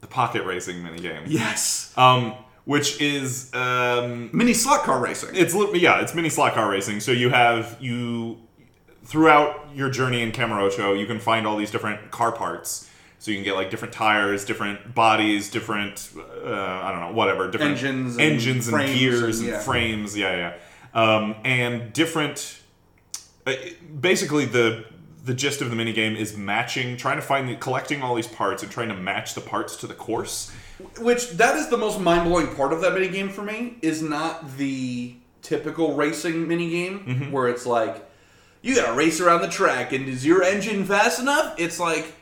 the 0.02 0.08
pocket 0.08 0.44
racing 0.44 0.84
minigame. 0.84 1.22
Yes. 1.28 1.94
Um, 1.96 2.34
which 2.66 3.00
is 3.00 3.54
um, 3.54 4.30
Mini 4.34 4.54
slot 4.54 4.84
car 4.84 5.00
racing. 5.00 5.30
it's 5.34 5.54
yeah, 5.76 6.02
it's 6.02 6.14
mini 6.14 6.30
slot 6.30 6.54
car 6.54 6.70
racing. 6.70 7.00
So 7.00 7.12
you 7.12 7.30
have 7.30 7.78
you 7.80 8.38
throughout 9.04 9.68
your 9.74 9.90
journey 9.90 10.22
in 10.22 10.32
Kamurocho, 10.32 11.00
you 11.00 11.06
can 11.06 11.20
find 11.20 11.46
all 11.48 11.58
these 11.58 11.72
different 11.72 12.12
car 12.12 12.32
parts. 12.32 12.90
So 13.20 13.32
you 13.32 13.38
can 13.38 13.44
get 13.46 13.56
like 13.56 13.70
different 13.72 13.94
tires, 13.94 14.46
different 14.46 14.94
bodies, 14.94 15.50
different 15.50 16.12
uh, 16.18 16.52
I 16.54 16.92
don't 16.92 17.02
know, 17.02 17.12
whatever, 17.14 17.50
different 17.50 17.72
Engines 17.78 18.14
and 18.18 18.22
engines 18.22 18.68
and, 18.68 18.76
frames 18.76 19.00
gears 19.00 19.40
and- 19.40 19.50
and, 19.50 19.64
frames, 19.64 20.18
yeah, 20.18 20.54
yeah, 20.94 21.16
um, 21.16 21.36
and 21.44 21.92
different. 21.94 22.62
Uh, 23.48 23.54
basically, 24.00 24.46
the 24.46 24.86
the 25.24 25.34
gist 25.34 25.62
of 25.62 25.72
the 25.72 25.76
minigame 25.76 26.16
is 26.16 26.38
matching, 26.38 26.98
trying 26.98 27.16
to 27.16 27.22
find, 27.22 27.50
the, 27.50 27.56
collecting 27.56 28.04
all 28.04 28.14
these 28.14 28.28
parts 28.28 28.62
and 28.62 28.72
trying 28.72 28.90
to 28.90 28.96
match 28.96 29.34
the 29.34 29.42
parts 29.42 29.76
to 29.78 29.88
the 29.88 29.94
course. 29.96 30.52
Which 31.00 31.30
that 31.32 31.56
is 31.56 31.70
the 31.70 31.78
most 31.78 32.00
mind 32.00 32.30
blowing 32.30 32.54
part 32.56 32.74
of 32.74 32.82
that 32.82 32.94
mini 32.94 33.08
game 33.08 33.30
for 33.30 33.42
me 33.42 33.78
is 33.82 34.02
not 34.02 34.58
the 34.58 35.16
typical 35.42 35.96
racing 35.96 36.48
mini 36.48 36.70
game 36.70 37.00
Mm-hmm. 37.08 37.32
where 37.32 37.48
it's 37.48 37.66
like 37.66 38.04
you 38.62 38.76
gotta 38.76 38.94
race 38.94 39.22
around 39.22 39.42
the 39.42 39.48
track 39.48 39.94
and 39.94 40.08
is 40.10 40.26
your 40.26 40.44
engine 40.44 40.84
fast 40.86 41.20
enough? 41.20 41.56
It's 41.58 41.80
like 41.80 42.14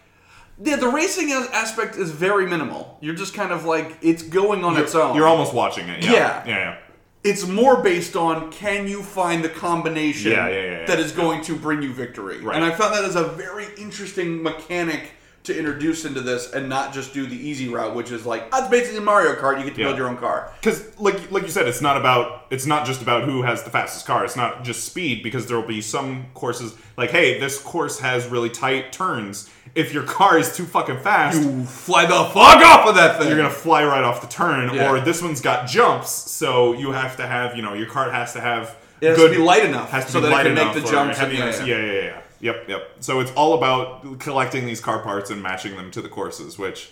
yeah, 0.63 0.75
the 0.75 0.87
racing 0.87 1.31
aspect 1.31 1.95
is 1.95 2.11
very 2.11 2.45
minimal. 2.45 2.97
You're 3.01 3.15
just 3.15 3.33
kind 3.33 3.51
of 3.51 3.65
like 3.65 3.97
it's 4.03 4.21
going 4.21 4.63
on 4.63 4.77
its 4.77 4.93
own. 4.93 5.15
You're 5.15 5.27
almost 5.27 5.53
watching 5.53 5.89
it. 5.89 6.03
Yeah, 6.03 6.11
Yeah. 6.11 6.43
yeah, 6.45 6.45
yeah. 6.47 6.77
it's 7.23 7.47
more 7.47 7.81
based 7.81 8.15
on 8.15 8.51
can 8.51 8.87
you 8.87 9.01
find 9.01 9.43
the 9.43 9.49
combination 9.49 10.31
yeah. 10.31 10.85
that 10.85 10.99
is 10.99 11.11
going 11.11 11.41
to 11.43 11.55
bring 11.55 11.81
you 11.81 11.91
victory. 11.91 12.39
Right. 12.39 12.55
And 12.55 12.63
I 12.63 12.69
found 12.69 12.93
that 12.93 13.03
as 13.03 13.15
a 13.15 13.23
very 13.29 13.65
interesting 13.79 14.43
mechanic 14.43 15.13
to 15.43 15.57
introduce 15.57 16.05
into 16.05 16.21
this 16.21 16.53
and 16.53 16.69
not 16.69 16.93
just 16.93 17.13
do 17.13 17.27
the 17.27 17.35
easy 17.35 17.67
route, 17.67 17.93
which 17.95 18.11
is 18.11 18.25
like 18.25 18.49
that's 18.51 18.69
basically 18.69 19.01
Mario 19.01 19.33
Kart. 19.35 19.57
You 19.59 19.65
get 19.65 19.75
to 19.75 19.81
Yeah. 19.81 19.87
build 19.87 19.97
your 19.97 20.07
own 20.07 20.17
car. 20.17 20.51
Because, 20.61 20.97
like, 20.99 21.31
like 21.31 21.43
you 21.43 21.49
said, 21.49 21.67
it's 21.67 21.81
not 21.81 21.97
about 21.97 22.45
it's 22.49 22.65
not 22.65 22.85
just 22.85 23.01
about 23.01 23.23
who 23.25 23.41
has 23.41 23.63
the 23.63 23.69
fastest 23.69 24.05
car. 24.05 24.23
It's 24.23 24.35
not 24.37 24.63
just 24.63 24.85
speed 24.85 25.21
because 25.23 25.47
there 25.47 25.57
will 25.59 25.67
be 25.67 25.81
some 25.81 26.27
courses 26.33 26.73
like, 26.97 27.09
hey, 27.11 27.39
this 27.39 27.59
course 27.61 27.99
has 27.99 28.25
really 28.27 28.49
tight 28.49 28.91
turns. 28.93 29.49
If 29.75 29.91
your 29.93 30.03
car 30.03 30.37
is 30.37 30.55
too 30.55 30.65
fucking 30.65 30.99
fast, 30.99 31.41
You 31.41 31.63
fly 31.65 32.05
the 32.05 32.13
fuck 32.25 32.63
off 32.63 32.87
of 32.87 32.95
that 32.95 33.17
thing. 33.19 33.27
you're 33.27 33.37
gonna 33.37 33.49
fly 33.49 33.83
right 33.83 34.03
off 34.03 34.21
the 34.21 34.27
turn. 34.27 34.73
Yeah. 34.73 34.91
Or 34.91 35.01
this 35.01 35.21
one's 35.21 35.41
got 35.41 35.67
jumps, 35.67 36.09
so 36.11 36.73
you 36.73 36.91
have 36.91 37.17
to 37.17 37.25
have, 37.27 37.55
you 37.55 37.63
know, 37.63 37.73
your 37.73 37.87
car 37.87 38.09
has 38.11 38.33
to 38.33 38.39
have 38.39 38.75
It 39.01 39.07
has 39.09 39.17
good 39.17 39.31
to 39.33 39.37
be 39.39 39.43
light 39.43 39.65
enough 39.65 39.89
has 39.91 40.05
to 40.05 40.11
so 40.11 40.19
be 40.21 40.27
that 40.27 40.31
it 40.31 40.35
light 40.35 40.45
can 40.45 40.53
make 40.55 40.73
the 40.83 40.89
jumps 40.89 41.17
heavy 41.17 41.35
yeah. 41.37 41.65
yeah, 41.65 41.77
yeah, 41.77 41.91
yeah. 42.01 42.19
Yep, 42.43 42.67
yep. 42.67 42.91
So 42.99 43.21
it's 43.21 43.31
all 43.31 43.53
about 43.53 44.19
collecting 44.19 44.65
these 44.65 44.81
car 44.81 44.99
parts 44.99 45.29
and 45.29 45.41
matching 45.41 45.77
them 45.77 45.89
to 45.91 46.01
the 46.01 46.09
courses, 46.09 46.59
which 46.59 46.91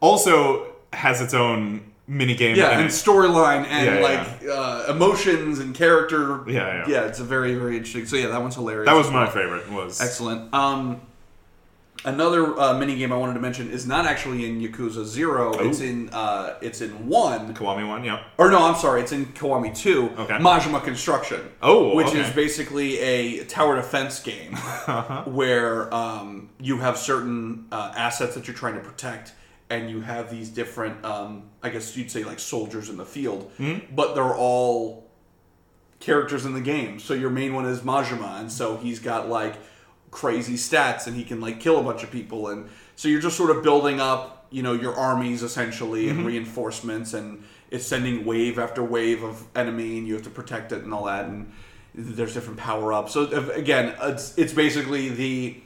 also 0.00 0.72
has 0.92 1.20
its 1.20 1.34
own 1.34 1.92
mini 2.06 2.34
game. 2.34 2.56
Yeah, 2.56 2.78
and 2.78 2.88
storyline 2.88 3.64
and 3.66 3.86
Yeah, 3.86 3.94
yeah, 3.94 4.02
like 4.02 4.48
Uh, 4.48 4.92
emotions 4.92 5.58
and 5.58 5.74
character. 5.74 6.44
Yeah, 6.46 6.52
yeah. 6.52 6.84
Yeah, 6.88 7.06
it's 7.06 7.18
a 7.20 7.24
very 7.24 7.54
very 7.54 7.76
interesting. 7.76 8.06
So 8.06 8.16
yeah, 8.16 8.28
that 8.28 8.40
one's 8.40 8.54
hilarious. 8.54 8.86
that 8.88 8.94
was 8.96 9.10
my 9.10 9.26
favorite. 9.28 9.70
Was 9.72 10.00
excellent. 10.00 10.54
Um, 10.54 11.00
another 12.04 12.58
uh, 12.58 12.74
mini 12.78 12.96
game 12.96 13.12
I 13.12 13.16
wanted 13.16 13.34
to 13.34 13.40
mention 13.40 13.70
is 13.70 13.86
not 13.86 14.06
actually 14.06 14.44
in 14.46 14.60
Yakuza 14.60 15.04
Zero. 15.04 15.52
It's 15.54 15.80
Oh. 15.80 15.84
in 15.84 16.08
uh, 16.12 16.54
it's 16.60 16.80
in 16.80 17.08
one. 17.08 17.54
Kiwami 17.54 17.86
one. 17.86 18.04
Yep. 18.04 18.20
Or 18.38 18.50
no, 18.50 18.62
I'm 18.64 18.74
sorry, 18.76 19.00
it's 19.02 19.12
in 19.12 19.26
Kiwami 19.26 19.76
Two. 19.76 20.10
Okay. 20.18 20.34
Majima 20.34 20.82
Construction. 20.82 21.40
Oh, 21.62 21.94
which 21.94 22.08
okay. 22.08 22.20
is 22.20 22.30
basically 22.30 22.98
a 22.98 23.44
tower 23.44 23.76
defense 23.76 24.20
game 24.20 24.54
where 25.26 25.92
um, 25.94 26.50
you 26.60 26.78
have 26.78 26.96
certain 26.98 27.66
uh, 27.72 27.92
assets 27.96 28.34
that 28.34 28.46
you're 28.48 28.56
trying 28.56 28.74
to 28.74 28.80
protect, 28.80 29.32
and 29.70 29.88
you 29.90 30.00
have 30.00 30.30
these 30.30 30.48
different, 30.48 31.04
um, 31.04 31.44
I 31.62 31.70
guess 31.70 31.96
you'd 31.96 32.10
say 32.10 32.24
like 32.24 32.38
soldiers 32.38 32.88
in 32.88 32.96
the 32.96 33.04
field, 33.06 33.50
Mm-hmm. 33.58 33.94
but 33.94 34.14
they're 34.14 34.34
all 34.34 35.08
characters 36.00 36.44
in 36.44 36.52
the 36.54 36.60
game. 36.60 36.98
So 36.98 37.14
your 37.14 37.30
main 37.30 37.54
one 37.54 37.64
is 37.64 37.80
Majima, 37.80 38.40
and 38.40 38.50
so 38.50 38.76
he's 38.76 38.98
got 38.98 39.28
like 39.28 39.54
crazy 40.12 40.54
stats, 40.54 41.08
and 41.08 41.16
he 41.16 41.24
can 41.24 41.40
like 41.40 41.58
kill 41.58 41.80
a 41.80 41.82
bunch 41.82 42.04
of 42.04 42.10
people, 42.12 42.48
and 42.48 42.68
so 42.94 43.08
you're 43.08 43.20
just 43.20 43.36
sort 43.36 43.50
of 43.50 43.64
building 43.64 43.98
up, 43.98 44.46
you 44.50 44.62
know, 44.62 44.74
your 44.74 44.94
armies 44.94 45.42
essentially 45.42 46.08
and 46.08 46.24
reinforcements, 46.24 47.14
and 47.14 47.42
it's 47.72 47.84
sending 47.84 48.24
wave 48.24 48.60
after 48.60 48.84
wave 48.84 49.24
of 49.24 49.44
enemy, 49.56 49.98
and 49.98 50.06
you 50.06 50.14
have 50.14 50.22
to 50.22 50.30
protect 50.30 50.70
it 50.70 50.84
and 50.84 50.94
all 50.94 51.06
that, 51.06 51.24
and 51.24 51.50
there's 51.94 52.34
different 52.34 52.58
power 52.58 52.92
ups. 52.92 53.12
So 53.12 53.24
again, 53.52 53.96
it's 54.02 54.38
it's 54.38 54.52
basically 54.52 55.08
the 55.08 55.56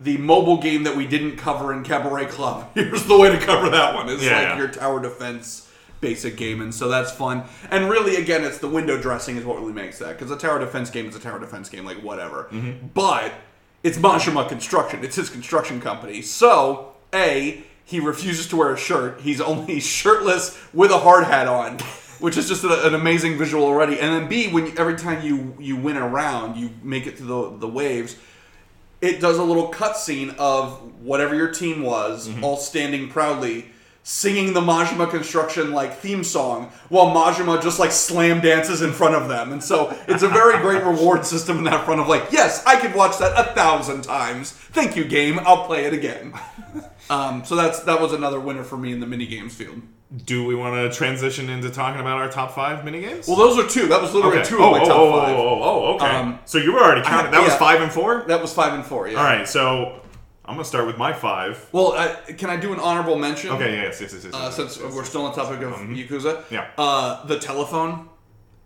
the 0.00 0.16
mobile 0.16 0.56
game 0.56 0.82
that 0.84 0.96
we 0.96 1.06
didn't 1.06 1.36
cover 1.36 1.72
in 1.72 1.84
Cabaret 1.84 2.26
Club. 2.26 2.70
Here's 2.74 3.04
the 3.04 3.18
way 3.18 3.30
to 3.30 3.38
cover 3.38 3.68
that 3.70 3.94
one. 3.94 4.08
It's 4.08 4.22
Yeah, 4.22 4.36
like 4.36 4.42
yeah. 4.42 4.58
your 4.58 4.68
tower 4.68 5.00
defense 5.00 5.68
basic 6.00 6.36
game, 6.36 6.60
and 6.60 6.74
so 6.74 6.88
that's 6.88 7.12
fun. 7.12 7.44
And 7.70 7.88
really, 7.88 8.16
again, 8.16 8.44
it's 8.44 8.58
the 8.58 8.68
window 8.68 9.00
dressing 9.00 9.36
is 9.36 9.44
what 9.44 9.58
really 9.58 9.72
makes 9.72 9.98
that 10.00 10.18
because 10.18 10.30
a 10.30 10.36
tower 10.36 10.58
defense 10.58 10.90
game 10.90 11.06
is 11.06 11.16
a 11.16 11.20
tower 11.20 11.38
defense 11.38 11.68
game, 11.68 11.84
like 11.84 11.98
whatever. 12.02 12.48
Mm-hmm. 12.50 12.88
But 12.92 13.32
it's 13.82 13.98
Majima 13.98 14.48
Construction. 14.48 15.04
It's 15.04 15.16
his 15.16 15.28
construction 15.30 15.80
company. 15.80 16.22
So 16.22 16.92
a 17.14 17.64
he 17.84 18.00
refuses 18.00 18.46
to 18.48 18.56
wear 18.56 18.72
a 18.72 18.76
shirt. 18.78 19.20
He's 19.20 19.40
only 19.40 19.80
shirtless 19.98 20.58
with 20.72 20.90
a 20.90 20.98
hard 20.98 21.24
hat 21.24 21.48
on. 21.48 21.78
Which 22.20 22.36
is 22.36 22.46
just 22.46 22.62
a, 22.62 22.86
an 22.86 22.94
amazing 22.94 23.36
visual 23.36 23.64
already, 23.64 23.98
and 23.98 24.14
then 24.14 24.28
B, 24.28 24.46
when 24.48 24.66
you, 24.66 24.72
every 24.78 24.94
time 24.94 25.26
you 25.26 25.56
you 25.58 25.74
win 25.74 25.96
a 25.96 26.06
round, 26.06 26.56
you 26.56 26.70
make 26.80 27.08
it 27.08 27.18
through 27.18 27.26
the 27.26 27.66
the 27.66 27.68
waves 27.68 28.16
it 29.00 29.20
does 29.20 29.36
a 29.36 29.42
little 29.42 29.68
cutscene 29.72 30.32
of 30.36 30.80
whatever 31.02 31.34
your 31.34 31.50
team 31.50 31.82
was, 31.82 32.28
Mm-hmm. 32.28 32.44
all 32.44 32.56
standing 32.56 33.08
proudly, 33.08 33.68
singing 34.02 34.52
the 34.52 34.60
Majima 34.60 35.08
Construction 35.08 35.72
like 35.72 35.96
theme 35.96 36.24
song, 36.24 36.72
while 36.88 37.06
Majima 37.06 37.62
just 37.62 37.78
like 37.78 37.92
slam 37.92 38.40
dances 38.40 38.82
in 38.82 38.92
front 38.92 39.14
of 39.14 39.28
them. 39.28 39.52
And 39.52 39.62
so 39.62 39.96
it's 40.08 40.22
a 40.22 40.28
very 40.28 40.58
great 40.60 40.82
reward 40.84 41.24
system 41.24 41.58
in 41.58 41.64
that 41.64 41.84
front 41.84 42.00
of 42.00 42.08
like, 42.08 42.32
yes, 42.32 42.64
I 42.66 42.80
could 42.80 42.94
watch 42.94 43.18
that 43.18 43.32
a 43.38 43.52
thousand 43.54 44.02
times. 44.02 44.50
Thank 44.50 44.96
you, 44.96 45.04
game. 45.04 45.38
I'll 45.40 45.66
play 45.66 45.84
it 45.84 45.92
again. 45.92 46.34
Um, 47.10 47.44
so 47.44 47.56
that's 47.56 47.80
that 47.80 48.00
was 48.00 48.12
another 48.12 48.40
winner 48.40 48.62
for 48.62 48.78
me 48.78 48.92
in 48.92 49.00
the 49.00 49.06
mini 49.06 49.26
games 49.26 49.54
field. 49.54 49.82
Do 50.24 50.46
we 50.46 50.54
want 50.54 50.74
to 50.74 50.96
transition 50.96 51.50
into 51.50 51.70
talking 51.70 52.00
about 52.00 52.18
our 52.18 52.30
top 52.30 52.52
five 52.52 52.84
mini 52.84 53.00
games? 53.00 53.26
Well, 53.26 53.36
those 53.36 53.58
are 53.58 53.68
two. 53.68 53.88
That 53.88 54.00
was 54.00 54.14
literally 54.14 54.38
okay. 54.38 54.48
two 54.48 54.58
oh, 54.58 54.66
of 54.66 54.72
my 54.72 54.80
oh, 54.82 54.86
top 54.86 54.96
oh, 54.96 55.12
five. 55.12 55.36
Oh, 55.36 55.42
oh, 55.42 55.62
oh, 55.62 55.94
okay. 55.94 56.06
Um, 56.06 56.38
so 56.44 56.58
you 56.58 56.72
were 56.72 56.80
already 56.80 57.02
counting. 57.02 57.32
That 57.32 57.42
was 57.42 57.54
five 57.56 57.82
and 57.82 57.90
four. 57.90 58.24
That 58.28 58.40
was 58.40 58.54
five 58.54 58.74
and 58.74 58.84
four. 58.84 59.08
Yeah. 59.08 59.18
All 59.18 59.24
right. 59.24 59.48
So 59.48 60.01
I'm 60.44 60.54
gonna 60.54 60.64
start 60.64 60.86
with 60.86 60.98
my 60.98 61.12
five. 61.12 61.68
Well, 61.72 61.92
uh, 61.92 62.16
can 62.36 62.50
I 62.50 62.56
do 62.56 62.72
an 62.72 62.80
honorable 62.80 63.16
mention? 63.16 63.50
Okay. 63.50 63.74
Yes. 63.76 64.00
Yes. 64.00 64.12
Yes. 64.12 64.24
yes, 64.24 64.34
uh, 64.34 64.38
yes, 64.42 64.56
since 64.56 64.78
we're 64.94 65.04
still 65.04 65.24
on 65.24 65.34
the 65.34 65.42
topic 65.42 65.62
of 65.62 65.72
Yakuza. 65.74 66.44
Yeah. 66.50 66.68
Uh, 66.76 67.24
the 67.26 67.38
telephone 67.38 68.08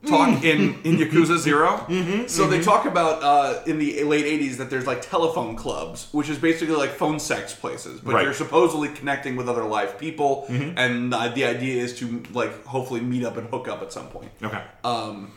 talk 0.07 0.43
in, 0.45 0.81
in 0.85 0.97
Yakuza 1.03 1.37
0 1.37 1.66
Mm-hmm, 1.89 2.27
so 2.29 2.47
they 2.47 2.61
talk 2.62 2.85
about 2.87 3.22
uh, 3.22 3.62
in 3.66 3.79
the 3.79 4.05
late 4.05 4.24
'80s 4.24 4.57
that 4.57 4.70
there's 4.70 4.87
like 4.87 5.03
telephone 5.03 5.55
clubs, 5.57 6.09
which 6.12 6.29
is 6.31 6.39
basically 6.39 6.77
like 6.77 6.91
phone 6.91 7.18
sex 7.20 7.53
places, 7.55 8.01
but 8.01 8.14
Right. 8.14 8.24
you're 8.24 8.33
supposedly 8.33 8.89
connecting 8.89 9.37
with 9.37 9.49
other 9.49 9.64
live 9.64 9.99
people, 9.99 10.47
and 10.49 11.12
uh, 11.12 11.29
the 11.29 11.45
idea 11.45 11.83
is 11.83 11.99
to 11.99 12.22
like 12.33 12.64
hopefully 12.64 13.01
meet 13.01 13.24
up 13.24 13.37
and 13.37 13.49
hook 13.49 13.68
up 13.68 13.83
at 13.83 13.93
some 13.93 14.07
point. 14.09 14.31
Okay. 14.43 14.62
Um, 14.85 15.33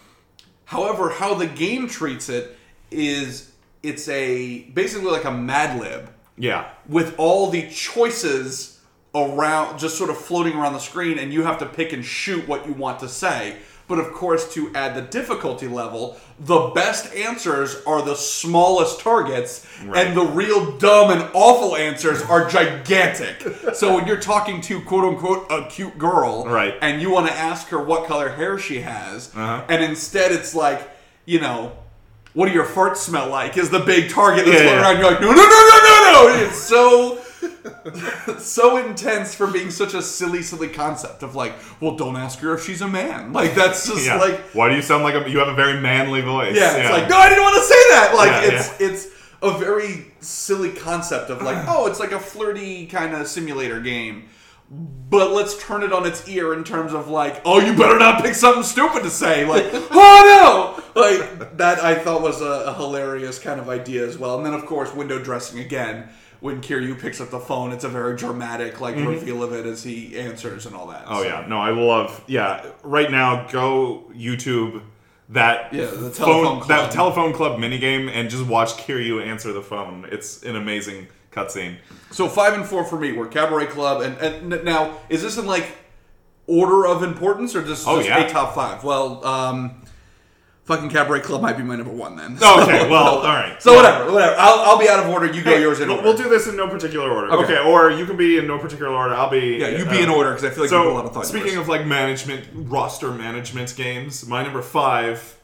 however, 0.66 1.10
how 1.10 1.34
the 1.34 1.48
game 1.48 1.88
treats 1.90 2.30
it 2.30 2.56
is 2.92 3.52
it's 3.84 4.08
a 4.10 4.62
basically 4.74 5.10
like 5.12 5.26
a 5.26 5.32
Mad 5.32 5.80
Lib 5.80 6.10
yeah. 6.40 6.70
with 6.88 7.14
all 7.20 7.50
the 7.52 7.70
choices 7.70 8.80
around 9.16 9.78
just 9.80 9.98
sort 9.98 10.10
of 10.10 10.18
floating 10.18 10.54
around 10.56 10.74
the 10.74 10.80
screen 10.80 11.18
and 11.20 11.34
you 11.34 11.44
have 11.44 11.58
to 11.60 11.66
pick 11.66 11.94
and 11.94 12.04
shoot 12.06 12.48
what 12.48 12.66
you 12.68 12.74
want 12.74 13.00
to 13.00 13.10
say 13.10 13.56
but 13.88 13.98
of 13.98 14.14
course 14.14 14.54
to 14.54 14.72
add 14.76 14.94
the 14.96 15.02
difficulty 15.02 15.68
level 15.68 16.16
the 16.40 16.68
best 16.76 17.12
answers 17.16 17.76
are 17.88 18.04
the 18.04 18.14
smallest 18.16 19.00
targets 19.00 19.66
Right. 19.84 20.06
and 20.08 20.16
the 20.16 20.26
real 20.26 20.78
dumb 20.78 21.10
and 21.10 21.28
awful 21.34 21.76
answers 21.76 22.22
are 22.22 22.48
gigantic 22.48 23.42
so 23.74 23.96
when 23.96 24.06
you're 24.06 24.18
talking 24.20 24.62
to 24.62 24.80
quote 24.82 25.06
unquote 25.06 25.48
a 25.52 25.66
cute 25.70 25.98
girl 25.98 26.46
Right. 26.46 26.76
and 26.84 27.02
you 27.02 27.10
want 27.10 27.28
to 27.28 27.34
ask 27.34 27.68
her 27.70 27.84
what 27.84 28.08
color 28.08 28.30
hair 28.30 28.60
she 28.60 28.82
has 28.82 29.30
Uh-huh. 29.36 29.64
and 29.70 29.84
instead 29.84 30.32
it's 30.32 30.54
like 30.54 30.88
you 31.26 31.40
know 31.42 31.72
what 32.34 32.48
do 32.48 32.52
your 32.54 32.66
farts 32.66 32.98
smell 32.98 33.30
like 33.30 33.58
is 33.58 33.70
the 33.70 33.80
big 33.80 34.10
target 34.10 34.46
that's 34.46 34.58
Yeah, 34.60 34.66
going 34.66 34.76
yeah. 34.80 34.82
around 34.82 34.98
you're 35.00 35.12
like 35.12 35.22
no 35.22 35.32
no 35.32 35.36
no 35.36 35.42
no 35.44 35.80
no 35.82 36.28
no 36.38 36.46
it's 36.46 36.58
so 36.58 37.20
so 38.40 38.78
intense 38.78 39.34
for 39.34 39.48
being 39.48 39.72
such 39.72 39.94
a 39.94 40.02
silly 40.02 40.42
silly 40.42 40.68
concept 40.68 41.24
of 41.24 41.36
like 41.36 41.54
well 41.82 41.96
don't 41.96 42.16
ask 42.18 42.40
her 42.40 42.54
if 42.54 42.64
she's 42.66 42.82
a 42.82 42.88
man 42.88 43.34
like 43.34 43.56
that's 43.56 43.88
just 43.88 44.06
Yeah. 44.06 44.18
like 44.18 44.40
Why 44.54 44.70
do 44.70 44.76
you 44.76 44.82
sound 44.82 45.04
like 45.04 45.16
a, 45.16 45.30
you 45.30 45.40
have 45.40 45.48
a 45.48 45.54
very 45.56 45.80
manly 45.80 46.22
voice? 46.22 46.56
yeah, 46.56 46.76
it's 46.78 46.90
like 46.90 47.10
no 47.10 47.18
i 47.18 47.30
didn't 47.30 47.44
want 47.44 47.56
to 47.56 47.64
say 47.64 47.82
that 47.92 48.14
like 48.16 48.30
Yeah, 48.30 48.58
it's 48.58 48.82
it's 48.82 49.08
a 49.42 49.58
very 49.58 50.12
silly 50.20 50.72
concept 50.72 51.30
of 51.30 51.42
like 51.42 51.58
oh 51.68 51.88
it's 51.88 52.00
like 52.00 52.12
a 52.12 52.20
flirty 52.20 52.86
kind 52.88 53.14
of 53.16 53.28
simulator 53.28 53.80
game 53.80 54.26
but 54.72 55.32
let's 55.32 55.62
turn 55.64 55.82
it 55.82 55.92
on 55.92 56.06
its 56.06 56.28
ear 56.28 56.54
in 56.54 56.64
terms 56.64 56.94
of 56.94 57.08
like 57.08 57.42
oh 57.46 57.60
you 57.60 57.76
better 57.76 57.98
not 57.98 58.24
pick 58.24 58.36
something 58.36 58.64
stupid 58.64 59.04
to 59.04 59.10
say 59.10 59.46
like 59.46 59.66
oh 59.74 60.84
no 60.96 61.02
like 61.02 61.58
that 61.58 61.80
i 61.80 61.96
thought 61.96 62.22
was 62.22 62.42
a, 62.42 62.66
a 62.68 62.74
hilarious 62.76 63.40
kind 63.40 63.60
of 63.60 63.68
idea 63.68 64.06
as 64.06 64.18
well 64.18 64.38
and 64.38 64.46
then 64.46 64.54
of 64.54 64.66
course 64.66 64.94
window 64.94 65.22
dressing 65.22 65.60
again 65.60 66.08
when 66.42 66.62
Kiryu 66.62 66.98
picks 66.98 67.20
up 67.20 67.32
the 67.32 67.40
phone, 67.40 67.74
it's 67.74 67.84
a 67.84 67.90
very 67.90 68.16
dramatic 68.16 68.80
like 68.80 68.96
mm-hmm. 68.96 69.08
reveal 69.08 69.44
of 69.44 69.54
it 69.54 69.66
as 69.66 69.84
he 69.84 70.18
answers 70.18 70.66
and 70.66 70.76
all 70.76 70.88
that. 70.88 71.04
Oh 71.06 71.22
So, 71.22 71.28
yeah, 71.28 71.46
no, 71.48 71.58
I 71.58 71.72
love. 71.72 72.24
Yeah, 72.28 72.66
right 72.82 73.12
now, 73.12 73.48
go 73.48 74.10
YouTube 74.16 74.82
that 75.30 75.74
Yeah, 75.74 75.86
the 75.86 76.10
phone, 76.10 76.12
telephone 76.12 76.60
club. 76.62 76.68
that 76.68 76.92
telephone 76.92 77.34
club 77.34 77.60
minigame 77.60 78.10
and 78.10 78.30
just 78.30 78.46
watch 78.46 78.70
Kiryu 78.78 79.26
answer 79.26 79.52
the 79.52 79.62
phone. 79.62 80.08
It's 80.12 80.44
an 80.44 80.56
amazing 80.56 81.08
cutscene. 81.32 81.78
So 82.12 82.28
five 82.28 82.54
and 82.54 82.66
four 82.66 82.84
for 82.84 83.00
me 83.00 83.12
were 83.12 83.28
Cabaret 83.28 83.68
Club, 83.68 84.02
and, 84.02 84.18
and 84.18 84.64
now 84.64 84.98
is 85.10 85.22
this 85.22 85.38
in 85.38 85.46
like 85.46 85.68
order 86.48 86.88
of 86.88 87.04
importance 87.04 87.56
or 87.56 87.64
just, 87.64 87.88
Oh, 87.88 87.98
just 87.98 88.10
yeah. 88.10 88.26
a 88.26 88.30
top 88.30 88.56
five? 88.56 88.84
Well, 88.84 89.24
um, 89.26 89.84
fucking 90.64 90.90
Cabaret 90.90 91.20
Club 91.22 91.42
might 91.44 91.58
be 91.58 91.64
my 91.64 91.76
number 91.76 91.92
one 91.94 92.16
then. 92.16 92.38
Oh, 92.42 92.64
okay, 92.64 92.90
well, 92.90 93.18
all 93.20 93.24
right. 93.24 93.62
So 93.62 93.76
whatever, 93.76 94.12
whatever. 94.12 94.36
I'll, 94.40 94.60
I'll 94.72 94.80
be 94.80 94.90
out 94.90 95.04
of 95.04 95.10
order. 95.12 95.28
You 95.28 95.44
go 95.44 95.52
Hey, 95.52 95.62
yours 95.62 95.80
in 95.80 95.88
we'll, 95.88 95.98
order. 95.98 96.08
we'll 96.10 96.18
do 96.18 96.30
this 96.30 96.48
in 96.48 96.56
no 96.56 96.68
particular 96.68 97.12
order. 97.12 97.32
Okay. 97.34 97.58
Okay. 97.60 97.70
or 97.70 97.92
you 97.92 98.06
can 98.08 98.18
be 98.18 98.38
in 98.40 98.48
no 98.48 98.58
particular 98.58 98.92
order. 98.92 99.14
I'll 99.14 99.30
be. 99.30 99.58
Yeah, 99.58 99.70
you 99.70 99.86
be 99.86 100.00
uh, 100.00 100.04
in 100.04 100.10
order 100.10 100.32
because 100.32 100.46
I 100.46 100.50
feel 100.50 100.64
like 100.64 100.72
you 100.72 100.78
put 100.78 100.88
a 100.88 100.94
lot 100.94 101.06
of 101.06 101.14
thought. 101.14 101.26
speaking 101.28 101.58
of 101.58 101.68
like 101.68 101.86
management 101.86 102.48
roster 102.54 103.12
management 103.12 103.76
games, 103.76 104.26
my 104.28 104.42
number 104.44 104.62
five 104.64 105.38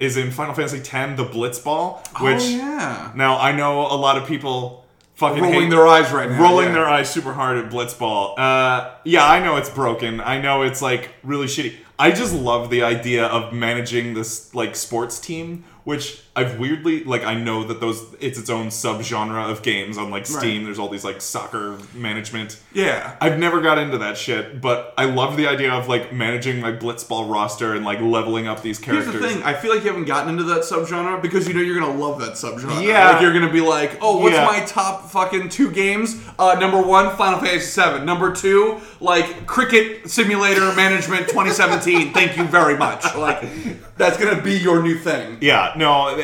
is 0.00 0.16
in 0.16 0.30
Final 0.32 0.54
Fantasy 0.54 0.78
X, 0.78 0.90
the 1.16 1.24
Blitzball, 1.24 1.98
which 2.20 2.42
oh 2.42 2.48
yeah, 2.48 3.12
now 3.14 3.38
I 3.38 3.52
know 3.52 3.80
a 3.82 3.94
lot 3.96 4.16
of 4.18 4.26
people 4.26 4.83
fucking 5.14 5.42
rolling 5.42 5.62
hate- 5.62 5.70
their 5.70 5.86
eyes 5.86 6.12
right 6.12 6.30
now, 6.30 6.42
rolling 6.42 6.66
yeah. 6.66 6.72
their 6.74 6.88
eyes 6.88 7.10
super 7.10 7.32
hard 7.32 7.58
at 7.58 7.70
Blitzball. 7.70 8.38
Uh, 8.38 8.90
yeah, 9.04 9.26
I 9.26 9.42
know 9.42 9.56
it's 9.56 9.70
broken. 9.70 10.20
I 10.20 10.40
know 10.40 10.62
it's 10.62 10.82
like 10.82 11.10
really 11.22 11.46
shitty. 11.46 11.76
I 11.98 12.10
just 12.10 12.34
love 12.34 12.70
the 12.70 12.82
idea 12.82 13.26
of 13.26 13.52
managing 13.52 14.14
this 14.14 14.54
like 14.54 14.74
sports 14.74 15.20
team, 15.20 15.64
which 15.84 16.23
I've 16.36 16.58
weirdly 16.58 17.04
like 17.04 17.22
I 17.24 17.34
know 17.34 17.62
that 17.64 17.80
those 17.80 18.04
it's 18.20 18.38
its 18.38 18.50
own 18.50 18.66
subgenre 18.68 19.50
of 19.50 19.62
games 19.62 19.96
on 19.96 20.10
like 20.10 20.26
Steam. 20.26 20.58
Right. 20.58 20.64
There's 20.64 20.78
all 20.80 20.88
these 20.88 21.04
like 21.04 21.20
soccer 21.20 21.78
management. 21.94 22.58
Yeah. 22.72 23.16
I've 23.20 23.38
never 23.38 23.60
got 23.60 23.78
into 23.78 23.98
that 23.98 24.16
shit, 24.18 24.60
but 24.60 24.92
I 24.98 25.04
love 25.04 25.36
the 25.36 25.46
idea 25.46 25.72
of 25.72 25.86
like 25.88 26.12
managing 26.12 26.60
my 26.60 26.72
blitzball 26.72 27.30
roster 27.32 27.74
and 27.74 27.84
like 27.84 28.00
leveling 28.00 28.48
up 28.48 28.62
these 28.62 28.80
Here's 28.80 29.04
characters. 29.04 29.22
the 29.22 29.28
thing. 29.28 29.42
I 29.44 29.54
feel 29.54 29.72
like 29.72 29.84
you 29.84 29.90
haven't 29.90 30.06
gotten 30.06 30.30
into 30.30 30.42
that 30.44 30.62
subgenre 30.62 31.22
because 31.22 31.46
you 31.46 31.54
know 31.54 31.60
you're 31.60 31.78
gonna 31.78 31.94
love 31.96 32.18
that 32.20 32.32
subgenre. 32.32 32.84
Yeah. 32.84 33.12
like 33.12 33.22
you're 33.22 33.32
gonna 33.32 33.52
be 33.52 33.60
like, 33.60 33.98
oh, 34.00 34.18
what's 34.18 34.34
Yeah. 34.34 34.44
my 34.46 34.60
top 34.66 35.10
fucking 35.10 35.50
two 35.50 35.70
games? 35.70 36.20
Uh, 36.38 36.56
number 36.58 36.82
one, 36.82 37.16
Final 37.16 37.38
Fantasy 37.38 37.80
VII. 37.80 38.04
Number 38.04 38.34
two, 38.34 38.80
like 39.00 39.46
Cricket 39.46 40.10
Simulator 40.10 40.74
Management 40.74 41.28
2017. 41.28 42.12
Thank 42.12 42.36
you 42.36 42.44
very 42.44 42.76
much. 42.76 43.04
Like 43.14 43.44
that's 43.96 44.16
gonna 44.18 44.42
be 44.42 44.54
your 44.58 44.82
new 44.82 44.98
thing. 44.98 45.38
Yeah, 45.40 45.72
no, 45.76 46.23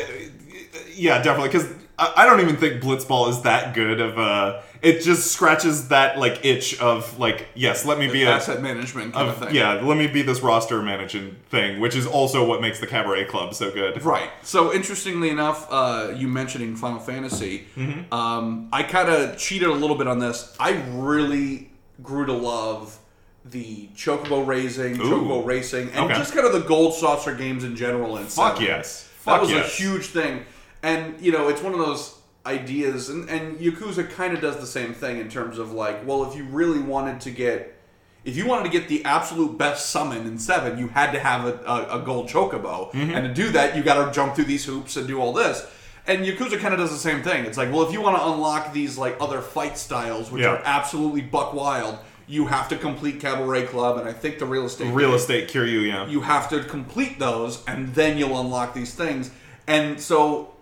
yeah, 1.00 1.22
definitely. 1.22 1.48
Because 1.48 1.72
I, 1.98 2.12
I 2.18 2.26
don't 2.26 2.40
even 2.40 2.56
think 2.56 2.82
Blitzball 2.82 3.30
is 3.30 3.42
that 3.42 3.74
good 3.74 4.00
of 4.00 4.18
a. 4.18 4.62
It 4.82 5.02
just 5.02 5.30
scratches 5.32 5.88
that 5.88 6.18
like 6.18 6.42
itch 6.44 6.80
of 6.80 7.18
like, 7.18 7.48
yes, 7.54 7.84
let 7.84 7.98
me 7.98 8.08
be 8.10 8.22
a. 8.22 8.30
Asset 8.30 8.62
management 8.62 9.12
kind 9.12 9.28
of, 9.28 9.36
Of, 9.42 9.48
thing. 9.48 9.54
yeah, 9.56 9.74
let 9.74 9.98
me 9.98 10.06
be 10.06 10.22
this 10.22 10.40
roster 10.40 10.80
managing 10.82 11.36
thing, 11.50 11.80
which 11.80 11.94
is 11.94 12.06
also 12.06 12.46
what 12.46 12.60
makes 12.62 12.80
the 12.80 12.86
Cabaret 12.86 13.24
Club 13.26 13.52
so 13.54 13.70
good. 13.70 14.02
Right. 14.02 14.30
So 14.42 14.72
interestingly 14.72 15.28
enough, 15.28 15.66
uh, 15.70 16.12
you 16.16 16.28
mentioning 16.28 16.76
Final 16.76 17.00
Fantasy, 17.00 17.66
Mm-hmm. 17.76 18.12
um, 18.14 18.68
I 18.72 18.82
kind 18.84 19.10
of 19.10 19.36
cheated 19.36 19.68
a 19.68 19.72
little 19.72 19.96
bit 19.96 20.06
on 20.06 20.18
this. 20.18 20.56
I 20.58 20.82
really 20.92 21.70
grew 22.02 22.24
to 22.24 22.32
love 22.32 22.98
the 23.44 23.88
Chocobo 23.96 24.46
raising, 24.46 24.96
Chocobo 24.96 25.44
racing, 25.44 25.88
and 25.90 26.06
Okay. 26.06 26.14
just 26.14 26.32
kind 26.34 26.46
of 26.46 26.52
the 26.54 26.60
gold 26.60 26.94
saucer 26.94 27.34
games 27.34 27.64
in 27.64 27.76
general. 27.76 28.16
And 28.16 28.26
Fuck 28.26 28.60
yes. 28.60 29.08
that 29.26 29.40
was 29.40 29.50
yes. 29.50 29.66
a 29.66 29.82
huge 29.82 30.06
thing. 30.06 30.44
And 30.82 31.20
you 31.20 31.32
know, 31.32 31.48
it's 31.48 31.62
one 31.62 31.72
of 31.72 31.78
those 31.78 32.16
ideas, 32.46 33.08
and, 33.10 33.28
and 33.28 33.58
Yakuza 33.58 34.08
kind 34.10 34.32
of 34.34 34.40
does 34.40 34.56
the 34.58 34.66
same 34.66 34.94
thing 34.94 35.18
in 35.18 35.28
terms 35.28 35.58
of 35.58 35.72
like, 35.72 36.06
well, 36.06 36.24
if 36.30 36.34
you 36.36 36.44
really 36.44 36.80
wanted 36.80 37.20
to 37.22 37.30
get 37.30 37.76
if 38.22 38.36
you 38.36 38.46
wanted 38.46 38.64
to 38.64 38.70
get 38.70 38.86
the 38.88 39.02
absolute 39.06 39.56
best 39.56 39.88
summon 39.88 40.26
in 40.26 40.38
seven, 40.38 40.78
you 40.78 40.88
had 40.88 41.10
to 41.12 41.18
have 41.18 41.46
a, 41.46 41.54
a, 41.66 42.00
a 42.00 42.04
gold 42.04 42.28
chocobo, 42.28 42.90
Mm-hmm. 42.92 43.10
and 43.12 43.26
to 43.26 43.32
do 43.32 43.50
that, 43.52 43.74
you 43.76 43.82
got 43.82 44.04
to 44.06 44.12
jump 44.12 44.34
through 44.34 44.44
these 44.44 44.64
hoops 44.66 44.96
and 44.98 45.06
do 45.08 45.18
all 45.18 45.32
this. 45.32 45.66
And 46.06 46.24
Yakuza 46.26 46.58
kind 46.58 46.74
of 46.74 46.80
does 46.80 46.90
the 46.90 46.98
same 46.98 47.22
thing. 47.22 47.44
It's 47.46 47.56
like, 47.56 47.70
well, 47.72 47.82
if 47.86 47.92
you 47.92 48.00
want 48.02 48.16
to 48.18 48.24
unlock 48.30 48.72
these 48.74 48.98
like 48.98 49.16
other 49.20 49.40
fight 49.40 49.78
styles, 49.78 50.30
which 50.30 50.42
Yeah. 50.42 50.50
are 50.50 50.62
absolutely 50.64 51.22
buck 51.22 51.54
wild, 51.54 51.98
you 52.26 52.46
have 52.46 52.68
to 52.68 52.76
complete 52.76 53.20
Cabaret 53.20 53.66
Club, 53.66 53.96
and 53.98 54.06
I 54.08 54.12
think 54.12 54.38
the 54.38 54.46
real 54.46 54.66
estate 54.66 54.92
Real 54.92 55.14
estate 55.14 55.48
Kiryu, 55.48 55.86
yeah. 55.88 56.06
you 56.06 56.20
have 56.20 56.48
to 56.50 56.62
complete 56.64 57.18
those 57.18 57.64
and 57.66 57.94
then 57.94 58.18
you'll 58.18 58.38
unlock 58.40 58.72
these 58.74 58.94
things 58.94 59.30
and 59.66 59.98
so 60.00 60.52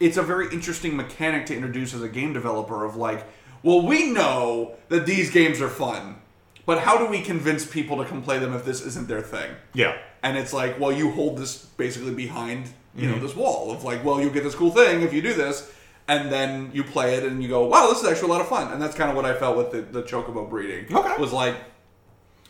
it's 0.00 0.16
a 0.16 0.22
very 0.22 0.52
interesting 0.52 0.96
mechanic 0.96 1.46
to 1.46 1.54
introduce 1.54 1.94
as 1.94 2.02
a 2.02 2.08
game 2.08 2.32
developer 2.32 2.84
of 2.84 2.96
like 2.96 3.24
well 3.62 3.80
we 3.86 4.10
know 4.10 4.74
that 4.88 5.06
these 5.06 5.30
games 5.30 5.60
are 5.60 5.68
fun 5.68 6.16
but 6.66 6.80
how 6.80 6.96
do 6.98 7.06
we 7.06 7.20
convince 7.20 7.64
people 7.66 7.96
to 7.98 8.04
come 8.04 8.22
play 8.22 8.38
them 8.38 8.52
if 8.54 8.64
this 8.64 8.80
isn't 8.80 9.06
their 9.08 9.20
thing 9.22 9.50
yeah. 9.74 9.96
and 10.22 10.36
it's 10.36 10.52
like 10.52 10.78
well 10.80 10.92
you 10.92 11.10
hold 11.12 11.38
this 11.38 11.64
basically 11.76 12.14
behind 12.14 12.66
you 12.66 12.72
Mm-hmm. 13.08 13.12
know 13.12 13.18
this 13.26 13.34
wall 13.36 13.72
of 13.72 13.82
like 13.84 14.04
well 14.04 14.20
you'll 14.20 14.32
get 14.32 14.44
this 14.44 14.54
cool 14.54 14.70
thing 14.70 15.02
if 15.02 15.12
you 15.12 15.20
do 15.22 15.34
this 15.34 15.70
and 16.06 16.30
then 16.30 16.70
you 16.72 16.84
play 16.84 17.14
it 17.14 17.24
and 17.24 17.42
you 17.42 17.48
go 17.48 17.66
wow 17.66 17.88
this 17.88 18.02
is 18.02 18.06
actually 18.08 18.28
a 18.28 18.32
lot 18.32 18.40
of 18.40 18.48
fun 18.48 18.72
and 18.72 18.80
that's 18.80 18.94
kind 18.94 19.10
of 19.10 19.16
what 19.16 19.24
i 19.24 19.34
felt 19.34 19.56
with 19.56 19.72
the, 19.72 19.80
the 19.80 20.02
chocobo 20.02 20.48
breeding 20.48 20.84
Okay. 20.96 21.14
was 21.20 21.32
like 21.32 21.56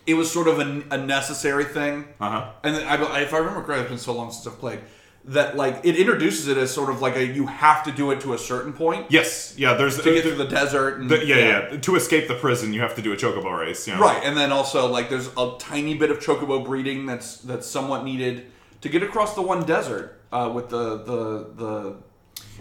it 0.06 0.12
was 0.14 0.30
sort 0.30 0.48
of 0.48 0.58
a, 0.58 0.82
a 0.90 0.98
necessary 0.98 1.64
thing 1.64 2.06
Uh 2.20 2.28
huh. 2.30 2.50
and 2.62 2.74
then 2.76 2.86
I, 2.86 3.20
if 3.22 3.32
I 3.32 3.38
remember 3.38 3.62
correctly, 3.62 3.84
it's 3.84 3.88
been 3.90 3.98
so 3.98 4.12
long 4.12 4.30
since 4.30 4.46
I've 4.46 4.58
played 4.60 4.80
that 5.26 5.56
like 5.56 5.80
it 5.84 5.96
introduces 5.96 6.48
it 6.48 6.58
as 6.58 6.70
sort 6.70 6.90
of 6.90 7.00
like 7.00 7.16
a 7.16 7.24
you 7.26 7.46
have 7.46 7.82
to 7.84 7.92
do 7.92 8.10
it 8.10 8.20
to 8.20 8.34
a 8.34 8.38
certain 8.38 8.72
point 8.74 9.06
Yes, 9.08 9.54
yeah, 9.56 9.72
there's. 9.74 9.96
to 9.96 10.02
get 10.02 10.22
through 10.22 10.34
the 10.36 10.46
desert. 10.46 11.00
And, 11.00 11.08
the- 11.10 11.24
yeah, 11.24 11.70
yeah, 11.72 11.76
To 11.80 11.96
escape 11.96 12.28
the 12.28 12.34
prison, 12.34 12.72
you 12.74 12.80
have 12.82 12.94
to 12.96 13.02
do 13.02 13.12
a 13.12 13.16
chocobo 13.16 13.58
race. 13.58 13.88
Yeah. 13.88 13.98
right. 13.98 14.22
And 14.22 14.36
then 14.36 14.52
also 14.52 14.86
like 14.86 15.08
there's 15.08 15.28
a 15.36 15.54
tiny 15.58 15.94
bit 15.94 16.10
of 16.10 16.18
chocobo 16.18 16.64
breeding 16.64 17.06
that's 17.06 17.38
that's 17.38 17.66
somewhat 17.66 18.04
needed 18.04 18.50
to 18.82 18.88
get 18.90 19.02
across 19.02 19.34
the 19.34 19.40
one 19.42 19.64
desert 19.64 20.20
uh, 20.30 20.50
with 20.54 20.68
the 20.68 20.98
the 20.98 21.46
the. 21.56 21.96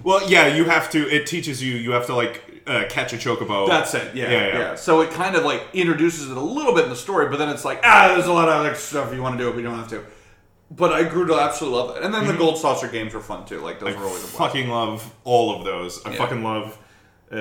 Well, 0.03 0.27
yeah, 0.29 0.47
you 0.47 0.63
have 0.65 0.89
to. 0.91 0.99
It 1.13 1.27
teaches 1.27 1.61
you. 1.61 1.75
You 1.75 1.91
have 1.91 2.05
to 2.07 2.15
like 2.15 2.63
uh, 2.65 2.85
catch 2.89 3.11
a 3.13 3.17
chocobo. 3.17 3.67
That's 3.67 3.93
it. 3.93 4.15
Yeah, 4.15 4.31
Yeah, 4.31 4.47
yeah, 4.47 4.59
yeah. 4.59 4.75
So 4.75 5.01
it 5.01 5.11
kind 5.11 5.35
of 5.35 5.43
like 5.43 5.63
introduces 5.73 6.31
it 6.31 6.37
a 6.37 6.41
little 6.41 6.73
bit 6.73 6.85
in 6.85 6.89
the 6.89 6.95
story, 6.95 7.27
but 7.29 7.37
then 7.39 7.49
it's 7.49 7.65
like 7.65 7.81
ah, 7.83 8.07
there's 8.13 8.25
a 8.27 8.33
lot 8.33 8.47
of 8.47 8.55
other 8.55 8.73
stuff 8.75 9.13
you 9.13 9.21
want 9.21 9.37
to 9.37 9.43
do, 9.43 9.49
but 9.51 9.57
you 9.57 9.63
don't 9.63 9.77
have 9.77 9.89
to. 9.89 10.03
But 10.75 10.91
I 10.93 11.03
grew 11.03 11.25
to 11.27 11.35
absolutely 11.35 11.79
love 11.79 11.97
it. 11.97 12.03
And 12.03 12.13
then 12.13 12.25
the 12.25 12.33
Gold 12.33 12.57
Saucer 12.57 12.87
games 12.87 13.13
were 13.13 13.19
fun 13.19 13.45
too. 13.45 13.59
Like 13.59 13.79
those 13.79 13.95
I 13.95 13.99
were 13.99 14.05
always 14.05 14.23
a 14.23 14.27
blast. 14.27 14.37
fucking 14.37 14.69
love 14.69 15.13
all 15.23 15.55
of 15.55 15.65
those. 15.65 16.03
I 16.05 16.11
Yeah. 16.11 16.17
fucking 16.17 16.43
love 16.43 16.77
uh, 17.31 17.35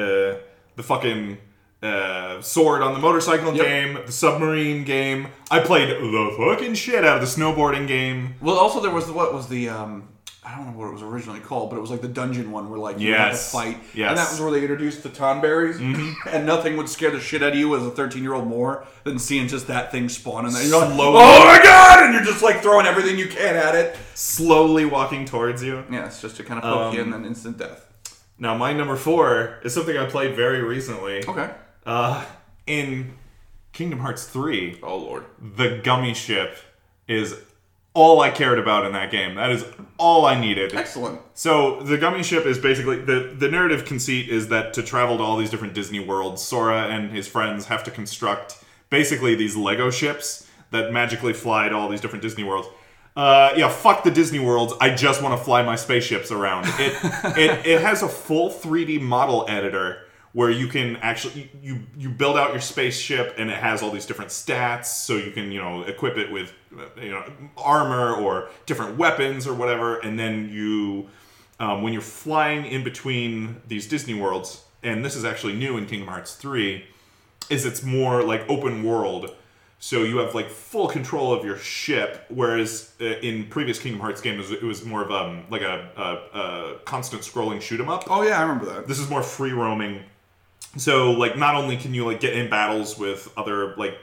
the 0.76 0.82
fucking 0.82 1.38
uh, 1.82 2.40
sword 2.40 2.82
on 2.82 2.92
the 2.94 2.98
motorcycle 3.00 3.54
Yep. 3.54 3.64
game, 3.66 3.98
the 4.06 4.12
submarine 4.12 4.84
game. 4.84 5.28
I 5.50 5.60
played 5.60 5.88
the 5.88 6.34
fucking 6.38 6.74
shit 6.74 7.04
out 7.04 7.16
of 7.16 7.22
the 7.22 7.40
snowboarding 7.42 7.86
game. 7.88 8.34
Well, 8.40 8.56
also 8.56 8.80
there 8.80 8.90
was 8.92 9.06
the, 9.06 9.12
what 9.12 9.34
was 9.34 9.48
the 9.48 9.68
um, 9.68 10.08
I 10.44 10.56
don't 10.56 10.66
know 10.66 10.72
what 10.72 10.88
it 10.88 10.92
was 10.92 11.02
originally 11.02 11.38
called, 11.38 11.70
but 11.70 11.76
it 11.76 11.80
was 11.80 11.90
like 11.92 12.00
the 12.00 12.08
dungeon 12.08 12.50
one 12.50 12.68
where 12.68 12.78
like 12.78 12.98
you 12.98 13.14
had 13.14 13.30
to 13.30 13.36
fight, 13.36 13.78
Yes. 13.94 14.08
and 14.10 14.18
that 14.18 14.28
was 14.30 14.40
where 14.40 14.50
they 14.50 14.60
introduced 14.62 15.04
the 15.04 15.08
tonberries, 15.08 15.78
and 16.28 16.44
nothing 16.44 16.76
would 16.78 16.88
scare 16.88 17.12
the 17.12 17.20
shit 17.20 17.44
out 17.44 17.52
of 17.52 17.58
you 17.58 17.76
as 17.76 17.84
a 17.86 17.90
thirteen 17.92 18.24
year 18.24 18.34
old 18.34 18.48
more 18.48 18.84
than 19.04 19.20
seeing 19.20 19.46
just 19.46 19.68
that 19.68 19.92
thing 19.92 20.08
spawn 20.08 20.44
and 20.44 20.52
then 20.54 20.66
you're 20.68 20.80
like, 20.80 20.92
Slowly. 20.94 21.18
oh 21.22 21.44
my 21.44 21.60
god, 21.62 22.04
and 22.04 22.12
you're 22.14 22.24
just 22.24 22.42
like 22.42 22.60
throwing 22.60 22.86
everything 22.86 23.18
you 23.18 23.28
can 23.28 23.54
at 23.54 23.76
it. 23.76 23.96
Slowly 24.14 24.84
walking 24.84 25.24
towards 25.26 25.62
you. 25.62 25.84
Yeah, 25.90 26.06
it's 26.06 26.20
just 26.20 26.36
to 26.38 26.42
kind 26.44 26.60
of 26.60 26.64
poke 26.64 26.94
you 26.94 27.02
Um, 27.02 27.12
and 27.12 27.24
then 27.24 27.24
instant 27.24 27.58
death. 27.58 27.88
Now, 28.36 28.56
my 28.56 28.72
number 28.72 28.96
four 28.96 29.60
is 29.62 29.72
something 29.72 29.96
I 29.96 30.06
played 30.06 30.34
very 30.34 30.60
recently. 30.62 31.24
Okay. 31.24 31.50
Uh, 31.86 32.24
in 32.66 33.12
Kingdom 33.72 34.00
Hearts 34.00 34.24
3, 34.26 34.80
Oh 34.82 34.96
lord. 34.96 35.24
the 35.40 35.80
gummy 35.84 36.14
ship 36.14 36.56
is 37.06 37.36
all 37.94 38.20
I 38.20 38.30
cared 38.30 38.58
about 38.58 38.86
in 38.86 38.92
that 38.92 39.10
game. 39.10 39.34
That 39.34 39.50
is 39.50 39.64
all 39.98 40.24
I 40.24 40.38
needed. 40.38 40.74
Excellent. 40.74 41.20
So 41.34 41.80
the 41.82 41.98
gummy 41.98 42.22
ship 42.22 42.46
is 42.46 42.58
basically 42.58 43.00
the 43.00 43.34
the 43.36 43.48
narrative 43.48 43.84
conceit 43.84 44.28
is 44.28 44.48
that 44.48 44.72
to 44.74 44.82
travel 44.82 45.18
to 45.18 45.22
all 45.22 45.36
these 45.36 45.50
different 45.50 45.74
Disney 45.74 46.00
worlds, 46.00 46.42
Sora 46.42 46.88
and 46.88 47.10
his 47.10 47.28
friends 47.28 47.66
have 47.66 47.84
to 47.84 47.90
construct 47.90 48.62
basically 48.90 49.34
these 49.34 49.56
Lego 49.56 49.90
ships 49.90 50.48
that 50.70 50.92
magically 50.92 51.32
fly 51.32 51.68
to 51.68 51.74
all 51.74 51.88
these 51.88 52.00
different 52.00 52.22
Disney 52.22 52.44
worlds. 52.44 52.68
Uh, 53.14 53.52
yeah, 53.56 53.68
fuck 53.68 54.04
the 54.04 54.10
Disney 54.10 54.38
worlds. 54.38 54.72
I 54.80 54.94
just 54.94 55.22
want 55.22 55.38
to 55.38 55.44
fly 55.44 55.62
my 55.62 55.76
spaceships 55.76 56.30
around. 56.30 56.64
It 56.78 56.96
it 57.36 57.66
it 57.66 57.80
has 57.82 58.02
a 58.02 58.08
full 58.08 58.48
3D 58.48 59.02
model 59.02 59.44
editor 59.48 60.06
where 60.32 60.50
you 60.50 60.66
can 60.66 60.96
actually 60.96 61.50
you 61.62 61.80
you 61.96 62.08
build 62.08 62.36
out 62.36 62.52
your 62.52 62.60
spaceship 62.60 63.34
and 63.36 63.50
it 63.50 63.56
has 63.56 63.82
all 63.82 63.90
these 63.90 64.06
different 64.06 64.30
stats 64.30 64.86
so 64.86 65.16
you 65.16 65.30
can 65.30 65.52
you 65.52 65.60
know 65.60 65.82
equip 65.82 66.16
it 66.16 66.32
with 66.32 66.52
you 67.00 67.10
know 67.10 67.24
armor 67.56 68.14
or 68.14 68.48
different 68.66 68.96
weapons 68.96 69.46
or 69.46 69.54
whatever. 69.54 69.98
And 69.98 70.18
then 70.18 70.48
you 70.48 71.08
um, 71.60 71.82
when 71.82 71.92
you're 71.92 72.02
flying 72.02 72.64
in 72.64 72.82
between 72.82 73.60
these 73.68 73.86
disney 73.86 74.14
worlds 74.14 74.64
and 74.82 75.04
this 75.04 75.14
is 75.14 75.24
actually 75.24 75.52
new 75.54 75.76
in 75.76 75.86
kingdom 75.86 76.08
hearts 76.08 76.34
3 76.34 76.84
is 77.50 77.66
it's 77.66 77.82
more 77.82 78.22
like 78.22 78.48
open 78.48 78.82
world. 78.82 79.34
So 79.78 80.04
you 80.04 80.18
have 80.18 80.34
like 80.34 80.48
full 80.48 80.88
control 80.88 81.32
of 81.34 81.44
your 81.44 81.58
ship 81.58 82.24
whereas 82.30 82.92
uh, 83.00 83.04
in 83.04 83.48
previous 83.48 83.78
kingdom 83.78 84.00
hearts 84.00 84.20
games 84.22 84.50
it 84.50 84.62
was 84.62 84.84
more 84.84 85.02
of 85.02 85.10
um, 85.10 85.44
like 85.50 85.62
a, 85.62 85.90
a, 85.96 86.38
a 86.38 86.78
constant 86.86 87.22
scrolling 87.22 87.60
shoot 87.60 87.80
'em 87.80 87.90
up. 87.90 88.04
Oh 88.08 88.22
yeah, 88.22 88.38
I 88.38 88.42
remember 88.42 88.64
that. 88.72 88.88
this 88.88 88.98
is 88.98 89.10
more 89.10 89.22
free 89.22 89.52
roaming 89.52 90.02
so 90.76 91.12
like 91.12 91.36
not 91.36 91.54
only 91.54 91.76
can 91.76 91.94
you 91.94 92.04
like 92.06 92.20
get 92.20 92.34
in 92.34 92.48
battles 92.50 92.98
with 92.98 93.30
other 93.36 93.74
like 93.76 93.98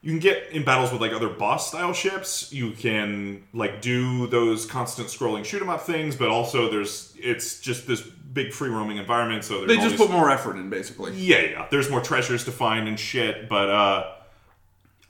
you 0.00 0.10
can 0.12 0.20
get 0.20 0.50
in 0.52 0.64
battles 0.64 0.92
with 0.92 1.00
like 1.00 1.12
other 1.12 1.28
boss 1.28 1.68
style 1.68 1.92
ships. 1.92 2.52
You 2.52 2.70
can 2.70 3.42
like 3.52 3.82
do 3.82 4.28
those 4.28 4.64
constant 4.64 5.08
scrolling 5.08 5.44
shoot 5.44 5.60
'em 5.60 5.68
up 5.68 5.82
things 5.82 6.14
but 6.16 6.28
also 6.28 6.70
there's 6.70 7.12
it's 7.18 7.60
just 7.60 7.86
this 7.86 8.00
big 8.02 8.52
free 8.52 8.68
roaming 8.68 8.98
environment 8.98 9.42
so 9.42 9.58
there's 9.66 9.68
They 9.68 9.82
just 9.82 9.96
put 9.96 10.10
more 10.10 10.30
effort 10.30 10.56
in, 10.56 10.70
basically. 10.70 11.12
yeah 11.16 11.40
yeah. 11.40 11.66
There's 11.70 11.90
more 11.90 12.00
treasures 12.00 12.44
to 12.44 12.52
find 12.52 12.86
and 12.88 12.98
shit 12.98 13.48
but 13.48 13.68
uh 13.68 14.12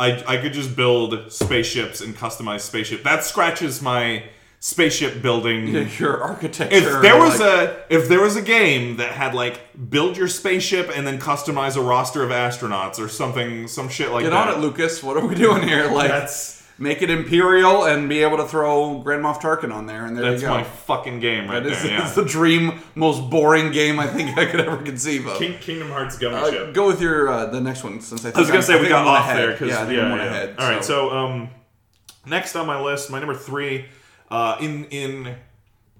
I, 0.01 0.23
I 0.29 0.37
could 0.37 0.53
just 0.53 0.77
build 0.77 1.33
spaceships 1.33 2.01
and 2.01 2.17
customize 2.17 2.61
spaceship. 2.61 3.03
That 3.03 3.25
scratches 3.25 3.83
my 3.83 4.23
spaceship 4.61 5.23
building 5.23 5.89
Your 5.99 6.23
architecture. 6.23 6.75
if 6.77 7.03
there 7.03 7.17
was 7.19 7.39
like- 7.41 7.49
a 7.69 7.85
if 7.91 8.09
there 8.09 8.21
was 8.21 8.37
a 8.37 8.43
game 8.43 8.97
that 8.97 9.13
had 9.13 9.35
like 9.35 9.61
build 9.91 10.17
your 10.17 10.29
spaceship 10.29 10.91
and 10.95 11.07
then 11.07 11.19
customize 11.21 11.77
a 11.77 11.81
roster 11.81 12.23
of 12.25 12.31
astronauts 12.31 12.99
or 12.99 13.09
something 13.09 13.69
some 13.69 13.89
shit 13.89 14.11
like 14.11 14.25
Get 14.25 14.31
that. 14.31 14.49
on 14.49 14.55
it, 14.55 14.61
Lucas. 14.61 15.03
What 15.03 15.17
are 15.17 15.25
we 15.27 15.35
doing 15.35 15.63
here? 15.63 15.89
Like, 15.93 16.09
That's 16.09 16.59
make 16.81 17.03
it 17.03 17.11
Imperial 17.11 17.85
and 17.87 18.09
be 18.09 18.23
able 18.23 18.37
to 18.37 18.45
throw 18.47 18.99
Grand 19.01 19.23
Moff 19.25 19.41
Tarkin 19.41 19.73
on 19.75 19.87
there, 19.87 20.07
and 20.07 20.17
there 20.17 20.31
that's 20.31 20.43
you 20.43 20.49
go. 20.49 20.55
my 20.55 20.63
fucking 20.63 21.19
game 21.19 21.49
right 21.49 21.63
That 21.63 21.73
is 21.73 21.83
there. 21.83 21.93
Yeah. 21.99 22.07
it's 22.07 22.15
the 22.15 22.25
dream, 22.25 22.81
most 22.95 23.31
boring 23.31 23.71
game 23.73 23.99
I 24.01 24.07
think 24.07 24.37
I 24.39 24.45
could 24.47 24.61
ever 24.61 24.77
conceive 24.77 25.27
of. 25.27 25.39
King, 25.39 25.59
Kingdom 25.59 25.89
Hearts 25.91 26.19
gummy 26.19 26.37
Uh, 26.37 26.51
ship. 26.51 26.75
go 26.75 26.87
with 26.89 27.01
your 27.01 27.29
uh, 27.29 27.47
the 27.47 27.61
next 27.61 27.83
one 27.85 28.01
since 28.01 28.21
I, 28.25 28.31
think 28.31 28.37
I 28.37 28.41
was 28.41 28.49
gonna 28.49 28.59
I'm- 28.59 28.67
say 28.67 28.79
I 28.79 28.83
we 28.83 28.89
got 28.89 29.07
off 29.07 29.21
ahead. 29.21 29.39
there 29.39 29.53
because 29.53 29.69
yeah, 29.71 29.83
I 29.83 29.87
think 29.87 30.01
I'm 30.01 30.11
one 30.11 30.21
ahead. 30.21 30.55
All 30.59 30.69
right, 30.71 30.85
so 30.85 31.11
um, 31.11 31.51
Next 32.27 32.55
on 32.57 32.67
my 32.67 32.81
list, 32.81 33.11
my 33.11 33.19
number 33.21 33.35
three, 33.35 33.87
uh, 34.31 34.57
in 34.61 34.85
in 34.87 35.37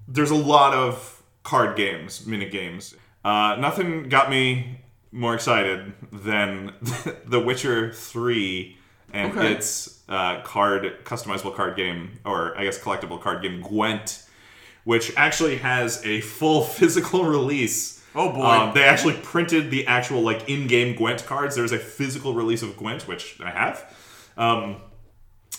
there's 0.07 0.31
a 0.31 0.35
lot 0.37 0.75
of 0.75 1.23
card 1.43 1.77
games, 1.77 2.27
mini 2.27 2.49
games. 2.49 2.95
Uh, 3.25 3.57
nothing 3.59 4.09
got 4.09 4.31
me 4.31 4.81
more 5.13 5.35
excited 5.35 5.93
than 6.13 6.73
The 7.27 7.41
Witcher 7.41 7.93
Three 7.93 8.77
and 9.13 9.33
Okay. 9.33 9.53
its 9.53 10.03
uh, 10.09 10.43
card 10.43 11.05
customizable 11.05 11.55
card 11.55 11.77
game, 11.77 12.19
or 12.25 12.57
I 12.59 12.65
guess 12.65 12.79
collectible 12.79 13.21
card 13.21 13.43
game, 13.43 13.63
Gwent, 13.63 14.23
which 14.85 15.13
actually 15.17 15.57
has 15.57 16.05
a 16.05 16.21
full 16.21 16.63
physical 16.79 17.25
release. 17.25 18.05
Oh, 18.15 18.33
boy. 18.33 18.45
Um, 18.45 18.75
they 18.75 18.85
actually 18.85 19.15
printed 19.15 19.71
the 19.71 19.87
actual 19.87 20.23
like 20.23 20.49
in-game 20.49 20.97
Gwent 20.97 21.25
cards. 21.27 21.55
There's 21.57 21.73
a 21.73 21.79
physical 21.79 22.35
release 22.35 22.63
of 22.63 22.77
Gwent, 22.77 23.07
which 23.07 23.39
I 23.43 23.51
have. 23.51 23.95
Um, 24.37 24.77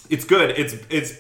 it's 0.10 0.26
good. 0.26 0.52
It's 0.52 0.76
it's 0.90 1.20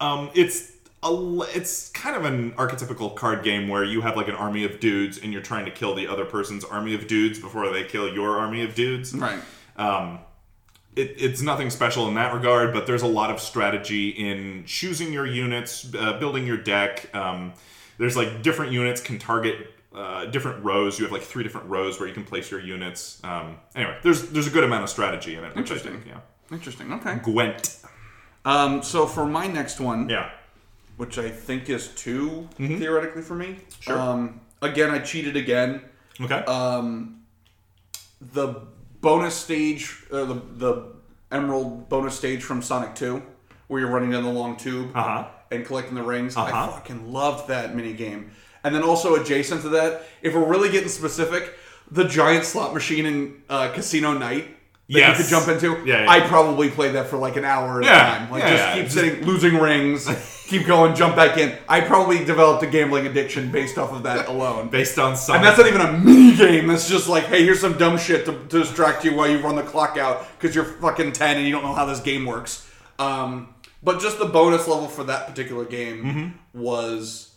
um, 0.00 0.30
it's 0.34 0.72
it's 1.04 1.90
kind 1.90 2.16
of 2.16 2.24
an 2.24 2.52
archetypical 2.52 3.14
card 3.14 3.42
game 3.44 3.68
where 3.68 3.84
you 3.84 4.00
have 4.00 4.16
like 4.16 4.28
an 4.28 4.34
army 4.34 4.64
of 4.64 4.80
dudes 4.80 5.18
and 5.18 5.32
you're 5.32 5.42
trying 5.42 5.64
to 5.66 5.70
kill 5.70 5.94
the 5.94 6.06
other 6.06 6.24
person's 6.24 6.64
army 6.64 6.94
of 6.94 7.06
dudes 7.06 7.38
before 7.38 7.68
they 7.70 7.84
kill 7.84 8.12
your 8.12 8.38
army 8.38 8.62
of 8.64 8.74
dudes. 8.74 9.14
Right. 9.14 9.38
Um, 9.76 10.20
it, 10.96 11.14
it's 11.18 11.42
nothing 11.42 11.70
special 11.70 12.08
in 12.08 12.14
that 12.14 12.32
regard, 12.32 12.72
but 12.72 12.86
there's 12.86 13.02
a 13.02 13.06
lot 13.06 13.30
of 13.30 13.40
strategy 13.40 14.10
in 14.10 14.64
choosing 14.64 15.12
your 15.12 15.26
units, 15.26 15.92
uh, 15.94 16.18
building 16.18 16.46
your 16.46 16.56
deck. 16.56 17.14
Um, 17.14 17.52
there's 17.98 18.16
like 18.16 18.42
different 18.42 18.72
units 18.72 19.00
can 19.00 19.18
target 19.18 19.72
uh, 19.94 20.26
different 20.26 20.64
rows. 20.64 20.98
You 20.98 21.04
have 21.04 21.12
like 21.12 21.22
three 21.22 21.42
different 21.42 21.68
rows 21.68 21.98
where 22.00 22.08
you 22.08 22.14
can 22.14 22.24
place 22.24 22.50
your 22.50 22.60
units. 22.60 23.22
Um, 23.24 23.56
anyway, 23.74 23.96
there's 24.02 24.30
there's 24.30 24.46
a 24.46 24.50
good 24.50 24.64
amount 24.64 24.84
of 24.84 24.90
strategy 24.90 25.34
in 25.36 25.44
it. 25.44 25.48
Which 25.54 25.70
I 25.70 25.74
Interesting. 25.74 25.92
think, 26.00 26.06
yeah. 26.06 26.20
Interesting. 26.50 26.92
Okay. 26.94 27.16
Gwent. 27.22 27.78
Um, 28.44 28.82
so 28.82 29.06
for 29.06 29.24
my 29.26 29.46
next 29.46 29.80
one, 29.80 30.08
Yeah. 30.08 30.30
Which 30.96 31.18
I 31.18 31.28
think 31.30 31.68
is 31.68 31.88
2 31.88 32.48
theoretically 32.56 33.22
for 33.22 33.34
me. 33.34 33.46
Mm-hmm. 33.46 33.80
Sure. 33.80 33.98
Um, 33.98 34.40
again, 34.62 34.90
I 34.90 34.98
cheated 35.00 35.36
again. 35.36 35.82
Okay. 36.20 36.38
Um, 36.44 37.20
the 38.20 38.62
bonus 39.00 39.34
stage, 39.34 40.04
uh, 40.12 40.24
the 40.24 40.34
the 40.56 40.92
Emerald 41.32 41.88
bonus 41.88 42.16
stage 42.16 42.42
from 42.42 42.62
Sonic 42.62 42.94
Two, 42.94 43.22
where 43.66 43.80
you're 43.80 43.90
running 43.90 44.10
down 44.12 44.22
the 44.22 44.30
long 44.30 44.56
tube 44.56 44.92
Uh-huh. 44.94 45.24
and 45.50 45.66
collecting 45.66 45.94
the 45.96 46.02
rings. 46.02 46.36
I 46.36 46.48
Uh-huh. 46.50 46.68
fucking 46.72 47.12
love 47.12 47.46
that 47.48 47.74
mini 47.74 47.92
game. 47.92 48.30
And 48.62 48.74
then 48.74 48.82
also 48.82 49.14
adjacent 49.16 49.62
to 49.62 49.68
that, 49.70 50.04
if 50.22 50.32
we're 50.34 50.44
really 50.48 50.70
getting 50.70 50.88
specific, 50.88 51.52
the 51.90 52.04
giant 52.04 52.44
slot 52.44 52.72
machine 52.72 53.04
in 53.04 53.42
uh, 53.50 53.68
Casino 53.72 54.12
Night. 54.16 54.48
That 54.88 54.98
Yes. 54.98 55.18
you 55.18 55.24
could 55.24 55.30
jump 55.30 55.48
into. 55.48 55.82
Yeah, 55.86 56.04
yeah. 56.04 56.10
I 56.10 56.20
probably 56.20 56.70
played 56.70 56.94
that 56.94 57.08
for 57.08 57.16
like 57.16 57.36
an 57.36 57.44
hour 57.44 57.80
at 57.80 57.84
Yeah, 57.86 58.14
a 58.14 58.18
time. 58.18 58.30
Like 58.30 58.42
yeah, 58.42 58.56
just 58.56 58.74
keep 58.74 58.90
sitting, 59.04 59.24
losing 59.26 59.58
rings, 59.58 60.06
keep 60.46 60.66
going, 60.66 60.94
jump 60.94 61.16
back 61.16 61.38
in. 61.38 61.56
I 61.68 61.80
probably 61.80 62.24
developed 62.24 62.62
a 62.62 62.66
gambling 62.66 63.06
addiction 63.06 63.50
based 63.50 63.78
off 63.78 63.92
of 63.92 64.02
that 64.04 64.28
alone. 64.28 64.68
Based 64.68 64.98
on 64.98 65.16
Sonic. 65.16 65.40
And 65.40 65.46
that's 65.46 65.58
not 65.58 65.66
even 65.66 65.80
a 65.80 65.92
mini 65.98 66.36
game. 66.36 66.66
That's 66.66 66.88
just 66.88 67.08
like, 67.08 67.24
hey, 67.24 67.44
here's 67.44 67.60
some 67.60 67.78
dumb 67.78 67.98
shit 67.98 68.26
to, 68.26 68.32
to 68.32 68.58
distract 68.60 69.04
you 69.04 69.14
while 69.14 69.28
you 69.28 69.38
run 69.38 69.56
the 69.56 69.62
clock 69.62 69.96
out 69.96 70.26
because 70.38 70.54
you're 70.54 70.64
fucking 70.64 71.12
10 71.12 71.38
and 71.38 71.46
you 71.46 71.52
don't 71.52 71.62
know 71.62 71.74
how 71.74 71.86
this 71.86 72.00
game 72.00 72.26
works. 72.26 72.70
Um, 72.98 73.54
but 73.82 74.00
just 74.00 74.18
the 74.18 74.26
bonus 74.26 74.68
level 74.68 74.88
for 74.88 75.04
that 75.04 75.26
particular 75.26 75.64
game 75.64 76.38
was 76.54 77.34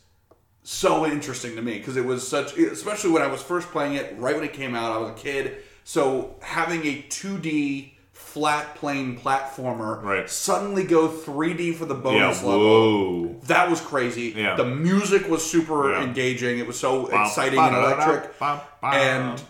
so 0.64 1.06
interesting 1.06 1.56
to 1.56 1.62
me 1.62 1.78
because 1.78 1.98
it 1.98 2.06
was 2.06 2.28
such, 2.28 2.58
especially 2.58 3.12
when 3.12 3.22
I 3.22 3.28
was 3.28 3.42
first 3.42 3.70
playing 3.70 3.96
it, 3.96 4.16
right 4.18 4.36
when 4.36 4.44
it 4.44 4.54
came 4.54 4.76
out, 4.76 4.92
I 4.92 4.98
was 4.98 5.12
a 5.12 5.14
kid. 5.14 5.58
So 5.84 6.36
having 6.42 6.86
a 6.86 7.04
2D 7.04 7.94
flat 8.34 8.76
plane 8.76 9.18
platformer 9.18 10.04
Right. 10.04 10.30
suddenly 10.30 10.84
go 10.84 11.08
3D 11.08 11.74
for 11.74 11.86
the 11.86 11.96
yeah. 11.96 12.02
bonus 12.02 12.44
level. 12.44 13.40
That 13.46 13.70
was 13.70 13.80
crazy. 13.82 14.34
Yeah. 14.36 14.56
The 14.56 14.66
music 14.66 15.30
was 15.30 15.50
super 15.50 15.92
Yeah. 15.92 16.04
engaging. 16.04 16.60
It 16.60 16.68
was 16.68 16.78
so 16.80 17.08
exciting 17.08 17.58
and 17.60 17.76
electric. 17.76 18.32
And- 18.84 19.42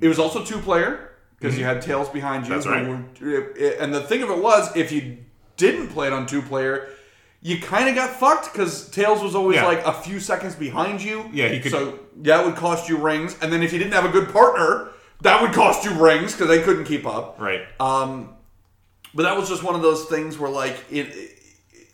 It 0.00 0.08
was 0.08 0.18
also 0.18 0.44
two 0.44 0.58
player 0.58 1.10
because 1.38 1.58
you 1.58 1.64
had 1.64 1.80
tails 1.82 2.08
behind 2.08 2.46
you. 2.46 2.54
That's 2.54 2.66
were- 2.66 3.74
And 3.80 3.94
the 3.94 4.00
thing 4.00 4.22
of 4.22 4.30
it 4.30 4.38
was, 4.42 4.70
if 4.76 4.92
you 4.92 5.18
didn't 5.56 5.88
play 5.88 6.06
it 6.08 6.12
on 6.12 6.26
two 6.26 6.42
player, 6.42 6.88
you 7.40 7.60
kind 7.60 7.88
of 7.88 7.94
got 7.94 8.10
fucked 8.10 8.52
because 8.52 8.88
tails 8.90 9.22
was 9.22 9.34
always 9.34 9.56
Yeah. 9.56 9.66
like 9.66 9.84
a 9.86 9.92
few 9.92 10.18
seconds 10.20 10.54
behind 10.56 11.02
you. 11.02 11.24
Yeah, 11.32 11.48
he 11.48 11.60
could- 11.60 11.70
So 11.72 11.98
that 12.22 12.44
would 12.44 12.56
cost 12.56 12.88
you 12.88 12.96
rings, 12.96 13.36
and 13.40 13.52
then 13.52 13.62
if 13.62 13.72
you 13.72 13.78
didn't 13.78 13.94
have 13.94 14.04
a 14.04 14.08
good 14.08 14.32
partner, 14.32 14.88
that 15.22 15.42
would 15.42 15.52
cost 15.52 15.84
you 15.84 15.92
rings 15.92 16.32
because 16.32 16.48
they 16.48 16.62
couldn't 16.62 16.84
keep 16.84 17.06
up. 17.06 17.40
Right. 17.40 17.62
Um, 17.80 18.34
but 19.14 19.24
that 19.24 19.36
was 19.36 19.48
just 19.48 19.62
one 19.62 19.74
of 19.74 19.82
those 19.82 20.04
things 20.04 20.38
where, 20.38 20.50
like, 20.50 20.76
it, 20.90 21.06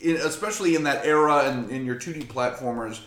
it, 0.00 0.16
especially 0.24 0.74
in 0.74 0.84
that 0.84 1.06
era 1.06 1.44
and 1.48 1.70
in 1.70 1.86
your 1.86 1.96
2D 1.96 2.26
platformers, 2.26 3.00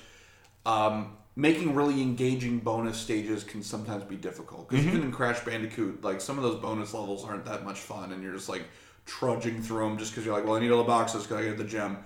um, 0.66 1.18
making 1.36 1.76
really 1.76 2.02
engaging 2.02 2.60
bonus 2.60 2.98
stages 2.98 3.44
can 3.44 3.62
sometimes 3.62 4.04
be 4.04 4.16
difficult. 4.16 4.70
Because 4.70 4.86
even 4.86 5.02
in 5.02 5.12
Crash 5.12 5.40
Bandicoot, 5.42 6.04
like, 6.04 6.22
some 6.22 6.38
of 6.38 6.44
those 6.44 6.60
bonus 6.60 6.94
levels 6.94 7.24
aren't 7.24 7.46
that 7.46 7.64
much 7.64 7.80
fun, 7.80 8.12
and 8.12 8.24
you're 8.24 8.34
just, 8.34 8.50
like, 8.50 8.64
trudging 9.06 9.62
through 9.62 9.88
them 9.88 9.98
just 9.98 10.12
because 10.12 10.26
you're 10.26 10.36
like, 10.36 10.46
well, 10.46 10.56
I 10.56 10.60
need 10.60 10.72
all 10.72 10.80
the 10.80 10.84
boxes 10.84 11.24
because 11.24 11.38
I 11.38 11.48
get 11.48 11.58
the 11.58 11.64
gem. 11.64 11.98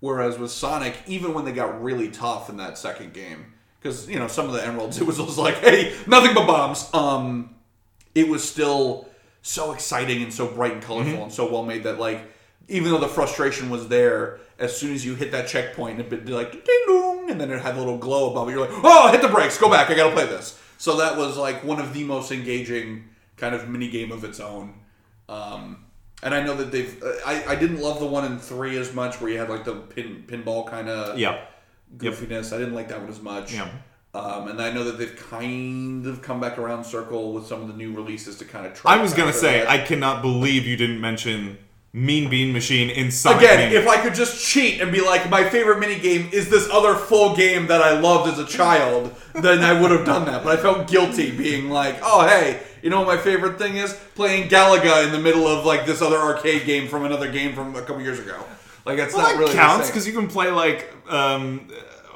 Whereas 0.00 0.38
with 0.38 0.50
Sonic, 0.50 0.94
even 1.06 1.34
when 1.34 1.44
they 1.44 1.52
got 1.52 1.82
really 1.82 2.10
tough 2.10 2.48
in 2.48 2.58
that 2.58 2.78
second 2.78 3.12
game, 3.12 3.46
because, 3.80 4.08
you 4.08 4.18
know, 4.18 4.28
some 4.28 4.46
of 4.46 4.52
the 4.52 4.64
emeralds, 4.64 4.98
it 5.00 5.06
was 5.06 5.16
just 5.16 5.38
like, 5.38 5.56
hey, 5.56 5.96
nothing 6.06 6.34
but 6.34 6.46
bombs. 6.46 6.88
Um, 6.92 7.55
it 8.16 8.26
was 8.28 8.42
still 8.42 9.08
so 9.42 9.72
exciting 9.72 10.22
and 10.24 10.32
so 10.32 10.44
bright 10.48 10.72
and 10.72 10.82
colorful 10.82 11.22
and 11.22 11.32
so 11.32 11.48
well 11.52 11.62
made 11.62 11.82
that 11.84 11.98
like 12.00 12.20
even 12.68 12.90
though 12.90 12.98
the 12.98 13.06
frustration 13.18 13.70
was 13.70 13.86
there 13.88 14.40
as 14.58 14.76
soon 14.76 14.92
as 14.92 15.04
you 15.06 15.14
hit 15.14 15.30
that 15.30 15.46
checkpoint 15.46 16.00
it'd 16.00 16.24
be 16.24 16.32
like 16.32 16.50
ding 16.64 16.82
dong 16.88 17.30
and 17.30 17.40
then 17.40 17.50
it 17.52 17.60
had 17.60 17.76
a 17.76 17.78
little 17.78 17.98
glow 17.98 18.30
above 18.32 18.48
it 18.48 18.52
you're 18.52 18.60
like 18.66 18.76
oh 18.82 19.12
hit 19.12 19.22
the 19.22 19.28
brakes 19.28 19.56
go 19.58 19.70
back 19.70 19.88
i 19.90 19.94
gotta 19.94 20.12
play 20.12 20.26
this. 20.26 20.58
So 20.78 20.96
that 20.98 21.16
was 21.16 21.36
like 21.36 21.62
one 21.64 21.78
of 21.80 21.94
the 21.94 22.04
most 22.04 22.32
engaging 22.32 23.04
kind 23.36 23.54
of 23.54 23.68
mini 23.68 23.88
game 23.88 24.12
of 24.12 24.24
its 24.24 24.40
own. 24.40 24.74
Um, 25.28 25.84
and 26.22 26.34
i 26.34 26.42
know 26.42 26.54
that 26.56 26.70
they've 26.72 26.94
uh, 27.02 27.12
I, 27.24 27.34
I 27.52 27.56
didn't 27.56 27.80
love 27.80 27.98
the 28.00 28.06
one 28.06 28.24
in 28.30 28.38
three 28.38 28.76
as 28.78 28.92
much 28.94 29.20
where 29.20 29.30
you 29.30 29.38
had 29.38 29.48
like 29.48 29.64
the 29.64 29.74
pin 29.76 30.24
pinball 30.26 30.66
kind 30.66 30.88
of 30.88 31.18
Yeah. 31.18 31.44
goofiness. 31.96 32.52
I 32.54 32.58
didn't 32.58 32.74
like 32.74 32.88
that 32.88 33.00
one 33.00 33.10
as 33.10 33.20
much. 33.22 33.52
Yeah. 33.54 33.68
Um, 34.16 34.48
and 34.48 34.62
I 34.62 34.72
know 34.72 34.84
that 34.84 34.98
they've 34.98 35.16
kind 35.30 36.06
of 36.06 36.22
come 36.22 36.40
back 36.40 36.58
around 36.58 36.84
circle 36.84 37.34
with 37.34 37.46
some 37.46 37.60
of 37.60 37.68
the 37.68 37.74
new 37.74 37.92
releases 37.92 38.38
to 38.38 38.44
kind 38.44 38.66
of 38.66 38.74
try. 38.74 38.94
I 38.94 39.02
was 39.02 39.12
gonna 39.12 39.32
say, 39.32 39.60
that. 39.60 39.68
I 39.68 39.78
cannot 39.78 40.22
believe 40.22 40.66
you 40.66 40.76
didn't 40.76 41.00
mention 41.00 41.58
Mean 41.92 42.30
Bean 42.30 42.52
Machine 42.52 42.88
in 42.88 43.10
Sonic 43.10 43.42
again, 43.42 43.58
Mania. 43.58 43.80
if 43.80 43.88
I 43.88 44.00
could 44.00 44.14
just 44.14 44.42
cheat 44.42 44.80
and 44.80 44.90
be 44.90 45.02
like, 45.02 45.28
my 45.28 45.48
favorite 45.48 45.80
mini 45.80 45.98
game 45.98 46.30
is 46.32 46.48
this 46.48 46.68
other 46.70 46.94
full 46.94 47.36
game 47.36 47.66
that 47.66 47.82
I 47.82 47.98
loved 47.98 48.30
as 48.32 48.38
a 48.38 48.46
child, 48.46 49.14
then 49.34 49.60
I 49.60 49.78
would 49.78 49.90
have 49.90 50.06
done 50.06 50.24
that. 50.26 50.44
But 50.44 50.58
I 50.58 50.62
felt 50.62 50.88
guilty 50.88 51.30
being 51.30 51.68
like, 51.68 51.98
oh 52.02 52.26
hey, 52.26 52.62
you 52.82 52.88
know 52.88 53.00
what 53.00 53.08
my 53.08 53.22
favorite 53.22 53.58
thing 53.58 53.76
is? 53.76 53.92
Playing 54.14 54.48
Galaga 54.48 55.04
in 55.04 55.12
the 55.12 55.20
middle 55.20 55.46
of 55.46 55.66
like 55.66 55.84
this 55.84 56.00
other 56.00 56.16
arcade 56.16 56.64
game 56.64 56.88
from 56.88 57.04
another 57.04 57.30
game 57.30 57.54
from 57.54 57.76
a 57.76 57.80
couple 57.80 58.00
years 58.00 58.18
ago. 58.18 58.42
Like 58.86 58.98
it's 58.98 59.14
well, 59.14 59.24
not 59.24 59.32
that 59.32 59.38
really 59.38 59.52
counts 59.52 59.88
because 59.88 60.06
you 60.06 60.12
can 60.12 60.28
play 60.28 60.50
like 60.50 60.94
um, 61.08 61.68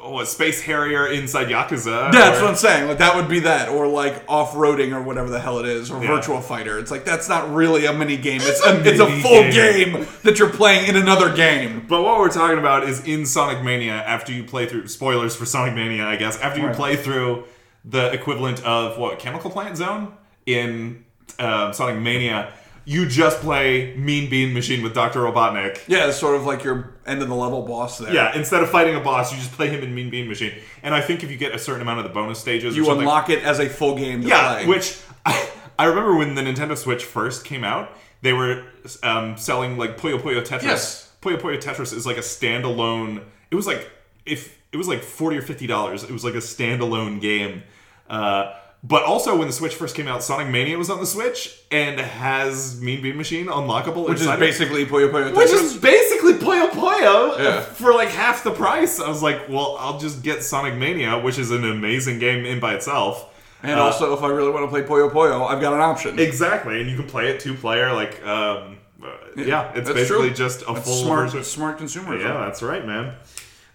uh, 0.04 0.08
what 0.08 0.28
Space 0.28 0.60
Harrier 0.62 1.06
inside 1.08 1.48
Yakuza. 1.48 2.10
That's 2.12 2.38
or- 2.38 2.42
what 2.42 2.50
I'm 2.50 2.56
saying. 2.56 2.88
Like 2.88 2.98
that 2.98 3.14
would 3.16 3.28
be 3.28 3.40
that, 3.40 3.68
or 3.68 3.86
like 3.86 4.22
off-roading, 4.28 4.92
or 4.92 5.02
whatever 5.02 5.28
the 5.30 5.40
hell 5.40 5.58
it 5.58 5.66
is, 5.66 5.90
or 5.90 6.02
Yeah. 6.02 6.14
Virtual 6.16 6.40
Fighter. 6.40 6.78
It's 6.78 6.90
like 6.90 7.04
that's 7.04 7.28
not 7.28 7.52
really 7.54 7.86
a 7.86 7.92
mini 7.92 8.16
game. 8.16 8.40
It's 8.42 8.64
a 8.64 8.70
a, 8.70 8.80
it's 8.84 9.00
a 9.00 9.06
full 9.22 9.42
game. 9.50 9.92
game. 9.92 10.06
that 10.24 10.38
you're 10.38 10.50
playing 10.50 10.88
in 10.88 10.96
another 10.96 11.34
game. 11.34 11.86
But 11.88 12.02
what 12.02 12.18
we're 12.18 12.30
talking 12.30 12.58
about 12.58 12.84
is 12.84 13.04
in 13.06 13.26
Sonic 13.26 13.62
Mania, 13.64 13.94
after 13.94 14.32
you 14.32 14.44
play 14.44 14.66
through 14.66 14.88
spoilers 14.88 15.36
for 15.36 15.44
Sonic 15.46 15.74
Mania, 15.74 16.06
I 16.06 16.16
guess, 16.16 16.38
after 16.40 16.60
you 16.60 16.66
Right. 16.68 16.76
play 16.76 16.96
through 16.96 17.44
the 17.84 18.12
equivalent 18.12 18.62
of 18.64 18.98
what 18.98 19.18
Chemical 19.18 19.50
Plant 19.50 19.76
Zone 19.76 20.12
in 20.46 21.04
um, 21.38 21.72
Sonic 21.72 21.98
Mania, 22.00 22.52
you 22.84 23.06
just 23.06 23.40
play 23.40 23.94
Mean 23.96 24.30
Bean 24.30 24.52
Machine 24.52 24.82
with 24.82 24.94
Dr. 24.94 25.20
Robotnik. 25.20 25.80
Yeah, 25.86 26.08
it's 26.08 26.16
sort 26.16 26.36
of 26.36 26.44
like 26.44 26.64
your 26.64 26.94
end 27.06 27.22
of 27.22 27.28
the 27.28 27.34
level 27.34 27.62
boss 27.62 27.98
there. 27.98 28.12
Yeah, 28.12 28.36
instead 28.36 28.62
of 28.62 28.70
fighting 28.70 28.96
a 28.96 29.00
boss, 29.00 29.32
you 29.32 29.38
just 29.38 29.52
play 29.52 29.68
him 29.68 29.82
in 29.82 29.94
Mean 29.94 30.10
Bean 30.10 30.28
Machine. 30.28 30.54
And 30.82 30.94
I 30.94 31.00
think 31.00 31.22
if 31.22 31.30
you 31.30 31.36
get 31.36 31.54
a 31.54 31.58
certain 31.58 31.82
amount 31.82 31.98
of 31.98 32.04
the 32.04 32.10
bonus 32.10 32.38
stages, 32.38 32.76
you 32.76 32.90
unlock 32.90 33.30
it 33.30 33.42
as 33.42 33.58
a 33.58 33.68
full 33.68 33.96
game. 33.96 34.22
To 34.22 34.28
yeah, 34.28 34.54
play. 34.54 34.66
which 34.66 34.98
I, 35.24 35.48
I 35.78 35.84
remember 35.84 36.16
when 36.16 36.34
the 36.34 36.42
Nintendo 36.42 36.76
Switch 36.76 37.04
first 37.04 37.44
came 37.44 37.64
out, 37.64 37.90
they 38.22 38.32
were 38.32 38.64
um, 39.02 39.36
selling 39.36 39.78
like 39.78 39.96
Puyo 39.96 40.18
Puyo 40.20 40.44
Tetris. 40.44 40.62
Yes. 40.62 41.12
Puyo 41.22 41.38
Puyo 41.38 41.60
Tetris 41.60 41.92
is 41.92 42.06
like 42.06 42.16
a 42.16 42.20
standalone. 42.20 43.22
It 43.50 43.54
was 43.54 43.66
like 43.66 43.90
if 44.26 44.58
it 44.72 44.76
was 44.76 44.88
like 44.88 45.02
forty 45.02 45.36
or 45.36 45.42
fifty 45.42 45.66
dollars. 45.66 46.02
It 46.02 46.10
was 46.10 46.24
like 46.24 46.34
a 46.34 46.38
standalone 46.38 47.20
game. 47.20 47.62
Uh, 48.08 48.54
but 48.82 49.02
also, 49.04 49.36
when 49.36 49.46
the 49.46 49.52
Switch 49.52 49.74
first 49.74 49.94
came 49.94 50.08
out, 50.08 50.22
Sonic 50.22 50.48
Mania 50.48 50.78
was 50.78 50.88
on 50.88 51.00
the 51.00 51.06
Switch 51.06 51.60
and 51.70 52.00
has 52.00 52.80
Mean 52.80 53.02
Bean 53.02 53.16
Machine 53.16 53.46
unlockable. 53.46 54.08
which 54.08 54.20
is 54.20 54.26
basically 54.38 54.86
Puyo 54.86 55.10
Puyo. 55.10 55.36
Which 55.36 55.50
is 55.50 55.76
basically 55.76 56.32
Puyo 56.34 56.70
Puyo 56.70 57.38
Yeah. 57.38 57.60
for 57.60 57.92
like 57.92 58.08
half 58.08 58.42
the 58.42 58.50
price. 58.52 58.98
I 58.98 59.08
was 59.08 59.22
like, 59.22 59.48
well, 59.48 59.76
I'll 59.78 59.98
just 59.98 60.22
get 60.22 60.42
Sonic 60.42 60.76
Mania, 60.76 61.18
which 61.18 61.38
is 61.38 61.50
an 61.50 61.64
amazing 61.70 62.18
game 62.20 62.46
in 62.46 62.58
by 62.58 62.74
itself. 62.74 63.26
and 63.62 63.78
Uh, 63.78 63.82
also, 63.84 64.14
if 64.14 64.22
I 64.22 64.28
really 64.28 64.50
want 64.50 64.64
to 64.64 64.68
play 64.70 64.82
Puyo 64.82 65.10
Puyo, 65.12 65.46
I've 65.46 65.60
got 65.60 65.74
an 65.74 65.80
option. 65.82 66.18
Exactly, 66.18 66.80
and 66.80 66.88
you 66.90 66.96
can 66.96 67.06
play 67.06 67.28
it 67.28 67.40
two 67.40 67.54
player. 67.54 67.92
Like, 67.92 68.24
um, 68.26 68.78
Uh, 69.02 69.06
yeah, 69.34 69.70
it's 69.74 69.88
That's 69.88 69.92
basically 70.00 70.28
true. 70.28 70.36
just 70.36 70.60
a 70.68 70.72
That's 70.74 70.86
full 70.86 71.04
smart, 71.04 71.30
version. 71.30 71.44
smart 71.44 71.78
consumerism. 71.78 72.20
Yeah, 72.22 72.44
that's 72.44 72.62
right, 72.62 72.86
man. 72.86 73.14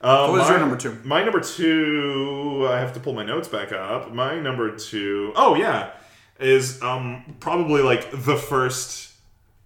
Uh, 0.06 0.28
What 0.28 0.34
was 0.34 0.42
my- 0.44 0.50
your 0.52 0.60
number 0.60 0.78
two? 0.78 0.98
My 1.04 1.24
number 1.24 1.40
two. 1.40 2.68
I 2.70 2.80
have 2.80 2.94
to 2.94 3.00
pull 3.00 3.14
my 3.14 3.26
notes 3.26 3.48
back 3.48 3.72
up. 3.72 4.14
My 4.14 4.40
number 4.40 4.76
two 4.76 5.34
oh 5.36 5.56
yeah, 5.56 5.92
is 6.40 6.82
um 6.84 7.36
probably 7.40 7.82
like 7.82 8.12
the 8.12 8.38
first 8.38 9.14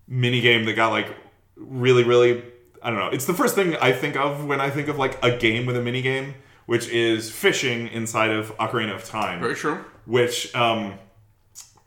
mini 0.07 0.41
game 0.41 0.65
that 0.65 0.73
got 0.73 0.91
like 0.91 1.13
really 1.57 2.03
really. 2.03 2.43
I 2.81 2.89
don't 2.89 2.99
know. 2.99 3.09
It's 3.09 3.25
the 3.25 3.33
first 3.33 3.55
thing 3.55 3.75
I 3.81 3.91
think 3.91 4.15
of 4.15 4.45
when 4.45 4.61
I 4.61 4.69
think 4.69 4.87
of 4.87 4.97
like 4.97 5.21
a 5.23 5.35
game 5.37 5.65
with 5.65 5.75
a 5.75 5.81
mini 5.81 6.01
game, 6.01 6.35
which 6.65 6.87
is 6.87 7.29
fishing 7.29 7.87
inside 7.89 8.31
of 8.31 8.55
Ocarina 8.57 8.95
of 8.95 9.03
Time 9.03 9.41
Very 9.41 9.55
true. 9.55 9.83
which 10.05 10.55
um, 10.55 10.93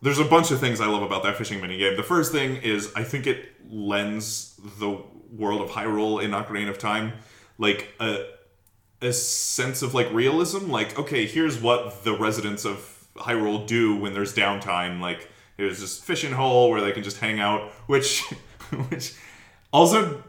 there's 0.02 0.18
a 0.18 0.24
bunch 0.26 0.50
of 0.50 0.60
things 0.60 0.82
I 0.82 0.86
love 0.88 1.02
about 1.02 1.22
that 1.22 1.36
fishing 1.38 1.60
minigame. 1.62 1.96
The 1.96 2.02
first 2.02 2.30
thing 2.32 2.56
is 2.56 2.92
I 2.94 3.02
think 3.04 3.26
it 3.26 3.38
lends 3.70 4.60
the 4.78 4.98
world 5.34 5.62
of 5.62 5.70
Hyrule 5.70 6.22
in 6.22 6.32
Ocarina 6.32 6.68
of 6.68 6.76
Time 6.78 7.14
like 7.56 7.88
a 7.98 8.26
a 9.02 9.12
sense 9.12 9.82
of 9.82 9.94
like 9.94 10.10
realism. 10.12 10.70
Like, 10.70 10.98
okay, 10.98 11.26
here's 11.26 11.60
what 11.60 12.04
the 12.04 12.14
residents 12.14 12.64
of 12.64 13.06
Hyrule 13.16 13.66
do 13.66 13.96
when 13.96 14.14
there's 14.14 14.34
downtime. 14.34 15.00
Like, 15.00 15.28
there's 15.56 15.80
this 15.80 15.98
fishing 15.98 16.32
hole 16.32 16.70
where 16.70 16.80
they 16.80 16.92
can 16.92 17.02
just 17.02 17.18
hang 17.18 17.40
out, 17.40 17.70
which 17.86 18.22
which 18.88 19.14
also 19.72 20.22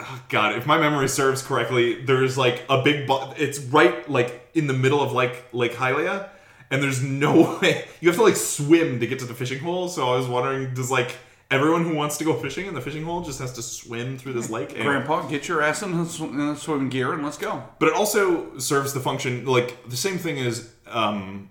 oh 0.00 0.22
god 0.28 0.56
if 0.56 0.66
my 0.66 0.78
memory 0.78 1.08
serves 1.08 1.42
correctly 1.42 2.02
there's 2.04 2.38
like 2.38 2.64
a 2.68 2.82
big 2.82 3.06
bo- 3.06 3.32
it's 3.36 3.58
right 3.58 4.08
like 4.08 4.48
in 4.54 4.66
the 4.66 4.72
middle 4.72 5.00
of 5.00 5.12
like 5.12 5.52
lake 5.52 5.72
hylia 5.72 6.28
and 6.70 6.82
there's 6.82 7.02
no 7.02 7.58
way 7.62 7.84
you 8.00 8.08
have 8.08 8.16
to 8.16 8.22
like 8.22 8.36
swim 8.36 9.00
to 9.00 9.06
get 9.06 9.18
to 9.18 9.24
the 9.24 9.34
fishing 9.34 9.58
hole 9.58 9.88
so 9.88 10.08
i 10.12 10.16
was 10.16 10.28
wondering 10.28 10.72
does 10.74 10.90
like 10.90 11.16
everyone 11.50 11.84
who 11.84 11.94
wants 11.94 12.18
to 12.18 12.24
go 12.24 12.34
fishing 12.34 12.66
in 12.66 12.74
the 12.74 12.80
fishing 12.80 13.04
hole 13.04 13.22
just 13.22 13.38
has 13.40 13.52
to 13.54 13.62
swim 13.62 14.18
through 14.18 14.34
this 14.34 14.50
lake 14.50 14.72
And- 14.74 14.82
Grandpa, 14.82 15.26
get 15.28 15.48
your 15.48 15.62
ass 15.62 15.82
in 15.82 15.96
the, 15.96 16.04
sw- 16.06 16.20
in 16.20 16.36
the 16.36 16.54
swimming 16.56 16.88
gear 16.90 17.12
and 17.12 17.22
let's 17.24 17.38
go. 17.38 17.62
but 17.78 17.88
it 17.88 17.94
also 17.94 18.58
serves 18.58 18.92
the 18.92 19.00
function 19.00 19.46
like 19.46 19.88
the 19.88 19.96
same 19.96 20.18
thing 20.18 20.38
as 20.38 20.70
um, 20.86 21.48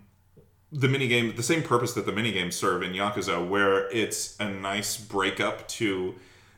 the 0.71 0.87
minigame 0.87 1.35
the 1.35 1.43
same 1.43 1.63
purpose 1.63 1.93
that 1.93 2.05
the 2.05 2.11
minigames 2.11 2.53
serve 2.53 2.83
in 2.83 2.91
yakuza 2.93 3.47
where 3.47 3.89
it's 3.91 4.37
a 4.39 4.49
nice 4.49 4.97
breakup 4.97 5.67
to 5.67 6.13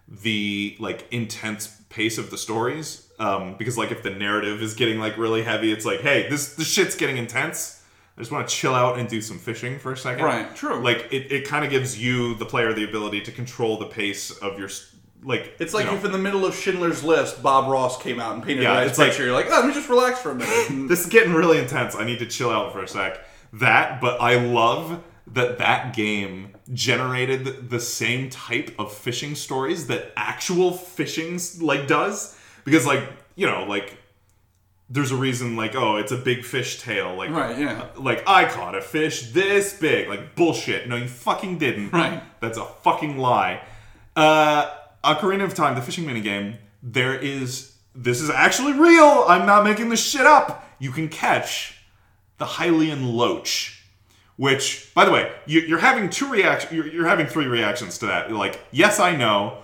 the 0.07 0.75
like 0.79 1.07
intense 1.11 1.67
pace 1.89 2.17
of 2.17 2.31
the 2.31 2.37
stories 2.37 3.07
um, 3.19 3.55
because 3.57 3.77
like 3.77 3.91
if 3.91 4.01
the 4.03 4.09
narrative 4.09 4.61
is 4.61 4.73
getting 4.73 4.99
like 4.99 5.15
really 5.17 5.43
heavy 5.43 5.71
it's 5.71 5.85
like 5.85 6.01
hey 6.01 6.27
this 6.29 6.55
this 6.55 6.67
shit's 6.67 6.95
getting 6.95 7.17
intense 7.17 7.78
i 8.19 8.21
just 8.21 8.31
want 8.31 8.47
to 8.47 8.53
chill 8.53 8.75
out 8.75 8.99
and 8.99 9.07
do 9.09 9.21
some 9.21 9.39
fishing 9.39 9.79
for 9.79 9.93
a 9.93 9.97
second 9.97 10.25
Right, 10.25 10.53
true. 10.55 10.83
like 10.83 11.07
it, 11.11 11.31
it 11.31 11.47
kind 11.47 11.63
of 11.63 11.71
gives 11.71 11.97
you 11.97 12.35
the 12.35 12.45
player 12.45 12.73
the 12.73 12.83
ability 12.83 13.21
to 13.21 13.31
control 13.31 13.77
the 13.77 13.85
pace 13.87 14.29
of 14.39 14.59
your 14.59 14.69
like 15.23 15.55
It's 15.59 15.73
like 15.73 15.85
you 15.85 15.91
know, 15.91 15.97
if 15.97 16.05
in 16.05 16.11
the 16.13 16.17
middle 16.17 16.45
of 16.45 16.55
Schindler's 16.55 17.03
List, 17.03 17.41
Bob 17.43 17.69
Ross 17.69 18.01
came 18.01 18.19
out 18.21 18.35
and 18.35 18.43
painted 18.43 18.63
Yeah, 18.63 18.71
a 18.71 18.75
nice 18.81 18.89
it's 18.91 18.99
like- 18.99 19.09
picture. 19.09 19.25
You're 19.25 19.33
like, 19.33 19.47
oh, 19.47 19.51
let 19.59 19.65
me 19.65 19.73
just 19.73 19.89
relax 19.89 20.19
for 20.19 20.31
a 20.31 20.35
minute. 20.35 20.49
Mm. 20.69 20.87
This 20.87 21.01
is 21.01 21.07
getting 21.07 21.33
really 21.33 21.57
intense. 21.57 21.93
I 21.95 22.05
need 22.05 22.19
to 22.19 22.25
chill 22.25 22.49
out 22.49 22.71
for 22.71 22.81
a 22.81 22.87
sec. 22.87 23.19
That, 23.53 23.99
but 23.99 24.21
I 24.21 24.35
love 24.39 25.03
that 25.27 25.57
that 25.57 25.93
game 25.93 26.53
generated 26.73 27.69
the 27.69 27.79
same 27.79 28.29
type 28.29 28.73
of 28.79 28.93
fishing 28.93 29.35
stories 29.35 29.87
that 29.87 30.11
actual 30.15 30.71
fishing 30.71 31.37
like 31.59 31.85
does 31.87 32.37
because 32.63 32.85
like 32.85 33.03
you 33.35 33.45
know 33.45 33.65
like 33.65 33.97
there's 34.89 35.11
a 35.11 35.15
reason 35.15 35.55
like 35.55 35.75
oh 35.75 35.97
it's 35.97 36.11
a 36.11 36.17
big 36.17 36.43
fish 36.43 36.81
tail 36.81 37.15
like 37.15 37.29
Right, 37.29 37.57
yeah. 37.57 37.85
like 37.97 38.23
I 38.27 38.45
caught 38.45 38.75
a 38.75 38.81
fish 38.81 39.31
this 39.31 39.73
big 39.73 40.07
like 40.09 40.35
bullshit 40.35 40.87
no 40.89 40.95
you 40.95 41.07
fucking 41.07 41.57
didn't 41.57 41.89
Right. 41.93 42.21
that's 42.39 42.57
a 42.57 42.65
fucking 42.65 43.17
lie 43.17 43.61
uh 44.15 44.69
Ocarina 45.03 45.43
of 45.43 45.53
Time 45.53 45.75
the 45.75 45.81
fishing 45.81 46.05
minigame 46.05 46.57
there 46.81 47.13
is 47.15 47.75
this 47.95 48.21
is 48.21 48.29
actually 48.29 48.73
real 48.73 49.25
I'm 49.27 49.45
not 49.45 49.63
making 49.63 49.89
this 49.89 50.03
shit 50.03 50.25
up 50.25 50.67
you 50.79 50.91
can 50.91 51.09
catch 51.09 51.75
the 52.37 52.45
Hylian 52.45 53.13
Loach 53.13 53.75
which 54.37 54.91
by 54.95 55.03
the 55.05 55.11
way 55.11 55.31
you, 55.45 55.59
you're 55.61 55.79
having 55.79 56.09
two 56.09 56.29
reactions 56.31 56.71
you're, 56.73 56.87
you're 56.87 57.07
having 57.07 57.27
three 57.27 57.45
reactions 57.47 57.97
to 57.99 58.07
that 58.07 58.29
You're 58.29 58.37
like 58.39 58.59
yes 58.71 58.99
I 58.99 59.15
know 59.15 59.59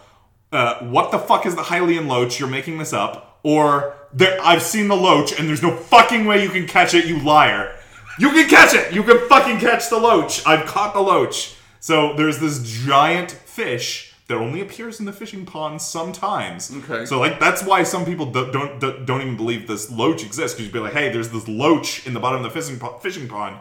uh, 0.52 0.80
what 0.86 1.12
the 1.12 1.20
fuck 1.20 1.46
is 1.46 1.56
the 1.56 1.64
Hylian 1.64 2.08
Loach? 2.08 2.40
You're 2.40 2.48
making 2.48 2.78
this 2.78 2.94
up. 2.94 3.40
Or 3.44 3.94
there, 4.16 4.40
I've 4.42 4.62
seen 4.62 4.88
the 4.88 4.96
Loach 4.96 5.38
and 5.38 5.48
there's 5.48 5.62
no 5.62 5.76
fucking 5.76 6.26
way 6.26 6.42
you 6.42 6.50
can 6.50 6.68
catch 6.68 6.94
it, 6.94 7.06
you 7.06 7.20
liar. 7.20 7.76
You 8.18 8.30
can 8.32 8.48
catch 8.50 8.74
it! 8.74 8.94
You 8.94 9.04
can 9.04 9.28
fucking 9.28 9.60
catch 9.60 9.90
the 9.90 9.98
Loach! 9.98 10.46
I've 10.48 10.66
caught 10.66 10.94
the 10.94 11.02
Loach. 11.02 11.56
So 11.82 12.14
there's 12.14 12.40
this 12.40 12.64
giant 12.64 13.32
fish 13.32 14.14
that 14.28 14.38
only 14.38 14.62
appears 14.62 15.00
in 15.00 15.06
the 15.06 15.14
fishing 15.14 15.46
pond 15.46 15.82
sometimes. 15.82 16.74
Okay. 16.74 17.06
So 17.06 17.20
like 17.20 17.40
that's 17.40 17.64
why 17.64 17.84
some 17.84 18.06
people 18.06 18.26
do- 18.28 18.52
don't 18.52 18.80
don't, 18.80 19.06
don't 19.06 19.22
even 19.22 19.36
believe 19.38 19.68
this 19.68 19.92
Loach 19.92 20.24
exists 20.24 20.56
because 20.56 20.66
you'd 20.66 20.74
be 20.74 20.80
like, 20.80 20.94
hey, 20.94 21.12
there's 21.12 21.30
this 21.30 21.48
Loach 21.48 22.08
in 22.08 22.14
the 22.14 22.20
bottom 22.20 22.44
of 22.44 22.52
the 22.52 22.60
fishing 22.60 22.80
po- 22.80 22.98
fishing 23.00 23.28
pond. 23.28 23.58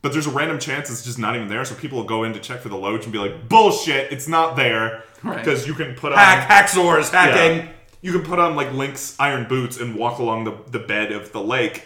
But 0.00 0.12
there's 0.12 0.26
a 0.28 0.30
random 0.30 0.58
chance 0.60 0.90
it's 0.90 1.04
just 1.04 1.18
not 1.18 1.34
even 1.34 1.48
there, 1.48 1.64
so 1.64 1.74
people 1.74 1.98
will 1.98 2.06
go 2.06 2.22
in 2.24 2.32
to 2.32 2.38
check 2.40 2.60
for 2.60 2.68
the 2.68 2.76
loach 2.76 3.02
and 3.02 3.12
be 3.12 3.18
like, 3.18 3.48
"Bullshit, 3.48 4.12
it's 4.12 4.28
not 4.28 4.54
there." 4.54 5.02
Right. 5.24 5.36
Because 5.38 5.66
you 5.66 5.74
can 5.74 5.96
put 5.96 6.12
hack, 6.12 6.48
on 6.48 6.56
hacksaws, 6.56 7.10
hacking. 7.10 7.66
yeah. 7.66 7.72
You 8.00 8.12
can 8.12 8.22
put 8.22 8.38
on 8.38 8.56
like 8.56 8.72
Link's 8.72 9.18
iron 9.18 9.48
boots 9.48 9.78
and 9.78 9.96
walk 9.96 10.18
along 10.18 10.44
the, 10.44 10.56
the 10.70 10.78
bed 10.78 11.12
of 11.12 11.32
the 11.32 11.42
lake 11.42 11.84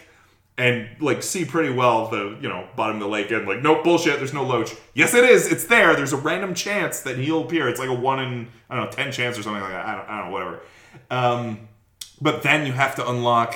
and 0.57 0.87
like 0.99 1.23
see 1.23 1.45
pretty 1.45 1.73
well 1.73 2.09
the 2.09 2.37
you 2.39 2.47
know 2.47 2.67
bottom 2.75 2.97
of 2.97 3.01
the 3.01 3.07
lake 3.07 3.31
and 3.31 3.47
like 3.47 3.61
nope 3.61 3.83
bullshit 3.83 4.17
there's 4.17 4.33
no 4.33 4.43
loach. 4.43 4.71
Yes 4.93 5.13
it 5.13 5.23
is 5.23 5.51
it's 5.51 5.65
there 5.65 5.95
there's 5.95 6.13
a 6.13 6.17
random 6.17 6.53
chance 6.53 6.99
that 7.01 7.17
he'll 7.17 7.43
appear. 7.43 7.67
It's 7.67 7.79
like 7.79 7.89
a 7.89 7.93
one 7.93 8.19
in 8.19 8.47
I 8.69 8.75
don't 8.75 8.85
know 8.85 8.91
ten 8.91 9.11
chance 9.11 9.37
or 9.37 9.43
something 9.43 9.61
like 9.61 9.71
that. 9.71 9.85
I 9.85 9.95
don't, 9.95 10.09
I 10.09 10.17
don't 10.19 10.27
know 10.27 10.33
whatever. 10.33 10.59
Um, 11.09 11.67
but 12.21 12.43
then 12.43 12.67
you 12.67 12.73
have 12.73 12.95
to 12.95 13.09
unlock 13.09 13.55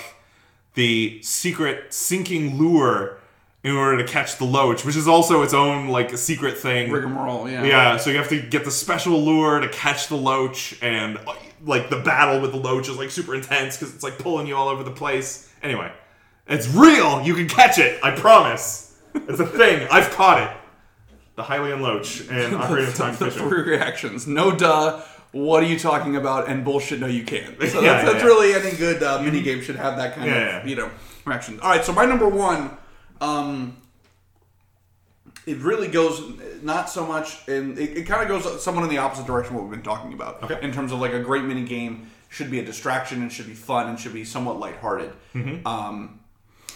the 0.74 1.20
secret 1.22 1.94
sinking 1.94 2.58
lure 2.58 3.20
in 3.64 3.76
order 3.76 3.98
to 3.98 4.12
catch 4.12 4.38
the 4.38 4.46
loach 4.46 4.86
which 4.86 4.96
is 4.96 5.08
also 5.08 5.44
its 5.44 5.54
own 5.54 5.90
like 5.90 6.18
secret 6.18 6.58
thing. 6.58 6.92
Rigmarole, 6.92 7.48
yeah. 7.48 7.64
yeah, 7.64 7.98
so 7.98 8.10
you 8.10 8.18
have 8.18 8.30
to 8.30 8.42
get 8.42 8.66
the 8.66 8.72
special 8.72 9.24
lure 9.24 9.60
to 9.60 9.70
catch 9.70 10.08
the 10.08 10.16
loach, 10.16 10.82
and 10.82 11.20
like 11.64 11.90
the 11.90 12.00
battle 12.00 12.40
with 12.42 12.52
the 12.52 12.58
loach 12.58 12.90
is 12.90 12.98
like 12.98 13.10
super 13.12 13.34
intense 13.36 13.78
because 13.78 13.94
it's 13.94 14.04
like 14.04 14.18
pulling 14.20 14.48
you 14.48 14.56
all 14.56 14.68
over 14.70 14.84
the 14.84 14.92
place. 14.92 15.52
Anyway, 15.64 15.92
it's 16.48 16.68
real. 16.70 17.22
You 17.24 17.34
can 17.36 17.48
catch 17.48 17.78
it. 17.80 18.00
I 18.04 18.12
promise. 18.12 18.96
It's 19.16 19.40
a 19.40 19.46
thing. 19.48 19.88
I've 19.92 20.12
caught 20.12 20.44
it. 20.44 20.58
The 21.36 21.44
Hylian 21.44 21.82
loach 21.82 22.22
and 22.22 22.30
Ocarina 22.56 22.88
of 22.88 22.96
Time 22.96 23.16
the 23.16 23.26
fishing. 23.32 23.48
three 23.48 23.62
reactions. 23.64 24.28
No 24.28 24.56
duh. 24.56 25.02
What 25.32 25.62
are 25.62 25.66
you 25.68 25.78
talking 25.78 26.16
about? 26.16 26.48
And 26.48 26.64
bullshit. 26.64 27.00
No, 27.00 27.08
you 27.08 27.24
can't. 27.24 27.58
So 27.70 27.82
Yeah, 27.82 27.94
that's, 27.94 28.06
yeah, 28.06 28.12
that's 28.12 28.18
yeah. 28.24 28.26
really 28.26 28.54
any 28.54 28.76
good 28.78 29.04
uh, 29.04 29.22
mini 29.22 29.42
game 29.42 29.62
should 29.62 29.76
have 29.76 29.98
that 29.98 30.16
kind 30.16 30.28
Yeah, 30.30 30.62
of 30.62 30.68
you 30.68 30.76
know 30.76 30.90
reaction. 31.26 31.60
All 31.60 31.70
right. 31.70 31.84
So 31.84 31.92
my 31.94 32.06
number 32.06 32.28
one, 32.28 32.76
um, 33.22 33.78
it 35.48 35.60
really 35.60 35.88
goes 35.88 36.22
not 36.62 36.90
so 36.90 37.08
much, 37.08 37.48
and 37.48 37.80
it, 37.80 38.00
it 38.00 38.04
kind 38.04 38.22
of 38.22 38.28
goes 38.28 38.62
somewhat 38.62 38.84
in 38.84 38.90
the 38.90 38.98
opposite 38.98 39.26
direction 39.26 39.56
of 39.56 39.62
what 39.62 39.70
we've 39.70 39.82
been 39.82 39.92
talking 39.92 40.12
about. 40.14 40.44
Okay. 40.44 40.60
In 40.62 40.74
terms 40.74 40.92
of 40.92 41.00
like 41.00 41.14
a 41.14 41.22
great 41.22 41.46
mini 41.46 41.64
game 41.64 42.12
should 42.30 42.52
be 42.52 42.60
a 42.60 42.66
distraction 42.66 43.22
and 43.22 43.32
should 43.32 43.48
be 43.48 43.54
fun 43.54 43.88
and 43.88 43.98
should 43.98 44.14
be 44.14 44.26
somewhat 44.26 44.60
lighthearted. 44.60 45.14
Mm-hmm. 45.34 45.66
Um, 45.66 46.20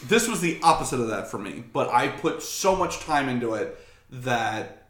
this 0.06 0.30
was 0.30 0.40
the 0.40 0.58
opposite 0.64 1.02
of 1.02 1.10
that 1.10 1.30
for 1.30 1.38
me, 1.38 1.66
but 1.74 1.90
I 1.90 2.08
put 2.08 2.42
so 2.42 2.76
much 2.76 3.02
time 3.02 3.28
into 3.28 3.56
it 3.56 3.78
that 4.10 4.88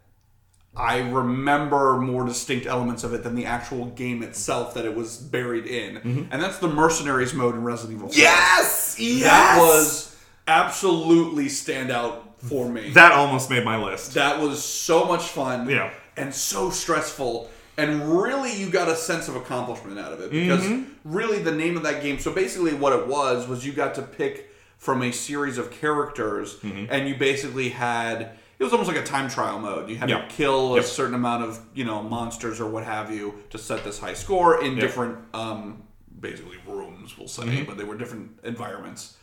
I 0.76 1.00
remember 1.00 1.98
more 1.98 2.24
distinct 2.24 2.68
elements 2.68 3.04
of 3.04 3.14
it 3.16 3.24
than 3.24 3.34
the 3.34 3.48
actual 3.48 3.88
game 3.88 4.22
itself 4.22 4.76
that 4.76 4.86
it 4.86 4.96
was 4.96 5.18
buried 5.18 5.66
in. 5.66 5.98
And 6.32 6.42
that's 6.42 6.60
the 6.60 6.70
mercenaries 6.70 7.34
mode 7.34 7.56
in 7.56 7.64
Resident 7.64 7.98
Evil. 7.98 8.10
4. 8.10 8.18
Yes, 8.18 8.96
yes. 9.00 9.24
That 9.24 9.58
was 9.60 10.11
absolutely 10.48 11.50
stand 11.50 11.92
out 11.92 12.28
for 12.42 12.68
me. 12.70 12.90
that 12.92 13.12
almost 13.12 13.50
made 13.50 13.64
my 13.64 13.78
list. 13.82 14.14
That 14.16 14.40
was 14.40 14.64
so 14.64 15.06
much 15.06 15.24
fun. 15.24 15.70
Yeah. 15.70 15.92
And 16.18 16.34
so 16.34 16.70
stressful. 16.72 17.50
And 17.78 18.20
really, 18.22 18.54
you 18.60 18.70
got 18.70 18.90
a 18.90 18.96
sense 18.96 19.28
of 19.28 19.36
accomplishment 19.36 19.98
out 19.98 20.12
of 20.12 20.20
it 20.22 20.30
because 20.32 20.68
really 21.06 21.40
the 21.40 21.52
name 21.54 21.78
of 21.78 21.84
that 21.84 22.02
game. 22.04 22.20
So 22.20 22.32
basically, 22.32 22.74
what 22.74 22.94
it 22.94 23.08
was 23.08 23.48
was 23.48 23.66
you 23.66 23.72
got 23.72 23.96
to 23.96 24.02
pick 24.02 24.50
from 24.78 25.02
a 25.04 25.12
series 25.12 25.58
of 25.58 25.72
characters, 25.72 26.58
and 26.64 27.08
you 27.08 27.16
basically 27.16 27.70
had. 27.70 28.32
It 28.60 28.64
was 28.64 28.74
almost 28.74 28.90
like 28.92 29.00
a 29.00 29.04
time 29.04 29.28
trial 29.28 29.58
mode. 29.58 29.90
You 29.90 29.96
had 29.96 30.10
Yeah. 30.10 30.22
to 30.22 30.28
kill 30.28 30.74
a 30.74 30.76
Yep. 30.78 30.86
certain 30.86 31.16
amount 31.16 31.44
of 31.44 31.60
you 31.74 31.86
know 31.86 32.04
monsters 32.04 32.60
or 32.60 32.68
what 32.70 32.84
have 32.84 33.10
you 33.12 33.36
to 33.52 33.58
set 33.58 33.84
this 33.84 33.98
high 34.00 34.14
score 34.14 34.62
in 34.64 34.76
different, 34.76 35.18
um, 35.34 35.82
basically 36.20 36.58
rooms. 36.68 37.18
We'll 37.18 37.28
say, 37.28 37.64
but 37.64 37.78
they 37.78 37.84
were 37.84 37.96
different 37.96 38.32
environments. 38.44 39.16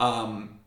Um, 0.00 0.58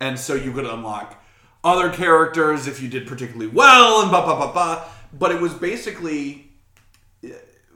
and 0.00 0.18
so 0.18 0.34
you 0.34 0.52
could 0.52 0.64
unlock 0.66 1.22
other 1.62 1.90
characters 1.90 2.66
if 2.66 2.80
you 2.82 2.88
did 2.88 3.06
particularly 3.06 3.46
well 3.48 4.02
and 4.02 4.10
ba 4.10 4.22
ba 4.22 4.34
ba 4.46 4.52
ba. 4.52 4.84
But 5.12 5.32
it 5.32 5.40
was 5.40 5.52
basically 5.54 6.50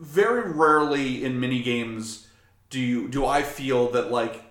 very 0.00 0.50
rarely 0.50 1.24
in 1.24 1.38
mini 1.38 1.62
games 1.62 2.26
do 2.70 2.80
you 2.80 3.08
do 3.08 3.24
I 3.26 3.42
feel 3.42 3.90
that 3.92 4.10
like 4.10 4.42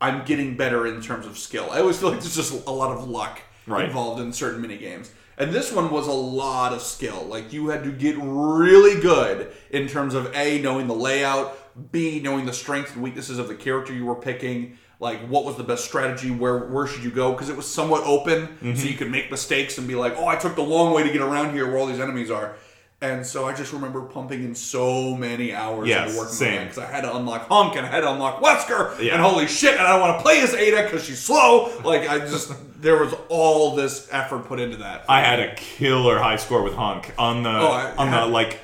I'm 0.00 0.24
getting 0.24 0.56
better 0.56 0.86
in 0.86 1.00
terms 1.00 1.26
of 1.26 1.38
skill. 1.38 1.68
I 1.70 1.80
always 1.80 1.98
feel 1.98 2.10
like 2.10 2.20
there's 2.20 2.36
just 2.36 2.66
a 2.66 2.70
lot 2.70 2.96
of 2.96 3.08
luck 3.08 3.40
Right. 3.66 3.86
involved 3.86 4.20
in 4.20 4.30
certain 4.34 4.60
mini 4.60 4.76
games. 4.76 5.10
And 5.38 5.50
this 5.50 5.72
one 5.72 5.90
was 5.90 6.06
a 6.06 6.12
lot 6.12 6.74
of 6.74 6.82
skill. 6.82 7.22
Like 7.24 7.52
you 7.52 7.68
had 7.68 7.82
to 7.84 7.90
get 7.90 8.16
really 8.20 9.00
good 9.00 9.50
in 9.70 9.88
terms 9.88 10.12
of 10.14 10.30
A, 10.36 10.60
knowing 10.60 10.86
the 10.86 10.94
layout, 10.94 11.56
B, 11.90 12.20
knowing 12.20 12.44
the 12.44 12.52
strengths 12.52 12.92
and 12.92 13.02
weaknesses 13.02 13.38
of 13.38 13.48
the 13.48 13.54
character 13.54 13.94
you 13.94 14.04
were 14.04 14.14
picking, 14.16 14.76
like 15.00 15.20
what 15.28 15.44
was 15.44 15.56
the 15.56 15.64
best 15.64 15.84
strategy, 15.84 16.30
where 16.30 16.58
where 16.58 16.86
should 16.86 17.04
you 17.04 17.10
go? 17.10 17.32
Because 17.32 17.48
it 17.48 17.56
was 17.56 17.66
somewhat 17.66 18.02
open, 18.04 18.46
Mm-hmm. 18.46 18.74
so 18.76 18.86
you 18.86 18.94
could 18.94 19.10
make 19.10 19.30
mistakes 19.30 19.78
and 19.78 19.86
be 19.88 19.94
like, 19.94 20.14
oh, 20.16 20.26
I 20.26 20.36
took 20.36 20.54
the 20.54 20.62
long 20.62 20.94
way 20.94 21.02
to 21.02 21.12
get 21.12 21.20
around 21.22 21.52
here 21.54 21.66
where 21.66 21.78
all 21.78 21.86
these 21.86 22.00
enemies 22.00 22.30
are. 22.30 22.56
And 23.00 23.26
so 23.26 23.44
I 23.46 23.52
just 23.52 23.72
remember 23.74 24.00
pumping 24.02 24.44
in 24.44 24.54
so 24.54 25.14
many 25.14 25.52
hours 25.52 25.88
Yes, 25.88 26.06
into 26.08 26.18
working 26.20 26.34
same. 26.34 26.62
because 26.62 26.78
I 26.78 26.86
had 26.86 27.02
to 27.02 27.14
unlock 27.14 27.48
Hunk 27.48 27.76
and 27.76 27.84
I 27.84 27.90
had 27.90 28.00
to 28.00 28.10
unlock 28.10 28.40
Wesker, 28.40 28.98
Yeah. 28.98 29.14
and 29.14 29.22
holy 29.22 29.46
shit, 29.46 29.72
and 29.76 29.82
I 29.82 29.90
don't 29.92 30.00
want 30.00 30.16
to 30.18 30.22
play 30.22 30.40
as 30.40 30.54
Ada 30.54 30.84
because 30.84 31.04
she's 31.04 31.18
slow. 31.20 31.70
Like 31.84 32.08
I 32.08 32.20
just 32.20 32.52
there 32.80 32.98
was 33.02 33.12
all 33.28 33.74
this 33.74 34.08
effort 34.10 34.46
put 34.46 34.58
into 34.60 34.78
that. 34.78 35.04
I 35.08 35.20
had 35.20 35.40
a 35.40 35.54
killer 35.56 36.18
high 36.18 36.36
score 36.36 36.62
with 36.62 36.74
Hunk 36.74 37.12
on 37.18 37.42
the 37.42 37.50
Oh, 37.50 37.72
I- 37.72 37.94
on 37.96 38.10
the 38.10 38.26
like 38.26 38.58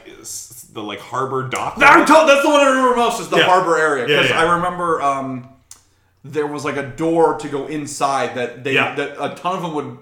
the 0.72 0.82
like 0.82 1.00
harbor 1.00 1.48
dock. 1.48 1.76
That's 1.76 2.08
the 2.08 2.48
one 2.48 2.60
I 2.60 2.68
remember 2.70 2.96
most 2.96 3.20
is 3.20 3.28
the 3.28 3.38
Yeah. 3.38 3.42
harbor 3.44 3.76
area 3.76 4.06
Yeah, 4.08 4.16
because 4.22 4.30
yeah. 4.30 4.40
I 4.40 4.54
remember 4.54 5.02
um, 5.02 5.48
there 6.24 6.46
was 6.46 6.64
like 6.64 6.76
a 6.76 6.86
door 6.86 7.38
to 7.38 7.48
go 7.48 7.66
inside 7.66 8.34
that 8.36 8.62
they 8.64 8.74
Yeah. 8.74 8.94
that 8.94 9.16
a 9.18 9.34
ton 9.34 9.56
of 9.56 9.62
them 9.62 9.74
would 9.74 9.98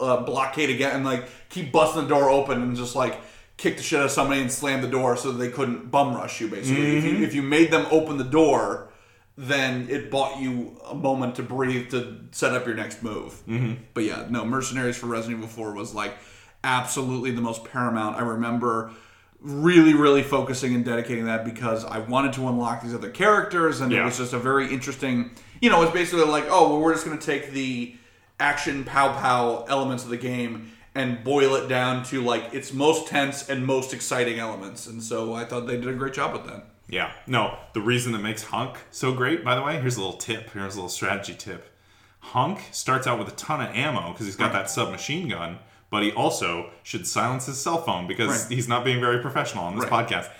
uh, 0.00 0.22
blockade 0.22 0.70
again 0.70 0.94
and 0.94 1.04
like 1.04 1.24
keep 1.50 1.72
busting 1.72 2.02
the 2.02 2.08
door 2.08 2.30
open 2.30 2.62
and 2.62 2.76
just 2.76 2.94
like 2.96 3.20
kick 3.56 3.76
the 3.76 3.82
shit 3.82 3.98
out 3.98 4.04
of 4.06 4.10
somebody 4.12 4.40
and 4.40 4.50
slam 4.52 4.80
the 4.80 4.88
door 4.88 5.16
so 5.16 5.32
that 5.32 5.38
they 5.38 5.50
couldn't 5.50 5.90
bum 5.90 6.14
rush 6.14 6.40
you 6.40 6.48
basically. 6.48 6.96
If 6.98 7.04
Mm-hmm. 7.04 7.16
you 7.16 7.26
if 7.26 7.34
you 7.34 7.42
made 7.42 7.70
them 7.70 7.86
open 7.90 8.16
the 8.16 8.24
door, 8.24 8.88
then 9.36 9.88
it 9.90 10.10
bought 10.10 10.40
you 10.40 10.80
a 10.88 10.94
moment 10.94 11.34
to 11.36 11.42
breathe 11.42 11.90
to 11.90 12.20
set 12.30 12.52
up 12.54 12.66
your 12.66 12.74
next 12.76 13.02
move. 13.02 13.42
Mm-hmm. 13.46 13.82
But 13.94 14.04
yeah, 14.04 14.26
no, 14.30 14.44
Mercenaries 14.44 14.96
for 14.96 15.06
Resident 15.06 15.38
Evil 15.38 15.48
4 15.48 15.74
was 15.74 15.94
like 15.94 16.14
absolutely 16.64 17.30
the 17.32 17.40
most 17.40 17.64
paramount. 17.64 18.16
I 18.16 18.22
remember 18.22 18.90
really, 19.40 19.94
really 19.94 20.22
focusing 20.22 20.74
and 20.74 20.84
dedicating 20.84 21.26
that 21.26 21.44
because 21.44 21.84
I 21.84 21.98
wanted 22.00 22.32
to 22.34 22.48
unlock 22.48 22.82
these 22.82 22.94
other 22.94 23.10
characters, 23.10 23.80
and 23.80 23.92
it 23.92 24.02
was 24.02 24.18
just 24.18 24.32
a 24.32 24.38
very 24.38 24.72
interesting. 24.72 25.30
You 25.60 25.70
know, 25.70 25.82
it's 25.82 25.92
basically 25.92 26.24
like, 26.24 26.44
oh, 26.48 26.70
well, 26.70 26.80
we're 26.80 26.92
just 26.94 27.04
going 27.06 27.18
to 27.18 27.24
take 27.24 27.50
the 27.52 27.94
action 28.40 28.84
pow 28.84 29.12
pow 29.18 29.64
elements 29.68 30.04
of 30.04 30.10
the 30.10 30.16
game 30.16 30.72
and 30.94 31.22
boil 31.24 31.54
it 31.56 31.68
down 31.68 32.04
to 32.04 32.22
like 32.22 32.52
its 32.54 32.72
most 32.72 33.08
tense 33.08 33.48
and 33.48 33.64
most 33.66 33.92
exciting 33.92 34.38
elements. 34.38 34.86
And 34.86 35.02
so 35.02 35.34
I 35.34 35.44
thought 35.44 35.66
they 35.66 35.76
did 35.76 35.88
a 35.88 35.92
great 35.94 36.14
job 36.14 36.32
with 36.32 36.46
that. 36.46 36.64
Yeah. 36.88 37.12
No, 37.26 37.58
the 37.74 37.80
reason 37.80 38.12
that 38.12 38.20
makes 38.20 38.44
Hunk 38.44 38.78
so 38.90 39.12
great, 39.12 39.44
by 39.44 39.54
the 39.54 39.62
way, 39.62 39.78
here's 39.80 39.96
a 39.96 40.00
little 40.00 40.16
tip. 40.16 40.50
Here's 40.52 40.74
a 40.74 40.78
little 40.78 40.88
strategy 40.88 41.34
tip. 41.34 41.68
Hunk 42.20 42.60
starts 42.72 43.06
out 43.06 43.18
with 43.18 43.28
a 43.28 43.36
ton 43.36 43.60
of 43.60 43.74
ammo 43.74 44.12
because 44.12 44.26
he's 44.26 44.36
got 44.36 44.52
that 44.52 44.70
submachine 44.70 45.28
gun, 45.28 45.58
but 45.90 46.02
he 46.02 46.10
also 46.12 46.70
should 46.82 47.06
silence 47.06 47.46
his 47.46 47.60
cell 47.60 47.82
phone 47.82 48.06
because 48.06 48.44
Right. 48.44 48.52
he's 48.54 48.68
not 48.68 48.84
being 48.84 49.00
very 49.00 49.20
professional 49.20 49.64
on 49.64 49.76
this 49.76 49.88
Right. 49.90 50.08
podcast. 50.08 50.30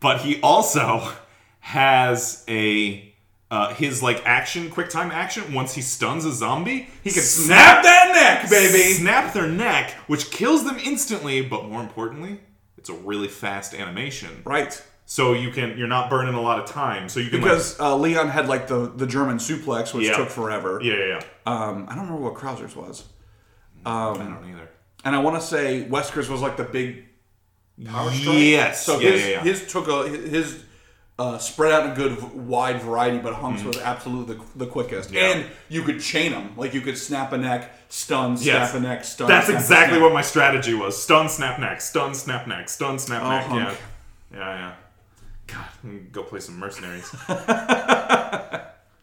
But 0.00 0.20
he 0.20 0.40
also 0.42 1.12
has 1.60 2.44
a 2.48 3.12
uh, 3.50 3.72
his 3.74 4.02
like 4.02 4.22
action, 4.26 4.70
quick 4.70 4.88
time 4.90 5.10
action. 5.10 5.52
Once 5.54 5.74
he 5.74 5.82
stuns 5.82 6.24
a 6.24 6.32
zombie, 6.32 6.88
He 7.04 7.10
can 7.12 7.22
snap 7.22 7.82
that 7.84 8.12
neck, 8.14 8.50
baby. 8.50 8.92
snap 8.94 9.32
their 9.32 9.46
neck, 9.48 9.90
which 10.08 10.30
kills 10.30 10.64
them 10.64 10.78
instantly. 10.84 11.42
But 11.42 11.66
more 11.68 11.80
importantly, 11.80 12.40
it's 12.78 12.88
a 12.88 12.94
really 12.94 13.28
fast 13.28 13.74
animation. 13.74 14.42
Right. 14.44 14.82
So 15.08 15.34
you 15.34 15.50
can 15.52 15.78
you're 15.78 15.86
not 15.86 16.10
burning 16.10 16.34
a 16.34 16.40
lot 16.40 16.58
of 16.58 16.66
time. 16.68 17.08
So 17.08 17.20
you 17.20 17.30
can 17.30 17.40
like- 17.40 17.50
Because 17.50 17.78
uh, 17.78 17.96
Leon 17.96 18.28
had 18.28 18.48
like 18.48 18.66
the, 18.66 18.86
the 18.96 19.06
German 19.06 19.36
suplex, 19.38 19.94
which 19.94 20.08
Yeah. 20.08 20.16
took 20.16 20.28
forever. 20.28 20.80
yeah, 20.82 20.94
yeah, 20.94 21.06
yeah. 21.06 21.20
Um, 21.46 21.86
I 21.88 21.94
don't 21.94 22.06
remember 22.06 22.24
what 22.24 22.34
Krauser's 22.34 22.74
was. 22.74 23.04
I 23.84 24.14
don't 24.14 24.50
either. 24.50 24.68
And 25.04 25.14
I 25.14 25.20
want 25.20 25.40
to 25.40 25.46
say 25.46 25.86
Wesker's 25.88 26.28
was 26.28 26.40
like 26.40 26.56
the 26.56 26.64
big 26.64 27.04
power 27.84 28.10
strike. 28.10 28.38
Yes. 28.38 28.84
So 28.84 28.98
Yeah, 28.98 29.42
his, 29.42 29.60
his 29.60 29.72
took 29.72 29.86
a 29.86 30.08
his 30.08 30.64
uh, 31.18 31.38
spread 31.38 31.72
out 31.72 31.86
in 31.86 31.92
a 31.92 31.94
good 31.94 32.22
wide 32.46 32.82
variety, 32.82 33.18
but 33.18 33.34
Hunk's 33.34 33.62
was 33.64 33.78
absolutely 33.78 34.34
the, 34.36 34.44
the 34.64 34.66
quickest. 34.66 35.10
Mm. 35.10 35.14
Yeah. 35.14 35.20
And 35.32 35.46
you 35.68 35.82
could 35.82 36.00
chain 36.00 36.32
them. 36.32 36.52
Like 36.56 36.74
you 36.74 36.82
could 36.82 36.98
snap 36.98 37.32
a 37.32 37.38
neck, 37.38 37.72
stun, 37.88 38.32
Yes. 38.40 38.70
snap 38.70 38.74
a 38.74 38.80
neck, 38.80 39.04
stun. 39.04 39.28
That's 39.28 39.46
snap 39.46 39.56
a 39.56 39.60
exactly 39.60 39.98
what 39.98 40.12
my 40.12 40.22
strategy 40.22 40.74
was. 40.74 41.00
Stun, 41.02 41.28
snap, 41.28 41.58
neck. 41.58 41.80
Stun, 41.80 42.14
snap, 42.14 42.46
neck. 42.46 42.68
Stun, 42.68 42.98
snap, 42.98 43.22
Oh, 43.22 43.28
neck. 43.30 43.46
Yeah. 43.48 43.64
hunk. 43.64 43.78
Yeah, 44.34 44.38
yeah. 44.38 44.74
God, 45.46 46.12
go 46.12 46.22
play 46.22 46.40
some 46.40 46.58
mercenaries. 46.58 47.10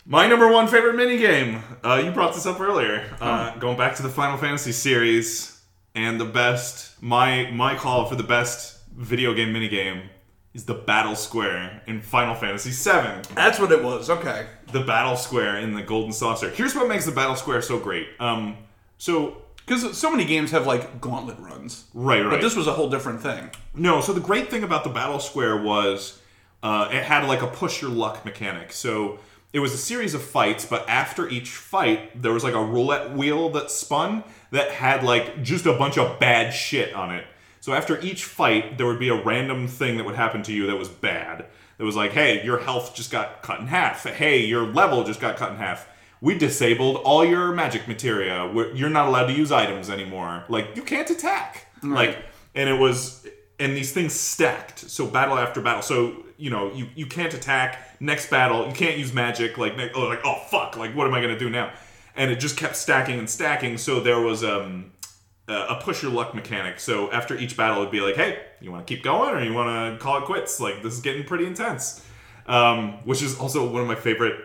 my 0.05 0.27
number 0.27 0.47
one 0.51 0.67
favorite 0.67 0.95
minigame. 0.95 1.61
Uh, 1.83 2.01
you 2.03 2.11
brought 2.11 2.33
this 2.33 2.45
up 2.45 2.59
earlier. 2.59 3.09
Uh, 3.21 3.55
going 3.57 3.77
back 3.77 3.95
to 3.95 4.03
the 4.03 4.09
Final 4.09 4.37
Fantasy 4.37 4.73
series, 4.73 5.61
and 5.95 6.19
the 6.19 6.25
best, 6.25 7.01
my 7.01 7.49
my 7.51 7.75
call 7.75 8.05
for 8.05 8.15
the 8.15 8.23
best 8.23 8.77
video 8.95 9.33
game 9.33 9.53
minigame 9.53 10.03
is 10.53 10.65
the 10.65 10.73
Battle 10.73 11.15
Square 11.15 11.81
in 11.87 11.99
Final 12.01 12.35
Fantasy 12.35 12.69
VII. 12.71 13.21
That's 13.33 13.59
what 13.59 13.71
it 13.71 13.83
was. 13.83 14.09
Okay. 14.09 14.45
the 14.71 14.81
battle 14.81 15.15
square 15.15 15.57
in 15.57 15.73
the 15.73 15.81
golden 15.83 16.11
saucer 16.11 16.49
here's 16.49 16.73
what 16.75 16.87
makes 16.87 17.05
the 17.05 17.11
battle 17.11 17.35
square 17.35 17.61
so 17.61 17.77
great 17.79 18.07
um 18.19 18.57
so 18.97 19.37
Because 19.65 19.95
so 19.97 20.09
many 20.11 20.25
games 20.25 20.49
have 20.51 20.65
like 20.67 20.99
gauntlet 20.99 21.37
runs. 21.39 21.85
right 21.93 22.21
right 22.21 22.31
But 22.31 22.41
this 22.41 22.55
was 22.55 22.67
a 22.67 22.73
whole 22.73 22.89
different 22.89 23.21
thing. 23.21 23.49
no 23.75 24.01
so 24.01 24.13
the 24.13 24.19
great 24.21 24.49
thing 24.49 24.63
about 24.63 24.83
the 24.83 24.89
battle 24.89 25.19
square 25.19 25.57
was 25.61 26.19
uh, 26.63 26.87
it 26.91 27.03
had 27.03 27.27
like 27.27 27.41
a 27.41 27.47
push 27.47 27.81
your 27.81 27.91
luck 27.91 28.23
mechanic 28.25 28.71
so 28.71 29.19
it 29.51 29.59
was 29.59 29.73
a 29.73 29.77
series 29.77 30.13
of 30.15 30.21
fights 30.23 30.65
but 30.65 30.87
after 30.89 31.27
each 31.29 31.49
fight 31.49 32.19
there 32.21 32.31
was 32.33 32.43
like 32.43 32.55
a 32.55 32.63
roulette 32.63 33.15
wheel 33.15 33.49
that 33.49 33.69
spun 33.69 34.23
that 34.51 34.71
had 34.71 35.03
like 35.03 35.43
just 35.43 35.65
a 35.67 35.73
bunch 35.73 35.97
of 35.97 36.19
bad 36.19 36.51
shit 36.51 36.93
on 36.95 37.13
it 37.13 37.25
so 37.63 37.71
after 37.71 37.97
each 38.01 38.25
fight 38.25 38.77
there 38.77 38.85
would 38.85 38.99
be 38.99 39.07
a 39.07 39.23
random 39.23 39.69
thing 39.69 39.95
that 39.95 40.03
would 40.05 40.15
happen 40.15 40.43
to 40.43 40.51
you 40.51 40.67
that 40.67 40.75
was 40.75 40.89
bad. 40.89 41.45
It 41.79 41.83
was 41.83 41.95
like 41.95 42.11
hey 42.11 42.43
your 42.43 42.59
health 42.59 42.93
just 42.93 43.09
got 43.09 43.41
cut 43.41 43.61
in 43.61 43.67
half. 43.67 44.03
Hey 44.03 44.39
your 44.43 44.65
level 44.67 45.05
just 45.05 45.21
got 45.21 45.37
cut 45.37 45.51
in 45.51 45.57
half. 45.57 45.87
We 46.19 46.37
disabled 46.37 46.97
all 47.05 47.23
your 47.23 47.53
magic 47.53 47.87
materia. 47.87 48.51
We're- 48.53 48.75
you're 48.77 48.89
not 48.89 49.07
allowed 49.07 49.27
to 49.27 49.33
use 49.33 49.49
items 49.49 49.89
anymore. 49.89 50.43
Like 50.49 50.75
you 50.75 50.81
can't 50.81 51.09
attack. 51.09 51.67
Like 51.81 52.17
and 52.53 52.69
it 52.69 52.77
was 52.77 53.25
and 53.61 53.77
these 53.77 53.93
things 53.93 54.11
stacked. 54.11 54.79
So 54.79 55.07
battle 55.07 55.37
after 55.39 55.61
battle. 55.61 55.83
So 55.83 56.17
you 56.35 56.49
know 56.49 56.69
you, 56.73 56.87
you 56.95 57.05
can't 57.05 57.33
attack. 57.33 57.79
Next 58.01 58.29
battle 58.29 58.67
you 58.67 58.73
can't 58.73 58.97
use 58.97 59.13
magic. 59.13 59.57
Like 59.57 59.77
ne- 59.77 59.91
oh, 59.95 60.01
like 60.01 60.25
oh 60.25 60.41
fuck. 60.51 60.75
Like 60.75 60.93
what 60.97 61.07
am 61.07 61.13
i 61.13 61.21
going 61.21 61.33
to 61.33 61.39
do 61.39 61.49
now? 61.49 61.71
And 62.17 62.29
it 62.29 62.41
just 62.41 62.57
kept 62.57 62.75
stacking 62.75 63.19
and 63.19 63.29
stacking. 63.29 63.77
So 63.77 64.01
there 64.01 64.19
was 64.19 64.43
um 64.43 64.91
uh, 65.47 65.67
a 65.69 65.75
push 65.81 66.01
your 66.01 66.11
luck 66.11 66.33
mechanic 66.33 66.79
so 66.79 67.11
after 67.11 67.37
each 67.37 67.57
battle 67.57 67.79
it'd 67.81 67.91
be 67.91 68.01
like 68.01 68.15
hey 68.15 68.39
you 68.61 68.71
want 68.71 68.85
to 68.85 68.93
keep 68.95 69.03
going 69.03 69.33
or 69.33 69.41
you 69.43 69.53
want 69.53 69.97
to 69.97 70.03
call 70.03 70.17
it 70.17 70.23
quits 70.25 70.59
like 70.59 70.81
this 70.83 70.93
is 70.93 71.01
getting 71.01 71.23
pretty 71.25 71.45
intense 71.45 72.05
um, 72.45 72.93
which 73.05 73.21
is 73.21 73.37
also 73.39 73.69
one 73.69 73.81
of 73.81 73.87
my 73.87 73.95
favorite 73.95 74.35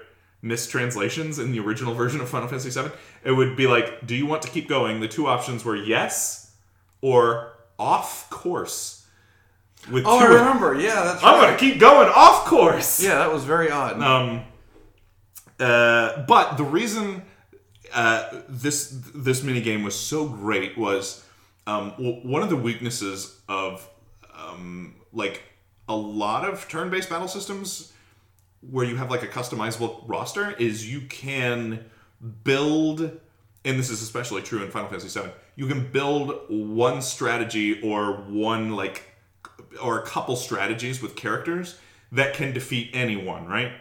mistranslations 0.42 1.38
in 1.38 1.50
the 1.52 1.58
original 1.58 1.94
version 1.94 2.20
of 2.20 2.28
Final 2.28 2.46
Fantasy 2.46 2.70
VII. 2.70 2.90
It 3.24 3.32
would 3.32 3.56
be 3.56 3.66
like, 3.66 4.06
do 4.06 4.14
you 4.14 4.24
want 4.24 4.42
to 4.42 4.48
keep 4.48 4.68
going? 4.68 5.00
The 5.00 5.08
two 5.08 5.26
options 5.26 5.64
were 5.64 5.74
yes 5.74 6.52
or 7.00 7.54
off 7.78 8.30
course. 8.30 9.04
With 9.90 10.04
Oh, 10.06 10.18
I 10.18 10.26
remember. 10.26 10.78
Yeah, 10.78 11.02
that's 11.04 11.24
I'm 11.24 11.40
gonna 11.40 11.56
keep 11.56 11.78
going 11.80 12.08
off 12.14 12.46
course. 12.46 13.02
Yeah, 13.02 13.16
that 13.16 13.32
was 13.32 13.44
very 13.44 13.70
odd. 13.70 14.00
Um, 14.00 14.42
uh, 15.58 16.24
but 16.26 16.56
the 16.56 16.64
reason 16.64 17.22
uh, 17.92 18.42
this 18.48 19.00
this 19.14 19.42
mini 19.42 19.60
game 19.60 19.82
was 19.82 19.94
so 19.94 20.28
great 20.28 20.76
was 20.76 21.24
um, 21.66 21.90
w- 21.90 22.20
one 22.26 22.42
of 22.42 22.48
the 22.50 22.56
weaknesses 22.56 23.40
of 23.48 23.88
um, 24.34 24.96
like 25.12 25.42
a 25.88 25.96
lot 25.96 26.48
of 26.48 26.68
turn-based 26.68 27.08
battle 27.08 27.28
systems 27.28 27.92
where 28.70 28.84
you 28.84 28.96
have 28.96 29.10
like 29.10 29.22
a 29.22 29.26
customizable 29.26 30.02
roster 30.06 30.52
is 30.52 30.90
you 30.90 31.00
can 31.02 31.84
build 32.44 33.18
and 33.64 33.78
this 33.78 33.90
is 33.90 34.02
especially 34.02 34.42
true 34.42 34.62
in 34.62 34.70
Final 34.70 34.88
Fantasy 34.88 35.20
VII. 35.20 35.28
You 35.56 35.66
can 35.66 35.90
build 35.90 36.44
one 36.48 37.02
strategy 37.02 37.80
or 37.82 38.12
one 38.12 38.74
like 38.76 39.02
or 39.82 39.98
a 40.00 40.06
couple 40.06 40.36
strategies 40.36 41.02
with 41.02 41.16
characters 41.16 41.78
that 42.12 42.34
can 42.34 42.52
defeat 42.52 42.90
anyone, 42.94 43.46
right? 43.46 43.72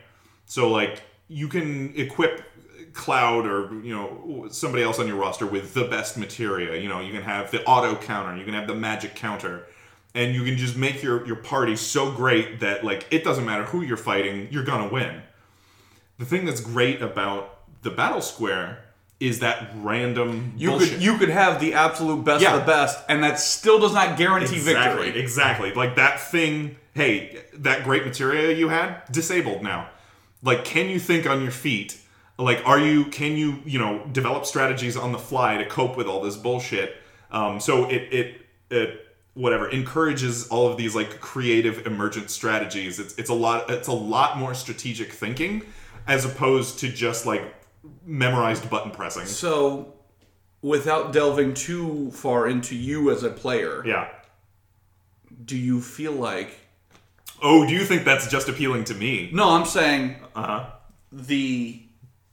So 0.45 0.69
like 0.69 1.01
you 1.27 1.47
can 1.47 1.93
equip 1.95 2.43
Cloud 2.97 3.45
or 3.45 3.73
you 3.83 3.95
know 3.95 4.47
somebody 4.49 4.83
else 4.83 4.99
on 4.99 5.07
your 5.07 5.15
roster 5.17 5.45
with 5.45 5.73
the 5.73 5.85
best 5.85 6.17
materia. 6.17 6.81
You 6.81 6.89
know 6.89 6.99
you 6.99 7.13
can 7.13 7.21
have 7.21 7.51
the 7.51 7.63
auto 7.65 7.95
counter, 7.95 8.35
you 8.37 8.43
can 8.43 8.53
have 8.53 8.67
the 8.67 8.75
magic 8.75 9.15
counter, 9.15 9.65
and 10.15 10.33
you 10.35 10.43
can 10.43 10.57
just 10.57 10.75
make 10.75 11.01
your 11.03 11.25
your 11.25 11.37
party 11.37 11.75
so 11.75 12.11
great 12.11 12.59
that 12.59 12.83
like 12.83 13.05
it 13.11 13.23
doesn't 13.23 13.45
matter 13.45 13.63
who 13.63 13.81
you're 13.81 13.97
fighting, 13.97 14.47
you're 14.51 14.63
gonna 14.65 14.89
win. 14.89 15.21
The 16.17 16.25
thing 16.25 16.45
that's 16.45 16.59
great 16.59 17.01
about 17.01 17.59
the 17.83 17.91
battle 17.91 18.21
square 18.21 18.83
is 19.19 19.39
that 19.39 19.69
random 19.77 20.53
You 20.57 20.71
bullshit. 20.71 20.89
could 20.93 21.01
you 21.03 21.17
could 21.17 21.29
have 21.29 21.59
the 21.59 21.73
absolute 21.75 22.23
best 22.25 22.41
Yeah. 22.43 22.55
of 22.55 22.59
the 22.61 22.65
best, 22.65 22.99
and 23.07 23.23
that 23.23 23.39
still 23.39 23.79
does 23.79 23.93
not 23.93 24.17
guarantee 24.17 24.55
exactly, 24.57 25.05
victory. 25.05 25.21
Exactly. 25.21 25.73
Like 25.73 25.95
that 25.95 26.19
thing, 26.19 26.75
hey, 26.93 27.43
that 27.53 27.83
great 27.83 28.05
materia 28.05 28.55
you 28.57 28.69
had, 28.69 29.01
disabled 29.11 29.61
now. 29.63 29.89
Like, 30.43 30.65
can 30.65 30.89
you 30.89 30.99
think 30.99 31.25
on 31.27 31.41
your 31.41 31.51
feet? 31.51 31.97
Like, 32.39 32.61
are 32.65 32.79
you, 32.79 33.05
can 33.05 33.35
you, 33.35 33.59
you 33.65 33.79
know, 33.79 34.05
develop 34.11 34.45
strategies 34.45 34.95
on 34.95 35.11
the 35.11 35.17
fly 35.17 35.57
to 35.57 35.65
cope 35.65 35.97
with 35.97 36.07
all 36.07 36.21
this 36.21 36.35
bullshit? 36.37 36.95
Um, 37.31 37.59
so 37.59 37.85
it 37.89 38.13
it 38.13 38.41
it 38.69 39.03
whatever 39.33 39.67
encourages 39.69 40.47
all 40.47 40.67
of 40.67 40.77
these 40.77 40.95
like 40.95 41.19
creative 41.19 41.85
emergent 41.87 42.29
strategies. 42.29 42.99
It's 42.99 43.15
it's 43.17 43.29
a 43.29 43.33
lot 43.33 43.69
it's 43.71 43.87
a 43.87 43.93
lot 43.93 44.37
more 44.37 44.53
strategic 44.53 45.11
thinking 45.11 45.63
as 46.07 46.25
opposed 46.25 46.79
to 46.79 46.89
just 46.89 47.25
like 47.25 47.43
memorized 48.05 48.69
button 48.69 48.91
pressing. 48.91 49.25
So, 49.25 49.93
without 50.61 51.11
delving 51.13 51.53
too 51.53 52.11
far 52.11 52.47
into 52.47 52.75
you 52.75 53.11
as 53.11 53.23
a 53.23 53.29
player, 53.29 53.83
Yeah. 53.85 54.07
do 55.43 55.57
you 55.57 55.81
feel 55.81 56.13
like? 56.13 56.59
Oh, 57.41 57.65
do 57.67 57.73
you 57.73 57.83
think 57.85 58.05
that's 58.05 58.27
just 58.29 58.47
appealing 58.47 58.83
to 58.85 58.93
me? 58.93 59.29
No, 59.33 59.49
I'm 59.49 59.65
saying 59.65 60.15
Uh 60.35 60.43
huh. 60.43 60.65
the 61.11 61.81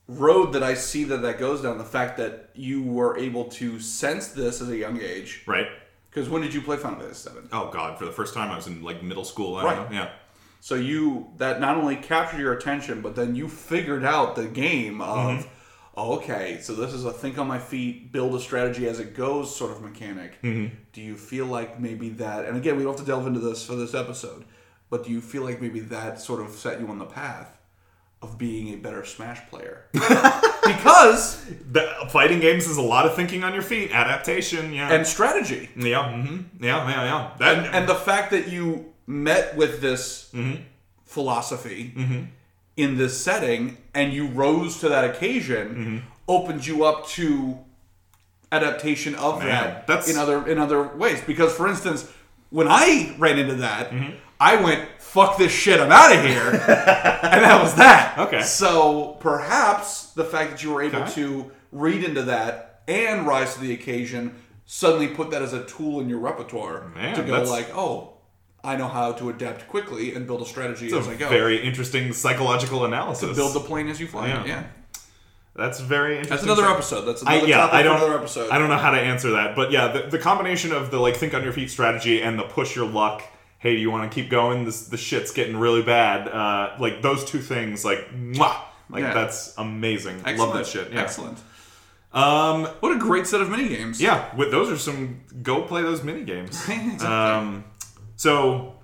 road 0.08 0.52
that 0.52 0.62
I 0.62 0.74
see 0.74 1.04
that 1.04 1.22
that 1.22 1.38
goes 1.38 1.62
down. 1.62 1.78
The 1.78 1.84
fact 1.84 2.16
that 2.18 2.50
you 2.54 2.82
were 2.82 3.16
able 3.16 3.44
to 3.46 3.80
sense 3.80 4.28
this 4.28 4.60
at 4.60 4.68
a 4.68 4.76
young 4.76 5.00
age. 5.00 5.42
Right. 5.46 5.66
Because 6.10 6.28
when 6.28 6.42
did 6.42 6.54
you 6.54 6.62
play 6.62 6.76
Final 6.76 7.00
Fantasy 7.00 7.28
Seven? 7.28 7.48
Oh 7.52 7.70
God! 7.70 7.98
For 7.98 8.04
the 8.04 8.12
first 8.12 8.34
time, 8.34 8.50
I 8.50 8.56
was 8.56 8.66
in 8.66 8.82
like 8.82 9.02
middle 9.02 9.24
school. 9.24 9.56
I 9.56 9.64
Right. 9.64 9.90
know. 9.90 9.96
Yeah. 9.96 10.10
So 10.60 10.76
you 10.76 11.32
that 11.38 11.60
not 11.60 11.76
only 11.76 11.96
captured 11.96 12.40
your 12.40 12.52
attention, 12.52 13.00
but 13.02 13.16
then 13.16 13.34
you 13.34 13.48
figured 13.48 14.04
out 14.04 14.36
the 14.36 14.46
game 14.46 15.00
of, 15.00 15.40
mm-hmm. 15.40 15.48
oh, 15.96 16.14
okay, 16.16 16.58
so 16.62 16.74
this 16.74 16.94
is 16.94 17.04
a 17.04 17.12
think 17.12 17.36
on 17.36 17.46
my 17.46 17.58
feet, 17.58 18.12
build 18.12 18.34
a 18.34 18.40
strategy 18.40 18.88
as 18.88 19.00
it 19.00 19.14
goes 19.14 19.54
sort 19.54 19.72
of 19.72 19.82
mechanic. 19.82 20.40
Mm-hmm. 20.40 20.74
Do 20.92 21.02
you 21.02 21.16
feel 21.16 21.46
like 21.46 21.80
maybe 21.80 22.10
that? 22.10 22.46
And 22.46 22.56
again, 22.56 22.76
we 22.76 22.84
don't 22.84 22.92
have 22.92 23.04
to 23.04 23.06
delve 23.06 23.26
into 23.26 23.40
this 23.40 23.66
for 23.66 23.74
this 23.74 23.92
episode, 23.92 24.44
but 24.88 25.04
do 25.04 25.10
you 25.10 25.20
feel 25.20 25.42
like 25.42 25.60
maybe 25.60 25.80
that 25.80 26.20
sort 26.20 26.40
of 26.40 26.52
set 26.52 26.80
you 26.80 26.86
on 26.86 26.98
the 26.98 27.04
path 27.04 27.58
of 28.24 28.38
being 28.38 28.74
a 28.74 28.76
better 28.76 29.04
Smash 29.04 29.40
player? 29.48 29.84
because 29.92 31.44
The, 31.70 31.88
fighting 32.08 32.40
games 32.40 32.66
is 32.66 32.76
a 32.76 32.82
lot 32.82 33.06
of 33.06 33.14
thinking 33.14 33.44
on 33.44 33.52
your 33.52 33.62
feet, 33.62 33.92
adaptation. 33.92 34.72
Yeah. 34.72 34.92
and 34.92 35.06
strategy. 35.06 35.70
yeah. 35.76 36.10
hmm 36.10 36.42
Yeah. 36.60 36.88
Yeah. 36.88 37.04
Yeah. 37.04 37.30
That 37.38 37.58
and, 37.58 37.74
and 37.74 37.88
the 37.88 37.94
fact 37.94 38.30
that 38.32 38.48
you 38.48 38.92
met 39.06 39.56
with 39.56 39.80
this 39.80 40.30
mm-hmm. 40.32 40.62
philosophy 41.04 41.92
mm-hmm. 41.96 42.24
in 42.76 42.96
this 42.96 43.22
setting 43.22 43.76
and 43.94 44.12
you 44.12 44.26
rose 44.28 44.80
to 44.80 44.88
that 44.88 45.04
occasion 45.04 45.68
mm-hmm. 45.68 45.98
opened 46.26 46.66
you 46.66 46.84
up 46.84 47.06
to 47.08 47.58
adaptation 48.50 49.14
of 49.16 49.40
Man, 49.40 49.48
that 49.48 49.86
that's- 49.86 50.08
in 50.08 50.16
other 50.16 50.46
in 50.46 50.58
other 50.58 50.82
ways 50.82 51.20
because 51.26 51.52
for 51.54 51.66
instance 51.66 52.10
when 52.50 52.68
i 52.68 53.14
ran 53.18 53.36
into 53.36 53.56
that 53.56 53.92
i 54.38 54.54
went 54.62 54.88
fuck 55.14 55.38
this 55.38 55.52
shit 55.52 55.78
i'm 55.80 55.92
out 55.92 56.14
of 56.14 56.24
here 56.24 56.50
and 56.50 57.40
that 57.44 57.58
was 57.62 57.74
that 57.76 58.18
Okay. 58.18 58.42
so 58.42 59.16
perhaps 59.20 60.10
the 60.12 60.24
fact 60.24 60.50
that 60.50 60.62
you 60.62 60.72
were 60.72 60.82
able 60.82 61.02
Okay. 61.02 61.12
to 61.12 61.50
read 61.72 62.02
into 62.04 62.22
that 62.22 62.82
and 62.88 63.26
rise 63.26 63.54
to 63.54 63.60
the 63.60 63.72
occasion 63.72 64.34
suddenly 64.66 65.08
put 65.08 65.30
that 65.30 65.40
as 65.42 65.52
a 65.52 65.64
tool 65.64 66.00
in 66.00 66.08
your 66.08 66.18
repertoire 66.18 66.88
Man, 66.94 67.14
to 67.16 67.22
go 67.22 67.32
that's- 67.32 67.50
like, 67.50 67.68
oh, 67.76 68.10
I 68.64 68.76
know 68.76 68.88
how 68.88 69.12
to 69.12 69.28
adapt 69.28 69.68
quickly 69.68 70.14
and 70.14 70.26
build 70.26 70.40
a 70.40 70.46
strategy 70.46 70.86
It's 70.86 70.94
as 70.94 71.06
a 71.06 71.10
I 71.10 71.14
go. 71.16 71.28
very 71.28 71.58
interesting 71.62 72.12
psychological 72.14 72.84
analysis. 72.86 73.28
To 73.28 73.34
build 73.34 73.52
the 73.54 73.60
plane 73.60 73.88
as 73.88 74.00
you 74.00 74.06
fly. 74.06 74.28
Yeah. 74.28 74.40
it. 74.42 74.46
Yeah, 74.48 74.62
That's 75.54 75.80
very 75.80 76.12
interesting. 76.18 76.30
that's 76.48 76.60
another 76.60 76.66
episode. 76.74 77.02
That's 77.02 77.22
I, 77.26 77.34
another 77.34 77.48
yeah, 77.48 77.56
topic 77.58 77.74
I 77.74 77.82
don't. 77.82 77.96
another 77.98 78.18
episode. 78.18 78.50
I 78.50 78.56
don't 78.58 78.70
know 78.70 78.78
how 78.78 78.90
to 78.92 78.98
answer 78.98 79.32
that, 79.32 79.54
but 79.54 79.70
yeah, 79.70 79.88
the, 79.88 80.02
the 80.08 80.18
combination 80.18 80.72
of 80.72 80.90
the 80.90 80.98
like 80.98 81.14
think 81.16 81.34
on 81.34 81.42
your 81.44 81.52
feet 81.52 81.70
strategy 81.70 82.22
and 82.22 82.38
the 82.38 82.44
push 82.44 82.74
your 82.74 82.86
luck. 82.86 83.22
Hey, 83.64 83.76
do 83.76 83.80
you 83.80 83.90
want 83.90 84.12
to 84.12 84.14
keep 84.14 84.28
going? 84.30 84.66
This 84.66 84.88
the 84.88 84.98
shit's 84.98 85.30
getting 85.32 85.56
really 85.56 85.80
bad. 85.82 86.28
Uh, 86.28 86.76
like 86.78 87.00
those 87.00 87.24
two 87.24 87.38
things, 87.40 87.82
like 87.82 88.10
mwah, 88.14 88.58
like 88.90 89.02
Yeah. 89.02 89.14
that's 89.14 89.54
amazing. 89.56 90.16
Excellent. 90.18 90.38
Love 90.38 90.52
that 90.52 90.66
shit. 90.66 90.92
Yeah. 90.92 91.00
Excellent. 91.00 91.38
Um, 92.12 92.66
What 92.80 92.92
a 92.94 92.98
great 92.98 93.26
set 93.26 93.40
of 93.40 93.48
mini 93.48 93.68
games. 93.68 94.02
yeah, 94.02 94.36
with, 94.36 94.50
those 94.50 94.70
are 94.70 94.76
some 94.76 95.22
go 95.42 95.62
play 95.62 95.80
those 95.80 96.02
mini 96.04 96.24
games. 96.24 96.50
Exactly. 96.68 97.06
Um, 97.06 97.64
so 98.16 98.74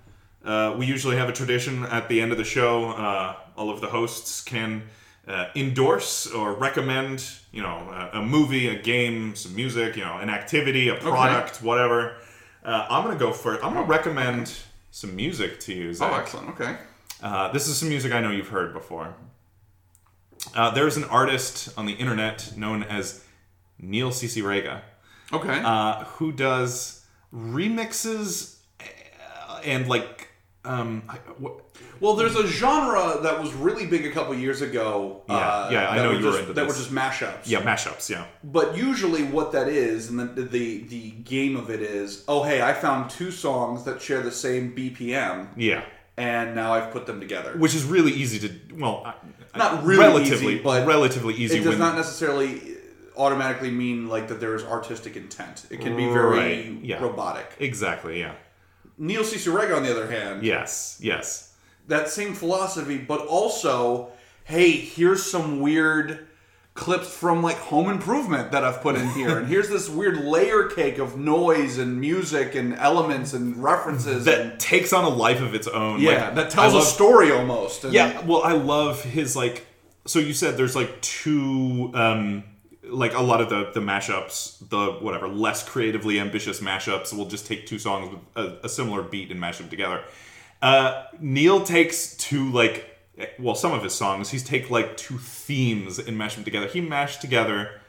uh, 0.46 0.74
we 0.78 0.86
usually 0.86 1.16
have 1.18 1.28
a 1.28 1.32
tradition 1.32 1.84
at 1.84 2.08
the 2.08 2.22
end 2.22 2.32
of 2.32 2.38
the 2.38 2.44
show. 2.44 2.86
Uh, 2.92 3.36
all 3.58 3.68
of 3.68 3.82
the 3.82 3.88
hosts 3.88 4.40
can 4.42 4.82
uh, 5.28 5.48
endorse 5.54 6.26
or 6.26 6.54
recommend, 6.54 7.22
you 7.52 7.60
know, 7.62 7.76
a, 8.14 8.18
a 8.20 8.22
movie, 8.22 8.68
a 8.68 8.80
game, 8.80 9.36
some 9.36 9.54
music, 9.54 9.94
you 9.96 10.04
know, 10.04 10.16
an 10.16 10.30
activity, 10.30 10.88
a 10.88 10.94
product, 10.94 11.62
whatever. 11.62 12.16
Uh, 12.64 12.86
I'm 12.88 13.04
gonna 13.04 13.18
go 13.18 13.30
first. 13.32 13.62
I'm 13.62 13.74
gonna 13.74 13.86
recommend 13.86 14.52
some 14.90 15.14
music 15.16 15.60
to 15.60 15.72
you. 15.74 15.94
Oh, 16.00 16.14
excellent. 16.14 16.48
Okay. 16.50 16.76
Uh, 17.22 17.52
this 17.52 17.68
is 17.68 17.76
some 17.76 17.88
music 17.88 18.12
I 18.12 18.20
know 18.20 18.30
you've 18.30 18.48
heard 18.48 18.72
before. 18.72 19.14
Uh, 20.54 20.70
there's 20.70 20.96
an 20.96 21.04
artist 21.04 21.68
on 21.78 21.86
the 21.86 21.92
internet 21.92 22.56
known 22.56 22.82
as 22.82 23.22
Neil 23.78 24.10
Cicerega 24.10 24.82
Okay. 25.32 25.60
uh, 25.62 26.04
who 26.04 26.32
does 26.32 27.04
remixes 27.32 28.56
and 29.64 29.86
like 29.86 30.29
um 30.64 31.02
I- 31.08 31.16
what- 31.38 31.60
well, 32.00 32.14
there's 32.14 32.34
a 32.36 32.46
genre 32.46 33.18
that 33.22 33.38
was 33.40 33.52
really 33.52 33.84
big 33.86 34.06
a 34.06 34.10
couple 34.10 34.34
years 34.34 34.62
ago. 34.62 35.22
Yeah, 35.28 35.34
uh, 35.36 35.68
yeah, 35.70 35.88
I 35.90 35.96
know 35.96 36.12
you 36.12 36.24
were 36.24 36.38
into 36.38 36.52
that 36.54 36.66
this. 36.66 36.68
were 36.68 36.82
just 36.82 36.92
mashups. 36.94 37.42
yeah 37.46 37.60
mashups 37.60 38.08
yeah 38.08 38.24
But 38.42 38.76
usually, 38.76 39.22
what 39.22 39.52
that 39.52 39.68
is, 39.68 40.08
and 40.08 40.18
the, 40.20 40.42
the 40.42 40.82
the 40.84 41.10
game 41.10 41.56
of 41.56 41.68
it 41.70 41.80
is, 41.82 42.24
oh 42.28 42.42
hey, 42.42 42.62
I 42.62 42.72
found 42.74 43.10
two 43.10 43.30
songs 43.30 43.84
that 43.84 44.00
share 44.02 44.22
the 44.22 44.32
same 44.32 44.74
BPM, 44.74 45.48
yeah 45.56 45.82
and 46.16 46.54
now 46.54 46.72
I've 46.74 46.90
put 46.90 47.06
them 47.06 47.20
together. 47.20 47.52
which 47.56 47.74
is 47.74 47.84
really 47.84 48.12
easy 48.12 48.38
to 48.46 48.50
well 48.76 49.02
I- 49.06 49.58
Not 49.58 49.84
really 49.84 50.00
relatively 50.00 50.54
easy, 50.54 50.62
but 50.62 50.86
relatively 50.86 51.34
easy 51.34 51.58
it 51.58 51.64
does 51.64 51.78
not 51.78 51.96
necessarily 51.96 52.60
automatically 53.16 53.70
mean 53.70 54.08
like 54.08 54.28
that 54.28 54.40
there 54.40 54.54
is 54.54 54.64
artistic 54.64 55.16
intent. 55.16 55.66
It 55.70 55.80
can 55.80 55.96
be 55.96 56.06
very 56.06 56.38
Right, 56.38 56.78
yeah. 56.82 57.00
robotic. 57.02 57.46
exactly 57.58 58.20
yeah 58.20 58.32
Neil 59.00 59.24
Cicerega, 59.24 59.74
on 59.74 59.82
the 59.82 59.90
other 59.90 60.10
hand, 60.10 60.44
yes 60.44 60.98
yes 61.00 61.50
that 61.88 62.08
same 62.08 62.34
philosophy, 62.34 62.98
but 62.98 63.26
also, 63.26 64.10
hey, 64.44 64.70
here's 64.70 65.22
some 65.28 65.60
weird 65.60 66.28
clips 66.74 67.14
from 67.14 67.42
like 67.42 67.56
Home 67.56 67.90
Improvement 67.90 68.52
that 68.52 68.64
I've 68.64 68.80
put 68.80 68.94
in 68.96 69.08
here, 69.10 69.38
and 69.38 69.46
here's 69.48 69.68
this 69.68 69.88
weird 69.88 70.24
layer 70.24 70.64
cake 70.64 70.98
of 70.98 71.18
noise 71.18 71.78
and 71.78 72.00
music 72.00 72.54
and 72.54 72.74
elements 72.74 73.32
and 73.32 73.62
references. 73.62 74.24
that 74.24 74.40
and, 74.40 74.60
takes 74.60 74.92
on 74.92 75.04
a 75.04 75.08
life 75.08 75.42
of 75.42 75.54
its 75.54 75.66
own 75.66 76.00
yeah, 76.00 76.26
Like, 76.26 76.34
that 76.36 76.50
tells 76.50 76.74
love- 76.74 76.82
a 76.82 76.86
story 76.86 77.32
almost. 77.32 77.84
And 77.84 77.92
Yeah, 77.92 78.24
well, 78.24 78.42
I 78.42 78.52
love 78.52 79.02
his 79.02 79.36
like. 79.36 79.66
So 80.06 80.18
you 80.18 80.32
said 80.32 80.56
there's 80.56 80.76
like 80.76 81.00
two, 81.02 81.90
um, 81.94 82.44
like 82.90 83.14
a 83.14 83.20
lot 83.22 83.40
of 83.40 83.48
the 83.48 83.70
the 83.72 83.80
mashups, 83.80 84.58
the 84.68 84.92
whatever 85.04 85.28
less 85.28 85.66
creatively 85.68 86.18
ambitious 86.20 86.60
mashups 86.60 87.12
will 87.16 87.26
just 87.26 87.46
take 87.46 87.66
two 87.66 87.78
songs 87.78 88.10
with 88.14 88.20
a, 88.36 88.66
a 88.66 88.68
similar 88.68 89.02
beat 89.02 89.30
and 89.30 89.40
mash 89.40 89.58
them 89.58 89.68
together. 89.68 90.02
Uh, 90.62 91.04
Neil 91.20 91.62
takes 91.62 92.14
two 92.16 92.50
like, 92.52 92.98
well, 93.38 93.54
some 93.54 93.72
of 93.72 93.82
his 93.82 93.94
songs 93.94 94.30
he's 94.30 94.42
take 94.44 94.70
like 94.70 94.96
two 94.96 95.18
themes 95.18 95.98
and 95.98 96.18
mash 96.18 96.34
them 96.34 96.44
together. 96.44 96.66
He 96.66 96.80
mashed 96.80 97.20
together 97.20 97.80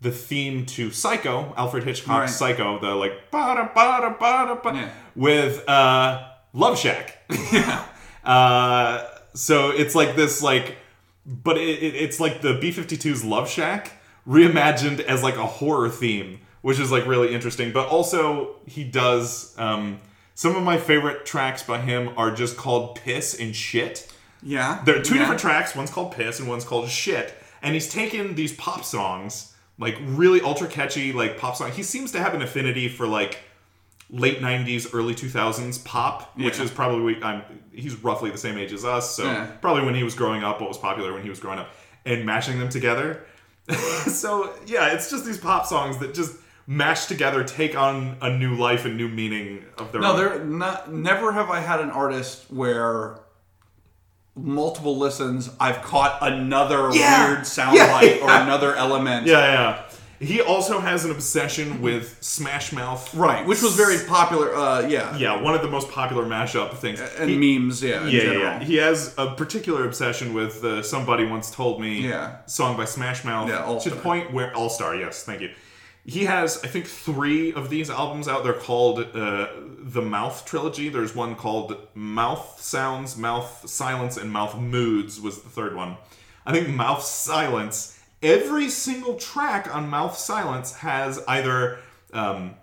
the 0.00 0.10
theme 0.10 0.64
to 0.66 0.90
Psycho, 0.90 1.52
Alfred 1.56 1.84
Hitchcock's 1.84 2.08
Right. 2.40 2.56
Psycho, 2.56 2.78
the 2.80 2.94
like 2.94 3.30
ba 3.30 3.70
ba 3.74 4.16
ba 4.18 4.60
ba 4.62 4.72
Yeah. 4.74 4.88
with 5.14 5.68
uh, 5.68 6.26
Love 6.52 6.78
Shack. 6.78 7.18
Uh, 8.22 9.06
so 9.34 9.70
it's 9.70 9.94
like 9.94 10.14
this 10.14 10.42
like, 10.42 10.76
but 11.24 11.56
it, 11.56 11.82
it, 11.82 11.94
it's 11.94 12.20
like 12.20 12.42
the 12.42 12.54
B-52's 12.60 13.24
Love 13.24 13.48
Shack 13.48 13.92
reimagined 14.26 15.00
as 15.00 15.22
like 15.22 15.36
a 15.36 15.46
horror 15.46 15.88
theme, 15.88 16.40
which 16.62 16.78
is 16.78 16.90
like 16.92 17.06
really 17.06 17.34
interesting. 17.34 17.72
But 17.72 17.88
also 17.88 18.56
he 18.66 18.84
does 18.84 19.54
um, 19.58 20.00
some 20.34 20.56
of 20.56 20.62
my 20.62 20.78
favorite 20.78 21.24
tracks 21.26 21.62
by 21.62 21.80
him 21.80 22.10
are 22.16 22.30
just 22.30 22.56
called 22.56 22.96
Piss 22.96 23.38
and 23.38 23.54
Shit. 23.54 24.10
yeah, 24.42 24.82
There 24.84 24.98
are 24.98 25.02
two 25.02 25.14
yeah. 25.14 25.20
different 25.20 25.40
tracks. 25.40 25.74
One's 25.74 25.90
called 25.90 26.12
Piss 26.12 26.38
and 26.40 26.48
one's 26.48 26.64
called 26.64 26.88
Shit. 26.88 27.34
And 27.62 27.74
he's 27.74 27.90
taken 27.92 28.34
these 28.36 28.54
pop 28.54 28.84
songs, 28.84 29.54
like 29.78 29.96
really 30.00 30.40
ultra 30.40 30.66
catchy, 30.66 31.12
like 31.12 31.38
pop 31.38 31.56
song. 31.56 31.72
He 31.72 31.82
seems 31.82 32.12
to 32.12 32.18
have 32.20 32.32
an 32.34 32.40
affinity 32.42 32.88
for 32.88 33.06
like 33.06 33.38
late 34.08 34.40
'90s, 34.40 34.88
early 34.94 35.14
2000s 35.14 35.84
pop, 35.84 36.36
which 36.38 36.56
Yeah. 36.58 36.64
is 36.64 36.70
probably 36.70 37.22
I'm. 37.22 37.42
He's 37.72 37.94
roughly 38.02 38.30
the 38.30 38.38
same 38.38 38.56
age 38.58 38.72
as 38.72 38.84
us, 38.84 39.14
so 39.14 39.24
Yeah. 39.24 39.46
probably 39.60 39.84
when 39.84 39.94
he 39.94 40.02
was 40.02 40.14
growing 40.14 40.42
up, 40.42 40.58
what 40.60 40.68
was 40.68 40.78
popular 40.78 41.12
when 41.12 41.22
he 41.22 41.28
was 41.28 41.38
growing 41.38 41.58
up, 41.58 41.68
and 42.06 42.24
mashing 42.26 42.58
them 42.58 42.68
together. 42.70 43.24
so 44.06 44.52
yeah, 44.66 44.92
it's 44.94 45.10
just 45.10 45.24
these 45.24 45.38
pop 45.38 45.66
songs 45.66 45.98
that 45.98 46.14
just 46.14 46.36
mash 46.66 47.06
together, 47.06 47.42
take 47.44 47.76
on 47.76 48.16
a 48.20 48.30
new 48.36 48.54
life 48.54 48.84
and 48.84 48.96
new 48.96 49.08
meaning 49.08 49.64
of 49.78 49.90
their 49.92 50.00
No, 50.00 50.12
own. 50.12 50.16
there 50.18 50.44
not. 50.44 50.92
Never 50.92 51.32
have 51.32 51.50
I 51.50 51.60
had 51.60 51.80
an 51.80 51.90
artist 51.90 52.44
where 52.50 53.20
multiple 54.36 54.96
listens 54.96 55.50
I've 55.58 55.82
caught 55.82 56.18
another 56.22 56.90
Yeah. 56.92 57.28
weird 57.34 57.46
sound 57.46 57.76
Yeah, 57.76 57.90
bite 57.90 58.20
or 58.22 58.30
another 58.30 58.74
element. 58.76 59.26
Yeah, 59.26 59.38
yeah. 59.38 59.82
He 60.22 60.42
also 60.42 60.80
has 60.80 61.06
an 61.06 61.10
obsession 61.10 61.80
with 61.80 62.18
Smash 62.20 62.72
Mouth. 62.72 63.14
Right, 63.14 63.46
which 63.46 63.62
was 63.62 63.74
very 63.74 64.04
popular. 64.06 64.54
Uh, 64.54 64.86
yeah, 64.86 65.16
Yeah, 65.16 65.40
one 65.40 65.54
of 65.54 65.62
the 65.62 65.68
most 65.70 65.90
popular 65.90 66.24
mashup 66.26 66.76
things. 66.76 67.00
and 67.00 67.30
He- 67.30 67.38
memes. 67.58 67.82
Yeah, 67.82 68.04
yeah, 68.04 68.08
yeah, 68.10 68.20
general. 68.20 68.40
yeah. 68.42 68.60
He 68.64 68.76
has 68.76 69.14
a 69.16 69.28
particular 69.34 69.86
obsession 69.86 70.34
with 70.34 70.62
uh, 70.62 70.82
somebody 70.82 71.24
once 71.24 71.50
told 71.50 71.80
me. 71.80 72.06
Yeah. 72.06 72.36
Song 72.46 72.76
by 72.76 72.84
Smash 72.84 73.24
Mouth. 73.24 73.48
Yeah, 73.48 73.58
To 73.58 73.64
All-Star. 73.64 73.94
the 73.94 74.00
point 74.02 74.30
where 74.32 74.54
All 74.54 74.68
Star. 74.68 74.94
Yes, 74.94 75.24
thank 75.24 75.40
you. 75.40 75.50
he 76.04 76.24
has 76.26 76.62
I 76.64 76.66
think 76.66 76.86
three 76.86 77.52
of 77.54 77.70
these 77.70 77.88
albums 77.88 78.28
out. 78.28 78.44
They're 78.44 78.52
called 78.70 78.98
uh, 79.14 79.46
the 79.96 80.02
Mouth 80.02 80.44
trilogy. 80.44 80.90
There's 80.90 81.14
one 81.14 81.34
called 81.34 81.76
Mouth 81.94 82.60
Sounds, 82.60 83.16
Mouth 83.16 83.62
Silence, 83.66 84.18
and 84.18 84.30
Mouth 84.30 84.54
Moods 84.58 85.18
was 85.18 85.40
the 85.40 85.48
third 85.48 85.74
one. 85.74 85.96
I 86.44 86.52
think 86.52 86.68
Mouth 86.68 87.02
Silence. 87.02 87.96
Every 88.22 88.68
single 88.68 89.14
track 89.14 89.74
on 89.74 89.88
Mouth 89.88 90.16
Silence 90.16 90.74
has 90.76 91.22
either 91.26 91.78
um, 92.12 92.54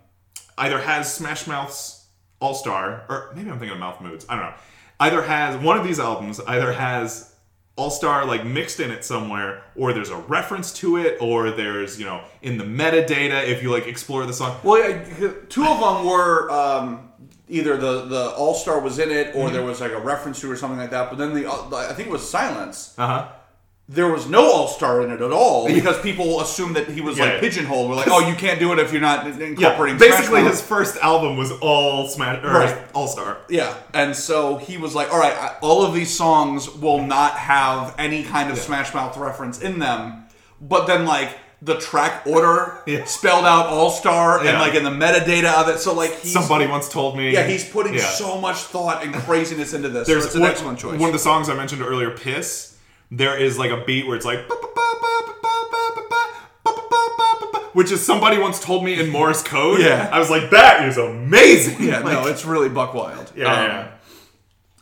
either 0.58 0.80
has 0.80 1.12
Smash 1.14 1.48
Mouth's 1.48 2.06
All 2.40 2.54
Star, 2.54 3.06
or 3.10 3.32
maybe 3.36 3.50
I'm 3.50 3.58
thinking 3.58 3.74
of 3.74 3.80
Mouth 3.80 4.00
Moods. 4.02 4.26
I 4.30 4.36
don't 4.36 4.46
know. 4.46 4.54
Either 5.00 5.22
has 5.24 5.58
one 5.58 5.78
of 5.78 5.84
these 5.84 6.00
albums 6.00 6.40
either 6.48 6.74
has 6.74 7.34
All 7.76 7.90
Star 7.90 8.26
like 8.26 8.46
mixed 8.46 8.80
in 8.80 8.92
it 8.92 9.04
somewhere, 9.04 9.64
or 9.76 9.94
there's 9.94 10.12
a 10.12 10.18
reference 10.18 10.74
to 10.74 10.98
it, 10.98 11.18
or 11.22 11.50
there's 11.50 12.00
you 12.00 12.06
know 12.06 12.24
in 12.44 12.58
the 12.60 12.64
metadata 12.64 13.48
if 13.48 13.64
you 13.64 13.72
like 13.72 13.88
explore 13.88 14.26
the 14.26 14.34
song. 14.34 14.60
Well, 14.64 14.80
yeah, 14.80 15.32
two 15.50 15.66
of 15.66 15.80
them 15.80 16.06
were 16.06 16.52
um, 16.52 17.12
either 17.50 17.78
the 17.78 18.06
the 18.06 18.30
All 18.32 18.54
Star 18.54 18.80
was 18.80 19.00
in 19.00 19.10
it, 19.10 19.36
or 19.36 19.50
there 19.50 19.64
was 19.64 19.82
like 19.82 19.92
a 19.92 20.00
reference 20.00 20.40
to 20.42 20.50
it 20.50 20.54
or 20.54 20.58
something 20.58 20.80
like 20.80 20.92
that. 20.92 21.10
But 21.10 21.18
then 21.18 21.34
the 21.34 21.50
uh, 21.50 21.76
I 21.76 21.94
think 21.94 22.10
it 22.10 22.12
was 22.12 22.28
Silence. 22.28 22.94
Uh 22.98 23.08
huh. 23.08 23.30
There 23.90 24.10
was 24.12 24.28
no 24.28 24.44
All 24.52 24.68
Star 24.68 25.02
in 25.02 25.12
it 25.12 25.22
at 25.22 25.32
all 25.32 25.66
because 25.66 25.98
people 26.02 26.42
assumed 26.42 26.76
that 26.76 26.90
he 26.90 27.00
was 27.00 27.18
Yeah. 27.18 27.26
like 27.26 27.40
pigeonholed. 27.40 27.90
We're 27.90 27.96
like, 27.96 28.10
oh, 28.10 28.20
you 28.28 28.36
can't 28.36 28.60
do 28.60 28.74
it 28.74 28.80
if 28.80 28.92
you're 28.92 29.02
not 29.02 29.26
Yeah, 29.26 29.46
incorporating. 29.46 29.98
basically 29.98 30.42
Smash 30.42 30.52
his 30.52 30.60
Mouth." 30.60 30.68
first 30.68 30.98
album 30.98 31.38
was 31.38 31.52
all 31.62 32.06
Smash 32.10 32.44
or 32.44 32.50
Right. 32.52 32.78
All 32.94 33.08
Star. 33.08 33.38
Yeah, 33.48 33.74
and 33.94 34.14
so 34.14 34.58
he 34.58 34.78
was 34.78 34.94
like, 34.94 35.14
"All 35.14 35.20
right, 35.20 35.32
I- 35.34 35.52
all 35.62 35.86
of 35.86 35.94
these 35.94 36.14
songs 36.14 36.70
will 36.70 37.02
not 37.02 37.34
have 37.38 37.94
any 37.98 38.24
kind 38.24 38.52
of 38.52 38.58
Smash 38.60 38.94
Mouth 38.94 39.16
reference 39.16 39.60
in 39.60 39.80
them." 39.80 40.26
But 40.60 40.86
then, 40.88 41.06
like 41.06 41.30
the 41.62 41.76
track 41.76 42.24
order 42.26 42.80
Yeah. 42.88 43.06
spelled 43.06 43.46
out 43.46 43.68
All 43.68 43.90
Star, 43.90 44.40
and 44.46 44.60
like 44.60 44.76
in 44.76 44.84
the 44.84 44.90
metadata 44.92 45.54
of 45.62 45.70
it. 45.70 45.80
So 45.80 45.94
like 45.94 46.20
he's, 46.20 46.34
Somebody 46.34 46.68
once 46.68 46.90
told 46.90 47.16
me. 47.18 47.32
yeah, 47.32 47.48
he's 47.48 47.64
putting 47.64 47.94
Yeah. 47.94 48.02
so 48.04 48.38
much 48.42 48.58
thought 48.58 49.02
and 49.02 49.14
craziness 49.16 49.74
into 49.74 49.88
this. 49.88 50.08
There's 50.08 50.24
so 50.24 50.28
it's 50.28 50.36
an 50.36 50.42
one, 50.42 50.52
excellent 50.52 50.78
choice. 50.78 51.00
One 51.00 51.08
of 51.10 51.14
the 51.14 51.20
songs 51.20 51.48
I 51.50 51.54
mentioned 51.54 51.82
earlier, 51.82 52.10
"Piss." 52.12 52.74
There 53.12 53.38
is 53.38 53.58
like 53.58 53.72
a 53.72 53.84
beat 53.86 54.06
where 54.08 54.16
it's 54.18 54.26
like, 54.26 54.40
which 57.74 57.92
is 57.92 58.04
somebody 58.06 58.38
once 58.38 58.60
told 58.60 58.84
me 58.84 59.00
in 59.00 59.10
Morse 59.10 59.44
code. 59.44 59.80
Yeah. 59.82 60.10
I 60.12 60.20
was 60.20 60.30
like, 60.30 60.50
that 60.50 60.88
is 60.88 60.98
amazing. 60.98 61.82
yeah, 61.88 62.00
Like, 62.00 62.14
no, 62.14 62.28
it's 62.28 62.44
really 62.44 62.70
buck 62.70 62.94
wild. 62.94 63.32
yeah, 63.36 63.46
Um, 63.54 63.66
yeah. 63.68 63.92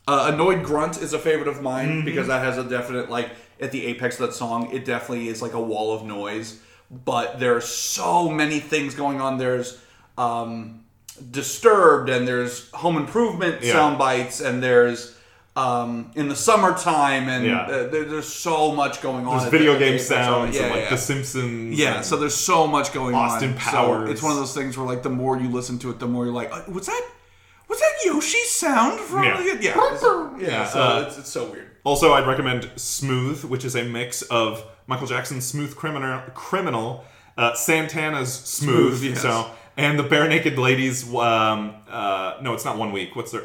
Uh, 0.07 0.31
Annoyed 0.34 0.64
Grunt 0.64 1.02
is 1.02 1.14
a 1.14 1.19
favorite 1.19 1.47
of 1.47 1.61
mine 1.61 1.88
Mm-hmm. 1.89 2.06
because 2.06 2.27
that 2.27 2.43
has 2.43 2.57
a 2.57 2.64
definite 2.64 3.10
like 3.10 3.31
at 3.60 3.72
the 3.72 3.85
apex 3.88 4.19
of 4.19 4.27
that 4.27 4.34
song. 4.34 4.72
It 4.72 4.85
definitely 4.85 5.27
is 5.30 5.41
like 5.41 5.53
a 5.53 5.60
wall 5.61 5.93
of 5.95 6.06
noise. 6.06 6.60
But 6.91 7.39
there 7.39 7.56
are 7.56 7.61
so 7.61 8.30
many 8.30 8.60
things 8.60 8.93
going 8.95 9.19
on. 9.19 9.38
There's 9.39 9.77
um, 10.18 10.84
Disturbed 11.31 12.10
and 12.10 12.27
there's 12.27 12.69
Home 12.72 12.97
Improvement 12.97 13.64
Yeah. 13.64 13.73
sound 13.73 13.97
bites 13.97 14.39
and 14.41 14.61
there's 14.61 15.14
um, 15.56 16.11
in 16.15 16.27
the 16.27 16.36
summertime 16.36 17.30
and 17.30 17.45
Yeah. 17.45 17.61
uh, 17.61 17.88
there, 17.88 18.03
there's 18.03 18.27
so 18.27 18.73
much 18.73 19.02
going 19.02 19.26
on. 19.26 19.40
There's 19.40 19.52
video 19.52 19.73
the 19.73 19.80
game 19.80 19.94
apex 19.94 20.11
of 20.11 20.18
it. 20.18 20.23
sounds 20.26 20.56
Yeah, 20.56 20.64
and 20.64 20.72
like 20.72 20.84
yeah. 20.84 20.90
The 20.90 20.98
Simpsons. 20.98 21.80
Yeah, 21.80 22.02
so 22.02 22.18
there's 22.18 22.36
so 22.36 22.68
much 22.68 22.91
going 22.94 23.15
Austin 23.15 23.52
on. 23.52 23.57
Powers. 23.57 24.07
So 24.07 24.11
it's 24.11 24.22
one 24.23 24.32
of 24.34 24.38
those 24.38 24.53
things 24.53 24.77
where 24.77 24.86
like 24.86 25.03
the 25.03 25.10
more 25.10 25.38
you 25.40 25.49
listen 25.49 25.80
to 25.80 25.90
it, 25.91 25.99
the 25.99 26.07
more 26.07 26.26
you're 26.26 26.34
like, 26.34 26.52
uh, 26.52 26.64
was 26.68 26.88
that 26.88 27.07
was 27.69 27.80
that 27.80 27.94
Yoshi 28.06 28.44
sound 28.45 28.99
from 28.99 29.23
Yeah. 29.23 29.41
yeah, 29.44 29.53
yeah, 29.61 30.30
yeah. 30.40 30.65
So 30.68 30.82
uh, 30.82 31.06
it's, 31.07 31.18
it's 31.18 31.30
so 31.32 31.45
weird. 31.52 31.72
Also, 31.84 32.14
I'd 32.14 32.27
recommend 32.27 32.69
Smooth, 32.76 33.44
which 33.45 33.64
is 33.64 33.76
a 33.76 33.84
mix 33.84 34.23
of 34.23 34.64
Michael 34.88 35.07
Jackson's 35.07 35.45
Smooth 35.45 35.76
Criminal, 35.76 36.19
Criminal 36.34 37.06
uh, 37.38 37.53
Santana's 37.53 38.34
Smooth, 38.34 38.98
Smooth, 38.99 39.03
yes. 39.14 39.22
so, 39.22 39.52
and 39.77 39.98
the 39.99 40.03
Barenaked 40.03 40.57
Ladies. 40.57 41.03
Um, 41.14 41.76
uh, 41.90 42.38
no, 42.41 42.53
it's 42.53 42.65
not 42.65 42.77
one 42.77 42.91
week. 42.91 43.15
What's 43.15 43.32
their? 43.32 43.44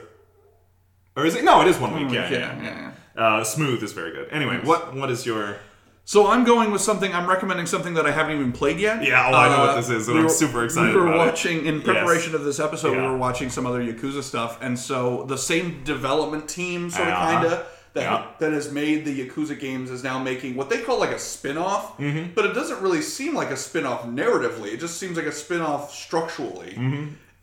Or 1.17 1.27
is 1.27 1.35
it? 1.35 1.45
No, 1.45 1.61
it 1.63 1.69
is 1.69 1.79
one 1.79 1.95
week. 1.95 2.13
Yeah, 2.13 2.31
yeah. 2.31 2.63
yeah. 2.63 3.23
Uh, 3.23 3.45
Smooth 3.45 3.83
is 3.83 3.93
very 3.93 4.13
good. 4.13 4.29
Anyway, 4.31 4.61
what 4.65 4.95
what 4.95 5.11
is 5.11 5.27
your? 5.27 5.57
So 6.05 6.27
I'm 6.29 6.45
going 6.45 6.71
with 6.73 6.81
something. 6.81 7.15
I'm 7.15 7.29
recommending 7.29 7.67
something 7.67 7.95
that 7.95 8.07
I 8.07 8.11
haven't 8.11 8.35
even 8.37 8.53
played 8.53 8.79
yet. 8.81 9.03
Yeah, 9.05 9.29
oh, 9.31 9.35
I 9.35 9.49
know 9.49 9.59
what 9.61 9.69
Uh, 9.71 9.77
this 9.77 9.91
is, 9.91 10.09
and 10.09 10.17
we 10.17 10.23
I'm 10.25 10.29
super 10.31 10.65
excited 10.65 10.95
We 10.95 11.01
were 11.01 11.07
about 11.09 11.23
it. 11.23 11.31
watching 11.31 11.67
in 11.67 11.83
preparation 11.83 12.35
of 12.35 12.45
this 12.45 12.59
episode. 12.59 12.93
Yeah. 12.95 13.03
We 13.03 13.09
were 13.09 13.17
watching 13.19 13.49
some 13.51 13.67
other 13.67 13.81
Yakuza 13.81 14.23
stuff, 14.23 14.59
and 14.63 14.79
so 14.79 15.25
the 15.29 15.37
same 15.39 15.83
development 15.85 16.49
team, 16.49 16.91
sort 16.91 17.09
of, 17.09 17.15
Uh-huh. 17.15 17.33
kind 17.33 17.47
of. 17.47 17.67
That, 17.93 18.03
Yeah. 18.03 18.27
that 18.39 18.53
has 18.53 18.71
made 18.73 19.05
the 19.05 19.13
Yakuza 19.29 19.59
games 19.59 19.91
is 19.91 20.05
now 20.05 20.21
making 20.23 20.55
what 20.55 20.71
they 20.71 20.79
call 20.79 21.01
like 21.01 21.11
a 21.11 21.19
spin-off, 21.19 21.99
Mm-hmm. 21.99 22.35
but 22.37 22.45
it 22.45 22.55
doesn't 22.55 22.81
really 22.81 23.03
seem 23.03 23.35
like 23.35 23.51
a 23.51 23.57
spin-off 23.57 24.05
narratively. 24.07 24.73
It 24.75 24.79
just 24.81 24.97
seems 24.99 25.17
like 25.17 25.27
a 25.27 25.33
spin-off 25.33 25.93
structurally. 25.93 26.77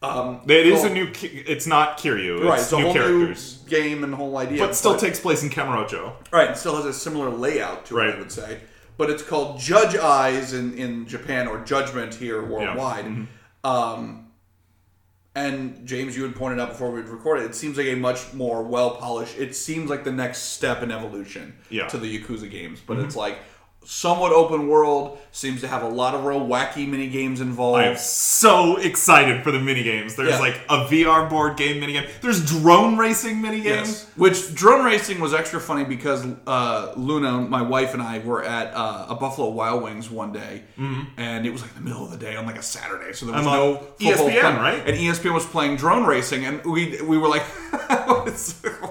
Um, 0.02 0.42
It 0.48 0.68
is 0.68 0.84
well, 0.84 0.92
a 0.92 0.94
new. 0.94 1.12
It's 1.22 1.66
not 1.66 1.98
Kiryu. 1.98 2.44
right. 2.44 2.54
It's 2.60 2.64
It's 2.66 2.74
a 2.74 2.78
new 2.78 2.84
whole 2.84 2.94
characters, 2.94 3.60
new 3.64 3.70
game 3.70 4.04
and 4.04 4.14
whole 4.14 4.38
idea, 4.38 4.60
but 4.60 4.76
still 4.76 4.96
takes 4.96 5.20
place 5.20 5.42
in 5.44 5.50
Kamurocho. 5.50 6.14
Right, 6.32 6.52
it 6.52 6.58
still 6.58 6.76
has 6.76 6.86
a 6.86 6.94
similar 6.94 7.30
layout 7.30 7.86
to 7.88 7.98
it, 7.98 8.02
Right. 8.02 8.16
I 8.16 8.20
would 8.20 8.32
say. 8.32 8.60
But 8.98 9.10
it's 9.10 9.24
called 9.24 9.60
Judge 9.60 9.96
Eyes 9.96 10.54
in, 10.54 10.74
in 10.78 11.08
Japan 11.08 11.48
or 11.48 11.64
Judgment 11.64 12.14
here 12.16 12.44
worldwide. 12.44 13.06
Mm-hmm. 13.06 13.68
Um, 13.68 14.28
and 15.36 15.86
James, 15.86 16.18
you 16.18 16.24
had 16.24 16.36
pointed 16.36 16.60
out 16.60 16.70
before 16.70 16.90
we 16.92 17.02
recorded, 17.02 17.46
it 17.46 17.54
seems 17.56 17.78
like 17.78 17.86
a 17.88 17.96
much 17.96 18.34
more 18.34 18.64
well 18.64 18.92
polished. 18.98 19.38
It 19.38 19.56
seems 19.56 19.90
like 19.90 20.04
the 20.04 20.12
next 20.12 20.40
step 20.54 20.82
in 20.82 20.92
evolution 20.92 21.56
Yeah. 21.70 21.82
Mm-hmm. 21.84 21.90
to 21.90 21.98
the 22.00 22.20
Yakuza 22.20 22.50
games, 22.50 22.82
but 22.86 22.98
it's 22.98 23.16
like 23.16 23.38
somewhat 23.90 24.32
open 24.34 24.68
world. 24.68 25.18
Seems 25.32 25.62
to 25.62 25.68
have 25.68 25.84
a 25.84 25.88
lot 25.88 26.14
of 26.16 26.26
real 26.26 26.42
wacky 26.42 26.88
mini 26.88 27.08
games 27.08 27.42
involved. 27.42 27.80
I 27.80 27.86
am 27.86 27.96
so 27.98 28.78
excited 28.78 29.44
for 29.44 29.52
the 29.52 29.60
mini 29.60 29.84
games. 29.84 30.16
There's 30.16 30.30
Yeah. 30.32 30.40
like 30.40 30.60
a 30.68 30.86
VR 30.86 31.30
board 31.30 31.58
game 31.58 31.80
mini 31.80 31.94
game. 31.94 32.06
There's 32.22 32.44
drone 32.44 32.98
racing 32.98 33.38
minigames. 33.42 33.64
Yes. 33.64 34.08
Which 34.16 34.54
drone 34.56 34.84
racing 34.84 35.20
was 35.20 35.34
extra 35.36 35.60
funny 35.60 35.84
because 35.86 36.26
uh, 36.48 36.92
Luna, 36.98 37.34
my 37.40 37.62
wife, 37.62 37.94
and 37.94 38.02
I 38.02 38.20
were 38.20 38.44
at 38.44 38.74
uh, 38.74 39.06
a 39.10 39.16
Buffalo 39.16 39.50
Wild 39.50 39.84
Wings 39.84 40.10
one 40.10 40.32
day, 40.34 40.64
and 41.18 41.46
it 41.46 41.52
was 41.52 41.62
like 41.62 41.74
the 41.76 41.82
middle 41.82 42.04
of 42.04 42.12
the 42.12 42.18
day 42.18 42.36
on 42.36 42.46
like 42.46 42.58
a 42.58 42.64
Saturday, 42.64 43.14
so 43.14 43.28
there 43.28 43.36
was 43.36 43.46
I'm 43.46 43.54
no 43.54 43.84
ESPN, 44.00 44.18
playing- 44.42 44.58
right? 44.58 44.84
And 44.88 44.98
ESPN 44.98 45.34
was 45.34 45.46
playing 45.46 45.76
drone 45.78 46.04
racing, 46.06 46.46
and 46.46 46.64
we 46.66 47.00
we 47.04 47.18
were 47.18 47.28
like, 47.30 47.44
oh 47.90 48.26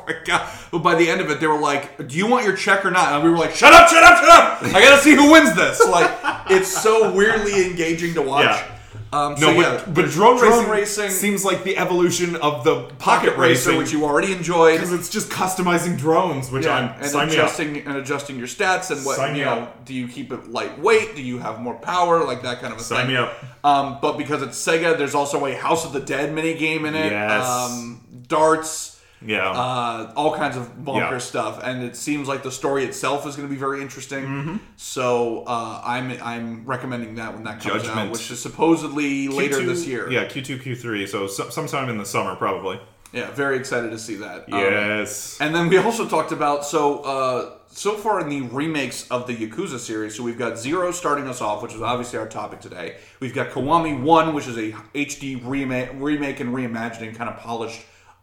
my 0.07 0.15
god! 0.25 0.49
But 0.71 0.79
by 0.79 0.95
the 0.95 1.09
end 1.11 1.21
of 1.21 1.31
it, 1.31 1.41
they 1.41 1.47
were 1.49 1.59
like, 1.59 2.07
"Do 2.09 2.17
you 2.17 2.27
want 2.29 2.45
your 2.45 2.55
check 2.57 2.85
or 2.85 2.91
not?" 2.91 3.13
And 3.13 3.25
we 3.25 3.31
were 3.31 3.39
like, 3.39 3.55
"Shut 3.55 3.73
up! 3.73 3.89
Shut 3.89 4.03
up! 4.05 4.19
Shut 4.21 4.29
up! 4.29 4.63
I 4.87 4.91
gotta 4.91 5.03
see 5.03 5.15
who 5.15 5.31
wins 5.33 5.55
this!" 5.55 5.81
Like 5.89 6.11
it's 6.51 6.69
so 6.83 7.13
weirdly 7.13 7.67
engaging 7.67 8.15
to 8.15 8.23
watch. 8.23 8.45
Yeah. 8.45 8.73
Um, 9.13 9.37
so 9.37 9.53
No, 9.53 9.61
yeah, 9.61 9.83
but, 9.87 9.95
but 9.95 10.11
drone, 10.11 10.37
drone 10.37 10.69
racing, 10.69 11.05
racing, 11.05 11.11
seems 11.11 11.45
like 11.45 11.63
the 11.63 11.79
evolution 11.79 12.35
of 12.37 12.65
the 12.65 12.83
pocket, 12.83 12.99
Pocket 12.99 13.37
Racer, 13.39 13.71
racing, 13.71 13.79
which 13.79 13.93
you 13.93 14.05
already 14.05 14.33
enjoyed. 14.33 14.75
because 14.75 14.93
it's 14.93 15.09
just 15.09 15.31
customizing 15.31 15.97
drones, 15.97 16.51
which 16.51 16.65
Yeah, 16.67 16.75
I'm 16.75 17.01
and 17.01 17.07
sign 17.07 17.29
me 17.29 17.35
up. 17.37 17.45
adjusting 17.45 17.87
and 17.87 17.97
adjusting 17.99 18.37
your 18.37 18.49
stats 18.49 18.91
and 18.91 19.05
what 19.07 19.17
Sign 19.17 19.37
you 19.37 19.45
know. 19.45 19.69
Do 19.85 19.95
you 19.95 20.09
keep 20.09 20.33
it 20.33 20.51
lightweight? 20.51 21.15
Do 21.15 21.23
you 21.23 21.39
have 21.39 21.61
more 21.61 21.75
power? 21.77 22.25
Like 22.25 22.43
that 22.43 22.61
kind 22.61 22.73
of 22.75 22.81
a 22.81 22.83
Sign 22.83 23.07
thing. 23.07 23.15
me 23.15 23.17
up. 23.17 23.33
Um, 23.65 23.99
but 24.03 24.19
because 24.19 24.43
it's 24.43 24.61
Sega, 24.61 24.99
there's 24.99 25.15
also 25.15 25.47
a 25.47 25.55
House 25.55 25.85
of 25.87 25.93
the 25.93 26.01
Dead 26.01 26.35
mini 26.35 26.55
game 26.55 26.85
in 26.85 26.97
it. 26.97 27.13
Yes. 27.13 27.47
Um, 27.47 28.01
darts. 28.27 28.96
Yeah. 29.25 29.51
Uh, 29.51 30.13
all 30.17 30.35
kinds 30.37 30.57
of 30.57 30.77
bonkers 30.77 31.11
Yeah. 31.11 31.19
stuff, 31.19 31.61
and 31.65 31.83
it 31.83 31.97
seems 31.97 32.29
like 32.29 32.43
the 32.43 32.51
story 32.53 32.85
itself 32.85 33.27
is 33.27 33.35
going 33.37 33.49
to 33.49 33.53
be 33.55 33.59
very 33.59 33.81
interesting. 33.81 34.25
Mm-hmm. 34.25 34.57
So 34.77 35.45
uh, 35.47 35.81
I'm 35.85 36.13
I'm 36.23 36.65
recommending 36.67 37.15
that 37.17 37.33
when 37.35 37.45
that 37.45 37.61
comes 37.61 37.83
Judgment. 37.83 37.99
out, 37.99 38.11
which 38.13 38.31
is 38.31 38.41
supposedly 38.41 39.29
later 39.29 39.57
Q2 39.61 39.67
this 39.67 39.87
year. 39.87 40.11
Yeah, 40.11 40.27
Q2, 40.27 40.63
Q3. 40.63 41.09
So 41.09 41.27
some, 41.27 41.51
sometime 41.51 41.89
in 41.89 41.99
the 41.99 42.05
summer, 42.07 42.37
probably. 42.37 42.79
yeah, 43.13 43.31
very 43.31 43.57
excited 43.57 43.91
to 43.91 43.99
see 43.99 44.17
that. 44.17 44.43
Um, 44.53 44.59
Yes. 44.61 45.39
And 45.41 45.55
then 45.55 45.69
we 45.69 45.79
also 45.79 46.07
talked 46.07 46.33
about 46.33 46.65
so 46.67 46.99
uh, 47.01 47.53
so 47.69 47.95
far 47.95 48.21
in 48.21 48.29
the 48.29 48.43
remakes 48.43 49.07
of 49.11 49.27
the 49.27 49.35
Yakuza 49.37 49.79
series. 49.79 50.15
So 50.15 50.23
we've 50.23 50.39
got 50.39 50.59
Zero 50.59 50.91
starting 50.93 51.27
us 51.27 51.41
off, 51.41 51.63
which 51.63 51.75
is 51.75 51.81
obviously 51.83 52.19
our 52.19 52.29
topic 52.29 52.61
today. 52.61 52.97
We've 53.21 53.35
got 53.35 53.49
Kiwami 53.51 54.03
One, 54.03 54.35
which 54.35 54.47
is 54.47 54.57
a 54.59 54.73
HD 54.95 55.41
remake, 55.43 55.91
remake 55.95 56.41
and 56.41 56.55
reimagining, 56.55 57.17
kind 57.17 57.31
of 57.31 57.39
polished 57.39 57.81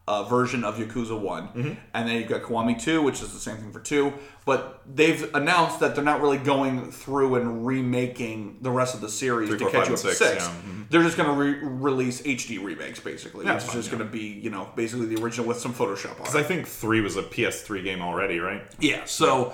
uh, 0.07 0.23
version 0.23 0.63
of 0.63 0.75
Yakuza 0.77 1.17
One. 1.17 1.47
Mm-hmm. 1.49 1.73
And 1.93 2.09
then 2.09 2.19
you've 2.19 2.27
got 2.29 2.41
Kiwami 2.41 2.81
Two, 2.81 3.01
which 3.01 3.21
is 3.21 3.31
the 3.33 3.39
same 3.39 3.57
thing 3.57 3.71
for 3.71 3.79
two. 3.79 4.13
But 4.45 4.81
they've 4.85 5.33
announced 5.33 5.79
that 5.79 5.95
they're 5.95 6.03
not 6.03 6.21
really 6.21 6.37
going 6.37 6.91
through 6.91 7.35
and 7.35 7.65
remaking 7.65 8.57
the 8.61 8.71
rest 8.71 8.95
of 8.95 9.01
the 9.01 9.09
series 9.09 9.47
Three, 9.49 9.59
to 9.59 9.63
four, 9.65 9.71
catch 9.71 9.87
you 9.87 9.95
up 9.95 9.99
and 9.99 10.09
to 10.09 10.15
six, 10.15 10.17
six. 10.17 10.43
yeah. 10.45 10.51
Mhm. 10.51 10.89
They're 10.89 11.03
just 11.03 11.15
going 11.15 11.29
to 11.29 11.35
re- 11.35 11.67
release 11.69 12.21
HD 12.21 12.61
remakes, 12.61 12.99
basically. 12.99 13.45
Yeah, 13.45 13.55
which 13.55 13.63
is 13.63 13.71
just 13.71 13.91
yeah. 13.91 13.97
going 13.97 14.09
to 14.09 14.11
be, 14.11 14.25
you 14.25 14.49
know, 14.49 14.69
basically 14.75 15.05
the 15.05 15.23
original 15.23 15.47
with 15.47 15.57
some 15.59 15.73
Photoshop 15.73 16.11
on 16.11 16.11
it. 16.11 16.17
Because 16.17 16.35
I 16.35 16.43
think 16.43 16.67
3 16.67 16.99
was 17.01 17.15
a 17.15 17.23
PS3 17.23 17.83
game 17.83 18.01
already, 18.01 18.39
right? 18.39 18.61
Yeah. 18.79 19.05
So 19.05 19.53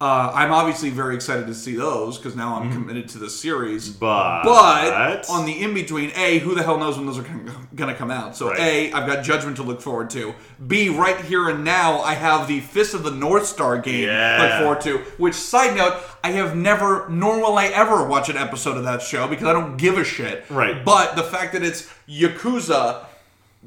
Uh, 0.00 0.30
I'm 0.32 0.52
obviously 0.52 0.90
very 0.90 1.16
excited 1.16 1.48
to 1.48 1.54
see 1.54 1.74
those 1.74 2.18
because 2.18 2.36
now 2.36 2.54
I'm 2.60 2.70
committed 2.72 3.08
to 3.08 3.18
the 3.18 3.28
series. 3.28 3.88
Mm-hmm. 3.90 3.98
But- 3.98 4.44
but 4.44 5.28
on 5.28 5.44
the 5.44 5.60
in 5.60 5.74
between, 5.74 6.12
a 6.14 6.38
who 6.38 6.54
the 6.54 6.62
hell 6.62 6.78
knows 6.78 6.96
when 6.96 7.06
those 7.06 7.18
are 7.18 7.22
going 7.74 7.90
to 7.90 7.94
come 7.96 8.08
out? 8.12 8.36
So 8.36 8.50
Right. 8.50 8.60
a 8.60 8.92
I've 8.92 9.08
got 9.08 9.24
Judgment 9.24 9.56
to 9.56 9.64
look 9.64 9.82
forward 9.82 10.08
to. 10.10 10.34
B 10.64 10.88
right 10.88 11.20
here 11.22 11.48
and 11.48 11.64
now 11.64 11.98
I 12.02 12.14
have 12.14 12.46
the 12.46 12.60
Fist 12.60 12.94
of 12.94 13.02
the 13.02 13.10
North 13.10 13.46
Star 13.46 13.76
game 13.76 14.02
to 14.06 14.12
Yeah. 14.12 14.38
look 14.40 14.62
forward 14.62 14.80
to. 14.82 14.98
Which 15.20 15.34
side 15.34 15.76
note, 15.76 15.94
I 16.22 16.30
have 16.30 16.54
never, 16.54 17.08
nor 17.08 17.40
will 17.40 17.58
I 17.58 17.66
ever 17.66 18.04
watch 18.06 18.28
an 18.28 18.36
episode 18.36 18.76
of 18.76 18.84
that 18.84 19.02
show 19.02 19.26
because 19.26 19.48
I 19.48 19.52
don't 19.52 19.76
give 19.78 19.98
a 19.98 20.04
shit. 20.04 20.44
Right. 20.48 20.84
But 20.84 21.16
the 21.16 21.24
fact 21.24 21.54
that 21.54 21.64
it's 21.64 21.88
Yakuza, 22.08 23.04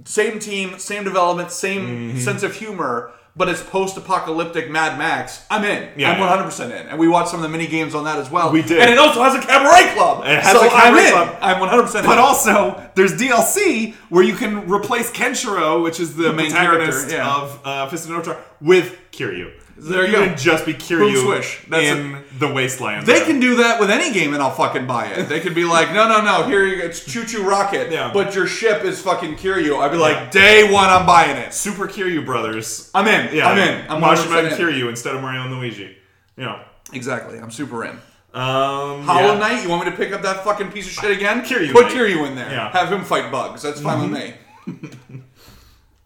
same 0.06 0.40
team, 0.40 0.80
same 0.80 1.04
development, 1.04 1.52
same 1.52 1.82
Mm-hmm. 2.14 2.20
sense 2.20 2.42
of 2.42 2.56
humor, 2.56 3.12
but 3.36 3.48
it's 3.48 3.64
post-apocalyptic 3.64 4.70
Mad 4.70 4.98
Max. 4.98 5.46
I'm 5.50 5.64
in. 5.64 5.90
Yeah, 5.98 6.12
I'm 6.12 6.20
yeah. 6.20 6.28
100 6.28 6.44
percent 6.44 6.74
in, 6.74 6.88
and 6.88 7.00
we 7.00 7.08
watched 7.08 7.30
some 7.30 7.40
of 7.40 7.44
the 7.44 7.50
mini 7.50 7.68
games 7.68 7.96
on 7.96 8.04
that 8.04 8.20
as 8.20 8.30
well. 8.30 8.52
We 8.52 8.62
did. 8.62 8.80
and 8.80 8.90
it 8.90 8.98
also 8.98 9.24
has 9.24 9.36
a 9.36 9.40
cabaret 9.40 9.94
club. 9.94 10.26
It 10.26 10.44
has 10.44 10.52
so 10.52 10.66
a 10.66 10.70
cabaret 10.70 11.06
I'm 11.06 11.12
club. 11.12 11.38
I'm 11.42 11.60
100 11.60 11.84
percent. 11.84 12.06
In. 12.06 12.12
But 12.12 12.18
also, 12.18 12.90
there's 12.96 13.14
DLC 13.14 13.94
where 14.10 14.24
you 14.24 14.36
can 14.36 14.70
replace 14.70 15.12
Kenshiro, 15.12 15.84
which 15.84 16.00
is 16.00 16.16
the, 16.16 16.34
main 16.34 16.52
protagonist 16.52 17.10
character, 17.10 17.16
yeah. 17.16 17.36
of 17.36 17.62
uh, 17.64 17.90
Fist 17.90 18.04
of 18.04 18.10
the 18.10 18.14
North 18.14 18.26
Star, 18.26 18.42
with 18.60 18.98
Kiryu. 19.12 19.52
There 19.84 20.06
you 20.06 20.12
you 20.12 20.18
go. 20.18 20.26
can 20.28 20.38
just 20.38 20.64
be 20.64 20.74
Boom 20.74 20.82
Kiryu 20.82 21.24
swish. 21.24 21.66
That's 21.68 21.84
in 21.86 22.24
the 22.38 22.48
wasteland. 22.54 23.08
They 23.08 23.22
can 23.22 23.40
do 23.40 23.56
that 23.56 23.80
with 23.80 23.90
any 23.90 24.14
game, 24.14 24.34
and 24.36 24.42
I'll 24.42 24.52
fucking 24.54 24.86
buy 24.86 25.08
it. 25.08 25.24
They 25.28 25.40
could 25.40 25.56
be 25.56 25.64
like, 25.64 25.92
no, 25.92 26.08
no, 26.08 26.22
no, 26.24 26.44
here 26.48 26.68
you 26.68 26.78
go. 26.78 26.84
It's 26.84 27.00
ChuChu 27.00 27.44
Rocket, 27.44 27.92
Yeah. 27.92 28.12
but 28.14 28.36
your 28.36 28.46
ship 28.46 28.84
is 28.84 29.02
fucking 29.02 29.38
Kiryu. 29.38 29.80
I'd 29.80 29.90
be 29.92 29.98
like, 29.98 30.30
day 30.30 30.72
one, 30.72 30.88
I'm 30.90 31.08
buying 31.08 31.36
it. 31.36 31.52
Super 31.54 31.88
Kiryu 31.88 32.24
brothers. 32.24 32.92
I'm 32.94 33.08
in. 33.08 33.36
Yeah, 33.36 33.50
I'm 33.50 33.58
in. 33.58 33.90
I'm 33.90 34.02
100% 34.02 34.52
and. 34.52 34.56
Kiryu 34.56 34.88
instead 34.88 35.16
of 35.16 35.22
Mario 35.24 35.42
and 35.42 35.56
Luigi. 35.58 35.98
Yeah. 36.38 36.64
Exactly. 36.94 37.40
I'm 37.40 37.52
super 37.52 37.84
in. 37.84 37.92
Um, 38.34 39.04
Hollow 39.04 39.34
yeah. 39.34 39.40
Knight, 39.40 39.64
you 39.64 39.70
want 39.70 39.84
me 39.86 39.92
to 39.92 39.98
pick 39.98 40.14
up 40.14 40.22
that 40.22 40.44
fucking 40.44 40.72
piece 40.72 40.86
of 40.86 40.92
shit 40.94 41.12
again? 41.18 41.42
Kiryu 41.42 41.72
Put 41.72 41.86
Knight. 41.88 41.94
Kiryu 41.96 42.28
in 42.28 42.36
there. 42.36 42.52
Yeah. 42.52 42.68
Mm-hmm. 42.68 42.78
Have 42.78 42.92
him 42.92 43.04
fight 43.04 43.32
bugs. 43.32 43.64
That's 43.64 43.82
fine 43.82 44.12
with 44.12 44.22
me. 44.22 44.36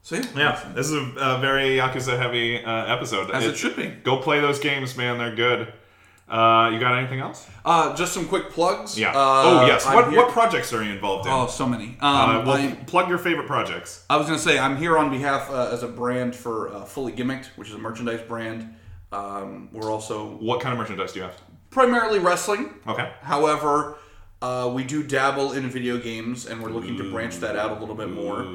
See? 0.05 0.21
Yeah, 0.35 0.71
this 0.75 0.85
is 0.85 0.93
a, 0.93 1.19
a 1.19 1.39
very 1.39 1.77
Yakuza 1.77 2.15
heavy 2.15 2.63
uh, 2.63 2.85
episode. 2.85 3.31
As 3.31 3.43
it 3.43 3.57
should 3.57 3.75
be. 3.75 3.87
Go 3.87 4.17
play 4.17 4.39
those 4.39 4.59
games, 4.59 4.95
man. 4.95 5.17
They're 5.17 5.33
good. 5.33 5.73
Uh, 6.29 6.69
you 6.71 6.79
got 6.79 6.95
anything 6.99 7.21
else? 7.21 7.49
Uh, 7.65 7.95
just 7.95 8.13
some 8.13 8.27
quick 8.27 8.51
plugs. 8.51 8.99
Yeah. 8.99 9.09
Uh, 9.09 9.13
oh 9.15 9.65
yes. 9.65 9.83
I'm 9.87 9.95
What 9.95 10.09
here- 10.11 10.17
what 10.19 10.29
projects 10.31 10.71
are 10.73 10.83
you 10.83 10.91
involved 10.91 11.25
in? 11.25 11.33
Oh, 11.33 11.47
so 11.47 11.65
many. 11.67 11.97
Um, 12.01 12.15
uh, 12.15 12.45
well, 12.45 12.51
I, 12.51 12.75
plug 12.85 13.09
your 13.09 13.17
favorite 13.17 13.47
projects. 13.47 14.05
I 14.07 14.17
was 14.17 14.27
going 14.27 14.37
to 14.37 14.43
say, 14.43 14.59
I'm 14.59 14.77
here 14.77 14.95
on 14.95 15.09
behalf 15.09 15.49
uh, 15.49 15.71
as 15.73 15.81
a 15.81 15.87
brand 15.87 16.35
for 16.35 16.71
uh, 16.71 16.85
Fully 16.85 17.11
Gimmicked, 17.11 17.47
which 17.55 17.69
is 17.69 17.73
a 17.73 17.79
merchandise 17.79 18.21
brand. 18.27 18.75
Um, 19.11 19.69
we're 19.71 19.91
also 19.91 20.35
What 20.37 20.61
kind 20.61 20.71
of 20.73 20.77
merchandise 20.77 21.13
do 21.13 21.19
you 21.21 21.25
have? 21.25 21.41
primarily 21.71 22.19
wrestling. 22.19 22.75
Okay. 22.87 23.11
However, 23.23 23.97
uh, 24.43 24.71
we 24.71 24.83
do 24.83 25.01
dabble 25.01 25.53
in 25.53 25.67
video 25.67 25.97
games, 25.97 26.45
and 26.45 26.61
we're 26.61 26.69
looking 26.69 26.95
to 26.97 27.09
branch 27.11 27.37
that 27.37 27.55
out 27.55 27.75
a 27.75 27.79
little 27.79 27.95
bit 27.95 28.11
more. 28.11 28.45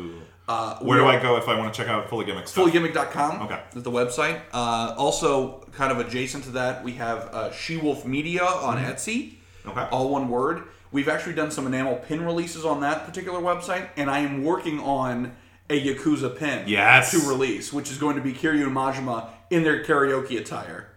Uh, 0.51 0.77
Where 0.81 0.99
do 0.99 1.07
I 1.07 1.21
go 1.23 1.37
if 1.37 1.49
I 1.49 1.57
want 1.57 1.73
to 1.73 1.81
check 1.81 1.89
out 1.89 2.09
Fully 2.09 2.25
Gimmick 2.25 2.49
stuff? 2.49 2.67
fullygimmick.com 2.67 3.43
Okay. 3.43 3.61
is 3.77 3.85
the 3.85 3.91
website. 3.91 4.41
Uh, 4.53 4.95
also, 4.99 5.61
kind 5.73 5.93
of 5.93 5.99
adjacent 6.01 6.43
to 6.45 6.51
that, 6.51 6.83
we 6.83 6.93
have 6.95 7.19
uh, 7.33 7.53
She 7.53 7.77
Wolf 7.77 8.05
Media 8.05 8.43
on 8.43 8.77
Etsy. 8.79 9.35
Mm-hmm. 9.63 9.69
Okay. 9.71 9.87
All 9.93 10.09
one 10.11 10.29
word. 10.29 10.65
We've 10.91 11.09
actually 11.09 11.35
done 11.35 11.53
some 11.53 11.69
enamel 11.69 11.97
pin 11.97 12.25
releases 12.25 12.65
on 12.65 12.81
that 12.81 13.05
particular 13.07 13.39
website, 13.41 13.91
and 13.97 14.11
I 14.11 14.19
am 14.21 14.43
working 14.43 14.81
on 14.81 15.37
a 15.69 15.81
Yakuza 15.81 16.37
pin 16.37 16.65
Yes. 16.67 17.13
to 17.13 17.19
release, 17.29 17.73
which 17.73 17.89
is 17.93 17.97
going 17.99 18.17
to 18.17 18.23
be 18.23 18.33
Kiryu 18.33 18.65
and 18.67 18.75
Majima 18.77 19.29
in 19.51 19.63
their 19.63 19.85
karaoke 19.85 20.37
attire 20.37 20.89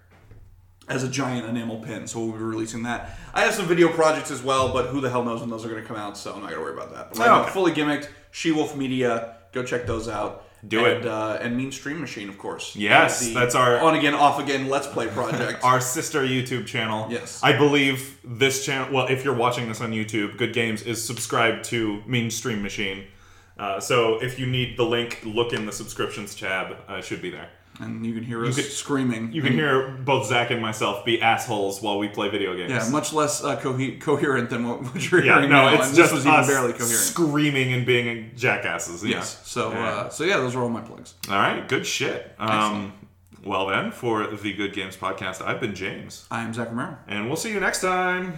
as 0.89 1.03
a 1.03 1.07
giant 1.07 1.47
enamel 1.47 1.77
pin. 1.77 2.07
So 2.07 2.19
we'll 2.25 2.31
be 2.31 2.43
releasing 2.43 2.81
that. 2.83 3.19
I 3.35 3.41
have 3.41 3.53
some 3.53 3.67
video 3.67 3.87
projects 3.89 4.31
as 4.31 4.41
well, 4.41 4.73
but 4.73 4.87
who 4.87 4.99
the 4.99 5.11
hell 5.11 5.23
knows 5.23 5.41
when 5.41 5.51
those 5.51 5.63
are 5.63 5.69
going 5.69 5.81
to 5.83 5.87
come 5.87 5.95
out, 5.97 6.17
so 6.17 6.33
I'm 6.33 6.41
not 6.41 6.49
going 6.49 6.59
to 6.59 6.65
worry 6.65 6.73
about 6.73 6.91
that. 6.95 7.09
But 7.11 7.19
right 7.19 7.29
Oh, 7.29 7.43
now, 7.43 7.49
fully 7.49 7.71
gimmicked, 7.71 8.09
She 8.31 8.51
Wolf 8.51 8.75
Media. 8.75 9.35
Go 9.53 9.63
check 9.63 9.85
those 9.85 10.07
out. 10.07 10.45
Do 10.67 10.85
and, 10.85 11.03
it. 11.03 11.05
Uh, 11.05 11.37
and 11.41 11.57
Mean 11.57 11.71
Stream 11.71 11.99
Machine, 11.99 12.29
of 12.29 12.37
course. 12.37 12.75
Yes, 12.75 13.19
The 13.19 13.33
that's 13.33 13.53
our- 13.53 13.79
on 13.79 13.95
again, 13.95 14.13
off 14.13 14.39
again 14.39 14.69
Let's 14.69 14.87
Play 14.87 15.07
project. 15.07 15.63
Our 15.63 15.81
sister 15.81 16.21
YouTube 16.21 16.65
channel. 16.65 17.07
Yes. 17.09 17.41
I 17.43 17.53
believe 17.57 18.17
this 18.23 18.65
channel. 18.65 18.93
Well, 18.93 19.07
if 19.07 19.25
you're 19.25 19.35
watching 19.35 19.67
this 19.67 19.81
on 19.81 19.91
YouTube, 19.91 20.37
Good 20.37 20.53
Games 20.53 20.81
is 20.81 21.05
subscribed 21.05 21.65
to 21.65 22.01
Mainstream 22.07 22.61
Machine. 22.61 23.05
Uh, 23.59 23.79
so 23.79 24.23
if 24.23 24.39
you 24.39 24.45
need 24.45 24.77
the 24.77 24.83
link, 24.83 25.21
look 25.25 25.53
in 25.53 25.65
the 25.65 25.71
subscriptions 25.71 26.33
tab. 26.33 26.77
Uh, 26.87 27.01
should 27.01 27.21
be 27.21 27.29
there. 27.29 27.49
And 27.79 28.05
you 28.05 28.13
can 28.13 28.23
hear 28.23 28.45
us 28.45 28.55
screaming. 28.55 29.31
You 29.33 29.41
can 29.41 29.53
hear 29.53 29.89
both 30.05 30.27
Zach 30.27 30.51
and 30.51 30.61
myself 30.61 31.03
be 31.05 31.21
assholes 31.21 31.81
while 31.81 31.97
we 31.97 32.07
play 32.07 32.29
video 32.29 32.55
games. 32.55 32.69
Yeah, 32.71 32.87
much 32.89 33.13
less 33.13 33.43
uh, 33.43 33.59
cohe- 33.59 33.99
coherent 33.99 34.49
than 34.49 34.67
what, 34.67 34.81
what 34.93 35.11
you're 35.11 35.23
Yeah, 35.25 35.35
hearing 35.35 35.49
no, 35.49 35.69
now. 35.69 35.73
it's 35.75 35.87
and 35.87 35.95
just 35.95 36.11
this 36.11 36.13
was 36.13 36.25
even 36.27 36.39
us 36.39 36.47
barely 36.47 36.71
coherent. 36.73 36.89
screaming 36.91 37.73
and 37.73 37.85
being 37.85 38.31
jackasses. 38.35 39.03
Yeah. 39.03 39.17
yes. 39.17 39.41
So, 39.47 39.71
Yeah. 39.71 39.85
uh, 39.87 40.09
so 40.09 40.23
yeah, 40.23 40.37
those 40.37 40.55
are 40.55 40.61
all 40.61 40.69
my 40.69 40.81
plugs. 40.81 41.15
All 41.29 41.35
right, 41.35 41.67
good 41.67 41.85
shit. 41.85 42.33
Um, 42.37 42.93
well 43.43 43.67
then, 43.67 43.91
for 43.91 44.27
the 44.27 44.53
Good 44.53 44.73
Games 44.73 44.95
podcast, 44.95 45.41
I've 45.41 45.59
been 45.59 45.75
James, 45.75 46.27
I 46.31 46.43
am 46.43 46.53
Zach 46.53 46.69
Romero. 46.69 46.97
and 47.07 47.27
we'll 47.27 47.35
see 47.35 47.51
you 47.51 47.59
next 47.59 47.81
time. 47.81 48.33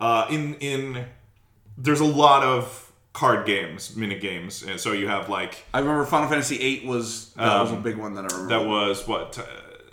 Uh, 0.00 0.26
in 0.30 0.54
in 0.56 1.04
there's 1.78 2.00
a 2.00 2.04
lot 2.04 2.42
of 2.42 2.92
card 3.12 3.46
games, 3.46 3.96
mini 3.96 4.18
games, 4.18 4.62
and 4.62 4.78
so 4.78 4.92
you 4.92 5.08
have 5.08 5.28
like 5.28 5.64
I 5.72 5.78
remember 5.78 6.04
Final 6.04 6.28
Fantasy 6.28 6.58
VIII 6.58 6.86
was 6.86 7.32
that 7.34 7.60
was 7.62 7.72
a 7.72 7.76
big 7.76 7.96
one 7.96 8.14
that 8.14 8.30
I 8.30 8.36
remember. 8.36 8.58
that 8.58 8.68
was 8.68 9.06
what 9.08 9.38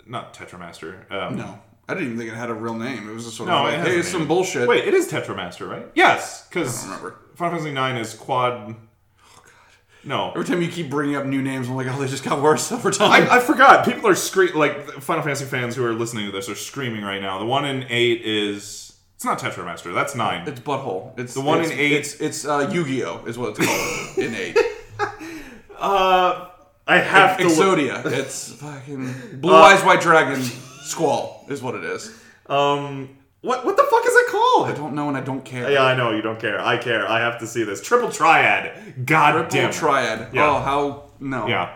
not 0.06 0.34
Tetramaster. 0.34 1.10
Um, 1.10 1.36
no, 1.36 1.58
I 1.88 1.94
didn't 1.94 2.08
even 2.08 2.18
think 2.18 2.30
it 2.30 2.36
had 2.36 2.50
a 2.50 2.54
real 2.54 2.74
name. 2.74 3.08
It 3.08 3.14
was 3.14 3.24
just 3.24 3.36
sort 3.36 3.48
No, 3.48 3.66
of 3.66 3.72
it 3.72 3.76
like, 3.76 3.78
has 3.78 3.88
hey, 3.88 3.98
it's 4.00 4.08
some 4.08 4.28
bullshit. 4.28 4.68
Wait, 4.68 4.84
it 4.86 4.92
is 4.94 5.10
Tetramaster, 5.10 5.66
right? 5.68 5.86
Yes, 5.94 6.46
because 6.48 6.84
I 6.84 6.88
don't 6.88 6.96
remember. 7.02 7.18
Final 7.34 7.54
Fantasy 7.58 7.72
Nine 7.74 7.96
is 7.96 8.12
quad. 8.14 8.54
Oh, 8.54 9.42
God. 9.42 9.50
No, 10.04 10.30
Every 10.32 10.44
time 10.44 10.60
you 10.60 10.68
keep 10.68 10.90
bringing 10.90 11.16
up 11.16 11.24
new 11.24 11.40
names, 11.40 11.66
I'm 11.68 11.74
like, 11.76 11.86
oh, 11.88 11.98
they 11.98 12.06
just 12.08 12.22
got 12.24 12.42
worse 12.42 12.70
over 12.72 12.90
time. 12.90 13.10
I, 13.30 13.36
I 13.36 13.40
forgot. 13.40 13.86
People 13.86 14.06
are 14.08 14.14
screaming. 14.14 14.56
Like 14.56 14.90
Final 15.00 15.22
Fantasy 15.22 15.46
fans 15.46 15.74
who 15.76 15.84
are 15.86 15.94
listening 15.94 16.26
to 16.26 16.32
this 16.32 16.50
are 16.50 16.54
screaming 16.54 17.02
right 17.02 17.22
now. 17.22 17.38
The 17.38 17.46
one 17.46 17.64
in 17.64 17.84
eight 17.88 18.20
is 18.22 18.83
it's 19.24 19.42
not 19.42 19.52
Tetramaster. 19.52 19.94
That's 19.94 20.14
nine. 20.14 20.46
it's 20.46 20.60
butthole. 20.60 21.18
It's 21.18 21.32
the 21.34 21.40
one 21.40 21.60
it's, 21.62 21.70
in 21.70 21.78
eight- 21.78 21.92
It's 21.92 22.14
it's 22.20 22.44
uh, 22.44 22.68
Yu-Gi-Oh 22.72 23.24
is 23.26 23.38
what 23.38 23.50
it's 23.58 23.66
called 23.66 24.18
in 24.18 24.34
eight. 24.34 24.58
Uh, 25.76 26.48
I 26.86 26.98
have 26.98 27.36
to. 27.38 27.44
Look, 27.44 27.52
Exodia. 27.52 28.06
It's 28.06 28.52
fucking 28.62 29.40
Blue 29.40 29.54
Eyes 29.54 29.82
White 29.84 30.00
Dragon 30.00 30.40
Squall 30.40 31.44
is 31.48 31.62
what 31.62 31.74
it 31.74 31.84
is. 31.84 32.10
um, 32.46 33.18
what 33.42 33.66
what 33.66 33.76
the 33.76 33.82
fuck 33.82 34.02
is 34.06 34.14
it 34.14 34.26
called? 34.30 34.68
I 34.68 34.72
don't 34.72 34.94
know 34.94 35.08
and 35.08 35.16
I 35.16 35.20
don't 35.20 35.44
care. 35.44 35.70
Yeah, 35.70 35.82
I 35.82 35.94
know 35.94 36.12
you 36.12 36.22
don't 36.22 36.38
care. 36.40 36.58
I 36.60 36.78
care. 36.78 37.06
I 37.06 37.18
have 37.20 37.38
to 37.40 37.46
see 37.46 37.64
this 37.64 37.82
triple 37.82 38.10
triad. 38.10 39.04
God 39.04 39.32
Triple 39.32 39.50
damn. 39.50 39.70
it. 39.70 39.72
Triad. 39.74 40.28
Yeah. 40.34 40.48
Oh, 40.48 40.60
how 40.60 41.10
no. 41.20 41.46
Yeah. 41.48 41.74